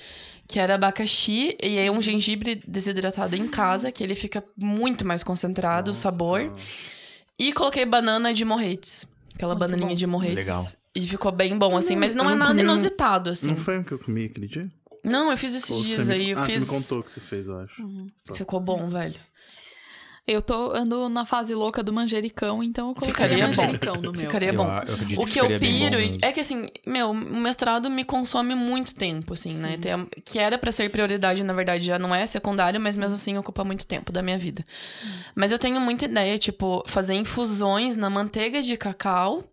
que 0.48 0.60
era 0.60 0.76
abacaxi 0.76 1.56
e 1.62 1.78
aí 1.78 1.90
um 1.90 2.02
gengibre 2.02 2.62
desidratado 2.68 3.36
em 3.36 3.48
casa, 3.48 3.92
que 3.92 4.04
ele 4.04 4.16
fica 4.16 4.44
muito 4.58 5.06
mais 5.06 5.24
concentrado, 5.24 5.92
o 5.92 5.94
sabor. 5.94 6.52
E 7.38 7.54
coloquei 7.54 7.86
banana 7.86 8.34
de 8.34 8.44
morretes. 8.44 9.06
Aquela 9.36 9.54
Muito 9.56 9.60
bananinha 9.62 9.90
bom. 9.90 9.96
de 9.96 10.06
morretes. 10.08 10.48
Legal. 10.48 10.66
E 10.94 11.02
ficou 11.08 11.32
bem 11.32 11.58
bom, 11.58 11.78
assim, 11.78 11.96
mas 11.96 12.14
não 12.14 12.26
é 12.26 12.32
não 12.32 12.38
nada 12.40 12.50
comi 12.52 12.62
um- 12.62 12.66
inusitado, 12.66 13.30
assim. 13.30 13.48
Não 13.50 13.56
foi 13.58 13.78
o 13.80 13.84
que 13.86 13.94
eu 13.94 14.00
comi 14.00 14.26
aquele 14.26 14.48
dia? 14.48 14.70
Não, 15.02 15.32
eu 15.32 15.38
fiz 15.38 15.54
esses 15.54 15.70
Ou 15.70 15.82
dias 15.82 16.06
você 16.08 16.12
aí, 16.12 16.20
me... 16.26 16.30
eu 16.32 16.40
ah, 16.40 16.44
fiz. 16.46 16.62
você 16.64 16.74
me 16.76 16.82
contou 16.82 17.02
que 17.04 17.10
você 17.12 17.22
fez, 17.22 17.48
eu 17.48 17.58
acho. 17.60 17.82
Só. 18.28 18.34
Ficou 18.36 18.60
bom, 18.60 18.90
velho. 18.90 19.16
Eu 20.28 20.42
tô 20.44 20.72
ando 20.76 21.10
na 21.10 21.26
fase 21.26 21.56
louca 21.56 21.82
do 21.82 21.92
manjericão, 21.92 22.62
então 22.62 22.90
eu 22.90 22.96
colocaria 22.96 23.36
Ficaria 23.38 23.56
bom. 23.56 23.62
manjericão 23.64 23.96
no 23.96 24.12
meu. 24.12 24.22
Ficaria 24.22 24.50
Eu- 24.50 24.54
bom. 24.56 24.66
eu 24.68 24.78
acredito 24.94 25.22
o 25.22 25.26
que 25.26 25.32
que 25.34 25.40
eu 25.40 25.60
piro 25.60 25.98
é 26.22 26.32
que 26.32 26.40
assim, 26.40 26.68
meu, 26.86 27.10
o 27.12 27.16
mestrado 27.16 27.90
me 27.90 28.04
consome 28.04 28.54
muito 28.54 28.94
tempo, 28.94 29.34
assim, 29.34 29.56
né? 29.56 29.78
Tem- 29.82 30.08
que 30.24 30.38
era 30.38 30.58
pra 30.58 30.72
ser 30.72 30.90
prioridade, 30.92 31.44
na 31.44 31.54
verdade, 31.54 31.84
já 31.84 31.98
não 31.98 32.14
é 32.14 32.26
secundário, 32.28 32.80
mas 32.80 32.96
mesmo 32.96 33.16
assim 33.16 33.38
ocupa 33.38 33.64
muito 33.64 33.88
tempo 33.88 34.12
da 34.12 34.22
minha 34.22 34.38
vida. 34.38 34.64
Mas 35.36 35.52
eu 35.52 35.58
tenho 35.58 35.82
muita 35.82 36.06
ideia, 36.06 36.38
tipo, 36.38 36.84
fazer 36.86 37.16
infusões 37.16 37.96
na 37.98 38.10
manteiga 38.10 38.62
de 38.62 38.78
cacau, 38.78 39.44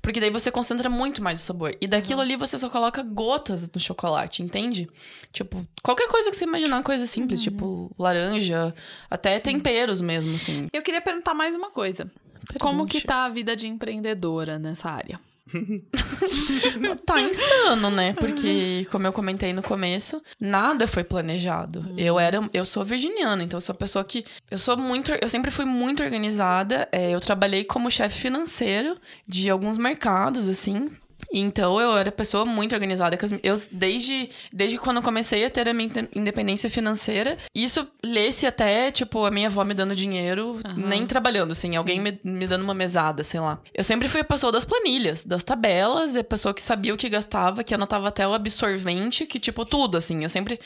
porque 0.00 0.20
daí 0.20 0.30
você 0.30 0.50
concentra 0.50 0.88
muito 0.88 1.22
mais 1.22 1.40
o 1.40 1.42
sabor. 1.42 1.76
E 1.80 1.86
daquilo 1.86 2.20
ali 2.20 2.36
você 2.36 2.58
só 2.58 2.68
coloca 2.68 3.02
gotas 3.02 3.70
no 3.70 3.80
chocolate, 3.80 4.42
entende? 4.42 4.88
Tipo, 5.32 5.66
qualquer 5.82 6.08
coisa 6.08 6.30
que 6.30 6.36
você 6.36 6.44
imaginar, 6.44 6.82
coisa 6.82 7.06
simples, 7.06 7.40
tipo 7.40 7.94
laranja, 7.98 8.74
até 9.10 9.38
temperos 9.40 10.00
mesmo, 10.00 10.34
assim. 10.34 10.68
Eu 10.72 10.82
queria 10.82 11.00
perguntar 11.00 11.34
mais 11.34 11.54
uma 11.54 11.70
coisa. 11.70 12.10
Como 12.58 12.86
que 12.86 13.02
tá 13.02 13.24
a 13.24 13.28
vida 13.28 13.54
de 13.54 13.68
empreendedora 13.68 14.58
nessa 14.58 14.90
área? 14.90 15.20
Tá 17.04 17.20
insano, 17.20 17.90
né? 17.90 18.12
Porque, 18.12 18.86
como 18.90 19.06
eu 19.06 19.12
comentei 19.12 19.52
no 19.52 19.62
começo, 19.62 20.22
nada 20.40 20.86
foi 20.86 21.04
planejado. 21.04 21.84
Eu 21.96 22.18
era, 22.18 22.48
eu 22.52 22.64
sou 22.64 22.84
virginiana, 22.84 23.42
então 23.42 23.56
eu 23.56 23.60
sou 23.60 23.74
pessoa 23.74 24.04
que 24.04 24.24
eu 24.50 24.58
sou 24.58 24.76
muito, 24.76 25.10
eu 25.20 25.28
sempre 25.28 25.50
fui 25.50 25.64
muito 25.64 26.02
organizada. 26.02 26.88
É, 26.92 27.10
eu 27.14 27.20
trabalhei 27.20 27.64
como 27.64 27.90
chefe 27.90 28.18
financeiro 28.20 28.96
de 29.26 29.48
alguns 29.48 29.78
mercados, 29.78 30.48
assim. 30.48 30.90
Então 31.32 31.78
eu 31.80 31.96
era 31.96 32.10
pessoa 32.10 32.44
muito 32.44 32.74
organizada. 32.74 33.18
Eu, 33.42 33.54
desde, 33.70 34.30
desde 34.52 34.78
quando 34.78 34.96
eu 34.98 35.02
comecei 35.02 35.44
a 35.44 35.50
ter 35.50 35.68
a 35.68 35.74
minha 35.74 35.86
inde- 35.88 36.08
independência 36.14 36.70
financeira, 36.70 37.36
isso 37.54 37.86
lesse 38.02 38.46
até, 38.46 38.90
tipo, 38.90 39.24
a 39.24 39.30
minha 39.30 39.48
avó 39.48 39.62
me 39.64 39.74
dando 39.74 39.94
dinheiro, 39.94 40.58
nem 40.76 41.06
trabalhando, 41.06 41.52
assim, 41.52 41.76
alguém 41.76 42.00
me, 42.00 42.18
me 42.24 42.46
dando 42.46 42.62
uma 42.64 42.74
mesada, 42.74 43.22
sei 43.22 43.40
lá. 43.40 43.60
Eu 43.74 43.84
sempre 43.84 44.08
fui 44.08 44.20
a 44.20 44.24
pessoa 44.24 44.50
das 44.50 44.64
planilhas, 44.64 45.24
das 45.24 45.44
tabelas, 45.44 46.16
a 46.16 46.24
pessoa 46.24 46.54
que 46.54 46.62
sabia 46.62 46.94
o 46.94 46.96
que 46.96 47.08
gastava, 47.08 47.62
que 47.62 47.74
anotava 47.74 48.08
até 48.08 48.26
o 48.26 48.32
absorvente, 48.34 49.26
que, 49.26 49.38
tipo, 49.38 49.64
tudo, 49.64 49.96
assim. 49.96 50.22
Eu 50.22 50.28
sempre. 50.28 50.58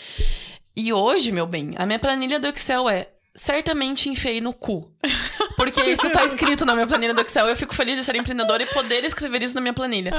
E 0.75 0.93
hoje, 0.93 1.33
meu 1.33 1.47
bem, 1.47 1.73
a 1.77 1.85
minha 1.85 1.99
planilha 1.99 2.41
do 2.41 2.47
Excel 2.47 2.89
é. 2.89 3.09
Certamente 3.35 4.09
enfiei 4.09 4.41
no 4.41 4.53
cu. 4.53 4.93
Porque 5.57 5.80
isso 5.83 6.11
tá 6.11 6.24
escrito 6.24 6.64
na 6.64 6.74
minha 6.74 6.87
planilha 6.87 7.14
do 7.14 7.20
Excel. 7.20 7.47
Eu 7.49 7.57
fico 7.57 7.74
feliz 7.74 7.99
de 7.99 8.05
ser 8.05 8.14
empreendedora 8.16 8.62
e 8.62 8.66
poder 8.66 9.05
escrever 9.05 9.43
isso 9.43 9.55
na 9.55 9.61
minha 9.61 9.72
planilha. 9.74 10.12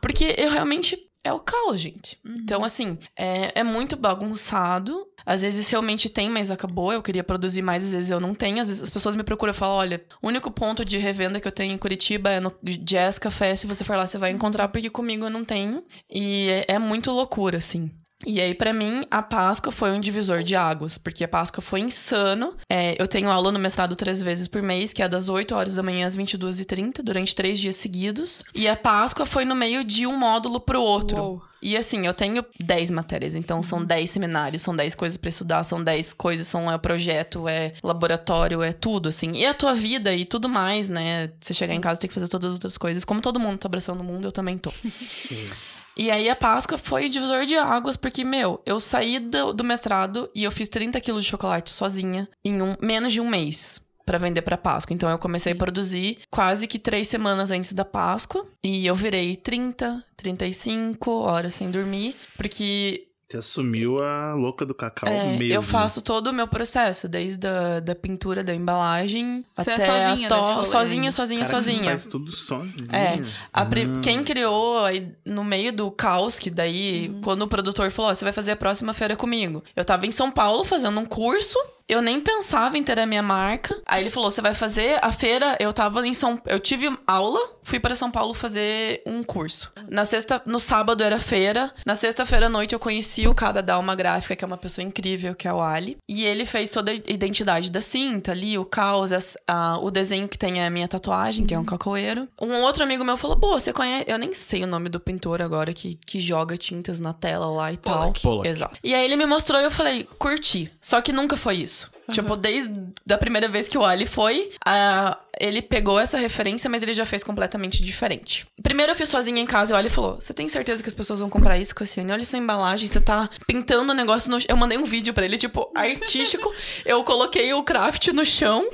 Porque 0.00 0.34
eu 0.38 0.50
realmente. 0.50 0.98
É 1.26 1.32
o 1.32 1.40
caos, 1.40 1.80
gente. 1.80 2.18
Então, 2.22 2.62
assim, 2.62 2.98
é, 3.18 3.60
é 3.60 3.64
muito 3.64 3.96
bagunçado. 3.96 5.06
Às 5.24 5.40
vezes 5.40 5.70
realmente 5.70 6.10
tem, 6.10 6.28
mas 6.28 6.50
acabou. 6.50 6.92
Eu 6.92 7.02
queria 7.02 7.24
produzir 7.24 7.62
mais, 7.62 7.82
às 7.82 7.92
vezes 7.92 8.10
eu 8.10 8.20
não 8.20 8.34
tenho. 8.34 8.60
Às 8.60 8.68
vezes 8.68 8.82
as 8.82 8.90
pessoas 8.90 9.16
me 9.16 9.22
procuram 9.22 9.52
e 9.52 9.56
falam: 9.56 9.76
olha, 9.76 10.04
o 10.22 10.28
único 10.28 10.50
ponto 10.50 10.84
de 10.84 10.98
revenda 10.98 11.40
que 11.40 11.48
eu 11.48 11.52
tenho 11.52 11.72
em 11.72 11.78
Curitiba 11.78 12.28
é 12.28 12.40
no 12.40 12.52
Jazz 12.62 13.18
Café. 13.18 13.56
Se 13.56 13.66
você 13.66 13.82
for 13.82 13.96
lá, 13.96 14.06
você 14.06 14.18
vai 14.18 14.32
encontrar, 14.32 14.68
porque 14.68 14.90
comigo 14.90 15.24
eu 15.24 15.30
não 15.30 15.46
tenho. 15.46 15.82
E 16.10 16.48
é, 16.68 16.74
é 16.74 16.78
muito 16.78 17.10
loucura, 17.10 17.56
assim. 17.56 17.90
E 18.26 18.40
aí, 18.40 18.54
pra 18.54 18.72
mim, 18.72 19.04
a 19.10 19.22
Páscoa 19.22 19.70
foi 19.70 19.90
um 19.90 20.00
divisor 20.00 20.42
de 20.42 20.56
águas, 20.56 20.96
porque 20.96 21.24
a 21.24 21.28
Páscoa 21.28 21.60
foi 21.60 21.80
insano. 21.80 22.56
É, 22.70 23.00
eu 23.00 23.06
tenho 23.06 23.30
aula 23.30 23.52
no 23.52 23.58
mestrado 23.58 23.94
três 23.94 24.20
vezes 24.22 24.48
por 24.48 24.62
mês, 24.62 24.92
que 24.92 25.02
é 25.02 25.08
das 25.08 25.28
8 25.28 25.54
horas 25.54 25.74
da 25.74 25.82
manhã 25.82 26.06
às 26.06 26.16
22h30, 26.16 27.02
durante 27.02 27.34
três 27.34 27.60
dias 27.60 27.76
seguidos. 27.76 28.42
E 28.54 28.66
a 28.66 28.76
Páscoa 28.76 29.26
foi 29.26 29.44
no 29.44 29.54
meio 29.54 29.84
de 29.84 30.06
um 30.06 30.16
módulo 30.16 30.58
pro 30.58 30.80
outro. 30.80 31.16
Uou. 31.18 31.42
E 31.60 31.78
assim, 31.78 32.06
eu 32.06 32.12
tenho 32.12 32.44
10 32.60 32.90
matérias, 32.90 33.34
então 33.34 33.62
são 33.62 33.82
10 33.82 34.10
seminários, 34.10 34.60
são 34.60 34.76
10 34.76 34.94
coisas 34.94 35.16
pra 35.16 35.30
estudar, 35.30 35.64
são 35.64 35.82
10 35.82 36.12
coisas, 36.12 36.46
são 36.46 36.70
é 36.70 36.76
projeto, 36.76 37.48
é 37.48 37.72
laboratório, 37.82 38.62
é 38.62 38.70
tudo, 38.70 39.08
assim. 39.08 39.32
E 39.32 39.46
a 39.46 39.54
tua 39.54 39.72
vida 39.74 40.14
e 40.14 40.26
tudo 40.26 40.46
mais, 40.46 40.90
né? 40.90 41.30
Você 41.40 41.54
chegar 41.54 41.72
em 41.72 41.80
casa 41.80 41.98
tem 41.98 42.08
que 42.08 42.14
fazer 42.14 42.28
todas 42.28 42.48
as 42.48 42.54
outras 42.54 42.76
coisas. 42.76 43.02
Como 43.02 43.22
todo 43.22 43.40
mundo 43.40 43.58
tá 43.58 43.66
abraçando 43.66 44.00
o 44.00 44.04
mundo, 44.04 44.28
eu 44.28 44.32
também 44.32 44.58
tô. 44.58 44.70
E 45.96 46.10
aí 46.10 46.28
a 46.28 46.36
Páscoa 46.36 46.76
foi 46.76 47.08
divisor 47.08 47.46
de 47.46 47.56
águas, 47.56 47.96
porque, 47.96 48.24
meu, 48.24 48.60
eu 48.66 48.80
saí 48.80 49.18
do, 49.18 49.52
do 49.52 49.64
mestrado 49.64 50.28
e 50.34 50.44
eu 50.44 50.50
fiz 50.50 50.68
30 50.68 51.00
quilos 51.00 51.24
de 51.24 51.30
chocolate 51.30 51.70
sozinha 51.70 52.28
em 52.44 52.60
um, 52.60 52.76
menos 52.80 53.12
de 53.12 53.20
um 53.20 53.28
mês. 53.28 53.82
Pra 54.04 54.18
vender 54.18 54.42
pra 54.42 54.58
Páscoa. 54.58 54.92
Então 54.92 55.08
eu 55.08 55.18
comecei 55.18 55.54
a 55.54 55.56
produzir 55.56 56.18
quase 56.30 56.66
que 56.66 56.78
três 56.78 57.08
semanas 57.08 57.50
antes 57.50 57.72
da 57.72 57.86
Páscoa. 57.86 58.46
E 58.62 58.86
eu 58.86 58.94
virei 58.94 59.34
30, 59.34 60.04
35 60.14 61.10
horas 61.10 61.54
sem 61.54 61.70
dormir. 61.70 62.14
Porque 62.36 63.08
Você 63.26 63.38
assumiu 63.38 64.02
a 64.04 64.34
louca 64.34 64.66
do 64.66 64.74
cacau 64.74 65.08
é, 65.08 65.36
mesmo. 65.38 65.52
eu 65.54 65.62
faço 65.62 66.02
todo 66.02 66.26
o 66.28 66.32
meu 66.32 66.46
processo, 66.46 67.08
desde 67.08 67.46
a 67.46 67.80
da 67.80 67.94
pintura 67.94 68.44
da 68.44 68.54
embalagem 68.54 69.44
Você 69.56 69.70
é 69.70 69.74
até 69.74 69.86
sozinha 69.86 70.26
a 70.26 70.28
to... 70.28 70.36
nesse 70.36 70.52
rolê 70.52 70.66
sozinha, 70.66 71.12
sozinha, 71.12 71.40
Caraca, 71.40 71.60
você 71.62 71.70
sozinha. 71.70 71.90
faz 71.90 72.06
tudo 72.06 72.30
sozinha. 72.30 72.96
É, 72.98 73.22
a 73.52 73.64
pri- 73.64 73.86
Hum. 73.86 74.00
quem 74.02 74.22
criou 74.22 74.78
aí 74.84 75.10
no 75.24 75.42
meio 75.42 75.72
do 75.72 75.90
caos, 75.90 76.38
que 76.38 76.50
daí, 76.50 77.18
quando 77.22 77.42
o 77.42 77.48
produtor 77.48 77.90
falou, 77.90 78.10
"Ó, 78.10 78.14
você 78.14 78.24
vai 78.24 78.32
fazer 78.32 78.52
a 78.52 78.56
próxima 78.56 78.92
feira 78.92 79.16
comigo. 79.16 79.64
Eu 79.74 79.84
tava 79.84 80.06
em 80.06 80.12
São 80.12 80.30
Paulo 80.30 80.62
fazendo 80.62 81.00
um 81.00 81.06
curso, 81.06 81.58
eu 81.88 82.00
nem 82.00 82.20
pensava 82.20 82.76
em 82.78 82.82
ter 82.82 82.98
a 82.98 83.06
minha 83.06 83.22
marca. 83.22 83.80
Aí 83.86 84.02
ele 84.02 84.10
falou, 84.10 84.30
você 84.30 84.40
vai 84.40 84.54
fazer 84.54 84.98
a 85.02 85.12
feira, 85.12 85.56
eu 85.60 85.72
tava 85.72 86.06
em 86.06 86.14
São... 86.14 86.40
Eu 86.46 86.58
tive 86.58 86.90
aula, 87.06 87.38
fui 87.62 87.78
para 87.80 87.94
São 87.94 88.10
Paulo 88.10 88.34
fazer 88.34 89.02
um 89.06 89.22
curso. 89.22 89.72
Na 89.88 90.04
sexta, 90.04 90.40
no 90.46 90.58
sábado 90.58 91.02
era 91.02 91.18
feira, 91.18 91.72
na 91.84 91.94
sexta-feira 91.94 92.46
à 92.46 92.48
noite 92.48 92.72
eu 92.74 92.78
conheci 92.78 93.26
o 93.28 93.34
cara 93.34 93.62
da 93.62 93.74
Alma 93.74 93.94
Gráfica, 93.94 94.34
que 94.36 94.44
é 94.44 94.46
uma 94.46 94.56
pessoa 94.56 94.84
incrível, 94.84 95.34
que 95.34 95.46
é 95.46 95.52
o 95.52 95.60
Ali. 95.60 95.98
E 96.08 96.24
ele 96.24 96.44
fez 96.46 96.70
toda 96.70 96.90
a 96.90 96.94
identidade 96.94 97.70
da 97.70 97.80
cinta 97.80 98.32
ali, 98.32 98.56
o 98.58 98.64
caos, 98.64 99.10
a- 99.46 99.78
o 99.80 99.90
desenho 99.90 100.28
que 100.28 100.38
tem 100.38 100.64
a 100.64 100.70
minha 100.70 100.88
tatuagem, 100.88 101.44
que 101.46 101.54
é 101.54 101.58
um 101.58 101.64
cacoeiro. 101.64 102.28
Um 102.40 102.62
outro 102.62 102.82
amigo 102.82 103.04
meu 103.04 103.16
falou, 103.16 103.36
pô, 103.36 103.58
você 103.58 103.72
conhece... 103.72 104.04
Eu 104.10 104.18
nem 104.18 104.32
sei 104.32 104.64
o 104.64 104.66
nome 104.66 104.88
do 104.88 104.98
pintor 105.00 105.42
agora, 105.42 105.72
que, 105.72 105.98
que 106.06 106.18
joga 106.20 106.56
tintas 106.56 106.98
na 107.00 107.12
tela 107.12 107.46
lá 107.46 107.72
e 107.72 107.76
tal. 107.76 108.12
Pollock. 108.14 108.48
Exato. 108.48 108.78
E 108.82 108.94
aí 108.94 109.04
ele 109.04 109.16
me 109.16 109.26
mostrou 109.26 109.60
e 109.60 109.64
eu 109.64 109.70
falei, 109.70 110.08
curti. 110.18 110.70
Só 110.80 111.00
que 111.00 111.12
nunca 111.12 111.36
foi 111.36 111.56
isso. 111.56 111.73
Tipo, 112.12 112.36
desde 112.36 112.70
a 113.10 113.16
primeira 113.18 113.48
vez 113.48 113.66
que 113.68 113.78
o 113.78 113.84
Ali 113.84 114.04
foi, 114.06 114.50
a- 114.64 115.18
ele 115.40 115.60
pegou 115.62 115.98
essa 115.98 116.16
referência, 116.18 116.68
mas 116.70 116.82
ele 116.82 116.92
já 116.92 117.04
fez 117.06 117.24
completamente 117.24 117.82
diferente. 117.82 118.46
Primeiro 118.62 118.92
eu 118.92 118.96
fiz 118.96 119.08
sozinha 119.08 119.40
em 119.40 119.46
casa 119.46 119.72
e 119.72 119.74
o 119.74 119.76
Ali 119.76 119.88
falou: 119.88 120.16
Você 120.20 120.32
tem 120.34 120.48
certeza 120.48 120.82
que 120.82 120.88
as 120.88 120.94
pessoas 120.94 121.18
vão 121.18 121.28
comprar 121.30 121.58
isso, 121.58 121.74
Cassiane? 121.74 122.12
Olha 122.12 122.22
essa 122.22 122.36
embalagem, 122.36 122.86
você 122.86 123.00
tá 123.00 123.28
pintando 123.46 123.92
o 123.92 123.94
negócio 123.94 124.30
no. 124.30 124.38
Eu 124.48 124.56
mandei 124.56 124.76
um 124.78 124.84
vídeo 124.84 125.12
pra 125.14 125.24
ele, 125.24 125.36
tipo, 125.38 125.70
artístico. 125.74 126.52
Eu 126.84 127.02
coloquei 127.04 127.52
o 127.54 127.62
craft 127.62 128.08
no 128.08 128.24
chão, 128.24 128.68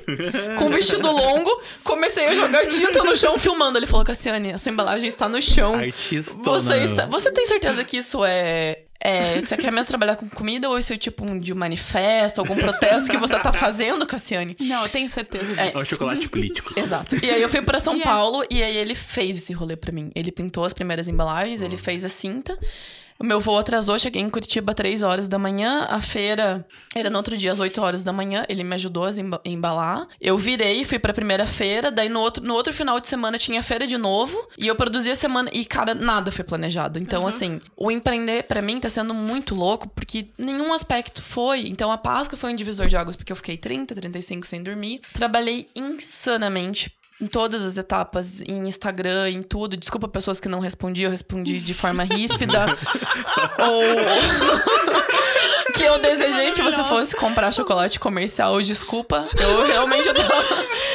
com 0.59 0.65
um 0.67 0.71
vestido 0.71 1.11
longo, 1.11 1.63
comecei 1.85 2.27
a 2.27 2.35
jogar 2.35 2.67
tinta 2.67 3.03
no 3.05 3.17
chão 3.17 3.39
filmando. 3.39 3.79
Ele 3.79 3.87
falou: 3.87 4.05
Cassiane, 4.05 4.53
a 4.53 4.59
sua 4.59 4.71
embalagem 4.73 5.09
está 5.09 5.29
no 5.29 5.41
chão. 5.41 5.77
Artista. 5.77 6.35
Você, 6.43 6.77
está, 6.79 7.07
você 7.07 7.31
tem 7.33 7.47
certeza 7.47 7.85
que 7.85 7.97
isso 7.97 8.25
é. 8.25 8.83
É, 9.03 9.41
você 9.41 9.57
quer 9.57 9.73
mesmo 9.73 9.89
trabalhar 9.89 10.17
com 10.17 10.29
comida 10.29 10.69
ou 10.69 10.77
isso 10.77 10.93
é 10.93 10.97
tipo 10.97 11.25
um, 11.25 11.39
de 11.39 11.53
um 11.53 11.57
manifesto, 11.57 12.41
algum 12.41 12.55
protesto 12.55 13.11
que 13.11 13.17
você 13.17 13.39
tá 13.39 13.51
fazendo, 13.53 14.07
Cassiane? 14.07 14.57
Não, 14.61 14.83
eu 14.83 14.89
tenho 14.91 15.09
certeza 15.09 15.47
disso. 15.47 15.79
É 15.79 15.83
o 15.83 15.85
chocolate 15.85 16.29
político. 16.29 16.79
Exato. 16.79 17.17
E 17.25 17.31
aí 17.31 17.41
eu 17.41 17.49
fui 17.49 17.63
pra 17.63 17.81
São 17.81 17.97
E 18.01 18.03
é. 18.03 18.05
Paulo 18.05 18.45
e 18.51 18.63
aí 18.63 18.77
ele 18.77 18.95
fez 18.95 19.39
esse 19.39 19.53
rolê 19.53 19.75
pra 19.75 19.91
mim. 19.91 20.11
Ele 20.15 20.31
pintou 20.31 20.65
as 20.65 20.73
primeiras 20.75 21.09
embalagens, 21.09 21.63
ele 21.63 21.77
fez 21.79 22.05
a 22.05 22.09
cinta. 22.09 22.59
O 23.21 23.25
meu 23.25 23.39
voo 23.39 23.59
atrasou, 23.59 23.99
cheguei 23.99 24.23
em 24.23 24.31
Curitiba 24.31 24.73
3 24.73 25.03
horas 25.03 25.29
da 25.29 25.39
manhã. 25.39 25.87
A 25.91 26.01
feira 26.01 26.67
era 26.95 27.11
no 27.11 27.19
outro 27.19 27.37
dia, 27.37 27.53
às 27.53 27.59
8 27.59 27.79
horas 27.83 28.03
da 28.03 28.15
manhã. 28.15 28.47
Ele 28.49 28.65
me 28.65 28.75
ajudou 28.77 29.05
a 29.05 29.11
emba- 29.11 29.41
embalar. 29.45 30.09
Eu 30.19 30.39
virei, 30.39 30.85
fui 30.87 30.99
pra 30.99 31.13
primeira 31.13 31.47
feira. 31.47 31.91
Daí 31.91 32.09
no 32.09 32.19
outro, 32.19 32.43
no 32.43 32.55
outro 32.55 32.73
final 32.73 32.99
de 32.99 33.07
semana 33.07 33.37
tinha 33.37 33.63
feira 33.63 33.87
de 33.87 33.99
novo. 33.99 34.37
E 34.57 34.67
eu 34.67 34.75
produzi 34.75 35.11
a 35.11 35.15
semana. 35.15 35.51
E, 35.53 35.67
cara, 35.67 35.95
nada 35.95 36.33
foi 36.33 36.45
planejado. 36.45 36.99
Então, 36.99 37.27
assim, 37.27 37.61
o 37.77 37.91
empreender 37.91 38.45
pra 38.45 38.63
mim 38.63 38.81
tá 38.81 38.89
sendo 38.89 39.13
muito 39.13 39.55
louco, 39.55 39.87
porque 39.91 40.29
nenhum 40.39 40.73
aspecto 40.73 41.21
foi. 41.23 41.69
Então, 41.69 41.93
a 41.93 41.99
Páscoa 41.99 42.39
foi 42.39 42.51
um 42.53 42.57
divisor 42.57 42.87
de 42.87 42.97
águas, 42.97 43.17
porque 43.17 43.33
eu 43.33 43.37
fiquei 43.37 43.59
30, 43.59 43.95
35 43.95 44.47
sem 44.47 44.63
dormir. 44.63 45.03
Trabalhei 45.13 45.69
insanamente 45.77 46.91
em 47.21 47.27
todas 47.27 47.65
as 47.65 47.77
etapas, 47.77 48.41
em 48.41 48.67
Instagram, 48.67 49.29
em 49.29 49.43
tudo. 49.43 49.77
Desculpa 49.77 50.09
pessoas 50.09 50.41
que 50.41 50.49
não 50.49 50.61
respondi, 50.61 51.03
eu 51.03 51.11
respondi 51.11 51.61
de 51.61 51.75
forma 51.75 52.03
ríspida. 52.03 52.67
ou 53.59 53.83
que 55.75 55.83
eu 55.83 55.99
desejei 55.99 56.53
que 56.53 56.63
você 56.63 56.83
fosse 56.85 57.15
comprar 57.17 57.53
chocolate 57.53 58.01
comercial, 58.01 58.61
desculpa. 58.63 59.29
Eu 59.39 59.67
realmente 59.67 60.09
eu 60.09 60.15
tava, 60.15 60.45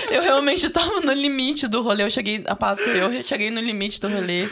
eu 0.09 0.21
realmente 0.21 0.69
tava 0.69 1.01
no 1.01 1.13
limite 1.13 1.67
do 1.67 1.82
rolê. 1.82 2.03
Eu 2.03 2.09
cheguei 2.09 2.43
a 2.47 2.55
Páscoa, 2.55 2.88
eu 2.88 3.23
cheguei 3.23 3.51
no 3.51 3.61
limite 3.61 3.99
do 3.99 4.09
rolê. 4.09 4.47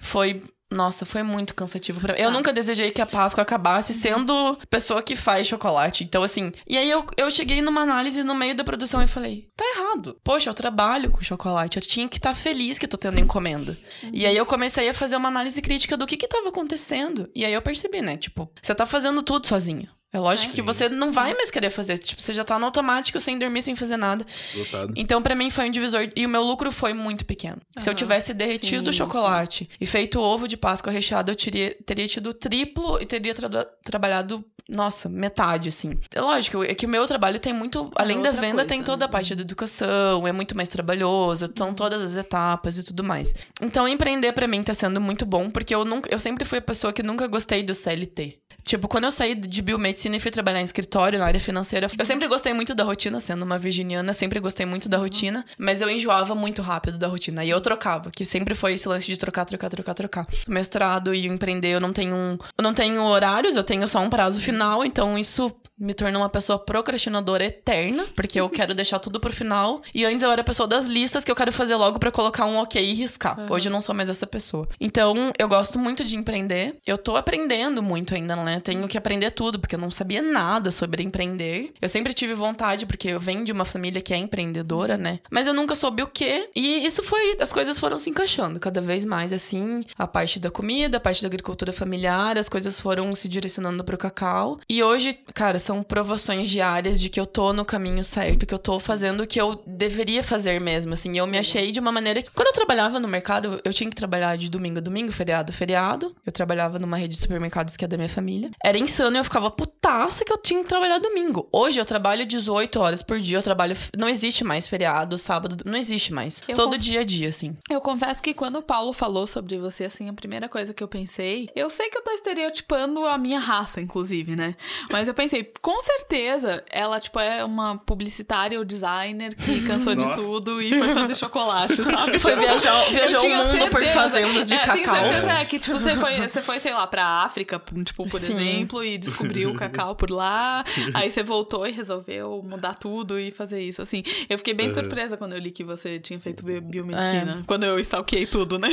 Foi 0.00 0.42
nossa, 0.74 1.06
foi 1.06 1.22
muito 1.22 1.54
cansativo 1.54 2.00
pra 2.00 2.14
mim. 2.14 2.20
Eu 2.20 2.30
nunca 2.30 2.52
desejei 2.52 2.90
que 2.90 3.00
a 3.00 3.06
Páscoa 3.06 3.42
acabasse 3.42 3.94
sendo 3.94 4.58
pessoa 4.68 5.02
que 5.02 5.14
faz 5.14 5.46
chocolate. 5.46 6.04
Então, 6.04 6.22
assim. 6.22 6.52
E 6.66 6.76
aí 6.76 6.90
eu, 6.90 7.06
eu 7.16 7.30
cheguei 7.30 7.62
numa 7.62 7.82
análise 7.82 8.22
no 8.22 8.34
meio 8.34 8.54
da 8.54 8.64
produção 8.64 9.00
e 9.02 9.06
falei: 9.06 9.48
tá 9.56 9.64
errado. 9.76 10.18
Poxa, 10.24 10.50
eu 10.50 10.54
trabalho 10.54 11.10
com 11.10 11.22
chocolate. 11.22 11.78
Eu 11.78 11.82
tinha 11.82 12.08
que 12.08 12.16
estar 12.16 12.34
feliz 12.34 12.78
que 12.78 12.86
eu 12.86 12.90
tô 12.90 12.98
tendo 12.98 13.20
encomenda. 13.20 13.78
E 14.12 14.26
aí 14.26 14.36
eu 14.36 14.44
comecei 14.44 14.88
a 14.88 14.94
fazer 14.94 15.16
uma 15.16 15.28
análise 15.28 15.62
crítica 15.62 15.96
do 15.96 16.06
que 16.06 16.16
que 16.16 16.28
tava 16.28 16.48
acontecendo. 16.48 17.30
E 17.34 17.44
aí 17.44 17.52
eu 17.52 17.62
percebi, 17.62 18.02
né? 18.02 18.16
Tipo, 18.16 18.50
você 18.60 18.74
tá 18.74 18.84
fazendo 18.84 19.22
tudo 19.22 19.46
sozinha. 19.46 19.88
É 20.14 20.18
lógico 20.20 20.54
que 20.54 20.62
você 20.62 20.88
não 20.88 21.12
vai 21.12 21.34
mais 21.34 21.50
querer 21.50 21.70
fazer. 21.70 21.98
Tipo, 21.98 22.22
você 22.22 22.32
já 22.32 22.44
tá 22.44 22.56
no 22.56 22.66
automático, 22.66 23.18
sem 23.18 23.36
dormir, 23.36 23.62
sem 23.62 23.74
fazer 23.74 23.96
nada. 23.96 24.24
Lotado. 24.54 24.92
Então, 24.96 25.20
pra 25.20 25.34
mim, 25.34 25.50
foi 25.50 25.66
um 25.66 25.70
divisor. 25.72 26.08
E 26.14 26.24
o 26.24 26.28
meu 26.28 26.44
lucro 26.44 26.70
foi 26.70 26.94
muito 26.94 27.24
pequeno. 27.24 27.56
Se 27.78 27.90
eu 27.90 27.94
tivesse 27.94 28.32
derretido 28.32 28.90
o 28.90 28.92
Sim, 28.92 28.98
chocolate 28.98 29.68
e 29.80 29.84
feito 29.84 30.20
ovo 30.20 30.46
de 30.46 30.56
Páscoa 30.56 30.92
recheado, 30.92 31.32
eu 31.32 31.34
teria, 31.36 31.76
teria 31.84 32.06
tido 32.06 32.28
o 32.30 32.34
triplo 32.34 33.00
e 33.02 33.06
teria 33.06 33.34
tra- 33.34 33.64
trabalhado, 33.84 34.44
nossa, 34.68 35.08
metade, 35.08 35.68
assim. 35.68 35.98
É 36.14 36.20
lógico, 36.20 36.62
é 36.62 36.74
que 36.74 36.86
o 36.86 36.88
meu 36.88 37.06
trabalho 37.08 37.40
tem 37.40 37.52
muito. 37.52 37.90
Além 37.96 38.22
da 38.22 38.30
venda, 38.30 38.54
coisa, 38.62 38.64
tem 38.68 38.82
toda 38.84 39.04
né? 39.04 39.06
a 39.06 39.08
parte 39.08 39.34
da 39.34 39.42
educação, 39.42 40.28
é 40.28 40.32
muito 40.32 40.56
mais 40.56 40.68
trabalhoso, 40.68 41.46
são 41.56 41.74
todas 41.74 42.00
as 42.00 42.16
etapas 42.16 42.78
e 42.78 42.84
tudo 42.84 43.02
mais. 43.02 43.34
Então, 43.60 43.88
empreender 43.88 44.32
pra 44.32 44.46
mim 44.46 44.62
tá 44.62 44.72
sendo 44.72 45.00
muito 45.00 45.26
bom, 45.26 45.50
porque 45.50 45.74
eu, 45.74 45.84
nunca, 45.84 46.08
eu 46.12 46.20
sempre 46.20 46.44
fui 46.44 46.58
a 46.58 46.62
pessoa 46.62 46.92
que 46.92 47.02
nunca 47.02 47.26
gostei 47.26 47.64
do 47.64 47.74
CLT. 47.74 48.38
Tipo, 48.64 48.88
quando 48.88 49.04
eu 49.04 49.10
saí 49.10 49.34
de 49.34 49.62
biomedicina 49.62 50.16
e 50.16 50.18
fui 50.18 50.30
trabalhar 50.30 50.60
em 50.60 50.64
escritório, 50.64 51.18
na 51.18 51.26
área 51.26 51.38
financeira, 51.38 51.86
eu 51.98 52.04
sempre 52.04 52.26
gostei 52.26 52.54
muito 52.54 52.74
da 52.74 52.82
rotina, 52.82 53.20
sendo 53.20 53.42
uma 53.42 53.58
virginiana, 53.58 54.12
sempre 54.12 54.40
gostei 54.40 54.64
muito 54.64 54.88
da 54.88 54.96
rotina, 54.96 55.44
mas 55.58 55.82
eu 55.82 55.90
enjoava 55.90 56.34
muito 56.34 56.62
rápido 56.62 56.96
da 56.96 57.06
rotina. 57.06 57.44
E 57.44 57.50
eu 57.50 57.60
trocava, 57.60 58.10
que 58.10 58.24
sempre 58.24 58.54
foi 58.54 58.72
esse 58.72 58.88
lance 58.88 59.06
de 59.06 59.18
trocar, 59.18 59.44
trocar, 59.44 59.68
trocar, 59.68 59.94
trocar. 59.94 60.26
O 60.48 60.50
mestrado 60.50 61.14
e 61.14 61.28
o 61.28 61.32
empreender, 61.32 61.68
eu 61.68 61.80
não 61.80 61.92
tenho 61.92 62.16
um, 62.16 62.38
eu 62.56 62.62
não 62.62 62.72
tenho 62.72 63.02
horários, 63.02 63.54
eu 63.54 63.62
tenho 63.62 63.86
só 63.86 64.00
um 64.00 64.08
prazo 64.08 64.40
final, 64.40 64.84
então 64.84 65.18
isso 65.18 65.54
me 65.78 65.92
tornou 65.94 66.22
uma 66.22 66.28
pessoa 66.28 66.58
procrastinadora 66.58 67.44
eterna, 67.44 68.04
porque 68.14 68.40
eu 68.40 68.48
quero 68.48 68.74
deixar 68.74 68.98
tudo 68.98 69.18
pro 69.20 69.32
final. 69.32 69.82
E 69.94 70.04
antes 70.04 70.22
eu 70.22 70.30
era 70.30 70.40
a 70.40 70.44
pessoa 70.44 70.66
das 70.66 70.86
listas 70.86 71.24
que 71.24 71.30
eu 71.30 71.36
quero 71.36 71.52
fazer 71.52 71.74
logo 71.74 71.98
pra 71.98 72.12
colocar 72.12 72.46
um 72.46 72.56
ok 72.56 72.82
e 72.82 72.94
riscar. 72.94 73.50
Hoje 73.50 73.68
eu 73.68 73.72
não 73.72 73.80
sou 73.80 73.94
mais 73.94 74.08
essa 74.08 74.26
pessoa. 74.26 74.68
Então, 74.80 75.32
eu 75.38 75.48
gosto 75.48 75.78
muito 75.78 76.04
de 76.04 76.16
empreender. 76.16 76.76
Eu 76.86 76.96
tô 76.96 77.16
aprendendo 77.16 77.82
muito 77.82 78.14
ainda, 78.14 78.36
né? 78.36 78.56
Eu 78.56 78.60
tenho 78.60 78.88
que 78.88 78.98
aprender 78.98 79.30
tudo, 79.30 79.58
porque 79.58 79.74
eu 79.74 79.78
não 79.78 79.90
sabia 79.90 80.22
nada 80.22 80.70
sobre 80.70 81.02
empreender. 81.02 81.72
Eu 81.80 81.88
sempre 81.88 82.14
tive 82.14 82.34
vontade, 82.34 82.86
porque 82.86 83.08
eu 83.08 83.20
venho 83.20 83.44
de 83.44 83.52
uma 83.52 83.64
família 83.64 84.00
que 84.00 84.14
é 84.14 84.16
empreendedora, 84.16 84.96
né? 84.96 85.20
Mas 85.30 85.46
eu 85.46 85.54
nunca 85.54 85.74
soube 85.74 86.02
o 86.02 86.06
quê. 86.06 86.48
E 86.54 86.84
isso 86.86 87.02
foi. 87.02 87.36
As 87.40 87.52
coisas 87.52 87.78
foram 87.78 87.98
se 87.98 88.10
encaixando 88.10 88.60
cada 88.60 88.80
vez 88.80 89.04
mais, 89.04 89.32
assim. 89.32 89.84
A 89.98 90.06
parte 90.06 90.38
da 90.38 90.50
comida, 90.50 90.98
a 90.98 91.00
parte 91.00 91.22
da 91.22 91.26
agricultura 91.26 91.72
familiar, 91.72 92.38
as 92.38 92.48
coisas 92.48 92.78
foram 92.78 93.14
se 93.14 93.28
direcionando 93.28 93.82
pro 93.82 93.98
cacau. 93.98 94.60
E 94.68 94.82
hoje, 94.82 95.12
cara, 95.34 95.58
são 95.64 95.82
provações 95.82 96.48
diárias 96.48 97.00
de 97.00 97.08
que 97.08 97.18
eu 97.18 97.26
tô 97.26 97.52
no 97.52 97.64
caminho 97.64 98.04
certo, 98.04 98.46
que 98.46 98.54
eu 98.54 98.58
tô 98.58 98.78
fazendo 98.78 99.22
o 99.22 99.26
que 99.26 99.40
eu 99.40 99.62
deveria 99.66 100.22
fazer 100.22 100.60
mesmo, 100.60 100.92
assim. 100.92 101.16
Eu 101.16 101.26
me 101.26 101.38
achei 101.38 101.72
de 101.72 101.80
uma 101.80 101.90
maneira 101.92 102.22
que. 102.22 102.30
Quando 102.30 102.48
eu 102.48 102.52
trabalhava 102.52 103.00
no 103.00 103.08
mercado, 103.08 103.60
eu 103.64 103.72
tinha 103.72 103.88
que 103.88 103.96
trabalhar 103.96 104.36
de 104.36 104.48
domingo 104.50 104.78
a 104.78 104.80
domingo, 104.80 105.10
feriado 105.12 105.50
a 105.50 105.54
feriado. 105.54 106.14
Eu 106.24 106.32
trabalhava 106.32 106.78
numa 106.78 106.96
rede 106.96 107.14
de 107.14 107.20
supermercados 107.20 107.76
que 107.76 107.84
é 107.84 107.88
da 107.88 107.96
minha 107.96 108.08
família. 108.08 108.50
Era 108.62 108.78
insano 108.78 109.16
e 109.16 109.20
eu 109.20 109.24
ficava 109.24 109.50
putaça 109.50 110.24
que 110.24 110.32
eu 110.32 110.38
tinha 110.38 110.62
que 110.62 110.68
trabalhar 110.68 110.98
domingo. 110.98 111.48
Hoje 111.52 111.80
eu 111.80 111.84
trabalho 111.84 112.26
18 112.26 112.78
horas 112.80 113.02
por 113.02 113.18
dia, 113.20 113.38
eu 113.38 113.42
trabalho. 113.42 113.76
Não 113.96 114.08
existe 114.08 114.44
mais 114.44 114.66
feriado, 114.66 115.16
sábado, 115.18 115.64
não 115.64 115.76
existe 115.78 116.12
mais. 116.12 116.42
Eu 116.48 116.54
Todo 116.54 116.72
conf- 116.72 116.82
dia 116.82 117.00
a 117.00 117.04
dia, 117.04 117.28
assim. 117.28 117.56
Eu 117.70 117.80
confesso 117.80 118.22
que 118.22 118.34
quando 118.34 118.56
o 118.56 118.62
Paulo 118.62 118.92
falou 118.92 119.26
sobre 119.26 119.56
você, 119.58 119.84
assim, 119.84 120.08
a 120.08 120.12
primeira 120.12 120.48
coisa 120.48 120.74
que 120.74 120.82
eu 120.82 120.88
pensei. 120.88 121.48
Eu 121.54 121.70
sei 121.70 121.88
que 121.88 121.96
eu 121.98 122.02
tô 122.02 122.10
estereotipando 122.12 123.04
a 123.06 123.16
minha 123.16 123.38
raça, 123.38 123.80
inclusive, 123.80 124.36
né? 124.36 124.54
Mas 124.92 125.08
eu 125.08 125.14
pensei, 125.14 125.52
com 125.60 125.80
certeza, 125.80 126.62
ela, 126.70 127.00
tipo, 127.00 127.18
é 127.18 127.44
uma 127.44 127.78
publicitária 127.78 128.58
ou 128.58 128.64
designer 128.64 129.34
que 129.34 129.62
cansou 129.66 129.94
de 129.94 130.14
tudo 130.14 130.60
e 130.60 130.76
foi 130.78 130.94
fazer 130.94 131.16
chocolate, 131.16 131.76
sabe? 131.82 132.18
Foi 132.18 132.36
viajar, 132.36 132.90
viajou 132.90 133.20
o 133.24 133.28
mundo 133.28 133.70
por 133.70 133.80
certeza. 133.80 133.92
fazendas 133.92 134.48
de 134.48 134.54
é, 134.54 134.58
tenho 134.58 134.84
cacau. 134.84 134.94
certeza, 135.10 135.30
é, 135.32 135.44
que, 135.44 135.58
tipo, 135.58 135.78
você 135.78 135.96
foi, 135.96 136.20
você 136.28 136.42
foi, 136.42 136.60
sei 136.60 136.72
lá, 136.74 136.86
pra 136.86 137.04
África, 137.24 137.60
tipo, 137.84 138.08
por 138.08 138.20
Sim. 138.20 138.32
exemplo, 138.34 138.84
e 138.84 138.98
descobriu 138.98 139.50
o 139.50 139.54
cacau 139.54 139.94
por 139.96 140.10
lá. 140.10 140.64
Aí 140.94 141.10
você 141.10 141.22
voltou 141.22 141.66
e 141.66 141.70
resolveu 141.72 142.42
mudar 142.46 142.74
tudo 142.74 143.18
e 143.18 143.30
fazer 143.30 143.60
isso. 143.60 143.80
Assim, 143.82 144.02
eu 144.28 144.36
fiquei 144.38 144.52
bem 144.54 144.68
Uhum. 144.68 144.74
surpresa 144.74 145.16
quando 145.16 145.32
eu 145.34 145.38
li 145.38 145.50
que 145.50 145.62
você 145.64 145.98
tinha 145.98 146.18
feito 146.20 146.44
bi- 146.44 146.60
biomedicina. 146.60 147.42
Quando 147.46 147.64
eu 147.64 147.78
stalkeei 147.78 148.26
tudo, 148.26 148.58
né? 148.58 148.68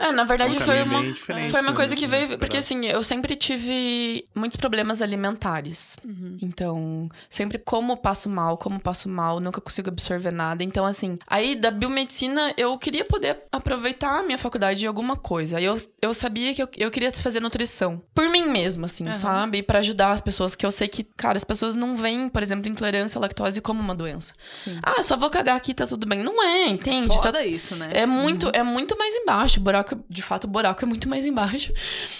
É, 0.00 0.10
na 0.12 0.24
verdade 0.24 0.56
É 0.56 0.58
um 0.58 0.60
foi 0.60 0.82
uma, 0.82 1.16
foi 1.16 1.60
uma 1.60 1.70
né, 1.70 1.76
coisa 1.76 1.94
que 1.96 2.06
veio. 2.06 2.38
Porque 2.38 2.56
assim, 2.56 2.86
eu 2.86 3.02
sempre 3.02 3.36
tive 3.36 4.26
muitos 4.34 4.56
problemas 4.56 5.00
alimentares. 5.02 5.96
Então, 6.40 7.08
sempre 7.28 7.58
como 7.58 7.96
passo 7.96 8.28
mal, 8.28 8.56
como 8.56 8.78
passo 8.80 9.08
mal, 9.08 9.40
nunca 9.40 9.60
consigo 9.60 9.88
absorver 9.88 10.30
nada. 10.30 10.62
Então, 10.62 10.84
assim, 10.84 11.18
aí 11.26 11.54
da 11.56 11.70
biomedicina 11.70 12.52
eu 12.56 12.76
queria 12.78 13.04
poder 13.04 13.42
aproveitar 13.50 14.20
a 14.20 14.22
minha 14.22 14.38
faculdade 14.38 14.80
de 14.80 14.86
alguma 14.86 15.16
coisa. 15.16 15.60
Eu, 15.60 15.76
eu 16.00 16.12
sabia 16.14 16.54
que 16.54 16.62
eu, 16.62 16.68
eu 16.76 16.90
queria 16.90 17.10
fazer 17.12 17.40
nutrição. 17.40 18.02
Por 18.14 18.28
mim 18.28 18.46
mesma, 18.46 18.86
assim, 18.86 19.10
sabe? 19.12 19.62
Pra 19.62 19.78
ajudar 19.80 20.12
as 20.12 20.20
pessoas, 20.20 20.54
que 20.54 20.64
eu 20.64 20.70
sei 20.70 20.88
que, 20.88 21.02
cara, 21.04 21.36
as 21.36 21.44
pessoas 21.44 21.74
não 21.74 21.96
veem, 21.96 22.28
por 22.28 22.42
exemplo, 22.42 22.68
intolerância 22.68 23.18
à 23.18 23.20
lactose 23.20 23.60
como 23.60 23.80
uma 23.80 23.94
doença. 23.94 24.34
Sim. 24.54 24.78
Ah, 24.82 25.02
só 25.02 25.16
vou 25.16 25.30
cagar 25.30 25.56
aqui, 25.56 25.72
tá 25.74 25.86
tudo 25.86 26.06
bem. 26.06 26.22
Não 26.22 26.42
é, 26.42 26.68
entende? 26.68 27.14
Só- 27.14 27.22
Foda 27.22 27.44
isso, 27.44 27.74
né? 27.74 27.90
é 27.94 28.06
muito, 28.06 28.50
é 28.52 28.62
muito 28.62 28.96
mais 28.98 29.14
embaixo. 29.14 29.58
O 29.58 29.62
buraco, 29.62 29.96
de 30.08 30.22
fato, 30.22 30.44
o 30.44 30.48
buraco 30.48 30.84
é 30.84 30.86
muito 30.86 31.08
mais 31.08 31.24
embaixo. 31.26 31.72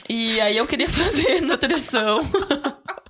E 0.09 0.41
aí 0.41 0.57
eu 0.57 0.67
queria 0.67 0.89
fazer 0.91 1.41
nutrição. 1.43 2.21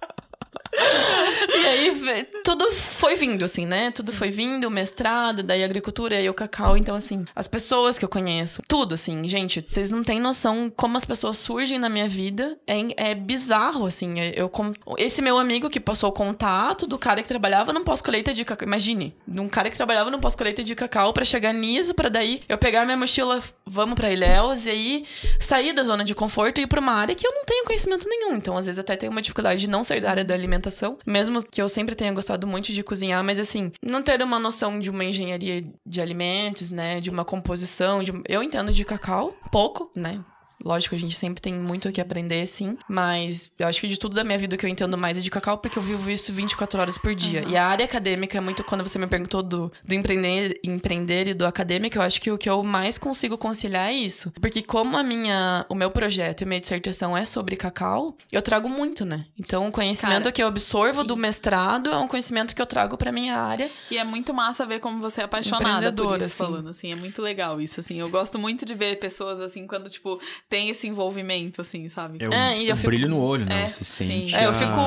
e 0.76 1.66
aí 1.66 2.24
tudo 2.42 2.70
foi 2.72 3.14
vindo, 3.14 3.44
assim, 3.44 3.64
né? 3.66 3.90
Tudo 3.90 4.12
foi 4.12 4.30
vindo, 4.30 4.66
o 4.66 4.70
mestrado, 4.70 5.42
daí 5.42 5.62
a 5.62 5.64
agricultura 5.64 6.20
e 6.20 6.28
o 6.28 6.34
cacau. 6.34 6.76
Então, 6.76 6.94
assim, 6.94 7.24
as 7.34 7.48
pessoas 7.48 7.98
que 7.98 8.04
eu 8.04 8.08
conheço, 8.08 8.62
tudo, 8.68 8.94
assim, 8.94 9.26
gente, 9.28 9.62
vocês 9.64 9.90
não 9.90 10.02
têm 10.02 10.20
noção 10.20 10.70
como 10.74 10.96
as 10.96 11.04
pessoas 11.04 11.38
surgem 11.38 11.78
na 11.78 11.88
minha 11.88 12.08
vida. 12.08 12.58
É, 12.66 13.10
é 13.10 13.14
bizarro, 13.14 13.86
assim. 13.86 14.14
Eu, 14.34 14.48
com- 14.48 14.72
esse 14.98 15.22
meu 15.22 15.38
amigo 15.38 15.70
que 15.70 15.80
passou 15.80 16.10
o 16.10 16.12
contato 16.12 16.86
do 16.86 16.98
cara 16.98 17.22
que 17.22 17.28
trabalhava 17.28 17.72
num 17.72 17.84
pós-colheita 17.84 18.34
de 18.34 18.44
cacau. 18.44 18.66
Imagine, 18.66 19.14
de 19.26 19.40
um 19.40 19.48
cara 19.48 19.70
que 19.70 19.76
trabalhava 19.76 20.10
num 20.10 20.18
pós-colheita 20.20 20.62
de 20.62 20.74
cacau 20.74 21.12
pra 21.12 21.24
chegar 21.24 21.52
nisso, 21.52 21.94
pra 21.94 22.08
daí 22.08 22.42
eu 22.48 22.58
pegar 22.58 22.84
minha 22.84 22.96
mochila 22.96 23.42
vamos 23.66 23.94
pra 23.94 24.10
Ilhéus 24.12 24.66
e 24.66 24.70
aí 24.70 25.06
sair 25.40 25.72
da 25.72 25.82
zona 25.82 26.04
de 26.04 26.14
conforto 26.14 26.58
e 26.58 26.62
ir 26.62 26.66
pra 26.66 26.80
uma 26.80 26.92
área 26.92 27.14
que 27.14 27.26
eu 27.26 27.32
não 27.32 27.44
tenho 27.44 27.64
conhecimento 27.64 28.08
nenhum. 28.08 28.34
Então, 28.36 28.56
às 28.56 28.66
vezes, 28.66 28.78
até 28.78 28.96
tenho 28.96 29.10
uma 29.12 29.22
dificuldade 29.22 29.60
de 29.60 29.68
não 29.68 29.82
sair 29.82 30.00
da 30.00 30.10
área 30.10 30.24
da 30.24 30.34
alimentação, 30.34 30.63
mesmo 31.06 31.44
que 31.44 31.60
eu 31.60 31.68
sempre 31.68 31.94
tenha 31.94 32.12
gostado 32.12 32.46
muito 32.46 32.72
de 32.72 32.82
cozinhar, 32.82 33.22
mas 33.22 33.38
assim, 33.38 33.72
não 33.82 34.02
ter 34.02 34.22
uma 34.22 34.38
noção 34.38 34.78
de 34.78 34.90
uma 34.90 35.04
engenharia 35.04 35.64
de 35.84 36.00
alimentos, 36.00 36.70
né? 36.70 37.00
De 37.00 37.10
uma 37.10 37.24
composição. 37.24 38.02
De... 38.02 38.12
Eu 38.28 38.42
entendo 38.42 38.72
de 38.72 38.84
cacau, 38.84 39.34
pouco, 39.50 39.90
né? 39.94 40.20
Lógico, 40.62 40.94
a 40.94 40.98
gente 40.98 41.16
sempre 41.16 41.40
tem 41.40 41.54
muito 41.54 41.88
o 41.88 41.92
que 41.92 42.00
aprender, 42.00 42.46
sim. 42.46 42.76
Mas 42.88 43.52
eu 43.58 43.66
acho 43.66 43.80
que 43.80 43.88
de 43.88 43.98
tudo 43.98 44.14
da 44.14 44.24
minha 44.24 44.38
vida 44.38 44.56
que 44.56 44.64
eu 44.64 44.70
entendo 44.70 44.96
mais 44.96 45.18
é 45.18 45.20
de 45.20 45.30
cacau, 45.30 45.58
porque 45.58 45.78
eu 45.78 45.82
vivo 45.82 46.10
isso 46.10 46.32
24 46.32 46.80
horas 46.80 46.98
por 46.98 47.14
dia. 47.14 47.42
Uhum. 47.42 47.50
E 47.50 47.56
a 47.56 47.66
área 47.66 47.84
acadêmica 47.84 48.38
é 48.38 48.40
muito. 48.40 48.64
Quando 48.64 48.82
você 48.82 48.98
me 48.98 49.06
perguntou 49.06 49.42
do, 49.42 49.72
do 49.84 49.94
empreender, 49.94 50.58
empreender 50.64 51.28
e 51.28 51.34
do 51.34 51.46
acadêmico, 51.46 51.98
eu 51.98 52.02
acho 52.02 52.20
que 52.20 52.30
o 52.30 52.38
que 52.38 52.48
eu 52.48 52.62
mais 52.62 52.98
consigo 52.98 53.36
conciliar 53.36 53.90
é 53.90 53.92
isso. 53.92 54.32
Porque 54.40 54.62
como 54.62 54.96
a 54.96 55.02
minha, 55.02 55.66
o 55.68 55.74
meu 55.74 55.90
projeto 55.90 56.42
e 56.42 56.44
minha 56.44 56.60
dissertação 56.60 57.16
é 57.16 57.24
sobre 57.24 57.56
cacau, 57.56 58.16
eu 58.30 58.42
trago 58.42 58.68
muito, 58.68 59.04
né? 59.04 59.26
Então, 59.38 59.68
o 59.68 59.72
conhecimento 59.72 60.24
Cara, 60.24 60.32
que 60.32 60.42
eu 60.42 60.46
absorvo 60.46 61.04
do 61.04 61.16
mestrado 61.16 61.90
é 61.90 61.96
um 61.96 62.08
conhecimento 62.08 62.54
que 62.54 62.62
eu 62.62 62.66
trago 62.66 62.96
pra 62.96 63.12
minha 63.12 63.36
área. 63.36 63.70
E 63.90 63.98
é 63.98 64.04
muito 64.04 64.32
massa 64.32 64.66
ver 64.66 64.80
como 64.80 65.00
você 65.00 65.20
é 65.20 65.24
apaixonada 65.24 65.92
por 65.92 66.16
isso, 66.18 66.26
assim. 66.26 66.44
falando 66.44 66.68
assim. 66.68 66.92
É 66.92 66.96
muito 66.96 67.20
legal 67.22 67.60
isso, 67.60 67.80
assim. 67.80 68.00
Eu 68.00 68.08
gosto 68.08 68.38
muito 68.38 68.64
de 68.64 68.74
ver 68.74 68.98
pessoas, 68.98 69.40
assim, 69.40 69.66
quando, 69.66 69.90
tipo, 69.90 70.20
tem 70.54 70.68
esse 70.68 70.86
envolvimento, 70.86 71.60
assim, 71.60 71.88
sabe? 71.88 72.18
É, 72.20 72.28
um, 72.28 72.32
é 72.32 72.62
e 72.62 72.68
eu 72.68 72.74
um 72.74 72.76
fico... 72.76 72.88
brilho 72.88 73.08
no 73.08 73.20
olho, 73.20 73.44
né? 73.44 73.64
É, 73.64 73.68
você 73.68 73.82
sente. 73.82 74.32
É, 74.32 74.46
eu 74.46 74.54
fico. 74.54 74.78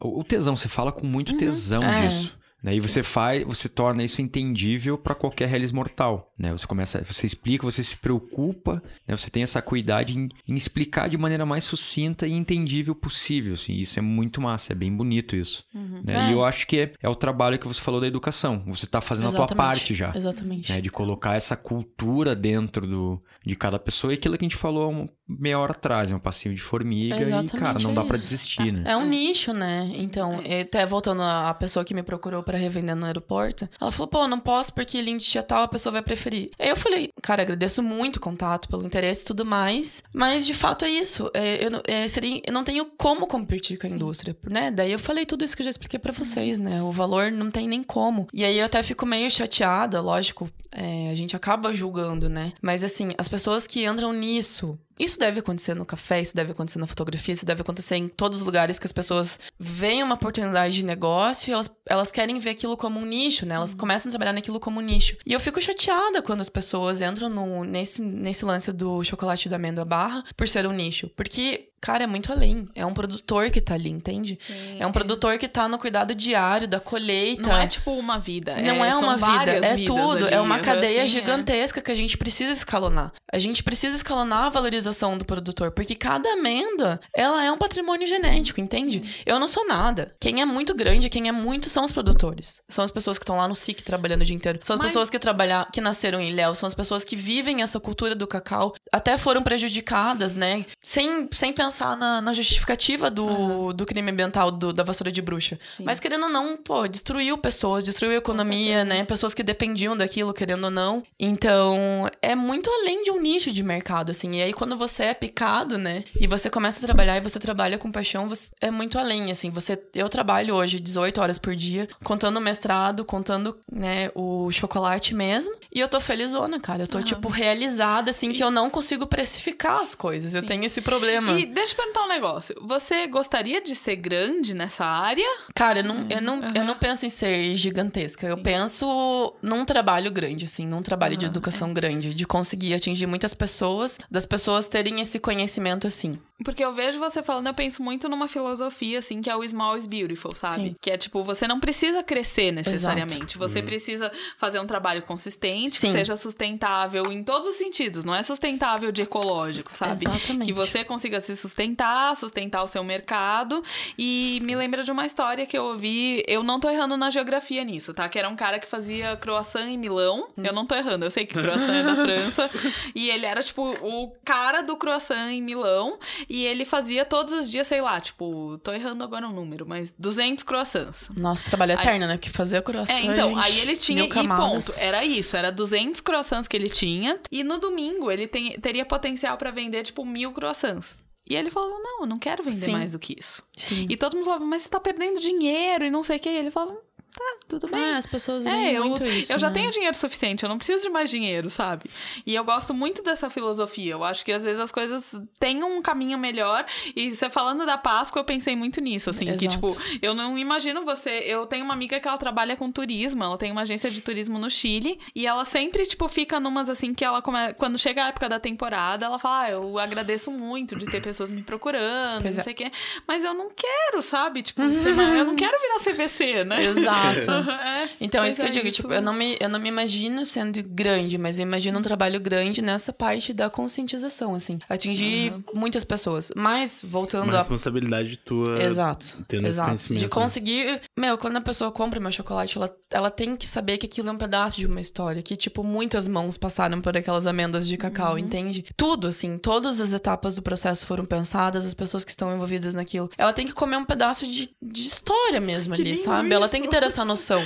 O 0.00 0.24
tesão, 0.24 0.56
você 0.56 0.66
fala 0.66 0.90
com 0.90 1.06
muito 1.06 1.32
uhum. 1.32 1.38
tesão 1.38 1.82
é. 1.82 2.08
disso. 2.08 2.37
Né? 2.62 2.74
E 2.74 2.80
você 2.80 3.04
faz, 3.04 3.44
você 3.44 3.68
torna 3.68 4.02
isso 4.02 4.20
entendível 4.20 4.98
para 4.98 5.14
qualquer 5.14 5.48
realismo 5.48 5.76
mortal, 5.76 6.32
né? 6.36 6.50
Você 6.50 6.66
começa, 6.66 7.00
você 7.04 7.24
explica, 7.24 7.64
você 7.64 7.84
se 7.84 7.96
preocupa, 7.96 8.82
né? 9.06 9.16
Você 9.16 9.30
tem 9.30 9.44
essa 9.44 9.62
cuidado 9.62 10.10
em, 10.10 10.28
em, 10.46 10.56
explicar 10.56 11.08
de 11.08 11.16
maneira 11.16 11.46
mais 11.46 11.62
sucinta 11.62 12.26
e 12.26 12.32
entendível 12.32 12.96
possível, 12.96 13.54
assim. 13.54 13.74
Isso 13.74 13.98
é 13.98 14.02
muito 14.02 14.40
massa, 14.40 14.72
é 14.72 14.74
bem 14.74 14.92
bonito 14.92 15.36
isso. 15.36 15.64
Uhum. 15.72 16.02
Né? 16.04 16.26
É. 16.26 16.30
E 16.30 16.32
eu 16.32 16.44
acho 16.44 16.66
que 16.66 16.80
é, 16.80 16.92
é, 17.00 17.08
o 17.08 17.14
trabalho 17.14 17.60
que 17.60 17.68
você 17.68 17.80
falou 17.80 18.00
da 18.00 18.08
educação. 18.08 18.64
Você 18.66 18.86
está 18.86 19.00
fazendo 19.00 19.28
Exatamente. 19.28 19.52
a 19.52 19.54
tua 19.54 19.64
parte 19.64 19.94
já. 19.94 20.12
Exatamente. 20.14 20.72
Né? 20.72 20.80
De 20.80 20.90
colocar 20.90 21.36
essa 21.36 21.56
cultura 21.56 22.34
dentro 22.34 22.88
do, 22.88 23.22
de 23.46 23.54
cada 23.54 23.78
pessoa 23.78 24.12
e 24.12 24.16
aquilo 24.16 24.36
que 24.36 24.44
a 24.44 24.48
gente 24.48 24.56
falou 24.56 25.06
meia 25.28 25.58
hora 25.58 25.72
atrás, 25.72 26.10
é 26.10 26.16
um 26.16 26.18
passinho 26.18 26.54
de 26.54 26.60
formiga 26.60 27.20
Exatamente 27.20 27.54
e, 27.54 27.58
cara, 27.58 27.78
não 27.78 27.92
dá 27.92 28.02
para 28.02 28.16
desistir, 28.16 28.72
né? 28.72 28.82
É 28.86 28.96
um 28.96 29.06
nicho, 29.06 29.52
né? 29.52 29.92
Então, 29.94 30.40
até 30.60 30.86
voltando 30.86 31.22
à 31.22 31.52
pessoa 31.54 31.84
que 31.84 31.92
me 31.94 32.02
procurou 32.02 32.42
para 32.48 32.56
revender 32.56 32.96
no 32.96 33.04
aeroporto, 33.04 33.68
ela 33.78 33.90
falou, 33.92 34.08
pô, 34.08 34.26
não 34.26 34.40
posso 34.40 34.72
porque 34.72 35.02
link 35.02 35.22
tal 35.42 35.64
a 35.64 35.68
pessoa 35.68 35.92
vai 35.92 36.00
preferir. 36.00 36.50
Aí 36.58 36.70
eu 36.70 36.76
falei, 36.76 37.10
cara, 37.22 37.42
agradeço 37.42 37.82
muito 37.82 38.16
o 38.16 38.20
contato, 38.20 38.70
pelo 38.70 38.86
interesse 38.86 39.22
e 39.22 39.26
tudo 39.26 39.44
mais, 39.44 40.02
mas 40.14 40.46
de 40.46 40.54
fato 40.54 40.86
é 40.86 40.88
isso. 40.88 41.30
É, 41.34 41.62
eu, 41.62 41.82
é, 41.86 42.08
seria, 42.08 42.40
eu 42.46 42.52
não 42.52 42.64
tenho 42.64 42.86
como 42.96 43.26
competir 43.26 43.76
com 43.76 43.86
a 43.86 43.90
Sim. 43.90 43.96
indústria, 43.96 44.34
né? 44.48 44.70
Daí 44.70 44.90
eu 44.90 44.98
falei 44.98 45.26
tudo 45.26 45.44
isso 45.44 45.54
que 45.54 45.60
eu 45.60 45.64
já 45.64 45.70
expliquei 45.70 45.98
para 45.98 46.10
vocês, 46.10 46.58
né? 46.58 46.82
O 46.82 46.90
valor 46.90 47.30
não 47.30 47.50
tem 47.50 47.68
nem 47.68 47.82
como. 47.82 48.26
E 48.32 48.42
aí 48.42 48.58
eu 48.58 48.64
até 48.64 48.82
fico 48.82 49.04
meio 49.04 49.30
chateada, 49.30 50.00
lógico, 50.00 50.50
é, 50.72 51.10
a 51.10 51.14
gente 51.14 51.36
acaba 51.36 51.74
julgando, 51.74 52.30
né? 52.30 52.54
Mas 52.62 52.82
assim, 52.82 53.12
as 53.18 53.28
pessoas 53.28 53.66
que 53.66 53.84
entram 53.84 54.10
nisso 54.10 54.78
isso 54.98 55.18
deve 55.18 55.40
acontecer 55.40 55.74
no 55.74 55.84
café, 55.84 56.20
isso 56.20 56.34
deve 56.34 56.52
acontecer 56.52 56.78
na 56.78 56.86
fotografia, 56.86 57.32
isso 57.32 57.46
deve 57.46 57.62
acontecer 57.62 57.96
em 57.96 58.08
todos 58.08 58.40
os 58.40 58.44
lugares 58.44 58.78
que 58.78 58.86
as 58.86 58.92
pessoas 58.92 59.38
veem 59.58 60.02
uma 60.02 60.14
oportunidade 60.14 60.74
de 60.74 60.84
negócio 60.84 61.50
e 61.50 61.52
elas, 61.52 61.70
elas 61.86 62.12
querem 62.12 62.38
ver 62.38 62.50
aquilo 62.50 62.76
como 62.76 62.98
um 62.98 63.04
nicho, 63.04 63.46
né? 63.46 63.54
Elas 63.54 63.72
uhum. 63.72 63.78
começam 63.78 64.08
a 64.08 64.12
trabalhar 64.12 64.32
naquilo 64.32 64.60
como 64.60 64.80
um 64.80 64.82
nicho. 64.82 65.16
E 65.24 65.32
eu 65.32 65.40
fico 65.40 65.60
chateada 65.60 66.22
quando 66.22 66.40
as 66.40 66.48
pessoas 66.48 67.00
entram 67.00 67.28
no, 67.28 67.64
nesse, 67.64 68.02
nesse 68.02 68.44
lance 68.44 68.72
do 68.72 69.02
chocolate 69.04 69.48
da 69.48 69.56
amêndoa 69.56 69.84
barra 69.84 70.24
por 70.36 70.48
ser 70.48 70.66
um 70.66 70.72
nicho. 70.72 71.08
Porque 71.16 71.67
cara, 71.80 72.04
é 72.04 72.06
muito 72.06 72.32
além. 72.32 72.68
É 72.74 72.84
um 72.84 72.92
produtor 72.92 73.50
que 73.50 73.60
tá 73.60 73.74
ali, 73.74 73.90
entende? 73.90 74.38
Sim, 74.40 74.76
é 74.78 74.86
um 74.86 74.90
é. 74.90 74.92
produtor 74.92 75.38
que 75.38 75.48
tá 75.48 75.68
no 75.68 75.78
cuidado 75.78 76.14
diário 76.14 76.66
da 76.66 76.80
colheita. 76.80 77.48
Não 77.48 77.58
é 77.58 77.66
tipo 77.66 77.92
uma 77.92 78.18
vida. 78.18 78.56
Não 78.56 78.84
é, 78.84 78.90
é 78.90 78.96
uma 78.96 79.16
vida, 79.16 79.66
é 79.66 79.76
tudo. 79.84 80.26
Ali. 80.26 80.34
É 80.34 80.40
uma 80.40 80.58
cadeia 80.58 81.02
assim, 81.02 81.10
gigantesca 81.10 81.80
é. 81.80 81.82
que 81.82 81.90
a 81.90 81.94
gente 81.94 82.18
precisa 82.18 82.52
escalonar. 82.52 83.12
A 83.32 83.38
gente 83.38 83.62
precisa 83.62 83.96
escalonar 83.96 84.44
a 84.44 84.48
valorização 84.50 85.16
do 85.16 85.24
produtor, 85.24 85.70
porque 85.70 85.94
cada 85.94 86.28
amêndoa, 86.32 87.00
ela 87.14 87.44
é 87.44 87.50
um 87.50 87.58
patrimônio 87.58 88.06
genético, 88.06 88.60
entende? 88.60 89.22
Eu 89.24 89.38
não 89.38 89.46
sou 89.46 89.66
nada. 89.66 90.14
Quem 90.20 90.40
é 90.40 90.44
muito 90.44 90.74
grande, 90.74 91.08
quem 91.08 91.28
é 91.28 91.32
muito 91.32 91.68
são 91.68 91.84
os 91.84 91.92
produtores. 91.92 92.60
São 92.68 92.84
as 92.84 92.90
pessoas 92.90 93.18
que 93.18 93.24
estão 93.24 93.36
lá 93.36 93.46
no 93.46 93.54
SIC 93.54 93.82
trabalhando 93.82 94.22
o 94.22 94.24
dia 94.24 94.36
inteiro. 94.36 94.58
São 94.62 94.74
as 94.74 94.78
Mas... 94.78 94.90
pessoas 94.90 95.10
que 95.10 95.18
trabalham, 95.18 95.66
que 95.72 95.80
nasceram 95.80 96.20
em 96.20 96.30
Ilhéu, 96.30 96.54
são 96.54 96.66
as 96.66 96.74
pessoas 96.74 97.04
que 97.04 97.16
vivem 97.16 97.62
essa 97.62 97.78
cultura 97.78 98.14
do 98.14 98.26
cacau, 98.26 98.74
até 98.92 99.16
foram 99.16 99.42
prejudicadas, 99.42 100.36
né? 100.36 100.64
Sem, 100.82 101.28
sem 101.32 101.52
pensar 101.52 101.67
pensar 101.68 101.96
na, 101.96 102.20
na 102.20 102.32
justificativa 102.32 103.10
do, 103.10 103.26
uhum. 103.26 103.72
do 103.72 103.84
crime 103.84 104.10
ambiental 104.10 104.50
do, 104.50 104.72
da 104.72 104.82
vassoura 104.82 105.12
de 105.12 105.20
bruxa. 105.20 105.58
Sim. 105.64 105.84
Mas 105.84 106.00
querendo 106.00 106.24
ou 106.24 106.28
não, 106.28 106.56
pô, 106.56 106.88
destruiu 106.88 107.36
pessoas, 107.36 107.84
destruiu 107.84 108.14
a 108.14 108.16
economia, 108.16 108.84
né? 108.84 109.04
Pessoas 109.04 109.34
que 109.34 109.42
dependiam 109.42 109.96
daquilo, 109.96 110.32
querendo 110.32 110.64
ou 110.64 110.70
não. 110.70 111.02
Então, 111.18 112.06
é 112.22 112.34
muito 112.34 112.70
além 112.70 113.02
de 113.02 113.10
um 113.10 113.20
nicho 113.20 113.50
de 113.50 113.62
mercado, 113.62 114.10
assim. 114.10 114.36
E 114.36 114.42
aí, 114.42 114.52
quando 114.52 114.76
você 114.76 115.04
é 115.04 115.14
picado, 115.14 115.78
né? 115.78 116.04
E 116.18 116.26
você 116.26 116.50
começa 116.50 116.78
a 116.78 116.86
trabalhar 116.86 117.16
e 117.16 117.20
você 117.20 117.38
trabalha 117.38 117.78
com 117.78 117.92
paixão, 117.92 118.28
você, 118.28 118.50
é 118.60 118.70
muito 118.70 118.98
além, 118.98 119.30
assim. 119.30 119.50
Você, 119.50 119.80
eu 119.94 120.08
trabalho 120.08 120.54
hoje 120.54 120.80
18 120.80 121.20
horas 121.20 121.38
por 121.38 121.54
dia, 121.54 121.88
contando 122.02 122.38
o 122.38 122.40
mestrado, 122.40 123.04
contando, 123.04 123.58
né, 123.70 124.10
o 124.14 124.50
chocolate 124.50 125.14
mesmo. 125.14 125.54
E 125.72 125.80
eu 125.80 125.88
tô 125.88 126.00
felizona, 126.00 126.58
cara. 126.58 126.84
Eu 126.84 126.86
tô, 126.86 126.98
uhum. 126.98 127.04
tipo, 127.04 127.28
realizada, 127.28 128.10
assim, 128.10 128.32
que 128.32 128.42
eu 128.42 128.50
não 128.50 128.70
consigo 128.70 129.06
precificar 129.06 129.80
as 129.80 129.94
coisas. 129.94 130.32
Sim. 130.32 130.38
Eu 130.38 130.42
tenho 130.42 130.64
esse 130.64 130.80
problema. 130.80 131.38
E 131.38 131.44
deixa 131.58 131.72
eu 131.72 131.76
perguntar 131.76 132.04
um 132.04 132.08
negócio. 132.08 132.54
Você 132.62 133.06
gostaria 133.06 133.60
de 133.60 133.74
ser 133.74 133.96
grande 133.96 134.54
nessa 134.54 134.84
área? 134.84 135.26
Cara, 135.54 135.80
eu 135.80 135.84
não, 135.84 136.06
eu 136.08 136.22
não, 136.22 136.40
uhum. 136.40 136.52
eu 136.54 136.64
não 136.64 136.74
penso 136.76 137.04
em 137.04 137.10
ser 137.10 137.54
gigantesca. 137.56 138.26
Sim. 138.26 138.32
Eu 138.32 138.38
penso 138.38 139.34
num 139.42 139.64
trabalho 139.64 140.10
grande, 140.10 140.44
assim, 140.44 140.66
num 140.66 140.82
trabalho 140.82 141.14
uhum. 141.14 141.20
de 141.20 141.26
educação 141.26 141.70
é. 141.70 141.72
grande, 141.72 142.14
de 142.14 142.26
conseguir 142.26 142.74
atingir 142.74 143.06
muitas 143.06 143.34
pessoas, 143.34 143.98
das 144.10 144.24
pessoas 144.24 144.68
terem 144.68 145.00
esse 145.00 145.18
conhecimento 145.18 145.86
assim. 145.86 146.18
Porque 146.44 146.64
eu 146.64 146.72
vejo 146.72 147.00
você 147.00 147.20
falando, 147.20 147.48
eu 147.48 147.54
penso 147.54 147.82
muito 147.82 148.08
numa 148.08 148.28
filosofia, 148.28 149.00
assim, 149.00 149.20
que 149.20 149.28
é 149.28 149.34
o 149.34 149.46
small 149.46 149.76
is 149.76 149.86
beautiful, 149.86 150.32
sabe? 150.32 150.68
Sim. 150.68 150.76
Que 150.80 150.90
é 150.92 150.96
tipo, 150.96 151.24
você 151.24 151.48
não 151.48 151.58
precisa 151.58 152.00
crescer 152.02 152.52
necessariamente. 152.52 153.16
Exato. 153.16 153.38
Você 153.38 153.58
uhum. 153.58 153.64
precisa 153.64 154.12
fazer 154.36 154.60
um 154.60 154.66
trabalho 154.66 155.02
consistente, 155.02 155.72
Sim. 155.72 155.88
que 155.88 155.92
seja 155.98 156.16
sustentável 156.16 157.10
em 157.10 157.24
todos 157.24 157.48
os 157.48 157.56
sentidos. 157.56 158.04
Não 158.04 158.14
é 158.14 158.22
sustentável 158.22 158.92
de 158.92 159.02
ecológico, 159.02 159.72
sabe? 159.72 160.06
Exatamente. 160.06 160.46
Que 160.46 160.52
você 160.52 160.84
consiga 160.84 161.20
se 161.20 161.34
sustentar, 161.34 162.16
sustentar 162.16 162.62
o 162.62 162.68
seu 162.68 162.84
mercado. 162.84 163.60
E 163.98 164.38
me 164.44 164.54
lembra 164.54 164.84
de 164.84 164.92
uma 164.92 165.04
história 165.04 165.44
que 165.44 165.58
eu 165.58 165.64
ouvi. 165.64 166.22
Eu 166.28 166.44
não 166.44 166.60
tô 166.60 166.70
errando 166.70 166.96
na 166.96 167.10
geografia 167.10 167.64
nisso, 167.64 167.92
tá? 167.92 168.08
Que 168.08 168.18
era 168.18 168.28
um 168.28 168.36
cara 168.36 168.60
que 168.60 168.66
fazia 168.68 169.16
croissant 169.16 169.66
em 169.66 169.76
Milão. 169.76 170.28
Hum. 170.36 170.44
Eu 170.44 170.52
não 170.52 170.64
tô 170.64 170.76
errando, 170.76 171.04
eu 171.04 171.10
sei 171.10 171.26
que 171.26 171.34
croissant 171.34 171.74
é 171.74 171.82
da 171.82 171.96
França. 172.00 172.48
E 172.94 173.10
ele 173.10 173.26
era, 173.26 173.42
tipo, 173.42 173.70
o 173.82 174.12
cara 174.24 174.62
do 174.62 174.76
croissant 174.76 175.30
em 175.30 175.42
Milão. 175.42 175.98
E 176.28 176.44
ele 176.44 176.64
fazia 176.64 177.06
todos 177.06 177.32
os 177.32 177.50
dias, 177.50 177.66
sei 177.66 177.80
lá, 177.80 177.98
tipo, 178.00 178.58
tô 178.58 178.72
errando 178.72 179.02
agora 179.02 179.26
o 179.26 179.30
um 179.30 179.32
número, 179.32 179.66
mas 179.66 179.94
200 179.98 180.44
croissants. 180.44 181.08
Nossa, 181.16 181.44
trabalho 181.44 181.72
eterno, 181.72 182.04
aí, 182.04 182.08
né? 182.08 182.16
Porque 182.16 182.28
fazer 182.28 182.60
croissant. 182.62 182.94
É, 182.94 183.02
então, 183.04 183.34
gente, 183.34 183.44
aí 183.44 183.60
ele 183.60 183.76
tinha 183.76 184.04
e 184.04 184.08
ponto. 184.08 184.72
Era 184.78 185.04
isso, 185.04 185.36
era 185.36 185.50
200 185.50 186.00
croissants 186.02 186.46
que 186.46 186.56
ele 186.56 186.68
tinha. 186.68 187.18
E 187.32 187.42
no 187.42 187.58
domingo 187.58 188.10
ele 188.10 188.26
tem, 188.26 188.58
teria 188.60 188.84
potencial 188.84 189.38
para 189.38 189.50
vender, 189.50 189.82
tipo, 189.84 190.04
mil 190.04 190.32
croissants. 190.32 190.98
E 191.28 191.36
ele 191.36 191.50
falou: 191.50 191.78
Não, 191.82 192.00
eu 192.02 192.06
não 192.06 192.18
quero 192.18 192.42
vender 192.42 192.56
Sim. 192.56 192.72
mais 192.72 192.92
do 192.92 192.98
que 192.98 193.14
isso. 193.18 193.42
Sim. 193.54 193.86
E 193.88 193.96
todo 193.96 194.14
mundo 194.14 194.24
falava: 194.24 194.44
Mas 194.44 194.62
você 194.62 194.68
tá 194.68 194.80
perdendo 194.80 195.20
dinheiro 195.20 195.84
e 195.84 195.90
não 195.90 196.02
sei 196.02 196.16
o 196.16 196.20
que. 196.20 196.28
E 196.28 196.36
ele 196.36 196.50
falava: 196.50 196.80
tá, 197.18 197.36
tudo 197.48 197.68
bem. 197.68 197.80
É, 197.80 197.94
as 197.94 198.06
pessoas 198.06 198.46
é, 198.46 198.72
eu, 198.72 198.84
muito 198.84 199.04
isso. 199.04 199.32
Eu 199.32 199.38
já 199.38 199.48
né? 199.48 199.54
tenho 199.54 199.70
dinheiro 199.70 199.96
suficiente, 199.96 200.44
eu 200.44 200.48
não 200.48 200.56
preciso 200.56 200.84
de 200.84 200.88
mais 200.88 201.10
dinheiro, 201.10 201.50
sabe? 201.50 201.90
E 202.24 202.34
eu 202.34 202.44
gosto 202.44 202.72
muito 202.72 203.02
dessa 203.02 203.28
filosofia. 203.28 203.92
Eu 203.92 204.04
acho 204.04 204.24
que 204.24 204.32
às 204.32 204.44
vezes 204.44 204.60
as 204.60 204.70
coisas 204.70 205.20
têm 205.38 205.62
um 205.62 205.82
caminho 205.82 206.18
melhor. 206.18 206.64
E 206.94 207.14
você 207.14 207.28
falando 207.28 207.66
da 207.66 207.76
Páscoa, 207.76 208.20
eu 208.20 208.24
pensei 208.24 208.54
muito 208.54 208.80
nisso, 208.80 209.10
assim, 209.10 209.28
Exato. 209.28 209.38
que 209.40 209.48
tipo, 209.48 209.76
eu 210.00 210.14
não 210.14 210.38
imagino 210.38 210.84
você. 210.84 211.22
Eu 211.26 211.46
tenho 211.46 211.64
uma 211.64 211.74
amiga 211.74 211.98
que 211.98 212.06
ela 212.06 212.18
trabalha 212.18 212.56
com 212.56 212.70
turismo, 212.70 213.24
ela 213.24 213.36
tem 213.36 213.50
uma 213.50 213.62
agência 213.62 213.90
de 213.90 214.02
turismo 214.02 214.38
no 214.38 214.50
Chile, 214.50 215.00
e 215.14 215.26
ela 215.26 215.44
sempre, 215.44 215.84
tipo, 215.86 216.06
fica 216.08 216.38
numas 216.38 216.70
assim 216.70 216.94
que 216.94 217.04
ela 217.04 217.20
come... 217.20 217.52
quando 217.54 217.78
chega 217.78 218.04
a 218.04 218.08
época 218.08 218.28
da 218.28 218.38
temporada, 218.38 219.06
ela 219.06 219.18
fala: 219.18 219.42
ah, 219.42 219.50
eu 219.50 219.78
agradeço 219.78 220.30
muito 220.30 220.76
de 220.76 220.86
ter 220.86 221.00
pessoas 221.00 221.30
me 221.30 221.42
procurando, 221.42 222.22
pois 222.22 222.36
não 222.36 222.40
é. 222.40 222.44
sei 222.44 222.52
o 222.52 222.56
quê. 222.56 222.70
Mas 223.06 223.24
eu 223.24 223.34
não 223.34 223.50
quero, 223.50 224.02
sabe? 224.02 224.42
Tipo, 224.42 224.62
eu 224.62 225.24
não 225.24 225.36
quero 225.36 225.58
virar 225.60 225.78
CVC, 225.78 226.44
né? 226.44 226.62
Exato. 226.64 227.07
Exato. 227.16 227.50
É, 227.50 227.88
Então, 228.00 228.24
é 228.24 228.28
isso 228.28 228.36
que 228.40 228.46
eu 228.46 228.50
é, 228.50 228.52
digo, 228.52 228.66
isso- 228.68 228.82
tipo, 228.82 228.92
eu 228.92 229.00
não, 229.02 229.12
me, 229.12 229.36
eu 229.40 229.48
não 229.48 229.58
me 229.58 229.68
imagino 229.68 230.24
sendo 230.26 230.62
grande, 230.62 231.16
mas 231.18 231.38
eu 231.38 231.42
imagino 231.44 231.78
um 231.78 231.82
trabalho 231.82 232.20
grande 232.20 232.60
nessa 232.60 232.92
parte 232.92 233.32
da 233.32 233.48
conscientização, 233.48 234.34
assim. 234.34 234.58
Atingir 234.68 235.32
muitas 235.54 235.84
pessoas. 235.84 236.30
Mas, 236.36 236.80
voltando 236.84 237.24
Uma 237.28 237.34
a 237.34 237.38
responsabilidade 237.38 238.16
tua. 238.18 238.62
Exato. 238.62 239.18
tendo 239.28 239.42
esse 239.42 239.48
exato. 239.50 239.68
conhecimento, 239.68 240.00
De 240.00 240.06
né? 240.06 240.10
conseguir. 240.10 240.80
Meu, 240.98 241.16
quando 241.18 241.36
a 241.36 241.40
pessoa 241.40 241.70
compra 241.70 242.00
meu 242.00 242.10
chocolate, 242.12 242.56
ela, 242.56 242.76
ela 242.90 243.10
tem 243.10 243.36
que 243.36 243.46
saber 243.46 243.78
que 243.78 243.86
aquilo 243.86 244.08
é 244.08 244.12
um 244.12 244.16
pedaço 244.18 244.56
de 244.58 244.66
uma 244.66 244.80
história. 244.80 245.22
Que, 245.22 245.36
tipo, 245.36 245.62
muitas 245.64 246.06
mãos 246.08 246.36
passaram 246.36 246.80
por 246.80 246.96
aquelas 246.96 247.26
amêndoas 247.26 247.66
de 247.66 247.76
cacau, 247.76 248.12
Uhum. 248.12 248.18
entende? 248.18 248.64
Tudo, 248.76 249.06
assim, 249.08 249.38
todas 249.38 249.80
as 249.80 249.92
etapas 249.92 250.34
do 250.34 250.42
processo 250.42 250.86
foram 250.86 251.04
pensadas, 251.04 251.64
as 251.64 251.74
pessoas 251.74 252.04
que 252.04 252.10
estão 252.10 252.34
envolvidas 252.34 252.74
naquilo. 252.74 253.10
Ela 253.18 253.32
tem 253.32 253.46
que 253.46 253.52
comer 253.52 253.76
um 253.76 253.84
pedaço 253.84 254.26
de, 254.26 254.50
de 254.62 254.80
história 254.80 255.40
mesmo 255.40 255.74
Que 255.74 255.82
ali, 255.82 255.94
sabe? 255.96 256.32
Ela 256.34 256.46
isso. 256.46 256.52
tem 256.52 256.62
que 256.62 256.68
ter 256.68 256.82
essa 256.88 257.04
noção. 257.04 257.42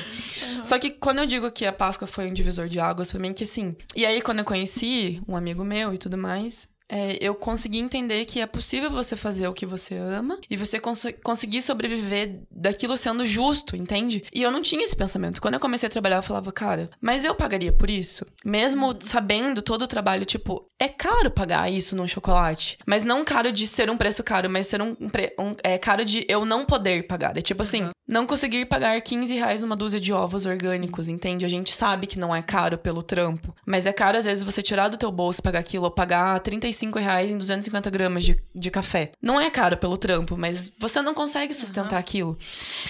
Só 0.62 0.78
que 0.78 0.90
quando 0.90 1.18
eu 1.18 1.26
digo 1.26 1.50
que 1.50 1.66
a 1.66 1.72
Páscoa 1.72 2.06
foi 2.06 2.30
um 2.30 2.32
divisor 2.32 2.68
de 2.68 2.80
águas, 2.80 3.10
pra 3.10 3.20
mim 3.20 3.32
que 3.32 3.44
sim. 3.44 3.76
E 3.94 4.06
aí, 4.06 4.22
quando 4.22 4.38
eu 4.38 4.44
conheci 4.44 5.20
um 5.28 5.36
amigo 5.36 5.64
meu 5.64 5.92
e 5.92 5.98
tudo 5.98 6.16
mais, 6.16 6.68
é, 6.94 7.16
eu 7.20 7.34
consegui 7.34 7.78
entender 7.78 8.24
que 8.26 8.38
é 8.40 8.46
possível 8.46 8.90
você 8.90 9.16
fazer 9.16 9.48
o 9.48 9.54
que 9.54 9.64
você 9.64 9.96
ama 9.96 10.38
e 10.50 10.56
você 10.56 10.78
cons 10.78 11.06
conseguir 11.24 11.62
sobreviver 11.62 12.40
daquilo 12.50 12.96
sendo 12.98 13.24
justo, 13.24 13.74
entende? 13.74 14.22
E 14.32 14.42
eu 14.42 14.50
não 14.50 14.60
tinha 14.60 14.84
esse 14.84 14.94
pensamento. 14.94 15.40
Quando 15.40 15.54
eu 15.54 15.60
comecei 15.60 15.86
a 15.86 15.90
trabalhar, 15.90 16.16
eu 16.16 16.22
falava, 16.22 16.52
cara, 16.52 16.90
mas 17.00 17.24
eu 17.24 17.34
pagaria 17.34 17.72
por 17.72 17.88
isso? 17.88 18.26
Mesmo 18.44 18.94
sabendo 19.00 19.62
todo 19.62 19.82
o 19.82 19.88
trabalho, 19.88 20.26
tipo, 20.26 20.66
é 20.78 20.88
caro 20.88 21.30
pagar 21.30 21.72
isso 21.72 21.96
num 21.96 22.06
chocolate. 22.06 22.76
Mas 22.86 23.04
não 23.04 23.24
caro 23.24 23.50
de 23.50 23.66
ser 23.66 23.88
um 23.88 23.96
preço 23.96 24.22
caro, 24.22 24.50
mas 24.50 24.66
ser 24.66 24.82
um, 24.82 24.90
um- 24.90 25.56
é 25.62 25.78
caro 25.78 26.04
de 26.04 26.26
eu 26.28 26.44
não 26.44 26.66
poder 26.66 27.06
pagar. 27.06 27.36
É 27.38 27.40
tipo 27.40 27.62
assim, 27.62 27.88
não 28.06 28.26
conseguir 28.26 28.66
pagar 28.66 29.00
15 29.00 29.34
reais 29.34 29.62
numa 29.62 29.76
dúzia 29.76 29.98
de 30.00 30.12
ovos 30.12 30.44
orgânicos, 30.44 31.08
entende? 31.08 31.44
A 31.46 31.48
gente 31.48 31.72
sabe 31.72 32.06
que 32.06 32.18
não 32.18 32.34
é 32.34 32.42
caro 32.42 32.76
pelo 32.76 33.02
trampo. 33.02 33.54
Mas 33.64 33.86
é 33.86 33.92
caro, 33.92 34.18
às 34.18 34.24
vezes, 34.26 34.42
você 34.44 34.60
tirar 34.62 34.88
do 34.88 34.98
teu 34.98 35.10
bolso 35.10 35.42
pagar 35.42 35.60
aquilo 35.60 35.84
ou 35.84 35.90
pagar 35.90 36.38
35 36.40 36.81
reais 36.90 37.30
em 37.30 37.38
250 37.38 37.90
gramas 37.90 38.24
de, 38.24 38.36
de 38.54 38.70
café. 38.70 39.12
Não 39.20 39.40
é 39.40 39.50
caro 39.50 39.76
pelo 39.76 39.96
trampo, 39.96 40.36
mas 40.36 40.72
você 40.78 41.00
não 41.02 41.14
consegue 41.14 41.54
sustentar 41.54 41.98
aquilo. 41.98 42.38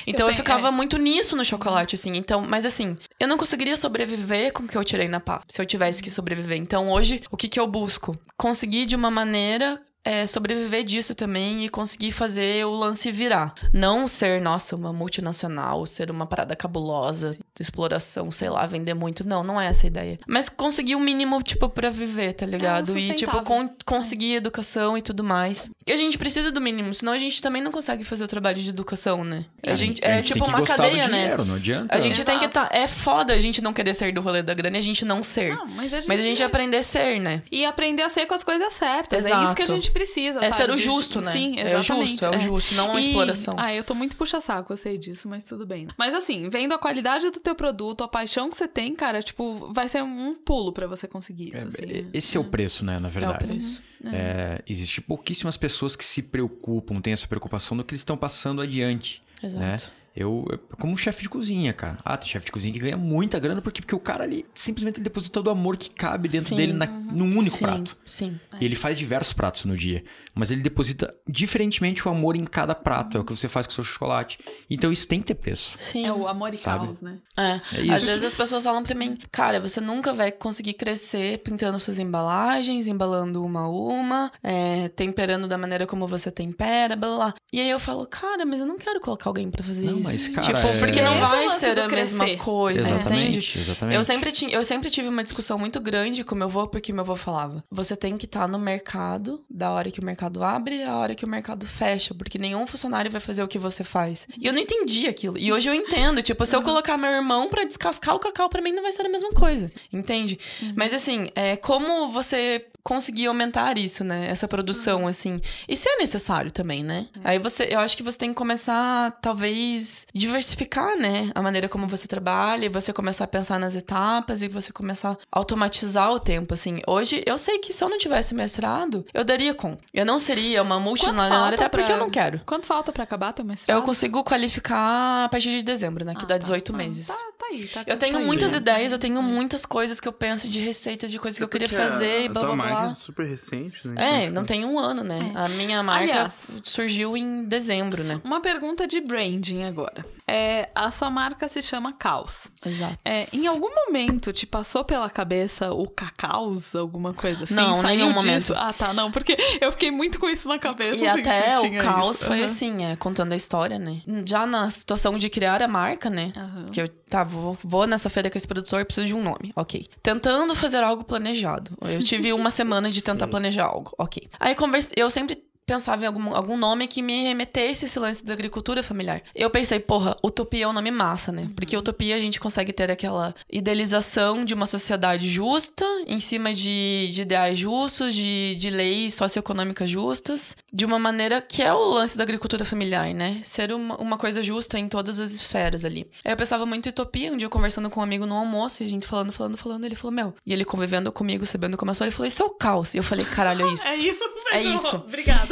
Então 0.07 0.27
eu, 0.27 0.33
tenho- 0.33 0.37
ficava 0.37 0.69
é. 0.69 0.71
muito 0.71 0.97
nisso 0.99 1.37
no 1.37 1.45
chocolate, 1.45 1.95
assim. 1.95 2.17
Então, 2.17 2.43
mas 2.43 2.65
assim, 2.65 2.97
eu 3.19 3.29
não 3.29 3.37
conseguiria 3.37 3.77
sobreviver 3.77 4.53
com 4.53 4.63
o 4.65 4.69
que 4.69 4.77
eu 4.77 4.85
tirei 4.85 5.09
na 5.09 5.21
pá, 5.21 5.41
se 5.49 5.61
eu 5.61 5.67
tivesse 5.67 6.03
que 6.03 6.11
sobreviver. 6.11 6.59
Então 6.59 6.91
hoje, 6.91 7.23
o 7.31 7.37
que, 7.37 7.49
que 7.49 7.61
eu 7.61 7.67
busco? 7.67 8.19
Conseguir 8.37 8.87
de 8.87 8.97
uma 8.97 9.11
maneira 9.11 9.81
é, 10.05 10.27
sobreviver 10.27 10.83
disso 10.85 11.15
também 11.15 11.65
e 11.65 11.69
conseguir 11.69 12.11
fazer 12.11 12.65
o 12.67 12.73
lance 12.75 13.11
virar. 13.13 13.55
Não 13.73 14.09
ser, 14.09 14.41
nossa, 14.41 14.75
uma 14.77 14.93
multinacional, 14.93 15.87
ser 15.87 16.11
uma 16.11 16.27
parada 16.27 16.57
cabulosa, 16.57 17.37
exploração, 17.59 18.31
sei 18.31 18.51
lá, 18.51 18.67
vender 18.67 18.95
muito. 18.95 19.27
Não, 19.27 19.43
não 19.45 19.61
é 19.61 19.67
essa 19.67 19.87
a 19.87 19.89
ideia. 19.89 20.19
Mas 20.27 20.49
conseguir 20.49 20.95
o 20.97 21.01
mínimo, 21.01 21.41
tipo, 21.43 21.69
pra 21.69 21.91
viver, 21.91 22.33
tá 22.35 22.45
ligado? 22.47 22.97
e, 22.99 23.15
tipo, 23.15 23.43
con- 23.43 23.71
conseguir 23.85 24.35
educação 24.35 24.97
e 24.99 25.03
tudo 25.03 25.23
mais. 25.23 25.71
E 25.87 25.93
a 25.93 25.97
gente 25.97 26.19
precisa 26.19 26.51
do 26.51 26.61
mínimo, 26.61 26.93
senão 26.95 27.13
a 27.13 27.19
gente 27.19 27.41
também 27.41 27.63
não 27.63 27.71
consegue 27.73 28.05
fazer 28.05 28.25
o 28.25 28.29
trabalho 28.29 28.61
de 28.61 28.69
educação, 28.71 29.25
né? 29.25 29.45
A 29.65 29.75
gente, 29.75 30.05
é, 30.05 30.15
tem 30.15 30.23
tipo 30.23 30.45
que 30.45 30.51
uma 30.51 30.63
cadeia, 30.63 31.09
né? 31.09 31.21
dinheiro, 31.23 31.45
Não 31.45 31.55
adianta. 31.57 31.97
A 31.97 32.01
gente 32.01 32.25
tem 32.25 32.39
que 32.39 32.45
Exato. 32.47 32.67
estar. 32.67 32.77
é 32.77 32.87
foda 32.89 33.33
a 33.33 33.39
gente 33.39 33.61
não 33.63 33.73
querer 33.73 33.95
ser 33.95 34.13
do 34.13 34.21
rolê 34.21 34.43
da 34.43 34.55
grana 34.55 34.77
e 34.77 34.81
a 34.81 34.83
gente 34.83 35.05
não 35.05 35.23
ser. 35.23 35.55
Não, 35.55 35.67
mas 35.67 35.93
a 35.93 36.01
gente, 36.01 36.09
Mas 36.09 36.21
a 36.21 36.23
gente 36.23 36.43
aprender 36.43 36.79
a 36.79 36.83
ser, 36.83 37.21
né? 37.21 37.43
E 37.51 37.65
aprender 37.65 38.03
a 38.03 38.09
ser 38.09 38.27
com 38.27 38.35
as 38.35 38.45
coisas 38.45 38.73
certas. 38.73 39.25
É 39.25 39.29
Exato. 39.29 39.45
isso 39.45 39.57
que 39.57 39.63
a 39.63 39.67
gente 39.67 39.92
precisa. 39.93 40.41
É 40.41 40.51
sabe? 40.51 40.57
ser 40.65 40.71
o 40.71 40.75
De- 40.77 40.83
justo, 40.83 41.21
né? 41.21 41.33
Sim, 41.33 41.59
É 41.59 41.65
o 41.65 41.79
exatamente. 41.79 42.11
justo, 42.11 42.25
é 42.27 42.37
o 42.37 42.41
justo, 42.41 42.75
não 42.75 42.91
uma 42.91 43.01
E- 43.01 43.07
exploração. 43.07 43.55
Ah, 43.59 43.73
eu 43.75 43.85
tô 43.85 43.95
muito 43.95 44.17
puxa-saco, 44.17 44.73
eu 44.73 44.77
sei 44.77 44.97
disso, 44.99 45.29
mas 45.29 45.45
tudo 45.45 45.67
bem. 45.67 45.87
né? 45.87 45.93
Mas 45.97 46.15
assim, 46.15 46.49
vendo 46.49 46.73
a 46.75 46.79
qualidade 46.79 47.31
do 47.31 47.39
teu 47.41 47.55
produto, 47.55 48.03
a 48.05 48.09
paixão 48.09 48.51
que 48.51 48.57
você 48.57 48.67
tem, 48.69 48.95
cara, 48.95 49.23
tipo, 49.23 49.73
vai 49.73 49.89
ser 49.89 50.03
um 50.03 50.35
pulo 50.35 50.73
pra 50.73 50.87
você 50.87 51.07
conseguir 51.07 51.55
isso, 51.57 51.69
assim. 51.69 51.83
É, 51.83 52.03
né? 52.03 52.09
Esse 52.13 52.37
é 52.37 52.41
o 52.41 52.45
preço, 52.45 52.85
né, 52.85 52.99
na 52.99 53.09
É 53.09 53.11
o 53.11 53.13
verdade. 53.13 53.47
preço. 53.47 53.83
É, 54.07 54.63
existe 54.69 55.01
pouquíssimas 55.01 55.57
pessoas 55.57 55.95
que 55.95 56.05
se 56.05 56.23
preocupam, 56.23 57.01
têm 57.01 57.13
essa 57.13 57.29
preocupação 57.29 57.77
do 57.77 57.85
que 57.85 57.93
eles 57.93 58.01
estão 58.01 58.17
passando 58.17 58.61
adiante. 58.61 59.23
Exato. 59.43 59.61
Né? 59.61 59.77
Eu, 60.15 60.47
eu- 60.51 60.59
como 60.77 60.97
chefe 60.97 61.23
de 61.23 61.29
cozinha, 61.29 61.73
cara. 61.73 61.99
Ah, 62.05 62.17
tem 62.17 62.29
chefe 62.29 62.47
de 62.47 62.53
cozinha 62.53 62.73
que 62.73 62.79
ganha 62.79 62.97
muita 62.99 63.39
grana 63.39 63.63
porque, 63.63 63.81
porque 63.81 63.95
o 63.95 63.99
cara 64.01 64.25
ali 64.25 64.45
simplesmente 64.55 64.97
ele 64.97 65.05
deposita 65.05 65.33
todo 65.33 65.47
o 65.47 65.51
amor 65.51 65.77
que 65.79 65.89
cabe 65.91 66.29
dentro 66.29 66.51
Sim. 66.51 66.57
dele 66.57 66.73
na, 66.75 66.87
num 66.87 67.39
único 67.39 67.57
sim, 67.57 67.65
prato. 67.65 67.97
Sim. 68.05 68.39
E 68.61 68.65
ele 68.65 68.77
faz 68.77 68.99
diversos 68.99 69.33
pratos 69.33 69.65
no 69.65 69.77
dia. 69.77 70.05
Mas 70.35 70.51
ele 70.51 70.63
deposita 70.63 71.11
diferentemente 71.29 72.07
o 72.07 72.11
amor 72.11 72.37
em 72.37 72.45
cada 72.45 72.75
prato. 72.75 73.17
É 73.17 73.21
o 73.21 73.25
que 73.25 73.37
você 73.37 73.49
faz 73.49 73.67
com 73.67 73.73
o 73.73 73.75
seu 73.75 73.85
chocolate. 73.85 74.39
Então 74.71 74.91
isso 74.93 75.07
tem 75.07 75.21
que 75.21 75.27
ter 75.27 75.35
preço. 75.35 75.75
Sim. 75.77 76.07
É 76.07 76.13
o 76.13 76.27
amor 76.27 76.55
e 76.55 76.57
Sabe? 76.57 76.87
caos, 76.87 77.01
né? 77.01 77.19
É. 77.37 77.61
É 77.77 77.81
isso. 77.83 77.93
Às 77.93 78.05
vezes 78.05 78.23
as 78.25 78.35
pessoas 78.35 78.65
falam 78.65 78.83
pra 78.83 78.95
mim, 78.95 79.19
cara, 79.31 79.61
você 79.61 79.81
nunca 79.81 80.13
vai 80.15 80.33
conseguir 80.33 80.75
crescer 80.75 81.39
pintando 81.39 81.79
suas 81.79 81.99
embalagens, 81.99 82.87
embalando 82.87 83.45
uma 83.45 83.61
a 83.63 83.69
uma, 83.69 84.33
é, 84.43 84.89
temperando 84.89 85.47
da 85.47 85.59
maneira 85.59 85.87
como 85.87 86.07
você 86.07 86.31
tempera, 86.31 86.97
blá 86.97 87.09
blá 87.09 87.17
blá. 87.19 87.35
E 87.53 87.61
aí 87.61 87.69
eu 87.69 87.79
falo, 87.79 88.07
cara, 88.07 88.47
mas 88.47 88.61
eu 88.61 88.67
não 88.67 88.79
quero 88.79 89.01
colocar 89.01 89.29
alguém 89.29 89.51
pra 89.51 89.63
fazer 89.63 89.87
Não, 89.87 89.99
isso. 89.99 90.05
mas, 90.09 90.29
cara, 90.29 90.47
tipo, 90.47 90.67
é- 90.67 90.79
porque 90.79 91.03
não 91.03 91.15
é 91.15 91.21
vai 91.21 91.49
ser 91.51 91.79
a 91.79 91.89
mesma 91.89 92.25
crescer. 92.25 92.37
coisa, 92.43 92.89
Exatamente, 92.89 93.39
entende? 93.39 93.59
exatamente. 93.61 93.97
Eu 93.97 94.05
sempre, 94.05 94.33
tinha, 94.33 94.51
eu 94.51 94.65
sempre 94.65 94.89
tive 94.91 95.09
uma 95.09 95.23
discussão 95.23 95.59
muito 95.59 95.79
grande 95.81 96.25
com 96.25 96.35
meu 96.35 96.47
avô, 96.47 96.67
porque 96.69 96.93
meu 96.93 97.03
avô 97.03 97.17
falava: 97.17 97.63
você 97.71 97.95
tem 97.95 98.17
que 98.17 98.25
estar 98.25 98.49
no 98.49 98.59
mercado 98.59 99.45
da 99.51 99.71
hora 99.71 99.91
que 99.91 100.01
o 100.01 100.05
mercado 100.05 100.22
abre 100.43 100.83
a 100.83 100.97
hora 100.97 101.15
que 101.15 101.25
o 101.25 101.29
mercado 101.29 101.67
fecha, 101.67 102.15
porque 102.15 102.39
nenhum 102.39 102.67
funcionário 102.67 103.11
vai 103.11 103.21
fazer 103.21 103.43
o 103.43 103.49
que 103.49 103.59
você 103.59 103.83
faz. 103.85 104.27
E 104.39 104.47
eu 104.47 104.53
não 104.53 104.61
entendi 104.61 105.07
aquilo. 105.07 105.39
E 105.39 105.53
hoje 105.53 105.69
eu 105.69 105.75
entendo. 105.75 106.23
Tipo, 106.23 106.45
se 106.45 106.55
eu 106.55 106.63
colocar 106.63 106.97
meu 106.99 107.11
irmão 107.11 107.49
pra 107.49 107.65
descascar 107.65 108.15
o 108.15 108.19
cacau, 108.19 108.49
pra 108.49 108.63
mim 108.63 108.73
não 108.73 108.83
vai 108.83 108.93
ser 108.93 109.07
a 109.07 109.09
mesma 109.09 109.31
coisa. 109.31 109.71
Entende? 109.93 110.39
Mas 110.77 110.93
assim, 110.93 111.29
é, 111.35 111.57
como 111.57 112.13
você 112.13 112.67
conseguir 112.85 113.27
aumentar 113.27 113.79
isso, 113.79 114.03
né? 114.05 114.27
Essa 114.29 114.49
produção, 114.49 115.07
assim. 115.07 115.41
E 115.69 115.77
se 115.77 115.89
é 115.89 115.97
necessário 115.99 116.51
também, 116.51 116.83
né? 116.83 117.07
Aí 117.23 117.39
você, 117.39 117.69
eu 117.71 117.79
acho 117.81 117.97
que 117.97 118.03
você 118.03 118.19
tem 118.19 118.31
que 118.31 118.35
começar, 118.37 119.13
talvez, 119.23 120.07
diversificar, 120.15 120.97
né? 120.97 121.31
A 121.35 121.43
maneira 121.43 121.69
como 121.69 121.87
você 121.87 122.07
trabalha, 122.09 122.67
e 122.67 122.69
você 122.69 122.93
começar 122.93 123.25
a 123.25 123.29
pensar 123.29 123.59
nas 123.59 123.77
etapas 123.77 124.43
e 124.43 124.49
você 124.49 124.73
começar 124.73 125.13
a 125.13 125.17
automatizar 125.31 126.11
o 126.13 126.19
tempo, 126.19 126.55
assim. 126.55 126.81
Hoje, 126.87 127.23
eu 127.27 127.39
sei 127.39 127.59
que 127.59 127.73
se 127.73 127.83
eu 127.85 127.89
não 127.89 127.99
tivesse 127.99 128.35
mestrado, 128.35 129.05
eu 129.15 129.25
daria 129.25 129.55
com. 129.55 129.77
Eu 129.95 130.05
não 130.07 130.19
seria 130.19 130.63
uma 130.63 130.81
multinacional, 130.81 131.47
até 131.47 131.69
porque 131.69 131.87
pra- 131.87 131.95
eu 131.95 131.99
não 131.99 132.11
quero. 132.11 132.41
Quanto 132.45 132.67
falta 132.67 132.93
pra 132.93 133.05
acabar 133.05 133.33
teu 133.33 133.45
mestrado? 133.45 133.77
Eu 133.79 133.83
consigo 133.83 134.23
qualificar 134.25 135.25
a 135.25 135.29
partir 135.29 135.51
de 135.51 135.63
dezembro, 135.63 136.05
né? 136.05 136.15
Que 136.15 136.25
Ah, 136.25 136.29
dá 136.29 136.35
tá. 136.35 136.39
18 136.39 136.73
Ah, 136.73 136.77
meses. 136.77 137.07
Tá, 137.07 137.15
tá 137.39 137.47
aí, 137.51 137.67
tá 137.69 137.85
Eu 137.87 137.97
tenho 137.97 138.15
tá 138.15 138.19
aí. 138.19 138.25
muitas 138.27 138.55
ideias, 138.55 138.93
eu 138.93 138.99
tenho 138.99 139.23
muitas 139.23 139.65
coisas 139.65 140.01
que 140.01 140.09
eu 140.09 140.13
penso 140.13 140.49
de 140.49 140.61
receitas, 140.61 141.11
de 141.11 141.19
coisas 141.19 141.39
que 141.39 141.45
eu 141.45 141.49
queria 141.49 141.69
Porque 141.69 141.81
a- 141.81 141.89
fazer 141.89 142.25
e 142.25 142.29
blá 142.29 142.41
tua 142.41 142.55
blá 142.57 142.72
é 142.73 142.95
super 142.95 143.27
recente, 143.27 143.87
né? 143.87 143.95
É, 143.97 144.23
Então, 144.25 144.35
não 144.35 144.45
tem 144.45 144.65
um 144.65 144.79
ano, 144.79 145.03
né? 145.05 145.33
A 145.35 145.49
minha 145.49 145.83
marca 145.83 146.03
Aliás- 146.05 146.37
surgiu 146.65 147.17
em 147.17 147.45
dezembro, 147.45 148.03
né? 148.05 148.21
Uma 148.25 148.41
pergunta 148.41 148.87
de 148.87 149.01
branding 149.01 149.65
agora. 149.65 150.05
É, 150.27 150.71
a 150.75 150.91
sua 150.91 151.11
marca 151.11 151.49
se 151.49 151.61
chama 151.61 151.93
Caos. 151.93 152.49
Exato. 152.65 152.99
É, 153.05 153.27
em 153.35 153.47
algum 153.47 153.69
momento 153.87 154.33
te 154.33 154.47
passou 154.47 154.85
pela 154.85 155.11
cabeça 155.11 155.73
o 155.73 155.89
cacaus, 155.89 156.75
alguma 156.75 157.13
coisa 157.13 157.45
assim? 157.45 157.55
Não, 157.55 157.81
Saiu 157.81 157.99
nenhum 157.99 158.13
disso? 158.17 158.27
momento. 158.27 158.55
Ah, 158.57 158.73
tá, 158.73 158.93
não, 158.95 159.11
porque 159.11 159.37
eu 159.61 159.71
fiquei 159.73 159.91
muito 159.91 160.19
com 160.19 160.29
isso 160.29 160.49
na 160.49 160.59
cabeça. 160.59 160.95
E 161.03 161.07
assim, 161.09 161.21
até 161.21 161.59
o 161.61 161.79
caos 161.79 162.17
isso. 162.17 162.27
foi 162.27 162.37
Aham. 162.39 162.45
assim, 162.45 162.85
é, 162.85 162.97
contando 162.97 163.33
a 163.33 163.37
história, 163.37 163.79
né? 163.79 164.01
Já 164.27 164.47
na 164.47 164.71
situação 164.71 165.19
de 165.19 165.29
criar 165.29 165.63
a 165.63 165.69
marca, 165.69 166.09
né? 166.09 166.33
Aham. 166.37 166.67
Que 166.73 166.81
eu, 166.83 166.89
tá, 166.89 167.25
vou, 167.25 167.59
vou 167.63 167.87
nessa 167.87 168.09
feira 168.09 168.31
com 168.31 168.39
esse 168.39 168.47
produtor, 168.47 168.85
preciso 168.85 169.07
de 169.09 169.15
um 169.15 169.23
nome, 169.23 169.53
ok. 169.57 169.87
Tentando 170.03 170.55
fazer 170.55 170.83
algo 170.83 171.05
planejado. 171.05 171.77
Eu 171.83 171.99
tive 172.03 172.33
uma 172.33 172.49
semana 172.51 172.62
de 172.95 173.03
tentar 173.03 173.27
planejar 173.29 173.67
algo, 173.67 173.93
ok. 173.99 174.29
Aí 174.39 174.55
converse, 174.55 174.93
eu 174.97 175.11
sempre 175.11 175.52
pensava 175.67 176.05
em 176.05 176.07
algum, 176.07 176.35
algum 176.35 176.57
nome 176.57 176.87
que 176.87 177.03
me 177.03 177.23
remetesse 177.23 177.85
esse 177.85 177.99
lance 177.99 178.25
da 178.25 178.33
agricultura 178.33 178.83
familiar. 178.83 179.23
Eu 179.35 179.51
pensei, 179.51 179.79
porra, 179.81 180.17
utopia 180.23 180.65
é 180.65 180.69
um 180.69 180.73
nome 180.73 180.91
massa, 180.91 181.33
né? 181.33 181.51
Porque 181.55 181.77
utopia 181.77 182.17
a 182.17 182.19
gente 182.19 182.41
consegue 182.41 182.73
ter 182.73 182.91
aquela 182.91 183.35
idealização 183.51 184.45
de 184.45 184.55
uma 184.55 184.67
sociedade 184.67 185.29
justa, 185.29 185.85
em 186.07 186.21
cima 186.21 186.53
de, 186.53 187.11
de 187.13 187.23
ideais 187.23 187.59
justos, 187.59 188.15
de, 188.15 188.55
de 188.57 188.71
leis 188.71 189.15
socioeconômicas 189.15 189.89
justas, 189.89 190.57
de 190.73 190.85
uma 190.85 190.99
maneira 190.99 191.41
que 191.41 191.63
é 191.63 191.73
o 191.73 191.91
lance 191.91 192.17
da 192.17 192.25
agricultura 192.25 192.65
familiar, 192.65 193.13
né? 193.15 193.41
Ser 193.43 193.73
uma, 193.73 193.97
uma 193.97 194.19
coisa 194.19 194.43
justa 194.43 194.79
em 194.79 194.89
todas 194.89 195.19
as 195.19 195.33
esferas 195.33 195.85
ali. 195.85 196.09
Aí 196.25 196.33
eu 196.33 196.37
pensava 196.37 196.67
muito 196.67 196.87
em 196.87 196.91
utopia, 196.91 197.33
um 197.33 197.37
dia 197.37 197.47
eu 197.47 197.51
conversando 197.51 197.89
com 197.89 198.01
um 198.01 198.03
amigo 198.03 198.27
no 198.27 198.35
almoço, 198.35 198.83
e 198.83 198.87
a 198.87 198.89
gente 198.89 199.07
falando, 199.07 199.33
falando, 199.33 199.57
falando, 199.57 199.85
ele 199.85 199.95
falou, 199.95 200.13
meu, 200.13 200.35
e 200.47 200.53
ele 200.53 200.65
convivendo 200.65 201.11
comigo, 201.13 201.47
sabendo 201.47 201.77
como 201.77 201.91
eu 201.91 201.95
sou, 201.95 202.05
ele 202.05 202.13
falou, 202.13 202.27
isso 202.27 202.43
é 202.43 202.47
o 202.47 202.51
caos. 202.51 202.95
E 202.95 202.99
eu 202.99 203.03
falei, 203.03 203.25
caralho, 203.25 203.69
é 203.69 203.73
isso. 203.73 203.83
É 203.93 203.97
isso, 203.97 204.25
É 204.53 204.61
isso. 204.63 204.97
Obrigada. 204.97 205.52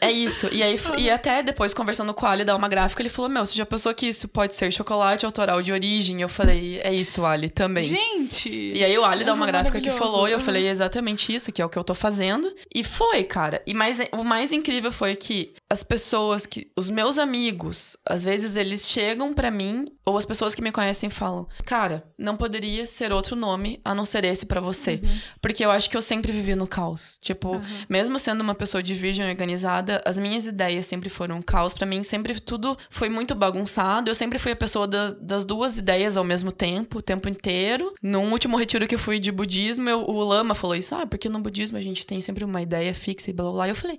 É 0.00 0.10
isso. 0.10 0.48
E 0.52 0.62
aí, 0.62 0.76
e 0.98 1.10
até 1.10 1.42
depois, 1.42 1.74
conversando 1.74 2.14
com 2.14 2.24
o 2.24 2.28
Ali, 2.28 2.44
dar 2.44 2.56
uma 2.56 2.68
gráfica, 2.68 3.02
ele 3.02 3.08
falou: 3.08 3.30
Meu, 3.30 3.44
você 3.44 3.54
já 3.54 3.66
pensou 3.66 3.92
que 3.94 4.06
isso 4.06 4.28
pode 4.28 4.54
ser 4.54 4.72
chocolate 4.72 5.26
autoral 5.26 5.60
de 5.62 5.72
origem? 5.72 6.20
Eu 6.22 6.28
falei, 6.28 6.80
é 6.82 6.92
isso, 6.92 7.24
Ali, 7.24 7.48
também. 7.50 7.84
Gente! 7.84 8.48
E 8.50 8.84
aí 8.84 8.96
o 8.96 9.04
Ali 9.04 9.24
dá 9.24 9.34
uma 9.34 9.44
Ah, 9.44 9.48
gráfica 9.48 9.80
que 9.80 9.90
falou, 9.90 10.28
e 10.28 10.32
eu 10.32 10.38
Uhum. 10.38 10.44
falei 10.44 10.68
exatamente 10.68 11.34
isso, 11.34 11.52
que 11.52 11.60
é 11.60 11.64
o 11.64 11.68
que 11.68 11.78
eu 11.78 11.84
tô 11.84 11.94
fazendo. 11.94 12.50
E 12.74 12.82
foi, 12.82 13.24
cara. 13.24 13.62
E 13.66 13.74
mais, 13.74 13.98
o 14.12 14.24
mais 14.24 14.52
incrível 14.52 14.90
foi 14.92 15.14
que 15.16 15.52
as 15.68 15.82
pessoas 15.82 16.46
que. 16.46 16.70
Os 16.76 16.88
meus 16.88 17.18
amigos, 17.18 17.96
às 18.06 18.24
vezes 18.24 18.56
eles 18.56 18.86
chegam 18.86 19.32
pra 19.34 19.50
mim, 19.50 19.86
ou 20.04 20.16
as 20.16 20.24
pessoas 20.24 20.54
que 20.54 20.62
me 20.62 20.72
conhecem 20.72 21.10
falam: 21.10 21.46
Cara, 21.64 22.04
não 22.18 22.36
poderia 22.36 22.86
ser 22.86 23.12
outro 23.12 23.36
nome 23.36 23.80
a 23.84 23.94
não 23.94 24.04
ser 24.04 24.24
esse 24.24 24.46
pra 24.46 24.60
você. 24.60 25.00
Uhum. 25.02 25.18
Porque 25.42 25.64
eu 25.64 25.70
acho 25.70 25.90
que 25.90 25.96
eu 25.96 26.02
sempre 26.02 26.32
vivi 26.32 26.54
no 26.54 26.66
caos. 26.66 27.18
Tipo, 27.20 27.60
mesmo 27.88 28.18
sendo 28.18 28.40
uma 28.40 28.54
pessoa 28.54 28.82
de 28.82 28.94
vision 28.94 29.28
organizada, 29.28 29.89
as 30.04 30.18
minhas 30.18 30.46
ideias 30.46 30.86
sempre 30.86 31.08
foram 31.08 31.36
um 31.36 31.42
caos. 31.42 31.74
Pra 31.74 31.86
mim, 31.86 32.02
sempre 32.02 32.38
tudo 32.40 32.76
foi 32.88 33.08
muito 33.08 33.34
bagunçado. 33.34 34.10
Eu 34.10 34.14
sempre 34.14 34.38
fui 34.38 34.52
a 34.52 34.56
pessoa 34.56 34.86
da- 34.86 35.12
das 35.12 35.44
duas 35.44 35.78
ideias 35.78 36.16
ao 36.16 36.24
mesmo 36.24 36.52
tempo, 36.52 36.98
o 36.98 37.02
tempo 37.02 37.28
inteiro. 37.28 37.94
No 38.02 38.20
último 38.30 38.56
retiro 38.56 38.86
que 38.86 38.94
eu 38.94 38.98
fui 38.98 39.18
de 39.18 39.32
budismo, 39.32 39.88
eu- 39.88 40.04
o 40.04 40.22
Lama 40.22 40.54
falou 40.54 40.76
isso. 40.76 40.94
Ah, 40.94 41.06
porque 41.06 41.28
no 41.28 41.40
budismo 41.40 41.78
a 41.78 41.82
gente 41.82 42.06
tem 42.06 42.20
sempre 42.20 42.44
uma 42.44 42.60
ideia 42.62 42.92
fixa 42.94 43.30
e 43.30 43.32
blá 43.32 43.44
blá 43.44 43.52
blá. 43.52 43.68
Eu 43.68 43.76
falei, 43.76 43.98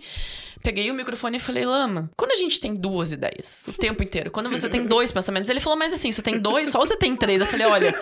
peguei 0.62 0.90
o 0.92 0.94
microfone 0.94 1.38
e 1.38 1.40
falei, 1.40 1.66
Lama, 1.66 2.10
quando 2.16 2.32
a 2.32 2.36
gente 2.36 2.60
tem 2.60 2.76
duas 2.76 3.12
ideias 3.12 3.66
o 3.68 3.74
tempo 3.74 4.04
inteiro, 4.04 4.32
quando 4.32 4.50
você 4.50 4.70
tem 4.70 4.86
dois 4.86 5.12
pensamentos, 5.12 5.50
ele 5.50 5.60
falou, 5.60 5.78
mas 5.78 5.94
assim, 5.94 6.12
você 6.12 6.22
tem 6.22 6.40
dois, 6.40 6.70
só 6.70 6.80
você 6.80 6.96
tem 6.96 7.16
três. 7.16 7.42
Eu 7.42 7.48
falei, 7.48 7.68
olha, 7.68 7.96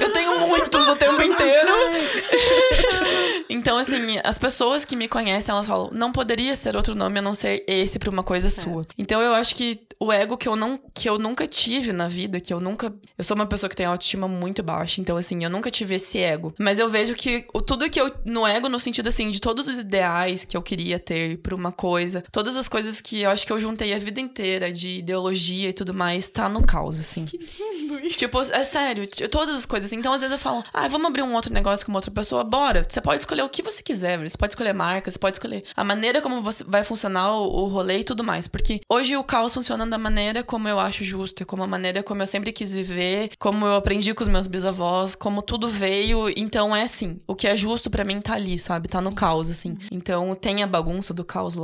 eu 0.00 0.12
tenho 0.12 0.40
muitos 0.40 0.88
o 0.88 0.96
tempo 0.96 1.20
inteiro. 1.22 1.70
Então, 3.52 3.76
assim, 3.76 4.20
as 4.22 4.38
pessoas 4.38 4.84
que 4.84 4.94
me 4.94 5.08
conhecem, 5.08 5.52
elas 5.52 5.66
falam, 5.66 5.90
não 5.92 6.12
poderia 6.12 6.54
ser 6.54 6.76
outro 6.76 6.94
nome 6.94 7.18
a 7.18 7.22
não 7.22 7.34
ser 7.34 7.64
esse 7.66 7.98
pra 7.98 8.08
uma 8.08 8.22
coisa 8.22 8.48
sua. 8.48 8.84
Então, 8.96 9.20
eu 9.20 9.34
acho 9.34 9.56
que 9.56 9.80
o 10.02 10.10
ego 10.10 10.36
que 10.38 10.48
eu 10.48 10.56
não 10.56 10.80
que 10.94 11.08
eu 11.08 11.18
nunca 11.18 11.46
tive 11.46 11.92
na 11.92 12.08
vida, 12.08 12.40
que 12.40 12.52
eu 12.52 12.58
nunca, 12.58 12.92
eu 13.18 13.22
sou 13.22 13.34
uma 13.34 13.44
pessoa 13.44 13.68
que 13.68 13.76
tem 13.76 13.84
autoestima 13.84 14.26
muito 14.26 14.62
baixa, 14.62 14.98
então 15.00 15.16
assim, 15.16 15.44
eu 15.44 15.50
nunca 15.50 15.70
tive 15.70 15.96
esse 15.96 16.18
ego. 16.18 16.54
Mas 16.58 16.78
eu 16.78 16.88
vejo 16.88 17.14
que 17.14 17.44
tudo 17.66 17.88
que 17.90 18.00
eu 18.00 18.10
no 18.24 18.46
ego 18.46 18.68
no 18.68 18.80
sentido 18.80 19.08
assim 19.08 19.28
de 19.28 19.40
todos 19.40 19.68
os 19.68 19.78
ideais 19.78 20.46
que 20.46 20.56
eu 20.56 20.62
queria 20.62 20.98
ter 20.98 21.36
pra 21.38 21.54
uma 21.54 21.70
coisa, 21.70 21.99
todas 22.30 22.56
as 22.56 22.68
coisas 22.68 23.00
que 23.00 23.22
eu 23.22 23.30
acho 23.30 23.46
que 23.46 23.52
eu 23.52 23.58
juntei 23.58 23.92
a 23.94 23.98
vida 23.98 24.20
inteira 24.20 24.72
de 24.72 24.98
ideologia 24.98 25.68
e 25.68 25.72
tudo 25.72 25.94
mais, 25.94 26.28
tá 26.30 26.48
no 26.48 26.64
caos 26.64 26.98
assim. 26.98 27.26
Lindo 27.58 27.98
isso. 28.00 28.18
Tipo, 28.18 28.40
é 28.40 28.64
sério, 28.64 29.08
todas 29.30 29.56
as 29.56 29.66
coisas. 29.66 29.90
assim. 29.90 29.96
Então, 29.96 30.12
às 30.12 30.20
vezes 30.20 30.32
eu 30.32 30.38
falo, 30.38 30.62
ah, 30.72 30.88
vamos 30.88 31.06
abrir 31.06 31.22
um 31.22 31.34
outro 31.34 31.52
negócio 31.52 31.84
com 31.84 31.92
uma 31.92 31.98
outra 31.98 32.10
pessoa, 32.10 32.44
bora. 32.44 32.82
Você 32.88 33.00
pode 33.00 33.22
escolher 33.22 33.42
o 33.42 33.48
que 33.48 33.62
você 33.62 33.82
quiser, 33.82 34.18
você 34.18 34.36
pode 34.36 34.52
escolher 34.52 34.72
marca, 34.72 35.10
você 35.10 35.18
pode 35.18 35.36
escolher 35.36 35.64
a 35.76 35.84
maneira 35.84 36.20
como 36.20 36.42
você 36.42 36.64
vai 36.64 36.84
funcionar 36.84 37.34
o, 37.34 37.64
o 37.64 37.68
rolê 37.68 37.98
e 37.98 38.04
tudo 38.04 38.24
mais. 38.24 38.46
Porque 38.48 38.80
hoje 38.88 39.16
o 39.16 39.24
caos 39.24 39.54
funciona 39.54 39.86
da 39.86 39.98
maneira 39.98 40.42
como 40.42 40.68
eu 40.68 40.78
acho 40.78 41.04
justa, 41.04 41.44
como 41.44 41.62
a 41.62 41.66
maneira 41.66 42.02
como 42.02 42.22
eu 42.22 42.26
sempre 42.26 42.52
quis 42.52 42.72
viver, 42.72 43.30
como 43.38 43.66
eu 43.66 43.74
aprendi 43.74 44.14
com 44.14 44.22
os 44.22 44.28
meus 44.28 44.46
bisavós, 44.46 45.14
como 45.14 45.42
tudo 45.42 45.68
veio. 45.68 46.28
Então 46.36 46.74
é 46.74 46.82
assim, 46.82 47.20
o 47.26 47.34
que 47.34 47.46
é 47.46 47.56
justo 47.56 47.90
pra 47.90 48.04
mim 48.04 48.20
tá 48.20 48.34
ali, 48.34 48.58
sabe? 48.58 48.88
Tá 48.88 49.00
no 49.00 49.14
caos, 49.14 49.50
assim. 49.50 49.76
Então 49.90 50.34
tem 50.34 50.62
a 50.62 50.66
bagunça 50.66 51.12
do 51.12 51.24
caos, 51.24 51.56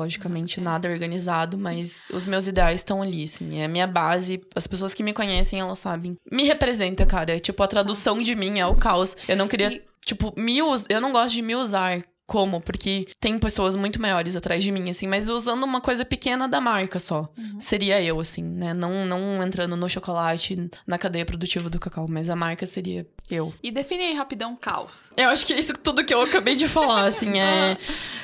nada 0.61 0.89
organizado, 0.89 1.59
mas 1.59 2.03
os 2.13 2.27
meus 2.27 2.47
ideais 2.47 2.81
estão 2.81 3.03
ali, 3.03 3.25
assim. 3.25 3.59
É 3.59 3.65
a 3.65 3.69
minha 3.69 3.87
base. 3.87 4.41
As 4.55 4.67
pessoas 4.67 4.95
que 4.95 5.03
me 5.03 5.13
conhecem, 5.13 5.61
elas 5.61 5.79
sabem. 5.79 6.17
Me 6.31 6.45
representa, 6.45 7.05
cara. 7.07 7.35
É, 7.35 7.39
tipo, 7.39 7.63
a 7.63 7.67
tradução 7.67 8.23
de 8.23 8.35
mim 8.35 8.59
é 8.59 8.67
o 8.67 8.75
caos. 8.75 9.17
Eu 9.29 9.37
não 9.37 9.49
queria, 9.49 9.73
E- 9.73 9.83
tipo, 10.05 10.33
me 10.37 10.63
us... 10.63 10.87
eu 10.89 11.01
não 11.01 11.13
gosto 11.13 11.35
de 11.35 11.43
me 11.43 11.55
usar. 11.55 12.05
Como? 12.27 12.61
Porque 12.61 13.07
tem 13.21 13.39
pessoas 13.39 13.77
muito 13.77 14.01
maiores 14.01 14.35
atrás 14.35 14.63
de 14.63 14.73
mim, 14.73 14.91
assim, 14.91 15.07
mas 15.07 15.29
usando 15.29 15.63
uma 15.63 15.81
coisa 15.81 16.05
pequena 16.05 16.49
da 16.49 16.61
marca 16.61 16.99
só. 16.99 17.29
Seria 17.59 18.03
eu, 18.03 18.19
assim, 18.19 18.43
né? 18.43 18.75
Não, 18.75 19.05
não 19.05 19.43
entrando 19.43 19.77
no 19.77 19.89
chocolate, 19.89 20.69
na 20.87 20.99
cadeia 20.99 21.25
produtiva 21.25 21.71
do 21.71 21.79
cacau, 21.79 22.07
mas 22.09 22.29
a 22.29 22.37
marca 22.37 22.67
seria 22.67 23.07
eu. 23.31 23.55
E 23.63 23.71
define 23.71 24.05
aí 24.05 24.15
rapidão 24.15 24.57
caos. 24.57 25.11
Eu 25.17 25.29
acho 25.29 25.47
que 25.47 25.55
isso 25.55 25.73
tudo 25.75 26.05
que 26.05 26.13
eu 26.13 26.21
acabei 26.21 26.55
de 26.55 26.67
falar, 26.67 27.07
assim, 27.07 27.39
é, 27.41 27.77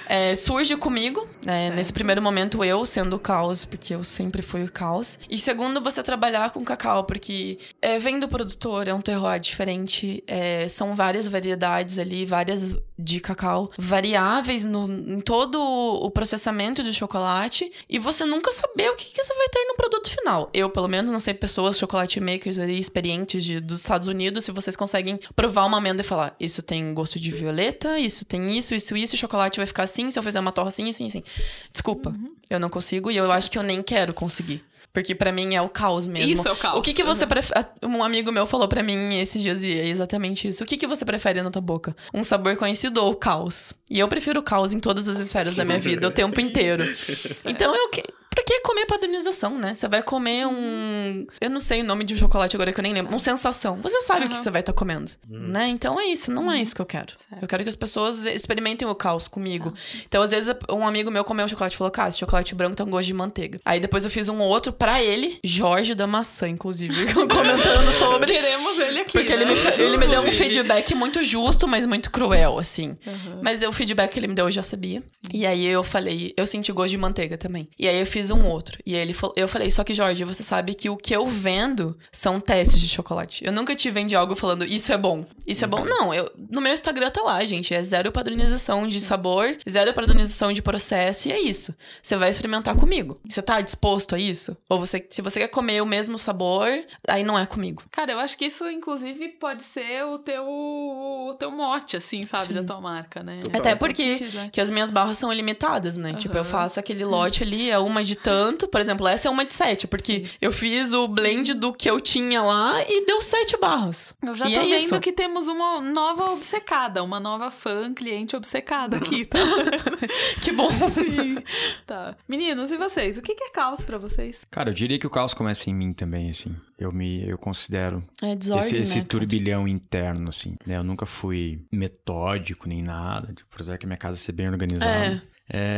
é, 0.06 0.34
surge 0.34 0.76
comigo. 0.76 1.26
né? 1.44 1.70
nesse 1.70 1.92
primeiro 1.92 2.20
momento, 2.20 2.64
eu 2.64 2.84
sendo 2.84 3.16
o 3.16 3.20
caos, 3.20 3.64
porque 3.64 3.94
eu 3.94 4.02
sempre 4.02 4.42
fui 4.42 4.64
o 4.64 4.70
caos. 4.70 5.18
E 5.28 5.38
segundo, 5.38 5.80
você 5.80 6.02
trabalhar 6.02 6.50
com 6.50 6.64
cacau, 6.64 7.04
porque 7.04 7.58
é, 7.80 7.98
vem 7.98 8.18
do 8.18 8.28
produtor, 8.28 8.88
é 8.88 8.94
um 8.94 9.00
terroir 9.00 9.40
diferente, 9.40 10.22
é, 10.26 10.68
são 10.68 10.94
várias 10.94 11.26
variedades 11.26 11.98
ali, 11.98 12.24
várias 12.24 12.76
de 12.98 13.20
cacau, 13.20 13.70
variáveis 13.92 14.64
no, 14.64 14.90
em 14.90 15.20
todo 15.20 15.60
o 15.60 16.10
processamento 16.10 16.82
do 16.82 16.94
chocolate, 16.94 17.70
e 17.90 17.98
você 17.98 18.24
nunca 18.24 18.50
saber 18.50 18.88
o 18.88 18.96
que, 18.96 19.12
que 19.12 19.22
você 19.22 19.34
vai 19.34 19.48
ter 19.50 19.64
no 19.66 19.74
produto 19.74 20.08
final. 20.08 20.48
Eu, 20.54 20.70
pelo 20.70 20.88
menos, 20.88 21.10
não 21.10 21.20
sei 21.20 21.34
pessoas, 21.34 21.78
chocolate 21.78 22.18
makers 22.18 22.58
ali, 22.58 22.78
experientes 22.78 23.44
de, 23.44 23.60
dos 23.60 23.80
Estados 23.80 24.08
Unidos, 24.08 24.44
se 24.44 24.50
vocês 24.50 24.74
conseguem 24.74 25.20
provar 25.36 25.66
uma 25.66 25.76
amêndoa 25.76 26.00
e 26.00 26.04
falar, 26.04 26.34
isso 26.40 26.62
tem 26.62 26.94
gosto 26.94 27.20
de 27.20 27.30
violeta, 27.30 27.98
isso 27.98 28.24
tem 28.24 28.56
isso, 28.56 28.74
isso, 28.74 28.96
isso, 28.96 29.14
o 29.14 29.18
chocolate 29.18 29.58
vai 29.58 29.66
ficar 29.66 29.82
assim, 29.82 30.10
se 30.10 30.18
eu 30.18 30.22
fizer 30.22 30.40
uma 30.40 30.52
torra 30.52 30.68
assim, 30.68 30.88
assim, 30.88 31.06
assim. 31.06 31.22
Desculpa, 31.70 32.14
eu 32.48 32.58
não 32.58 32.70
consigo 32.70 33.10
e 33.10 33.16
eu 33.18 33.30
acho 33.30 33.50
que 33.50 33.58
eu 33.58 33.62
nem 33.62 33.82
quero 33.82 34.14
conseguir. 34.14 34.64
Porque 34.92 35.14
pra 35.14 35.32
mim 35.32 35.54
é 35.54 35.62
o 35.62 35.68
caos 35.70 36.06
mesmo. 36.06 36.32
Isso 36.32 36.46
é 36.46 36.52
o 36.52 36.56
caos. 36.56 36.78
O 36.78 36.82
que, 36.82 36.92
que 36.92 37.02
você 37.02 37.22
Uhum. 37.24 37.28
prefere? 37.30 37.60
Um 37.82 38.04
amigo 38.04 38.30
meu 38.30 38.44
falou 38.46 38.68
pra 38.68 38.82
mim 38.82 39.18
esses 39.18 39.40
dias 39.40 39.62
e 39.62 39.72
é 39.72 39.88
exatamente 39.88 40.46
isso. 40.46 40.62
O 40.62 40.66
que, 40.66 40.76
que 40.76 40.86
você 40.86 41.02
prefere 41.04 41.40
na 41.40 41.50
tua 41.50 41.62
boca? 41.62 41.96
Um 42.12 42.22
sabor 42.22 42.56
conhecido 42.56 43.02
ou 43.02 43.12
o 43.12 43.16
caos? 43.16 43.72
E 43.88 43.98
eu 43.98 44.06
prefiro 44.08 44.40
o 44.40 44.42
caos 44.42 44.72
em 44.72 44.80
todas 44.80 45.08
as 45.08 45.18
esferas 45.18 45.54
da 45.54 45.64
minha 45.64 45.80
vida, 45.80 46.06
o 46.06 46.10
tempo 46.10 46.38
inteiro. 46.40 46.84
Então 47.46 47.74
eu 47.74 47.88
que. 47.88 48.02
Pra 48.32 48.42
que 48.42 48.60
comer 48.60 48.86
padronização, 48.86 49.58
né? 49.58 49.74
Você 49.74 49.86
vai 49.86 50.02
comer 50.02 50.46
um. 50.46 51.26
Eu 51.38 51.50
não 51.50 51.60
sei 51.60 51.82
o 51.82 51.84
nome 51.84 52.02
de 52.02 52.14
um 52.14 52.16
chocolate 52.16 52.56
agora 52.56 52.72
que 52.72 52.80
eu 52.80 52.82
nem 52.82 52.94
lembro. 52.94 53.14
Um 53.14 53.18
sensação. 53.18 53.76
Você 53.82 54.00
sabe 54.00 54.24
o 54.24 54.28
que 54.28 54.36
você 54.36 54.50
vai 54.50 54.60
estar 54.60 54.72
comendo, 54.72 55.10
né? 55.28 55.68
Então 55.68 56.00
é 56.00 56.06
isso. 56.06 56.32
Não 56.32 56.50
é 56.50 56.60
isso 56.60 56.74
que 56.74 56.80
eu 56.80 56.86
quero. 56.86 57.12
Eu 57.40 57.46
quero 57.46 57.62
que 57.62 57.68
as 57.68 57.76
pessoas 57.76 58.24
experimentem 58.24 58.88
o 58.88 58.94
caos 58.94 59.28
comigo. 59.28 59.74
Então, 60.06 60.22
às 60.22 60.30
vezes, 60.30 60.54
um 60.70 60.86
amigo 60.86 61.10
meu 61.10 61.24
comeu 61.24 61.44
um 61.44 61.48
chocolate 61.48 61.74
e 61.74 61.78
falou: 61.78 61.90
Cara, 61.90 62.08
esse 62.08 62.18
chocolate 62.18 62.54
branco 62.54 62.74
tem 62.74 62.86
um 62.86 62.90
gosto 62.90 63.06
de 63.06 63.14
manteiga. 63.14 63.60
Aí 63.64 63.78
depois 63.78 64.04
eu 64.04 64.10
fiz 64.10 64.28
um 64.30 64.38
outro 64.38 64.72
pra 64.72 65.02
ele, 65.02 65.38
Jorge 65.44 65.94
da 65.94 66.06
maçã, 66.06 66.48
inclusive, 66.48 67.12
comentando 67.14 67.90
sobre. 67.98 68.32
Queremos 68.32 68.78
ele 68.78 69.00
aqui. 69.00 69.12
Porque 69.12 69.32
ele, 69.32 69.44
né? 69.44 69.52
me, 69.52 69.82
ele 69.82 69.98
me 69.98 70.06
deu 70.06 70.22
um 70.22 70.32
feedback 70.32 70.94
muito 70.94 71.22
justo, 71.22 71.68
mas 71.68 71.84
muito 71.86 72.10
cruel, 72.10 72.58
assim. 72.58 72.96
Uhum. 73.06 73.40
Mas 73.42 73.62
o 73.62 73.72
feedback 73.72 74.12
que 74.12 74.18
ele 74.18 74.28
me 74.28 74.34
deu 74.34 74.46
eu 74.46 74.50
já 74.50 74.62
sabia. 74.62 75.02
E 75.32 75.46
aí 75.46 75.66
eu 75.66 75.84
falei, 75.84 76.32
eu 76.36 76.46
senti 76.46 76.72
gosto 76.72 76.90
de 76.90 76.98
manteiga 76.98 77.36
também. 77.36 77.68
E 77.78 77.88
aí 77.88 78.00
eu 78.00 78.06
fiz 78.06 78.21
um 78.30 78.46
outro. 78.46 78.78
E 78.84 78.94
aí 78.94 79.00
ele 79.00 79.14
falou, 79.14 79.34
eu 79.36 79.48
falei, 79.48 79.70
só 79.70 79.84
que 79.84 79.94
Jorge, 79.94 80.24
você 80.24 80.42
sabe 80.42 80.74
que 80.74 80.88
o 80.88 80.96
que 80.96 81.14
eu 81.14 81.26
vendo 81.26 81.96
são 82.10 82.40
testes 82.40 82.80
de 82.80 82.88
chocolate. 82.88 83.44
Eu 83.44 83.52
nunca 83.52 83.74
te 83.74 83.90
vendi 83.90 84.14
algo 84.14 84.34
falando, 84.34 84.64
isso 84.64 84.92
é 84.92 84.98
bom. 84.98 85.24
Isso 85.46 85.64
é 85.64 85.68
bom. 85.68 85.84
Não, 85.84 86.14
eu, 86.14 86.30
no 86.50 86.60
meu 86.60 86.72
Instagram 86.72 87.10
tá 87.10 87.22
lá, 87.22 87.44
gente. 87.44 87.74
É 87.74 87.82
zero 87.82 88.12
padronização 88.12 88.86
de 88.86 89.00
sabor, 89.00 89.56
zero 89.68 89.92
padronização 89.92 90.52
de 90.52 90.62
processo, 90.62 91.28
e 91.28 91.32
é 91.32 91.40
isso. 91.40 91.74
Você 92.02 92.16
vai 92.16 92.30
experimentar 92.30 92.76
comigo. 92.76 93.20
Você 93.28 93.42
tá 93.42 93.60
disposto 93.60 94.14
a 94.14 94.18
isso? 94.18 94.56
Ou 94.68 94.78
você, 94.78 95.04
se 95.10 95.22
você 95.22 95.40
quer 95.40 95.48
comer 95.48 95.82
o 95.82 95.86
mesmo 95.86 96.18
sabor, 96.18 96.68
aí 97.08 97.22
não 97.24 97.38
é 97.38 97.46
comigo. 97.46 97.82
Cara, 97.90 98.12
eu 98.12 98.18
acho 98.18 98.36
que 98.36 98.46
isso, 98.46 98.68
inclusive, 98.68 99.28
pode 99.28 99.62
ser 99.62 100.04
o 100.04 100.18
teu, 100.18 100.44
o 100.46 101.34
teu 101.38 101.50
mote, 101.50 101.96
assim, 101.96 102.22
sabe, 102.22 102.54
da 102.54 102.62
tua 102.62 102.80
marca, 102.80 103.22
né? 103.22 103.40
Até 103.52 103.74
porque 103.74 104.18
sentido, 104.18 104.36
né? 104.36 104.50
que 104.52 104.60
as 104.60 104.70
minhas 104.70 104.90
barras 104.90 105.18
são 105.18 105.32
limitadas, 105.32 105.96
né? 105.96 106.14
Tipo, 106.14 106.36
eu 106.36 106.44
faço 106.44 106.78
aquele 106.78 107.04
lote 107.04 107.42
ali, 107.42 107.70
é 107.70 107.78
uma 107.78 108.04
de 108.04 108.11
tanto. 108.16 108.68
Por 108.68 108.80
exemplo, 108.80 109.06
essa 109.06 109.28
é 109.28 109.30
uma 109.30 109.44
de 109.44 109.52
sete, 109.54 109.86
porque 109.86 110.24
eu 110.40 110.50
fiz 110.52 110.92
o 110.92 111.06
blend 111.08 111.54
do 111.54 111.72
que 111.72 111.88
eu 111.88 112.00
tinha 112.00 112.42
lá 112.42 112.82
e 112.88 113.04
deu 113.06 113.20
sete 113.22 113.56
barras. 113.58 114.14
Eu 114.26 114.34
já 114.34 114.48
E 114.48 114.54
tô 114.54 114.60
é 114.60 114.64
vendo 114.64 114.74
isso. 114.76 115.00
que 115.00 115.12
temos 115.12 115.48
uma 115.48 115.80
nova 115.80 116.30
obcecada, 116.32 117.02
uma 117.02 117.18
nova 117.20 117.50
fã, 117.50 117.92
cliente 117.94 118.36
obcecada 118.36 118.96
aqui, 118.96 119.24
tá? 119.24 119.38
Que 120.40 120.52
bom. 120.52 120.68
Sim. 120.90 121.38
Tá. 121.86 122.16
Meninos, 122.28 122.70
e 122.72 122.76
vocês? 122.76 123.18
O 123.18 123.22
que 123.22 123.32
é 123.32 123.50
caos 123.50 123.82
pra 123.84 123.98
vocês? 123.98 124.44
Cara, 124.50 124.70
eu 124.70 124.74
diria 124.74 124.98
que 124.98 125.06
o 125.06 125.10
caos 125.10 125.34
começa 125.34 125.70
em 125.70 125.74
mim 125.74 125.92
também, 125.92 126.30
assim. 126.30 126.54
Eu 126.78 126.90
me, 126.90 127.28
eu 127.28 127.38
considero 127.38 128.02
É 128.20 128.34
desordem, 128.34 128.66
esse, 128.68 128.76
esse 128.78 128.98
né? 128.98 129.04
turbilhão 129.08 129.68
interno, 129.68 130.28
assim. 130.30 130.56
né? 130.66 130.76
Eu 130.76 130.82
nunca 130.84 131.06
fui 131.06 131.60
metódico 131.70 132.68
nem 132.68 132.82
nada, 132.82 133.32
tipo, 133.32 133.48
apesar 133.54 133.78
que 133.78 133.86
a 133.86 133.88
minha 133.88 133.96
casa 133.96 134.16
ser 134.16 134.32
bem 134.32 134.48
organizada. 134.48 134.90
É. 135.06 135.22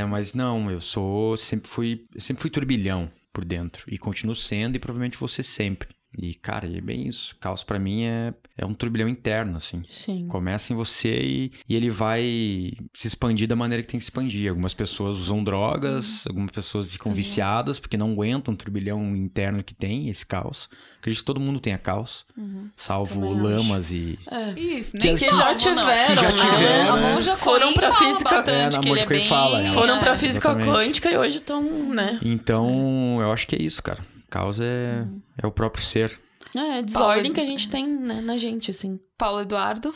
mas 0.08 0.34
não, 0.34 0.70
eu 0.70 0.80
sou, 0.80 1.36
sempre 1.36 1.68
fui, 1.68 2.06
sempre 2.18 2.42
fui 2.42 2.50
turbilhão 2.50 3.10
por 3.32 3.44
dentro 3.44 3.84
e 3.88 3.98
continuo 3.98 4.34
sendo 4.34 4.76
e 4.76 4.78
provavelmente 4.78 5.18
ser 5.28 5.42
sempre. 5.42 5.93
E, 6.16 6.34
cara, 6.34 6.66
é 6.66 6.80
bem 6.80 7.08
isso. 7.08 7.34
Caos 7.40 7.62
pra 7.64 7.78
mim 7.78 8.04
é, 8.04 8.32
é 8.56 8.64
um 8.64 8.72
turbilhão 8.74 9.08
interno, 9.08 9.56
assim. 9.56 9.82
Sim. 9.88 10.26
Começa 10.28 10.72
em 10.72 10.76
você 10.76 11.18
e, 11.22 11.52
e 11.68 11.74
ele 11.74 11.90
vai 11.90 12.22
se 12.92 13.06
expandir 13.08 13.48
da 13.48 13.56
maneira 13.56 13.82
que 13.82 13.88
tem 13.88 13.98
que 13.98 14.04
se 14.04 14.10
expandir. 14.10 14.48
Algumas 14.48 14.74
pessoas 14.74 15.18
usam 15.18 15.42
drogas, 15.42 16.24
algumas 16.26 16.50
pessoas 16.52 16.86
ficam 16.90 17.12
viciadas 17.12 17.78
porque 17.80 17.96
não 17.96 18.12
aguentam 18.12 18.54
o 18.54 18.56
turbilhão 18.56 19.16
interno 19.16 19.62
que 19.64 19.74
tem, 19.74 20.08
esse 20.08 20.24
caos. 20.24 20.68
Acredito 21.00 21.20
que 21.20 21.26
todo 21.26 21.40
mundo 21.40 21.60
tenha 21.60 21.76
caos, 21.76 22.24
salvo 22.76 23.14
Também 23.20 23.40
lamas 23.42 23.90
e. 23.90 24.18
Ih, 24.56 24.84
Que 24.84 24.96
nem 24.98 25.16
Que 25.16 25.26
salvo, 25.30 25.58
já 25.58 25.74
não. 25.74 25.82
tiveram, 25.82 26.22
Que 26.24 26.30
já 26.30 26.44
né? 26.44 26.50
tiveram, 26.54 26.94
A 26.94 26.96
né? 27.00 27.14
Monja 27.14 27.36
Foram 27.36 27.74
pra 27.74 27.92
física- 27.92 28.30
bastante 28.36 28.50
É, 28.50 28.70
na 28.70 28.80
que 28.80 28.88
ele 28.88 29.00
é 29.00 29.06
bem... 29.06 29.28
fala, 29.28 29.64
Foram 29.66 29.98
pra 29.98 30.12
É, 30.12 30.16
física 30.16 30.48
exatamente. 30.50 30.70
quântica 30.76 31.10
e 31.10 31.16
hoje 31.18 31.36
estão, 31.36 31.62
né? 31.92 32.18
Então, 32.22 33.18
eu 33.20 33.30
acho 33.32 33.46
que 33.46 33.54
é 33.56 33.60
isso, 33.62 33.82
cara. 33.82 33.98
Caos 34.34 34.58
é, 34.58 35.06
é 35.40 35.46
o 35.46 35.52
próprio 35.52 35.84
ser. 35.84 36.18
É, 36.56 36.82
desordem 36.82 37.32
que 37.32 37.38
a 37.38 37.46
gente 37.46 37.68
tem 37.68 37.86
né, 37.86 38.20
na 38.20 38.36
gente, 38.36 38.68
assim. 38.68 38.98
Paulo 39.16 39.42
Eduardo. 39.42 39.94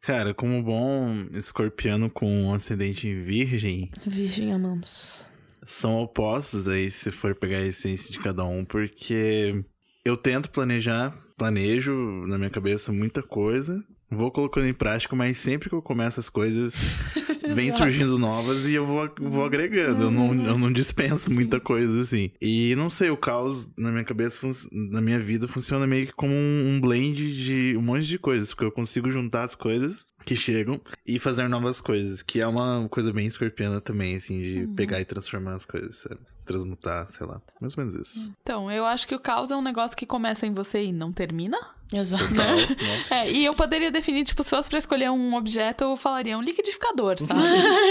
Cara, 0.00 0.32
como 0.32 0.62
bom 0.62 1.26
escorpiano 1.34 2.08
com 2.08 2.44
um 2.44 2.54
ascendente 2.54 3.06
em 3.06 3.22
virgem, 3.22 3.90
Virgem 4.06 4.54
amamos. 4.54 5.22
são 5.66 6.00
opostos 6.00 6.66
aí 6.66 6.90
se 6.90 7.10
for 7.10 7.34
pegar 7.34 7.58
a 7.58 7.66
essência 7.66 8.10
de 8.10 8.18
cada 8.20 8.42
um, 8.42 8.64
porque 8.64 9.62
eu 10.02 10.16
tento 10.16 10.50
planejar, 10.50 11.14
planejo 11.36 11.92
na 12.26 12.38
minha 12.38 12.48
cabeça 12.48 12.90
muita 12.90 13.22
coisa, 13.22 13.84
vou 14.10 14.30
colocando 14.30 14.66
em 14.66 14.72
prática, 14.72 15.14
mas 15.14 15.36
sempre 15.36 15.68
que 15.68 15.74
eu 15.74 15.82
começo 15.82 16.18
as 16.18 16.30
coisas, 16.30 16.76
vem 17.54 17.70
surgindo 17.70 18.18
novas 18.18 18.64
e 18.66 18.74
eu 18.74 18.86
vou, 18.86 19.08
vou 19.20 19.44
agregando. 19.44 20.04
Eu, 20.04 20.10
não, 20.10 20.34
eu 20.34 20.58
não 20.58 20.72
dispenso 20.72 21.32
muita 21.32 21.60
coisa 21.60 22.00
assim. 22.00 22.30
E 22.40 22.74
não 22.76 22.90
sei, 22.90 23.10
o 23.10 23.16
caos 23.16 23.70
na 23.76 23.90
minha 23.90 24.04
cabeça, 24.04 24.46
na 24.72 25.00
minha 25.00 25.18
vida, 25.18 25.48
funciona 25.48 25.86
meio 25.86 26.06
que 26.06 26.12
como 26.12 26.32
um, 26.32 26.80
blend 26.80 27.16
de 27.16 27.76
um 27.76 27.82
monte 27.82 28.06
de 28.06 28.18
coisas, 28.18 28.48
porque 28.48 28.64
eu 28.64 28.72
consigo 28.72 29.10
juntar 29.10 29.44
as 29.44 29.54
coisas 29.54 30.06
que 30.24 30.34
chegam 30.34 30.80
e 31.06 31.18
fazer 31.18 31.48
novas 31.48 31.80
coisas, 31.80 32.22
que 32.22 32.40
é 32.40 32.46
uma 32.46 32.88
coisa 32.88 33.12
bem 33.12 33.26
escorpiana 33.26 33.80
também, 33.80 34.16
assim, 34.16 34.40
de 34.40 34.68
pegar 34.74 35.00
e 35.00 35.04
transformar 35.04 35.54
as 35.54 35.64
coisas, 35.64 35.96
sabe? 35.96 36.20
Transmutar, 36.48 37.06
sei 37.08 37.26
lá. 37.26 37.40
Mais 37.60 37.76
ou 37.76 37.84
menos 37.84 38.00
isso. 38.08 38.32
Então, 38.42 38.70
eu 38.70 38.84
acho 38.86 39.06
que 39.06 39.14
o 39.14 39.20
caos 39.20 39.50
é 39.50 39.56
um 39.56 39.62
negócio 39.62 39.96
que 39.96 40.06
começa 40.06 40.46
em 40.46 40.52
você 40.54 40.82
e 40.82 40.92
não 40.92 41.12
termina. 41.12 41.58
Exato. 41.92 42.24
Nossa. 42.24 43.14
É, 43.14 43.30
e 43.30 43.46
eu 43.46 43.54
poderia 43.54 43.90
definir, 43.90 44.22
tipo, 44.24 44.42
se 44.42 44.50
fosse 44.50 44.68
pra 44.68 44.78
escolher 44.78 45.10
um 45.10 45.34
objeto, 45.34 45.84
eu 45.84 45.96
falaria 45.96 46.36
um 46.36 46.42
liquidificador, 46.42 47.16
sabe? 47.24 47.40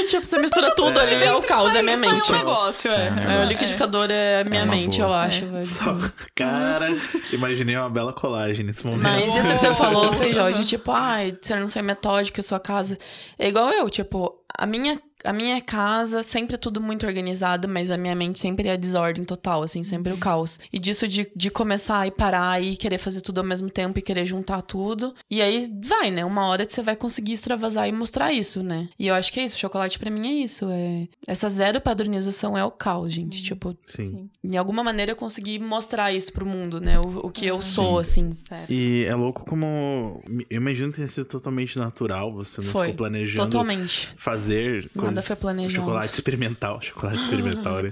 tipo, 0.08 0.24
você 0.26 0.38
mistura 0.40 0.74
tudo 0.76 1.00
ali, 1.00 1.16
é 1.24 1.34
o 1.34 1.42
caos, 1.42 1.74
é 1.74 1.82
minha 1.82 1.98
mente. 1.98 2.32
um 2.32 2.36
negócio, 2.36 2.92
é. 2.92 3.08
É, 3.40 3.44
o 3.44 3.48
liquidificador 3.48 4.08
é 4.12 4.42
a 4.42 4.44
minha 4.44 4.62
É 4.62 4.66
mente, 4.66 4.98
boa. 5.00 5.10
eu 5.10 5.14
acho, 5.16 5.46
É. 5.46 5.62
Só- 5.62 5.98
Cara, 6.36 6.90
imaginei 7.34 7.76
uma 7.76 7.90
bela 7.90 8.14
colagem 8.14 8.64
nesse 8.66 8.86
momento. 8.86 9.02
Mas 9.04 9.36
isso 9.36 9.52
que 9.54 9.58
você 9.60 9.74
falou, 9.76 10.14
Feijó, 10.14 10.50
de 10.52 10.64
tipo, 10.64 10.92
ai, 10.92 11.36
você 11.42 11.56
não 11.56 11.68
ser 11.68 11.82
metódico, 11.82 12.40
sua 12.44 12.60
casa. 12.60 13.00
É 13.40 13.48
igual 13.48 13.72
eu, 13.72 13.90
tipo, 13.90 14.44
a 14.56 14.68
minha, 14.68 15.02
a 15.24 15.34
minha 15.34 15.60
casa 15.62 16.22
sempre 16.24 16.56
é 16.56 16.58
tudo 16.58 16.80
muito 16.80 17.06
organizado, 17.06 17.68
mas 17.68 17.90
a 17.90 17.98
minha 17.98 18.16
mente 18.16 18.40
sempre 18.40 18.68
é 18.68 18.74
a 18.74 18.78
desordem 18.78 19.24
total, 19.24 19.64
assim, 19.64 19.84
sempre 19.84 20.14
o 20.14 20.18
caos. 20.18 20.60
E 20.72 20.80
disso 20.80 21.08
de, 21.08 21.30
de 21.36 21.50
começar 21.50 22.08
e 22.08 22.12
parar 22.12 22.62
e 22.62 22.76
querer 22.78 22.98
fazer 22.98 23.22
tudo 23.22 23.40
ao 23.40 23.44
mesmo 23.44 23.70
tempo 23.70 23.98
e 23.98 24.02
querer 24.02 24.26
juntar 24.26 24.62
tudo. 24.62 25.14
E 25.30 25.42
aí 25.42 25.70
vai, 25.84 26.12
né? 26.12 26.24
Uma 26.24 26.46
hora 26.48 26.66
que 26.66 26.74
você 26.74 26.82
vai 26.82 26.96
conseguir 26.96 27.34
extravasar 27.34 27.88
e 27.88 27.92
mostrar 27.92 28.32
isso, 28.32 28.62
né? 28.62 28.90
E 28.98 29.08
eu 29.08 29.16
acho 29.16 29.32
que 29.32 29.40
é 29.40 29.44
isso, 29.44 29.56
o 29.56 29.60
chocolate 29.60 29.98
pra 29.98 30.12
mim 30.12 30.28
é 30.28 30.44
isso. 30.44 30.68
É... 30.70 31.08
Essa 31.26 31.50
zero 31.50 31.82
padronização 31.82 32.58
é 32.58 32.64
o 32.64 32.72
caos, 32.72 33.14
gente. 33.14 33.44
Tipo, 33.44 33.76
Sim. 33.86 34.30
de 34.44 34.58
alguma 34.58 34.84
maneira 34.84 35.12
eu 35.12 35.16
consegui 35.16 35.60
mostrar 35.60 36.12
isso 36.12 36.32
pro 36.32 36.46
mundo, 36.46 36.80
né? 36.80 37.00
O, 37.00 37.28
o 37.28 37.32
que 37.32 37.46
eu 37.46 37.62
sou, 37.62 38.00
assim. 38.00 38.32
Certo. 38.34 38.72
E 38.72 39.06
é 39.06 39.16
louco 39.16 39.46
como. 39.46 40.22
Eu 40.50 40.58
imagino 40.58 40.90
que 40.90 40.98
tenha 40.98 41.08
sido 41.08 41.26
totalmente 41.26 41.78
natural, 41.78 42.34
você 42.34 42.62
não 42.62 42.72
Foi. 42.72 42.88
ficou 42.88 42.98
planejando 42.98 43.50
Totalmente. 43.50 44.14
fazer 44.18 44.90
Nada 45.08 45.22
foi 45.22 45.36
planejado. 45.36 45.86
Chocolate 45.86 46.14
experimental, 46.14 46.82
chocolate 46.82 47.20
experimental, 47.20 47.84
né? 47.84 47.90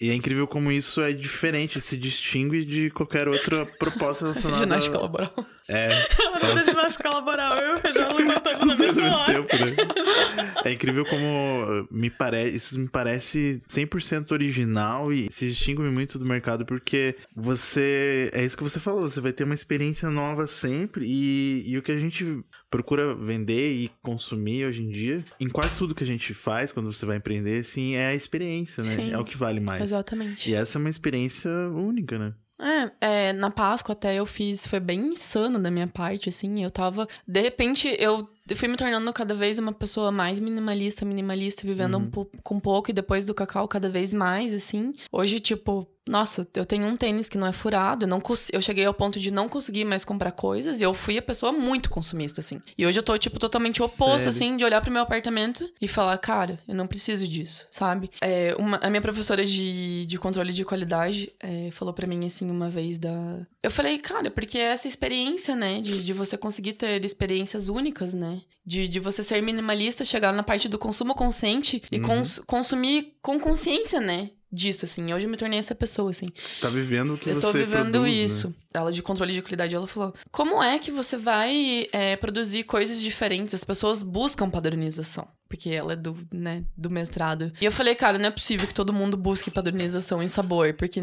E 0.00 0.10
é 0.10 0.14
incrível 0.14 0.46
como 0.46 0.70
isso 0.70 1.00
é 1.02 1.12
diferente, 1.12 1.80
se 1.80 1.96
distingue 1.96 2.64
de 2.64 2.90
qualquer 2.90 3.28
outra 3.28 3.66
proposta 3.66 4.24
relacionada. 4.26 4.60
Ginástica 4.64 4.98
laboral. 4.98 5.32
É. 5.68 5.88
Agora 6.34 6.64
ginástica 6.64 7.10
laboral, 7.10 7.58
eu 7.58 7.74
e 7.74 7.78
o 7.78 7.80
feijão 7.80 8.16
levantando 8.16 8.64
na 8.64 8.74
mesma 8.74 9.16
hora. 9.16 9.32
tempo, 9.34 9.56
né? 9.56 10.52
É 10.64 10.72
incrível 10.72 11.04
como 11.04 11.86
me 11.90 12.08
parece, 12.08 12.56
isso 12.56 12.78
me 12.78 12.88
parece 12.88 13.62
100% 13.68 14.32
original 14.32 15.12
e 15.12 15.30
se 15.30 15.46
distingue 15.46 15.82
muito 15.82 16.18
do 16.18 16.24
mercado 16.24 16.64
porque 16.64 17.16
você, 17.36 18.30
é 18.32 18.44
isso 18.44 18.56
que 18.56 18.62
você 18.62 18.80
falou, 18.80 19.02
você 19.02 19.20
vai 19.20 19.32
ter 19.32 19.44
uma 19.44 19.52
experiência 19.52 20.08
nova 20.08 20.46
sempre 20.46 21.04
e, 21.06 21.70
e 21.70 21.76
o 21.76 21.82
que 21.82 21.92
a 21.92 21.98
gente 21.98 22.42
procura 22.70 23.14
vender 23.14 23.72
e 23.72 23.90
consumir 24.02 24.66
hoje 24.66 24.82
em 24.82 24.90
dia, 24.90 25.24
em 25.40 25.48
quase 25.48 25.78
tudo 25.78 25.94
que 25.94 26.04
a 26.04 26.06
gente 26.06 26.34
faz 26.34 26.72
quando 26.72 26.92
você 26.92 27.04
vai 27.06 27.16
empreender, 27.16 27.60
assim, 27.60 27.94
é 27.94 28.08
a 28.08 28.14
experiência, 28.14 28.82
né? 28.82 28.90
Sim. 28.90 29.12
É 29.12 29.18
o 29.18 29.24
que 29.24 29.36
vale 29.36 29.60
mais. 29.60 29.82
Exatamente. 29.82 30.50
E 30.50 30.54
essa 30.54 30.78
é 30.78 30.80
uma 30.80 30.90
experiência 30.90 31.50
única, 31.70 32.18
né? 32.18 32.34
É, 32.60 33.28
é, 33.28 33.32
na 33.32 33.52
Páscoa 33.52 33.92
até 33.92 34.16
eu 34.16 34.26
fiz, 34.26 34.66
foi 34.66 34.80
bem 34.80 34.98
insano 35.12 35.60
da 35.60 35.70
minha 35.70 35.86
parte, 35.86 36.28
assim, 36.28 36.64
eu 36.64 36.70
tava, 36.72 37.06
de 37.24 37.40
repente, 37.40 37.86
eu 38.00 38.28
fui 38.56 38.66
me 38.66 38.76
tornando 38.76 39.12
cada 39.12 39.32
vez 39.32 39.60
uma 39.60 39.72
pessoa 39.72 40.10
mais 40.10 40.40
minimalista, 40.40 41.04
minimalista, 41.04 41.64
vivendo 41.64 41.98
um 41.98 42.10
pou- 42.10 42.28
com 42.42 42.58
pouco 42.58 42.90
e 42.90 42.92
depois 42.92 43.24
do 43.24 43.32
cacau 43.32 43.68
cada 43.68 43.88
vez 43.88 44.12
mais, 44.12 44.52
assim. 44.52 44.92
Hoje, 45.12 45.38
tipo, 45.38 45.86
nossa, 46.08 46.46
eu 46.54 46.64
tenho 46.64 46.86
um 46.86 46.96
tênis 46.96 47.28
que 47.28 47.38
não 47.38 47.46
é 47.46 47.52
furado, 47.52 48.04
eu, 48.04 48.08
não 48.08 48.22
eu 48.52 48.60
cheguei 48.60 48.84
ao 48.84 48.94
ponto 48.94 49.20
de 49.20 49.30
não 49.30 49.48
conseguir 49.48 49.84
mais 49.84 50.04
comprar 50.04 50.32
coisas 50.32 50.80
e 50.80 50.84
eu 50.84 50.92
fui 50.94 51.18
a 51.18 51.22
pessoa 51.22 51.52
muito 51.52 51.90
consumista, 51.90 52.40
assim. 52.40 52.60
E 52.76 52.86
hoje 52.86 52.98
eu 52.98 53.02
tô, 53.02 53.16
tipo, 53.18 53.38
totalmente 53.38 53.82
oposto, 53.82 54.18
Sério? 54.18 54.28
assim, 54.30 54.56
de 54.56 54.64
olhar 54.64 54.80
pro 54.80 54.90
meu 54.92 55.02
apartamento 55.02 55.68
e 55.80 55.86
falar, 55.88 56.16
cara, 56.18 56.58
eu 56.66 56.74
não 56.74 56.86
preciso 56.86 57.26
disso, 57.26 57.66
sabe? 57.70 58.10
É, 58.20 58.54
uma, 58.58 58.78
a 58.78 58.90
minha 58.90 59.02
professora 59.02 59.44
de, 59.44 60.04
de 60.06 60.18
controle 60.18 60.52
de 60.52 60.64
qualidade 60.64 61.32
é, 61.40 61.70
falou 61.72 61.92
pra 61.94 62.06
mim, 62.06 62.24
assim, 62.26 62.50
uma 62.50 62.68
vez 62.68 62.98
da... 62.98 63.46
Eu 63.62 63.70
falei, 63.70 63.98
cara, 63.98 64.30
porque 64.30 64.56
é 64.58 64.72
essa 64.72 64.88
experiência, 64.88 65.54
né, 65.54 65.80
de, 65.80 66.02
de 66.02 66.12
você 66.12 66.36
conseguir 66.38 66.74
ter 66.74 67.04
experiências 67.04 67.68
únicas, 67.68 68.14
né? 68.14 68.40
De, 68.64 68.86
de 68.86 69.00
você 69.00 69.22
ser 69.22 69.40
minimalista, 69.42 70.04
chegar 70.04 70.32
na 70.32 70.42
parte 70.42 70.68
do 70.68 70.78
consumo 70.78 71.14
consciente 71.14 71.82
e 71.90 71.98
cons- 71.98 72.38
consumir 72.46 73.14
com 73.22 73.40
consciência, 73.40 73.98
né? 73.98 74.30
Disso, 74.50 74.86
assim. 74.86 75.12
Hoje 75.12 75.26
eu 75.26 75.30
me 75.30 75.36
tornei 75.36 75.58
essa 75.58 75.74
pessoa, 75.74 76.08
assim. 76.10 76.28
Você 76.34 76.60
tá 76.60 76.68
vivendo 76.70 77.14
o 77.14 77.18
que 77.18 77.28
Eu 77.28 77.34
você 77.34 77.40
tô 77.40 77.52
vivendo 77.52 77.90
produz, 77.92 78.02
né? 78.02 78.24
isso. 78.24 78.54
Ela 78.72 78.90
de 78.90 79.02
controle 79.02 79.32
de 79.34 79.42
qualidade, 79.42 79.74
ela 79.74 79.86
falou: 79.86 80.14
como 80.30 80.62
é 80.62 80.78
que 80.78 80.90
você 80.90 81.16
vai 81.18 81.86
é, 81.92 82.16
produzir 82.16 82.64
coisas 82.64 83.00
diferentes? 83.00 83.52
As 83.54 83.62
pessoas 83.64 84.02
buscam 84.02 84.48
padronização. 84.48 85.28
Porque 85.48 85.70
ela 85.70 85.94
é 85.94 85.96
do, 85.96 86.16
né, 86.32 86.62
do 86.76 86.90
mestrado. 86.90 87.50
E 87.60 87.64
eu 87.64 87.72
falei, 87.72 87.94
cara, 87.94 88.18
não 88.18 88.26
é 88.26 88.30
possível 88.30 88.66
que 88.66 88.74
todo 88.74 88.92
mundo 88.92 89.16
busque 89.16 89.50
padronização 89.50 90.22
em 90.22 90.28
sabor, 90.28 90.74
porque 90.74 91.00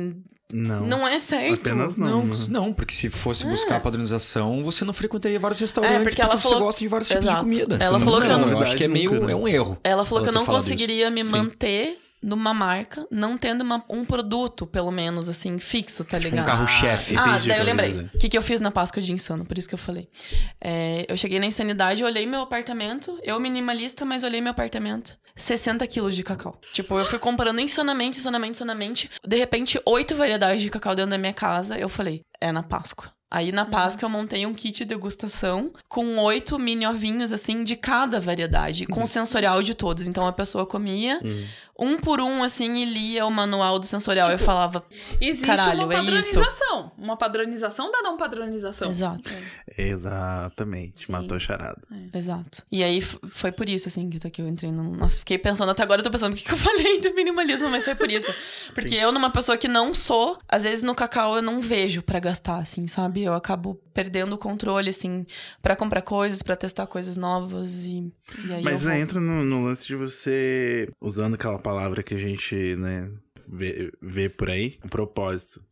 Não. 0.53 0.85
não 0.85 1.07
é 1.07 1.17
certo. 1.17 1.61
Apenas 1.69 1.95
não. 1.97 2.23
Não, 2.23 2.25
né? 2.35 2.45
não, 2.49 2.71
porque 2.73 2.93
se 2.93 3.09
fosse 3.09 3.43
buscar 3.43 3.79
padronização, 3.81 4.63
você 4.63 4.85
não 4.85 4.93
frequentaria 4.93 5.39
vários 5.39 5.59
restaurantes 5.59 5.97
É, 5.99 6.03
porque 6.03 6.21
ela 6.21 6.37
você 6.37 6.43
falou- 6.43 6.59
gosta 6.59 6.79
de 6.79 6.87
vários 6.87 7.07
tipos 7.07 7.23
Exato. 7.23 7.43
de 7.47 7.55
comida. 7.55 7.83
Ela 7.83 7.97
Você 7.99 8.05
falou 8.05 8.19
não- 8.19 8.27
que 8.27 8.33
eu 8.33 8.37
não, 8.39 8.49
eu 8.49 8.59
acho 8.59 8.75
que 8.75 8.83
é 8.83 8.87
meio 8.87 9.11
Nunca, 9.13 9.25
né? 9.25 9.31
é 9.33 9.35
um 9.35 9.47
erro. 9.47 9.77
Ela 9.83 10.05
falou 10.05 10.23
Ela 10.23 10.31
que 10.31 10.37
eu 10.37 10.39
não 10.39 10.45
conseguiria 10.45 11.09
me 11.09 11.25
Sim. 11.25 11.31
manter 11.31 11.97
numa 12.25 12.53
marca, 12.53 13.05
não 13.11 13.37
tendo 13.37 13.61
uma- 13.61 13.85
um 13.89 14.03
produto, 14.03 14.65
pelo 14.65 14.91
menos, 14.91 15.29
assim, 15.29 15.59
fixo, 15.59 16.03
tá 16.03 16.17
Um 16.17 16.21
ligado? 16.21 16.45
carro-chefe. 16.45 17.15
Ah, 17.15 17.37
daí 17.37 17.59
eu 17.59 17.63
lembrei. 17.63 18.09
O 18.13 18.17
que, 18.17 18.27
que 18.29 18.37
eu 18.37 18.41
fiz 18.41 18.59
na 18.59 18.71
Páscoa 18.71 19.01
de 19.01 19.13
Insano, 19.13 19.45
por 19.45 19.57
isso 19.57 19.69
que 19.69 19.75
eu 19.75 19.79
falei. 19.79 20.09
É, 20.59 21.05
eu 21.07 21.15
cheguei 21.15 21.39
na 21.39 21.45
Insanidade, 21.45 22.03
olhei 22.03 22.25
meu 22.25 22.41
apartamento, 22.41 23.17
eu 23.23 23.39
minimalista, 23.39 24.03
mas 24.05 24.23
olhei 24.23 24.41
meu 24.41 24.51
apartamento. 24.51 25.17
60 25.35 25.85
quilos 25.87 26.15
de 26.15 26.23
cacau. 26.23 26.59
Tipo, 26.73 26.97
eu 26.97 27.05
fui 27.05 27.19
comprando 27.19 27.59
insanamente, 27.59 28.19
insanamente, 28.19 28.51
insanamente. 28.55 29.09
De 29.27 29.35
repente, 29.35 29.79
oito 29.85 30.15
variedades 30.15 30.61
de 30.61 30.69
cacau 30.69 30.95
dentro 30.95 31.11
da 31.11 31.17
minha 31.17 31.33
casa. 31.33 31.77
Eu 31.77 31.89
falei, 31.89 32.21
é 32.41 32.51
na 32.51 32.63
Páscoa. 32.63 33.11
Aí 33.29 33.51
na 33.51 33.65
Páscoa 33.65 34.05
eu 34.05 34.09
montei 34.09 34.45
um 34.45 34.53
kit 34.53 34.77
de 34.77 34.85
degustação 34.85 35.73
com 35.89 36.17
oito 36.19 36.57
mini 36.57 36.87
ovinhos, 36.87 37.33
assim, 37.33 37.65
de 37.65 37.75
cada 37.75 38.17
variedade, 38.17 38.85
com 38.85 39.05
sensorial 39.05 39.61
de 39.61 39.73
todos. 39.73 40.07
Então 40.07 40.25
a 40.25 40.31
pessoa 40.31 40.65
comia 40.65 41.19
um 41.77 41.97
por 41.97 42.21
um, 42.21 42.43
assim, 42.43 42.75
e 42.75 42.85
lia 42.85 43.25
o 43.25 43.31
manual 43.31 43.77
do 43.77 43.85
sensorial. 43.85 44.31
eu 44.31 44.39
falava, 44.39 44.83
Existe 45.19 45.45
Caralho, 45.45 45.83
uma 45.85 45.93
é 45.93 45.97
isso. 45.97 46.05
padronização. 46.05 46.91
Uma 46.97 47.17
padronização 47.17 47.91
da 47.91 48.01
não 48.01 48.17
padronização. 48.17 48.89
exato. 48.89 49.35
Exatamente, 49.77 51.11
matou 51.11 51.35
a 51.35 51.39
charada. 51.39 51.81
Exato. 52.13 52.63
E 52.71 52.83
aí 52.83 53.01
foi 53.01 53.51
por 53.51 53.67
isso, 53.67 53.87
assim, 53.87 54.09
que, 54.09 54.41
eu 54.41 54.47
entrei 54.47 54.71
no. 54.71 54.95
Nossa, 54.95 55.19
fiquei 55.19 55.37
pensando 55.37 55.69
até 55.71 55.83
agora, 55.83 55.99
eu 55.99 56.03
tô 56.03 56.11
pensando 56.11 56.33
o 56.33 56.35
que, 56.35 56.43
que 56.43 56.51
eu 56.51 56.57
falei 56.57 56.99
do 57.01 57.13
minimalismo, 57.13 57.69
mas 57.69 57.83
foi 57.83 57.95
por 57.95 58.09
isso. 58.09 58.33
Porque 58.73 58.95
eu, 58.95 59.11
numa 59.11 59.29
pessoa 59.29 59.57
que 59.57 59.67
não 59.67 59.93
sou, 59.93 60.39
às 60.47 60.63
vezes 60.63 60.83
no 60.83 60.95
cacau 60.95 61.35
eu 61.35 61.41
não 61.41 61.59
vejo 61.59 62.01
pra 62.01 62.19
gastar, 62.19 62.57
assim, 62.57 62.87
sabe? 62.87 63.23
Eu 63.23 63.33
acabo 63.33 63.75
perdendo 63.93 64.35
o 64.35 64.37
controle, 64.37 64.89
assim, 64.89 65.25
pra 65.61 65.75
comprar 65.75 66.01
coisas, 66.01 66.41
pra 66.41 66.55
testar 66.55 66.87
coisas 66.87 67.17
novas 67.17 67.83
e. 67.83 68.11
e 68.45 68.53
aí 68.53 68.63
Mas 68.63 68.83
eu 68.83 68.89
vou... 68.89 68.99
entra 68.99 69.19
no, 69.19 69.43
no 69.43 69.65
lance 69.65 69.85
de 69.85 69.95
você, 69.95 70.89
usando 71.01 71.35
aquela 71.35 71.59
palavra 71.65 72.03
que 72.03 72.13
a 72.13 72.17
gente, 72.19 72.55
né, 72.75 73.09
vê, 73.47 73.91
vê 74.01 74.29
por 74.29 74.49
aí, 74.49 74.77
um 74.85 74.87
propósito. 74.87 75.63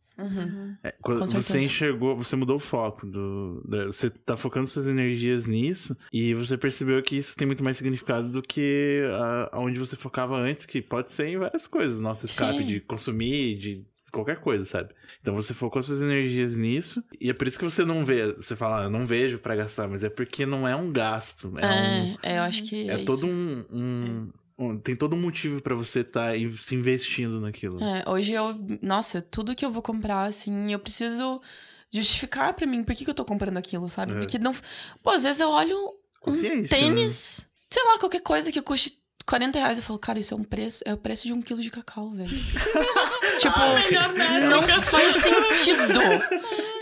É, 0.84 0.92
quando 1.02 1.26
você 1.26 1.58
enxergou, 1.58 2.16
você 2.16 2.36
mudou 2.36 2.56
o 2.56 2.60
foco. 2.60 3.04
Do, 3.06 3.60
da- 3.68 3.86
você 3.86 4.08
tá 4.10 4.36
focando 4.36 4.66
suas 4.68 4.86
energias 4.86 5.46
nisso 5.46 5.96
e 6.12 6.32
você 6.34 6.56
percebeu 6.56 7.02
que 7.02 7.16
isso 7.16 7.34
tem 7.36 7.46
muito 7.46 7.64
mais 7.64 7.76
significado 7.76 8.28
do 8.28 8.40
que 8.40 9.02
a, 9.12 9.50
aonde 9.56 9.78
você 9.80 9.96
focava 9.96 10.36
antes, 10.36 10.66
que 10.66 10.80
pode 10.80 11.10
ser 11.10 11.26
em 11.28 11.36
várias 11.38 11.66
coisas. 11.66 11.98
Nosso 12.00 12.26
escape 12.26 12.58
Sim. 12.58 12.66
de 12.66 12.80
consumir, 12.80 13.58
de 13.58 13.84
qualquer 14.12 14.38
coisa, 14.40 14.64
sabe? 14.64 14.90
Então 15.20 15.34
você 15.34 15.52
focou 15.52 15.82
suas 15.82 16.00
energias 16.00 16.54
nisso 16.54 17.02
e 17.20 17.28
é 17.30 17.32
por 17.32 17.48
isso 17.48 17.58
que 17.58 17.64
você 17.64 17.84
não 17.84 18.04
vê. 18.04 18.32
Você 18.34 18.54
fala, 18.54 18.82
ah, 18.82 18.84
eu 18.84 18.90
não 18.90 19.04
vejo 19.04 19.38
pra 19.38 19.56
gastar, 19.56 19.88
mas 19.88 20.04
é 20.04 20.08
porque 20.08 20.46
não 20.46 20.66
é 20.68 20.76
um 20.76 20.92
gasto. 20.92 21.52
É, 21.58 21.66
um, 21.66 21.68
É, 21.68 22.34
é, 22.34 22.38
eu 22.38 22.42
acho 22.42 22.62
que. 22.62 22.88
é 22.88 23.00
É, 23.02 23.04
todo 23.04 23.16
isso. 23.16 23.26
um. 23.26 23.64
um- 23.68 23.82
um- 23.82 24.32
Tem 24.84 24.94
todo 24.94 25.16
um 25.16 25.20
motivo 25.20 25.60
pra 25.60 25.74
você 25.74 26.00
estar 26.00 26.34
se 26.58 26.74
investindo 26.76 27.40
naquilo. 27.40 27.82
É, 27.82 28.04
hoje 28.06 28.32
eu. 28.32 28.56
Nossa, 28.80 29.20
tudo 29.20 29.54
que 29.54 29.64
eu 29.64 29.70
vou 29.70 29.82
comprar, 29.82 30.24
assim, 30.24 30.72
eu 30.72 30.78
preciso 30.78 31.40
justificar 31.92 32.54
pra 32.54 32.66
mim 32.66 32.84
por 32.84 32.94
que, 32.94 33.04
que 33.04 33.10
eu 33.10 33.14
tô 33.14 33.24
comprando 33.24 33.56
aquilo, 33.56 33.88
sabe? 33.88 34.12
É. 34.12 34.18
Porque 34.18 34.38
não. 34.38 34.54
Pô, 35.02 35.10
às 35.10 35.24
vezes 35.24 35.40
eu 35.40 35.50
olho 35.50 35.76
um 35.76 35.92
Consciência, 36.20 36.76
tênis, 36.76 37.48
sei 37.68 37.82
lá, 37.84 37.98
qualquer 37.98 38.20
coisa 38.20 38.52
que 38.52 38.62
custe 38.62 38.96
40 39.26 39.58
reais. 39.58 39.78
Eu 39.78 39.82
falo, 39.82 39.98
cara, 39.98 40.20
isso 40.20 40.34
é 40.34 40.36
um 40.36 40.44
preço, 40.44 40.84
é 40.86 40.94
o 40.94 40.98
preço 40.98 41.26
de 41.26 41.32
um 41.32 41.42
quilo 41.42 41.60
de 41.60 41.70
cacau, 41.70 42.10
velho. 42.10 42.28
tipo, 43.38 43.58
não 44.48 44.62
faz 44.82 45.14
sentido. 45.22 46.00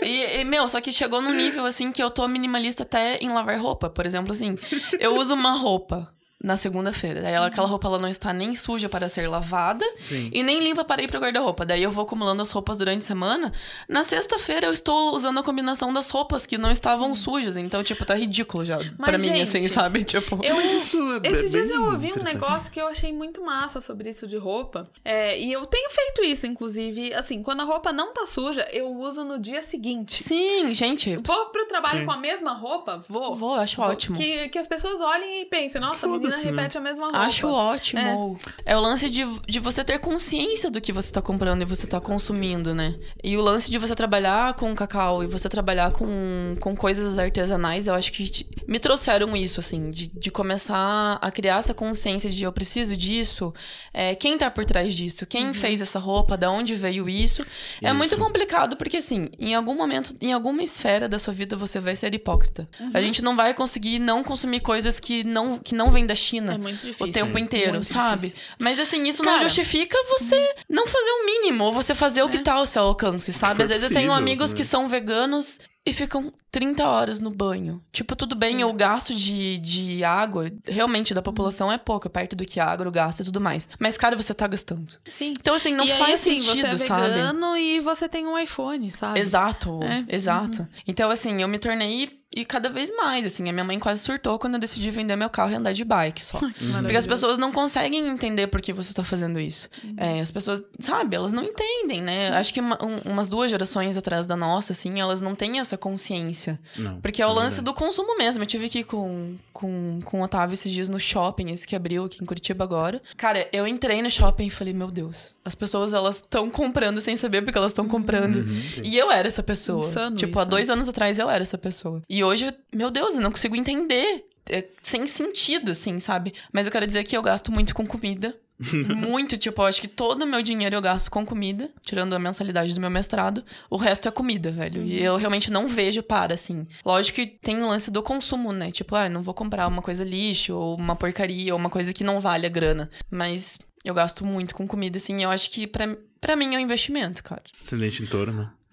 E, 0.03 0.41
e, 0.41 0.43
meu, 0.43 0.67
só 0.67 0.79
que 0.79 0.91
chegou 0.91 1.23
num 1.23 1.33
nível 1.33 1.65
assim 1.65 1.91
que 1.91 2.03
eu 2.03 2.11
tô 2.11 2.27
minimalista 2.27 2.83
até 2.83 3.17
em 3.17 3.29
lavar 3.29 3.59
roupa. 3.59 3.89
Por 3.89 4.05
exemplo, 4.05 4.31
assim, 4.31 4.55
eu 4.99 5.15
uso 5.15 5.33
uma 5.33 5.53
roupa 5.53 6.13
na 6.43 6.57
segunda-feira. 6.57 7.21
Daí 7.21 7.33
ela, 7.33 7.47
aquela 7.47 7.65
roupa 7.65 7.87
ela 7.87 7.97
não 7.97 8.09
está 8.09 8.33
nem 8.33 8.53
suja 8.53 8.89
para 8.89 9.07
ser 9.07 9.27
lavada 9.29 9.85
Sim. 10.03 10.29
e 10.33 10.43
nem 10.43 10.59
limpa 10.59 10.83
para 10.83 11.01
ir 11.01 11.07
pro 11.07 11.17
guarda-roupa. 11.19 11.65
Daí 11.65 11.81
eu 11.81 11.89
vou 11.89 12.03
acumulando 12.03 12.41
as 12.41 12.51
roupas 12.51 12.77
durante 12.77 12.99
a 12.99 13.05
semana. 13.05 13.53
Na 13.87 14.03
sexta-feira 14.03 14.67
eu 14.67 14.73
estou 14.73 15.15
usando 15.15 15.39
a 15.39 15.43
combinação 15.43 15.93
das 15.93 16.09
roupas 16.09 16.45
que 16.45 16.57
não 16.57 16.69
estavam 16.69 17.15
sujas. 17.15 17.55
Então, 17.55 17.81
tipo, 17.81 18.03
tá 18.05 18.13
ridículo 18.13 18.65
já 18.65 18.77
pra 18.97 19.17
mim, 19.17 19.41
assim, 19.41 19.65
sabe? 19.69 20.03
Tipo. 20.03 20.43
Eu, 20.43 20.59
Isso 20.59 21.21
é 21.23 21.29
Esses 21.29 21.51
dias 21.51 21.71
eu 21.71 21.85
ouvi 21.85 22.11
um 22.11 22.21
negócio 22.21 22.69
que 22.69 22.81
eu 22.81 22.87
achei 22.87 23.13
muito 23.13 23.41
massa 23.41 23.79
sobre 23.79 24.09
isso 24.09 24.27
de 24.27 24.35
roupa. 24.35 24.89
É, 25.05 25.39
e 25.39 25.53
eu 25.53 25.65
tenho 25.65 25.89
feito 25.89 26.23
isso, 26.25 26.45
inclusive. 26.45 27.13
Assim, 27.13 27.41
quando 27.41 27.61
a 27.61 27.63
roupa 27.63 27.93
não 27.93 28.13
tá 28.13 28.27
suja, 28.27 28.67
eu 28.73 28.91
uso 28.93 29.23
no 29.23 29.39
dia 29.39 29.63
seguinte. 29.63 30.21
Sim, 30.21 30.73
gente. 30.73 31.15
Vou 31.23 31.45
pro 31.47 31.65
trabalho 31.67 31.99
Sim. 31.99 32.05
com 32.05 32.11
a 32.11 32.17
mesma 32.17 32.51
roupa? 32.51 33.01
Vou. 33.07 33.33
Vou, 33.33 33.53
acho 33.53 33.81
ótimo. 33.81 34.17
Que, 34.17 34.49
que 34.49 34.59
as 34.59 34.67
pessoas 34.67 34.99
olhem 34.99 35.41
e 35.41 35.45
pensem, 35.45 35.79
nossa, 35.79 36.05
a 36.05 36.09
menina 36.37 36.51
né? 36.51 36.61
repete 36.61 36.77
a 36.77 36.81
mesma 36.81 37.05
roupa. 37.05 37.19
Acho 37.19 37.47
ótimo. 37.47 38.39
É. 38.65 38.75
o 38.75 38.79
lance 38.79 39.09
de, 39.09 39.23
de 39.47 39.59
você 39.59 39.83
ter 39.83 39.99
consciência 39.99 40.69
do 40.69 40.79
que 40.81 40.91
você 40.91 41.11
tá 41.11 41.21
comprando 41.21 41.61
e 41.61 41.65
você 41.65 41.87
tá 41.87 41.99
consumindo, 41.99 42.73
né? 42.73 42.95
E 43.23 43.35
o 43.37 43.41
lance 43.41 43.69
de 43.69 43.77
você 43.77 43.95
trabalhar 43.95 44.53
com 44.53 44.73
cacau 44.75 45.23
e 45.23 45.27
você 45.27 45.47
trabalhar 45.49 45.91
com, 45.91 46.55
com 46.59 46.75
coisas 46.75 47.17
artesanais, 47.17 47.87
eu 47.87 47.93
acho 47.93 48.11
que 48.11 48.29
te- 48.29 48.47
me 48.67 48.79
trouxeram 48.79 49.35
isso, 49.35 49.59
assim, 49.59 49.91
de, 49.91 50.07
de 50.09 50.31
começar 50.31 51.17
a 51.21 51.31
criar 51.31 51.57
essa 51.57 51.73
consciência 51.73 52.29
de 52.29 52.43
eu 52.43 52.51
preciso 52.51 52.95
disso, 52.95 53.53
é, 53.93 54.15
quem 54.15 54.37
tá 54.37 54.49
por 54.49 54.65
trás 54.65 54.93
disso, 54.93 55.25
quem 55.25 55.53
fez 55.53 55.81
essa 55.81 55.99
roupa, 55.99 56.37
da 56.37 56.49
onde 56.51 56.75
veio 56.75 57.09
isso. 57.09 57.43
É 57.81 57.87
Isso. 57.87 57.95
muito 57.95 58.17
complicado, 58.17 58.75
porque 58.77 58.97
assim, 58.97 59.29
em 59.39 59.53
algum 59.53 59.75
momento, 59.75 60.15
em 60.21 60.33
alguma 60.33 60.63
esfera 60.63 61.07
da 61.07 61.19
sua 61.19 61.33
vida, 61.33 61.55
você 61.55 61.79
vai 61.79 61.95
ser 61.95 62.13
hipócrita. 62.13 62.67
A 62.93 63.01
gente 63.01 63.21
não 63.21 63.35
vai 63.35 63.53
conseguir 63.53 63.99
não 63.99 64.23
consumir 64.23 64.59
coisas 64.61 64.99
que 64.99 65.23
não, 65.23 65.57
que 65.59 65.75
não 65.75 65.91
vêm 65.91 66.05
da 66.05 66.15
China 66.23 66.53
É 66.53 66.57
muito 66.57 66.81
difícil. 66.81 67.07
o 67.07 67.11
tempo 67.11 67.37
inteiro, 67.37 67.73
Muito 67.73 67.85
sabe? 67.87 68.27
difícil. 68.27 68.37
Mas 68.59 68.79
assim, 68.79 69.03
isso 69.07 69.21
Cara, 69.23 69.37
não 69.37 69.43
justifica 69.43 69.97
você 70.09 70.55
não 70.69 70.87
fazer 70.87 71.11
o 71.11 71.25
mínimo, 71.25 71.65
ou 71.65 71.71
você 71.71 71.93
fazer 71.93 72.23
o 72.23 72.29
que 72.29 72.39
tá 72.39 72.53
ao 72.53 72.65
seu 72.65 72.83
alcance, 72.83 73.31
sabe? 73.31 73.55
for 73.57 73.63
Às 73.63 73.69
vezes 73.69 73.83
eu 73.83 73.89
tenho 73.89 74.07
possível, 74.09 74.13
amigos 74.15 74.51
né? 74.51 74.57
que 74.57 74.63
são 74.63 74.87
veganos 74.87 75.59
e 75.85 75.91
ficam 75.91 76.31
30 76.49 76.87
horas 76.87 77.19
no 77.19 77.29
banho. 77.29 77.83
Tipo, 77.91 78.15
tudo 78.15 78.35
bem, 78.37 78.63
o 78.63 78.71
gasto 78.71 79.13
de, 79.13 79.59
de 79.59 80.01
água 80.03 80.49
realmente 80.65 81.13
da 81.13 81.21
população 81.21 81.69
é 81.69 81.77
pouco, 81.77 82.09
perto 82.09 82.37
do 82.37 82.45
que 82.45 82.57
a 82.59 82.65
agro 82.65 82.89
gasta 82.89 83.21
e 83.21 83.25
tudo 83.25 83.41
mais. 83.41 83.67
Mas, 83.77 83.97
cara, 83.97 84.15
você 84.15 84.33
tá 84.33 84.47
gastando. 84.47 84.93
Sim. 85.09 85.33
Então, 85.37 85.53
assim, 85.53 85.73
não 85.73 85.83
e 85.83 85.89
faz 85.89 86.03
aí, 86.03 86.13
assim, 86.13 86.41
sentido, 86.41 86.77
você 86.77 86.83
é 86.85 86.87
sabe? 86.87 87.01
vegano 87.09 87.57
e 87.57 87.81
você 87.81 88.07
tem 88.07 88.25
um 88.25 88.37
iPhone, 88.39 88.89
sabe? 88.93 89.19
Exato, 89.19 89.83
É. 89.83 90.05
exato. 90.07 90.65
Então, 90.87 91.11
assim, 91.11 91.41
eu 91.41 91.47
me 91.49 91.59
tornei. 91.59 92.22
E 92.35 92.43
cada 92.45 92.69
vez 92.69 92.95
mais, 92.95 93.25
assim, 93.25 93.47
a 93.49 93.53
minha 93.53 93.63
mãe 93.63 93.77
quase 93.79 94.01
surtou 94.01 94.39
quando 94.39 94.55
eu 94.55 94.59
decidi 94.59 94.89
vender 94.89 95.15
meu 95.15 95.29
carro 95.29 95.51
e 95.51 95.55
andar 95.55 95.73
de 95.73 95.83
bike 95.85 96.21
só. 96.21 96.39
Porque 96.81 96.97
as 96.97 97.05
pessoas 97.05 97.37
não 97.37 97.51
conseguem 97.51 98.07
entender 98.07 98.47
por 98.47 98.61
que 98.61 98.73
você 98.73 98.93
tá 98.93 99.03
fazendo 99.03 99.39
isso. 99.39 99.69
É, 99.97 100.19
as 100.19 100.31
pessoas, 100.31 100.63
sabe, 100.79 101.15
elas 101.15 101.31
não 101.31 101.43
entendem, 101.43 102.01
né? 102.01 102.29
Acho 102.29 102.53
que 102.53 102.59
uma- 102.59 102.77
um- 102.83 103.11
umas 103.11 103.29
duas 103.29 103.51
gerações 103.51 103.95
atrás 103.97 104.25
da 104.25 104.35
nossa, 104.35 104.73
assim, 104.73 104.99
elas 104.99 105.21
não 105.21 105.35
têm 105.35 105.59
essa 105.59 105.77
consciência. 105.77 106.59
Não. 106.77 106.99
Porque 107.01 107.21
é 107.21 107.27
o 107.27 107.31
lance 107.33 107.57
verdade. 107.57 107.65
do 107.65 107.73
consumo 107.73 108.17
mesmo. 108.17 108.41
Eu 108.43 108.47
tive 108.47 108.67
que 108.69 108.79
ir 108.79 108.83
com, 108.83 109.35
com, 109.51 109.99
com 110.03 110.21
o 110.21 110.23
Otávio 110.23 110.53
esses 110.53 110.71
dias 110.71 110.89
no 110.89 110.99
shopping, 110.99 111.51
esse 111.51 111.67
que 111.67 111.75
abriu 111.75 112.05
aqui 112.05 112.17
em 112.21 112.25
Curitiba 112.25 112.63
agora. 112.63 113.01
Cara, 113.15 113.47
eu 113.53 113.67
entrei 113.67 114.01
no 114.01 114.09
shopping 114.09 114.47
e 114.47 114.49
falei, 114.49 114.73
meu 114.73 114.89
Deus, 114.89 115.35
as 115.45 115.53
pessoas 115.53 115.93
elas 115.93 116.15
estão 116.15 116.49
comprando 116.49 116.99
sem 116.99 117.15
saber 117.15 117.41
porque 117.43 117.57
elas 117.57 117.71
estão 117.71 117.87
comprando. 117.87 118.43
e 118.83 118.97
eu 118.97 119.11
era 119.11 119.27
essa 119.27 119.43
pessoa. 119.43 119.85
Insano 119.85 120.15
tipo, 120.15 120.31
isso, 120.31 120.39
há 120.39 120.43
dois 120.45 120.69
anos 120.69 120.87
atrás 120.87 121.19
eu 121.19 121.29
era 121.29 121.41
essa 121.43 121.57
pessoa. 121.57 122.01
E 122.09 122.22
hoje, 122.23 122.53
meu 122.73 122.89
Deus, 122.89 123.15
eu 123.15 123.21
não 123.21 123.31
consigo 123.31 123.55
entender. 123.55 124.25
É 124.49 124.65
sem 124.81 125.07
sentido, 125.07 125.71
assim, 125.71 125.99
sabe? 125.99 126.33
Mas 126.51 126.65
eu 126.65 126.71
quero 126.71 126.85
dizer 126.85 127.03
que 127.03 127.15
eu 127.15 127.21
gasto 127.21 127.51
muito 127.51 127.73
com 127.73 127.85
comida. 127.87 128.35
muito, 128.95 129.37
tipo, 129.37 129.61
eu 129.61 129.65
acho 129.65 129.81
que 129.81 129.87
todo 129.87 130.23
o 130.23 130.27
meu 130.27 130.41
dinheiro 130.41 130.75
eu 130.75 130.81
gasto 130.81 131.09
com 131.09 131.25
comida, 131.25 131.69
tirando 131.81 132.13
a 132.13 132.19
mensalidade 132.19 132.73
do 132.73 132.79
meu 132.79 132.89
mestrado. 132.89 133.43
O 133.69 133.77
resto 133.77 134.07
é 134.07 134.11
comida, 134.11 134.51
velho. 134.51 134.83
E 134.83 135.01
eu 135.01 135.15
realmente 135.17 135.51
não 135.51 135.67
vejo 135.67 136.03
para, 136.03 136.33
assim. 136.33 136.67
Lógico 136.85 137.15
que 137.15 137.25
tem 137.25 137.61
o 137.61 137.67
lance 137.67 137.89
do 137.89 138.03
consumo, 138.03 138.51
né? 138.51 138.71
Tipo, 138.71 138.95
ah, 138.95 139.09
não 139.09 139.23
vou 139.23 139.33
comprar 139.33 139.67
uma 139.67 139.81
coisa 139.81 140.03
lixo, 140.03 140.55
ou 140.55 140.75
uma 140.75 140.95
porcaria, 140.95 141.53
ou 141.53 141.59
uma 141.59 141.69
coisa 141.69 141.93
que 141.93 142.03
não 142.03 142.19
vale 142.19 142.45
a 142.45 142.49
grana. 142.49 142.89
Mas 143.09 143.59
eu 143.83 143.93
gasto 143.93 144.25
muito 144.25 144.55
com 144.55 144.67
comida, 144.67 144.97
assim. 144.97 145.19
e 145.19 145.23
Eu 145.23 145.31
acho 145.31 145.49
que 145.49 145.67
pra, 145.67 145.95
pra 146.21 146.35
mim 146.35 146.55
é 146.55 146.57
um 146.57 146.61
investimento, 146.61 147.23
cara. 147.23 147.43
Ascendente 147.61 148.03
em 148.03 148.05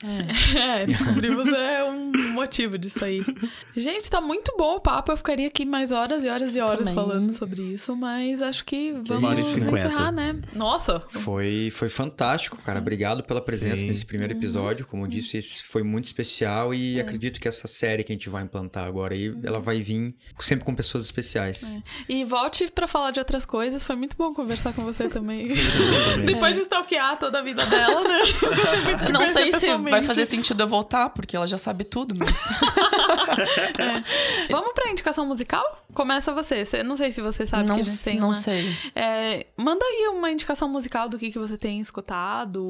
É, 0.02 0.84
descobrimos 0.86 1.46
é 1.46 1.84
um 1.84 2.32
motivo 2.32 2.78
disso 2.78 3.04
aí. 3.04 3.24
Gente, 3.76 4.10
tá 4.10 4.20
muito 4.20 4.54
bom 4.56 4.76
o 4.76 4.80
papo. 4.80 5.12
Eu 5.12 5.16
ficaria 5.16 5.46
aqui 5.46 5.64
mais 5.64 5.92
horas 5.92 6.24
e 6.24 6.28
horas 6.28 6.54
e 6.54 6.60
horas 6.60 6.78
Também. 6.78 6.94
falando 6.94 7.30
sobre 7.30 7.62
isso, 7.62 7.94
mas 7.94 8.42
acho 8.42 8.64
que 8.64 8.92
vamos 9.04 9.56
encerrar, 9.56 10.10
né? 10.10 10.38
Nossa! 10.54 11.00
Foi, 11.08 11.70
foi 11.72 11.88
fantástico, 11.88 12.56
cara. 12.58 12.78
Obrigado 12.78 13.22
pela 13.22 13.40
presença 13.40 13.82
Sim. 13.82 13.86
nesse 13.86 14.04
primeiro 14.04 14.32
episódio. 14.32 14.86
Como 14.86 15.04
eu 15.04 15.08
disse, 15.08 15.36
esse 15.38 15.64
foi 15.64 15.82
muito 15.82 16.04
especial 16.06 16.74
e 16.74 17.00
acredito 17.00 17.40
que 17.40 17.48
essa 17.48 17.68
série 17.68 18.02
que 18.02 18.12
a 18.12 18.14
gente 18.14 18.28
vai 18.28 18.42
implantar 18.42 18.86
agora 18.86 19.14
aí, 19.14 19.34
ela 19.42 19.60
vai 19.60 19.80
vir 19.80 20.14
sempre 20.38 20.64
com 20.64 20.74
pessoas 20.74 21.04
especiais. 21.04 21.78
E 22.08 22.24
volte 22.24 22.70
pra 22.70 22.86
falar 22.86 23.10
de 23.10 23.18
outras 23.18 23.44
coisas. 23.44 23.84
Foi 23.84 23.96
muito 23.96 24.16
bom 24.16 24.32
conversar 24.32 24.72
com 24.72 24.82
você 24.82 25.08
também. 25.08 25.48
também. 26.14 26.26
Depois 26.26 26.56
de 26.56 26.62
stalkear 26.62 27.18
toda 27.18 27.38
a 27.38 27.42
vida 27.42 27.64
dela, 27.66 28.02
né? 28.02 28.18
Muito 28.84 29.04
de 29.06 29.12
Não 29.12 29.26
sei 29.26 29.52
se 29.52 29.66
vai 29.90 30.00
pessoalmente. 30.00 30.06
fazer 30.06 30.24
sentido 30.24 30.62
eu 30.62 30.68
voltar, 30.68 31.10
porque 31.10 31.36
ela 31.36 31.46
já 31.46 31.58
sabe 31.58 31.84
tudo, 31.84 32.14
mas. 32.18 32.30
Vamos 34.50 34.72
pra 34.74 34.90
indicação 34.90 35.26
musical? 35.26 35.64
Começa 35.94 36.32
você. 36.32 36.64
Cê- 36.64 36.82
Não 36.82 36.96
sei 36.96 37.10
se 37.10 37.20
você 37.20 37.46
sabe 37.46 37.68
não 37.68 37.74
que 37.74 37.80
a 37.80 37.84
gente 37.84 38.02
tem 38.02 38.18
não 38.20 38.28
uma... 38.28 38.34
sei. 38.34 38.64
É, 38.94 39.46
manda 39.56 39.84
aí 39.84 40.08
uma 40.12 40.30
indicação 40.30 40.68
musical 40.68 41.08
do 41.08 41.18
que, 41.18 41.30
que 41.30 41.38
você 41.38 41.56
tem 41.56 41.80
escutado. 41.80 42.60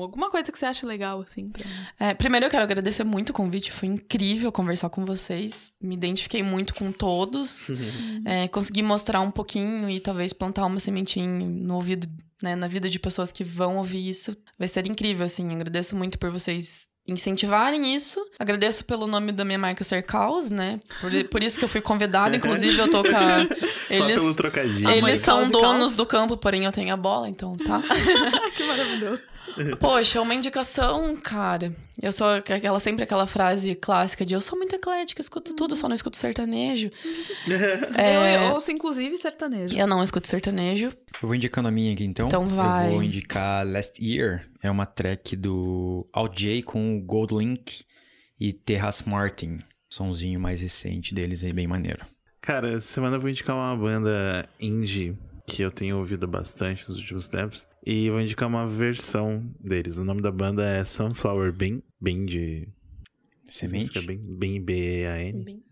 Alguma 0.00 0.30
coisa 0.30 0.50
que 0.50 0.58
você 0.58 0.66
acha 0.66 0.86
legal, 0.86 1.20
assim. 1.20 1.48
Pra... 1.50 1.64
É, 1.98 2.14
primeiro 2.14 2.46
eu 2.46 2.50
quero 2.50 2.62
agradecer 2.62 3.04
muito 3.04 3.30
o 3.30 3.32
convite, 3.32 3.72
foi 3.72 3.88
incrível 3.88 4.50
conversar 4.52 4.88
com 4.90 5.04
vocês. 5.04 5.72
Me 5.80 5.94
identifiquei 5.94 6.42
muito 6.42 6.74
com 6.74 6.92
todos. 6.92 7.70
É, 8.24 8.48
consegui 8.48 8.82
mostrar 8.82 9.20
um 9.20 9.30
pouquinho 9.30 9.88
e 9.90 10.00
talvez 10.00 10.32
plantar 10.32 10.66
uma 10.66 10.80
sementinha 10.80 11.26
no 11.28 11.74
ouvido, 11.74 12.08
né, 12.42 12.54
na 12.54 12.68
vida 12.68 12.88
de 12.88 12.98
pessoas 12.98 13.32
que 13.32 13.44
vão 13.44 13.76
ouvir 13.76 14.08
isso. 14.08 14.36
Vai 14.58 14.68
ser 14.68 14.86
incrível, 14.86 15.26
assim. 15.26 15.52
Agradeço 15.52 15.96
muito 15.96 16.18
por 16.18 16.30
vocês 16.30 16.88
incentivarem 17.06 17.94
isso. 17.94 18.24
Agradeço 18.38 18.84
pelo 18.84 19.06
nome 19.06 19.32
da 19.32 19.44
minha 19.44 19.58
marca 19.58 19.82
Ser 19.82 20.02
Caos, 20.02 20.50
né? 20.50 20.78
Por, 21.00 21.10
por 21.30 21.42
isso 21.42 21.58
que 21.58 21.64
eu 21.64 21.68
fui 21.68 21.80
convidada. 21.80 22.36
Inclusive, 22.36 22.78
eu 22.78 22.90
tô 22.90 23.02
com 23.02 23.16
a... 23.16 23.46
Só 23.96 24.06
pelo 24.06 24.34
trocadilho. 24.34 24.90
Eles 24.90 25.20
são 25.20 25.50
donos 25.50 25.96
do 25.96 26.04
campo, 26.04 26.36
porém 26.36 26.64
eu 26.64 26.72
tenho 26.72 26.92
a 26.92 26.96
bola, 26.96 27.28
então 27.28 27.56
tá. 27.56 27.82
que 28.54 28.64
maravilhoso. 28.64 29.22
Poxa, 29.80 30.20
uma 30.20 30.34
indicação, 30.34 31.16
cara. 31.16 31.74
Eu 32.00 32.12
sou 32.12 32.28
aquela 32.28 32.78
sempre 32.78 33.02
aquela 33.02 33.26
frase 33.26 33.74
clássica 33.74 34.24
de 34.24 34.34
eu 34.34 34.40
sou 34.40 34.56
muito 34.56 34.74
eclética, 34.74 35.20
escuto 35.20 35.54
tudo, 35.54 35.74
só 35.74 35.88
não 35.88 35.94
escuto 35.94 36.16
sertanejo. 36.16 36.90
Eu 38.46 38.52
ouço, 38.52 38.70
inclusive, 38.70 39.16
sertanejo. 39.18 39.76
Eu 39.76 39.86
não 39.86 40.02
escuto 40.02 40.28
sertanejo. 40.28 40.86
Eu 40.86 41.28
vou 41.28 41.34
indicando 41.34 41.68
a 41.68 41.72
minha 41.72 41.92
aqui 41.92 42.04
então. 42.04 42.26
Então 42.26 42.48
vai. 42.48 42.88
Eu 42.88 42.92
vou 42.92 43.02
indicar 43.02 43.66
Last 43.66 44.02
Year. 44.04 44.48
É 44.62 44.70
uma 44.70 44.86
track 44.86 45.34
do 45.34 46.08
Al 46.12 46.28
J 46.28 46.62
com 46.62 46.96
o 46.96 47.00
Gold 47.00 47.34
Link 47.34 47.84
e 48.38 48.52
Terrace 48.52 49.08
Martin. 49.08 49.58
Sonzinho 49.90 50.38
mais 50.38 50.60
recente 50.60 51.14
deles 51.14 51.42
aí, 51.42 51.52
bem 51.52 51.66
maneiro. 51.66 52.04
Cara, 52.40 52.72
essa 52.72 52.86
semana 52.86 53.16
eu 53.16 53.20
vou 53.20 53.30
indicar 53.30 53.56
uma 53.56 53.76
banda 53.76 54.48
indie 54.60 55.16
que 55.48 55.62
eu 55.62 55.70
tenho 55.70 55.96
ouvido 55.96 56.28
bastante 56.28 56.88
nos 56.88 56.98
últimos 56.98 57.28
tempos. 57.28 57.66
E 57.90 58.10
vou 58.10 58.20
indicar 58.20 58.46
uma 58.46 58.66
versão 58.66 59.50
deles. 59.58 59.96
O 59.96 60.04
nome 60.04 60.20
da 60.20 60.30
banda 60.30 60.62
é 60.62 60.84
Sunflower 60.84 61.50
Bean. 61.52 61.80
Bean 61.98 62.26
de. 62.26 62.68
Semente? 63.46 63.98
Bean, 64.02 64.18
Bean 64.38 64.62
B-E-A-N. 64.62 65.62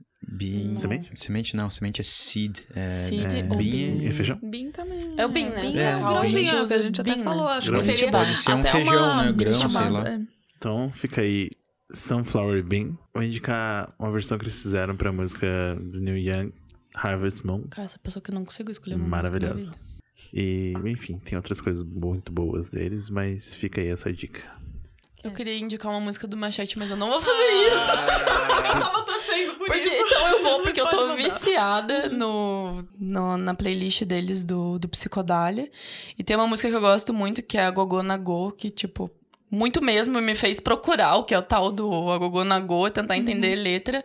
Semente? 0.76 1.10
Semente 1.14 1.54
não, 1.56 1.68
semente 1.70 2.00
é 2.00 2.04
seed. 2.04 2.60
É, 2.74 2.88
Seed 2.88 3.34
é, 3.34 3.42
ou 3.42 3.56
bean 3.58 3.58
bean? 3.58 4.08
É 4.08 4.12
feijão? 4.12 4.38
Bean 4.42 4.70
também. 4.70 4.98
É 5.18 5.26
o 5.26 5.28
bean, 5.28 5.50
né? 5.50 5.60
Bean 5.60 5.76
É, 5.76 5.82
é, 5.92 5.98
grãozinho, 5.98 6.22
A 6.52 6.56
gente 6.64 6.68
que 6.68 6.74
a 6.74 6.78
gente 6.78 7.00
até 7.02 7.14
bean, 7.14 7.22
falou. 7.24 7.44
né? 7.44 7.50
Acho 7.52 7.60
que 7.66 7.70
Grãozinho. 7.72 7.96
seria 7.98 8.10
Pode 8.12 8.34
ser 8.34 8.54
um 8.54 8.62
feijão, 8.62 9.04
uma 9.12 9.24
né? 9.26 9.32
Grão, 9.32 9.50
sei 9.52 9.60
chamada, 9.60 9.90
lá. 9.90 10.08
é. 10.08 10.20
Então 10.56 10.90
fica 10.94 11.20
aí 11.20 11.50
Sunflower 11.92 12.64
Bean. 12.64 12.96
Vou 13.14 13.22
indicar 13.22 13.94
uma 13.98 14.10
versão 14.10 14.38
que 14.38 14.44
eles 14.44 14.60
fizeram 14.60 14.96
pra 14.96 15.12
música 15.12 15.76
do 15.80 16.00
Neil 16.00 16.16
Young, 16.16 16.52
Harvest 16.94 17.46
Moon. 17.46 17.64
Cara, 17.68 17.84
essa 17.84 17.98
pessoa 17.98 18.22
que 18.22 18.30
eu 18.30 18.34
não 18.34 18.44
consigo 18.44 18.70
escolher 18.70 18.94
uma 18.96 19.06
Maravilhosa. 19.06 19.70
E, 20.32 20.72
enfim, 20.84 21.18
tem 21.18 21.36
outras 21.36 21.60
coisas 21.60 21.82
muito 21.84 22.32
boas 22.32 22.70
deles, 22.70 23.08
mas 23.10 23.54
fica 23.54 23.80
aí 23.80 23.88
essa 23.88 24.12
dica. 24.12 24.42
Eu 25.22 25.32
queria 25.32 25.58
indicar 25.58 25.90
uma 25.90 26.00
música 26.00 26.26
do 26.26 26.36
Machete, 26.36 26.78
mas 26.78 26.88
eu 26.90 26.96
não 26.96 27.10
vou 27.10 27.20
fazer 27.20 27.52
isso. 27.66 27.76
Eu 28.66 28.80
tava 28.80 29.02
torcendo 29.02 29.54
por 29.54 29.66
Porque, 29.66 29.88
isso. 29.88 30.04
então 30.14 30.28
eu 30.28 30.42
vou, 30.42 30.60
porque 30.62 30.80
eu 30.80 30.88
tô 30.88 30.96
mandar. 31.08 31.16
viciada 31.16 32.08
no, 32.08 32.84
no- 32.98 33.36
na 33.36 33.54
playlist 33.54 34.02
deles 34.04 34.44
do, 34.44 34.78
do 34.78 34.88
Psicodália. 34.88 35.70
E 36.18 36.22
tem 36.24 36.36
uma 36.36 36.46
música 36.46 36.68
que 36.68 36.74
eu 36.74 36.80
gosto 36.80 37.12
muito, 37.14 37.42
que 37.42 37.56
é 37.58 37.64
a 37.66 37.70
Gogô 37.70 38.02
na 38.02 38.16
Go, 38.16 38.52
que, 38.52 38.70
tipo, 38.70 39.10
muito 39.50 39.82
mesmo 39.82 40.20
me 40.20 40.34
fez 40.34 40.60
procurar 40.60 41.16
o 41.16 41.24
que 41.24 41.34
é 41.34 41.38
o 41.38 41.42
tal 41.42 41.70
do 41.72 42.10
Agogô 42.10 42.44
na 42.44 42.58
Go, 42.60 42.88
tentar 42.90 43.16
entender 43.16 43.56
Uhum. 43.56 43.62
letra. 43.64 44.04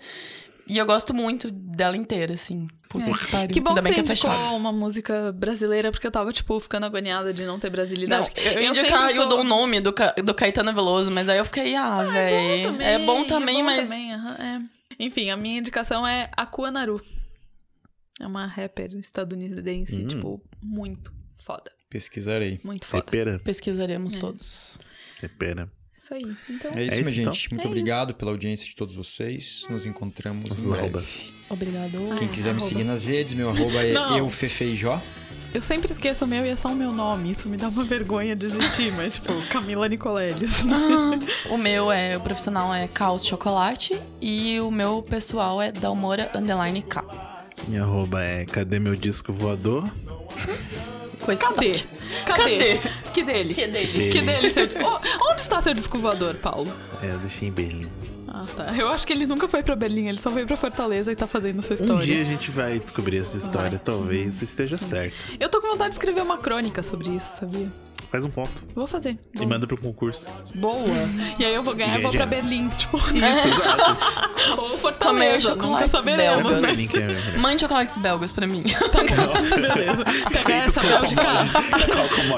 E 0.72 0.78
eu 0.78 0.86
gosto 0.86 1.14
muito 1.14 1.52
dela 1.52 1.98
inteira, 1.98 2.34
assim. 2.34 2.66
Puta 2.88 3.12
É. 3.12 3.14
que 3.14 3.28
pariu. 3.32 3.48
Que 3.50 3.60
bom 3.60 3.70
Ainda 3.72 3.82
que 3.82 4.02
bem 4.02 4.04
você 4.16 4.16
que 4.22 4.28
é 4.28 4.50
uma 4.52 4.72
música 4.72 5.32
brasileira, 5.34 5.92
porque 5.92 6.08
eu 6.08 6.12
tava, 6.12 6.32
tipo, 6.32 6.58
ficando 6.62 6.86
agoniada 6.86 7.34
de 7.34 7.44
não 7.46 7.60
ter 7.60 7.68
Não, 7.68 7.72
brasilidade. 7.74 8.32
eu 8.38 8.42
sempre 8.44 8.66
indicar 8.68 9.10
eu 9.10 9.16
sou- 9.18 9.28
dou 9.28 9.42
o 9.42 9.44
nome 9.44 9.82
do, 9.82 9.92
Ca- 9.92 10.14
do 10.24 10.34
Caetano 10.34 10.74
Veloso, 10.74 11.12
mas 11.12 11.28
aí 11.28 11.40
eu 11.40 11.46
fiquei, 11.46 11.76
ah, 11.76 12.04
velho. 12.04 12.82
É 12.82 12.98
bom 13.06 13.26
também, 13.26 13.56
é 13.56 13.60
bom 13.60 13.66
mas. 13.66 13.90
também, 13.90 14.14
aham, 14.14 14.36
é. 14.40 14.62
Enfim, 14.98 15.30
a 15.30 15.36
minha 15.36 15.60
indicação 15.60 16.08
é 16.08 16.30
Akua 16.38 16.72
Naru. 16.72 17.02
É 18.20 18.26
uma 18.26 18.46
rapper 18.46 18.96
estadunidense, 18.96 20.04
Hum. 20.04 20.08
tipo, 20.08 20.42
muito 20.62 21.12
foda. 21.36 21.70
Pesquisarei. 21.90 22.62
Muito 22.64 22.86
foda. 22.86 23.04
Repera, 23.04 23.40
Pesquisaremos 23.44 24.14
É. 24.14 24.20
todos. 24.20 24.78
repera. 25.20 25.70
Isso 26.02 26.14
aí. 26.16 26.36
Então, 26.50 26.72
É 26.74 26.84
isso, 26.86 26.96
É 26.96 27.00
minha 27.00 27.12
isso, 27.12 27.22
então? 27.22 27.34
gente. 27.34 27.50
Muito 27.54 27.66
É 27.66 27.68
obrigado 27.70 28.14
pela 28.16 28.32
audiência 28.32 28.66
de 28.66 28.76
todos 28.76 28.96
vocês. 28.96 29.66
Nos 29.70 29.86
encontramos 29.86 30.60
em 30.60 30.70
breve. 30.70 30.80
arrobas. 30.86 31.34
Obrigado. 31.50 31.92
Quem 32.18 32.28
quiser 32.30 32.50
me 32.54 32.58
Arroba. 32.58 32.68
seguir 32.68 32.84
nas 32.84 33.06
redes, 33.06 33.34
meu 33.36 33.50
arroba 33.50 33.86
é 33.86 34.20
eufefeijó. 34.20 35.00
eu 35.54 35.62
sempre 35.62 35.92
esqueço 35.92 36.26
o 36.26 36.28
meu 36.28 36.44
e 36.46 36.50
é 36.50 36.56
só 36.56 36.70
o 36.70 36.76
meu 36.76 36.92
nome. 36.92 37.32
Isso 37.32 37.48
me 37.48 37.56
dá 37.58 37.68
uma 37.70 37.84
vergonha 37.84 38.36
de 38.36 38.46
existir, 38.48 38.92
mas, 38.98 39.16
tipo, 39.16 39.34
Camila 39.50 39.88
Nicoleles. 39.88 40.64
o 41.52 41.58
meu 41.58 41.92
é, 41.92 42.18
o 42.18 42.22
profissional 42.22 42.74
é 42.74 42.88
Caos 42.88 43.24
Chocolate 43.26 43.96
e 44.20 44.60
o 44.60 44.72
meu 44.72 45.04
pessoal 45.04 45.62
é 45.62 45.72
Dalmora 45.72 46.32
Underline 46.34 46.82
K. 46.82 47.04
Minha 47.68 47.84
arroba 47.84 48.24
é 48.24 48.44
Cadê 48.46 48.80
meu 48.80 48.96
disco 48.96 49.32
voador? 49.32 49.88
Com 51.22 51.32
esse 51.32 51.44
Cadê? 51.44 51.76
sotaque. 51.76 51.88
Cadê? 52.26 52.80
Que 53.14 53.24
dele? 53.24 53.54
Que 53.54 53.68
dele? 53.68 54.12
Que 54.12 54.22
dele, 54.22 54.50
seu... 54.50 54.64
Oh, 54.84 55.30
onde 55.32 55.42
está 55.42 55.62
seu 55.62 55.74
disco 55.74 55.98
voador, 55.98 56.36
Paulo? 56.36 56.72
É, 57.02 57.12
eu 57.12 57.20
deixei 57.20 57.48
em 57.48 57.52
Berlim. 57.52 57.90
Ah, 58.28 58.46
tá. 58.56 58.74
Eu 58.78 58.88
acho 58.90 59.06
que 59.06 59.14
ele 59.14 59.26
nunca 59.26 59.48
foi 59.48 59.62
pra 59.62 59.76
Berlim, 59.76 60.08
ele 60.08 60.18
só 60.20 60.32
foi 60.32 60.46
pra 60.46 60.56
Fortaleza 60.58 61.12
e 61.12 61.16
tá 61.16 61.28
fazendo 61.28 61.60
essa 61.60 61.74
Um 61.74 61.76
história. 61.76 62.06
dia 62.06 62.22
a 62.22 62.26
gente 62.26 62.50
vai 62.50 62.80
descobrir 62.80 63.18
essa 63.18 63.38
história, 63.38 63.72
Vai. 63.72 63.80
talvez 63.80 64.42
esteja 64.42 64.78
certo. 64.78 65.14
Eu 65.40 65.50
tô 65.50 65.62
com 65.62 65.68
vontade 65.68 65.90
de 65.90 65.96
escrever 65.96 66.22
uma 66.22 66.38
crônica 66.38 66.82
sobre 66.82 67.10
isso, 67.10 67.32
sabia? 67.38 67.70
Faz 68.12 68.26
um 68.26 68.30
conto 68.30 68.52
Vou 68.76 68.86
fazer. 68.86 69.18
e 69.34 69.38
Vou. 69.38 69.48
manda 69.48 69.66
pro 69.66 69.80
concurso. 69.80 70.28
Boa. 70.56 70.84
E 71.40 71.46
aí 71.46 71.54
eu 71.54 71.64
vou 71.64 71.74
ganhar 71.74 71.98
E 71.98 72.02
vou 72.04 72.12
pra 72.12 72.26
Berlim, 72.26 72.68
tipo. 72.78 72.98
Isso, 72.98 73.08
exato. 73.16 74.62
Ou 74.62 74.78
Fortaleza, 74.78 75.52
nunca 75.52 75.62
chocolates 75.64 75.92
saberemos, 75.92 76.44
belgas. 76.44 76.62
né? 76.62 76.68
Berlim 76.68 76.88
que 76.88 76.98
é- 76.98 77.38
Mande 77.40 77.62
chocolates 77.62 77.98
belgas 77.98 78.32
pra 78.34 78.46
mim. 78.46 78.64
Beleza. 79.74 80.04
Pegar 80.30 80.56
essa 80.56 80.82
Bélgica. 80.82 81.22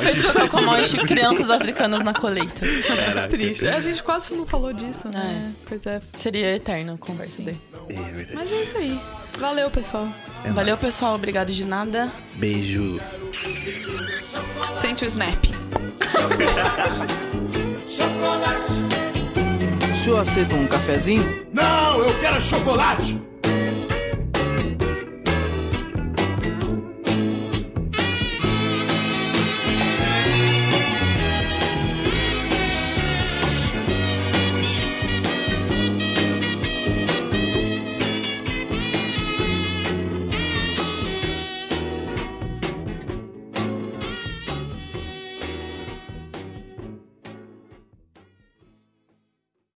Feito 0.03 0.33
com 0.33 0.47
commodity 0.59 0.97
crianças 1.07 1.49
africanas 1.49 2.01
na 2.03 2.13
colheita. 2.13 2.65
Caraca. 2.87 3.27
Triste. 3.29 3.67
A 3.67 3.79
gente 3.79 4.03
quase 4.03 4.31
não 4.35 4.45
falou 4.45 4.71
disso, 4.73 5.07
né? 5.11 5.53
Pois 5.67 5.83
é. 5.87 5.99
Seria 6.15 6.55
eterna 6.55 6.93
a 6.93 6.97
conversa 6.97 7.41
daí. 7.41 7.57
É 7.89 7.93
verdade. 7.93 8.31
Mas 8.35 8.51
é 8.51 8.61
isso 8.61 8.77
aí. 8.77 8.99
Valeu, 9.39 9.71
pessoal. 9.71 10.07
É 10.45 10.51
Valeu, 10.51 10.75
nóis. 10.75 10.85
pessoal. 10.85 11.15
Obrigado 11.15 11.51
de 11.51 11.65
nada. 11.65 12.11
Beijo. 12.35 12.99
Sente 14.75 15.03
o 15.03 15.07
snap. 15.07 15.62
Chocolate. 17.87 18.71
O 19.91 19.95
senhor 19.95 20.19
aceita 20.19 20.55
um 20.55 20.67
cafezinho? 20.67 21.45
Não, 21.53 21.99
eu 21.99 22.19
quero 22.19 22.41
chocolate. 22.41 23.21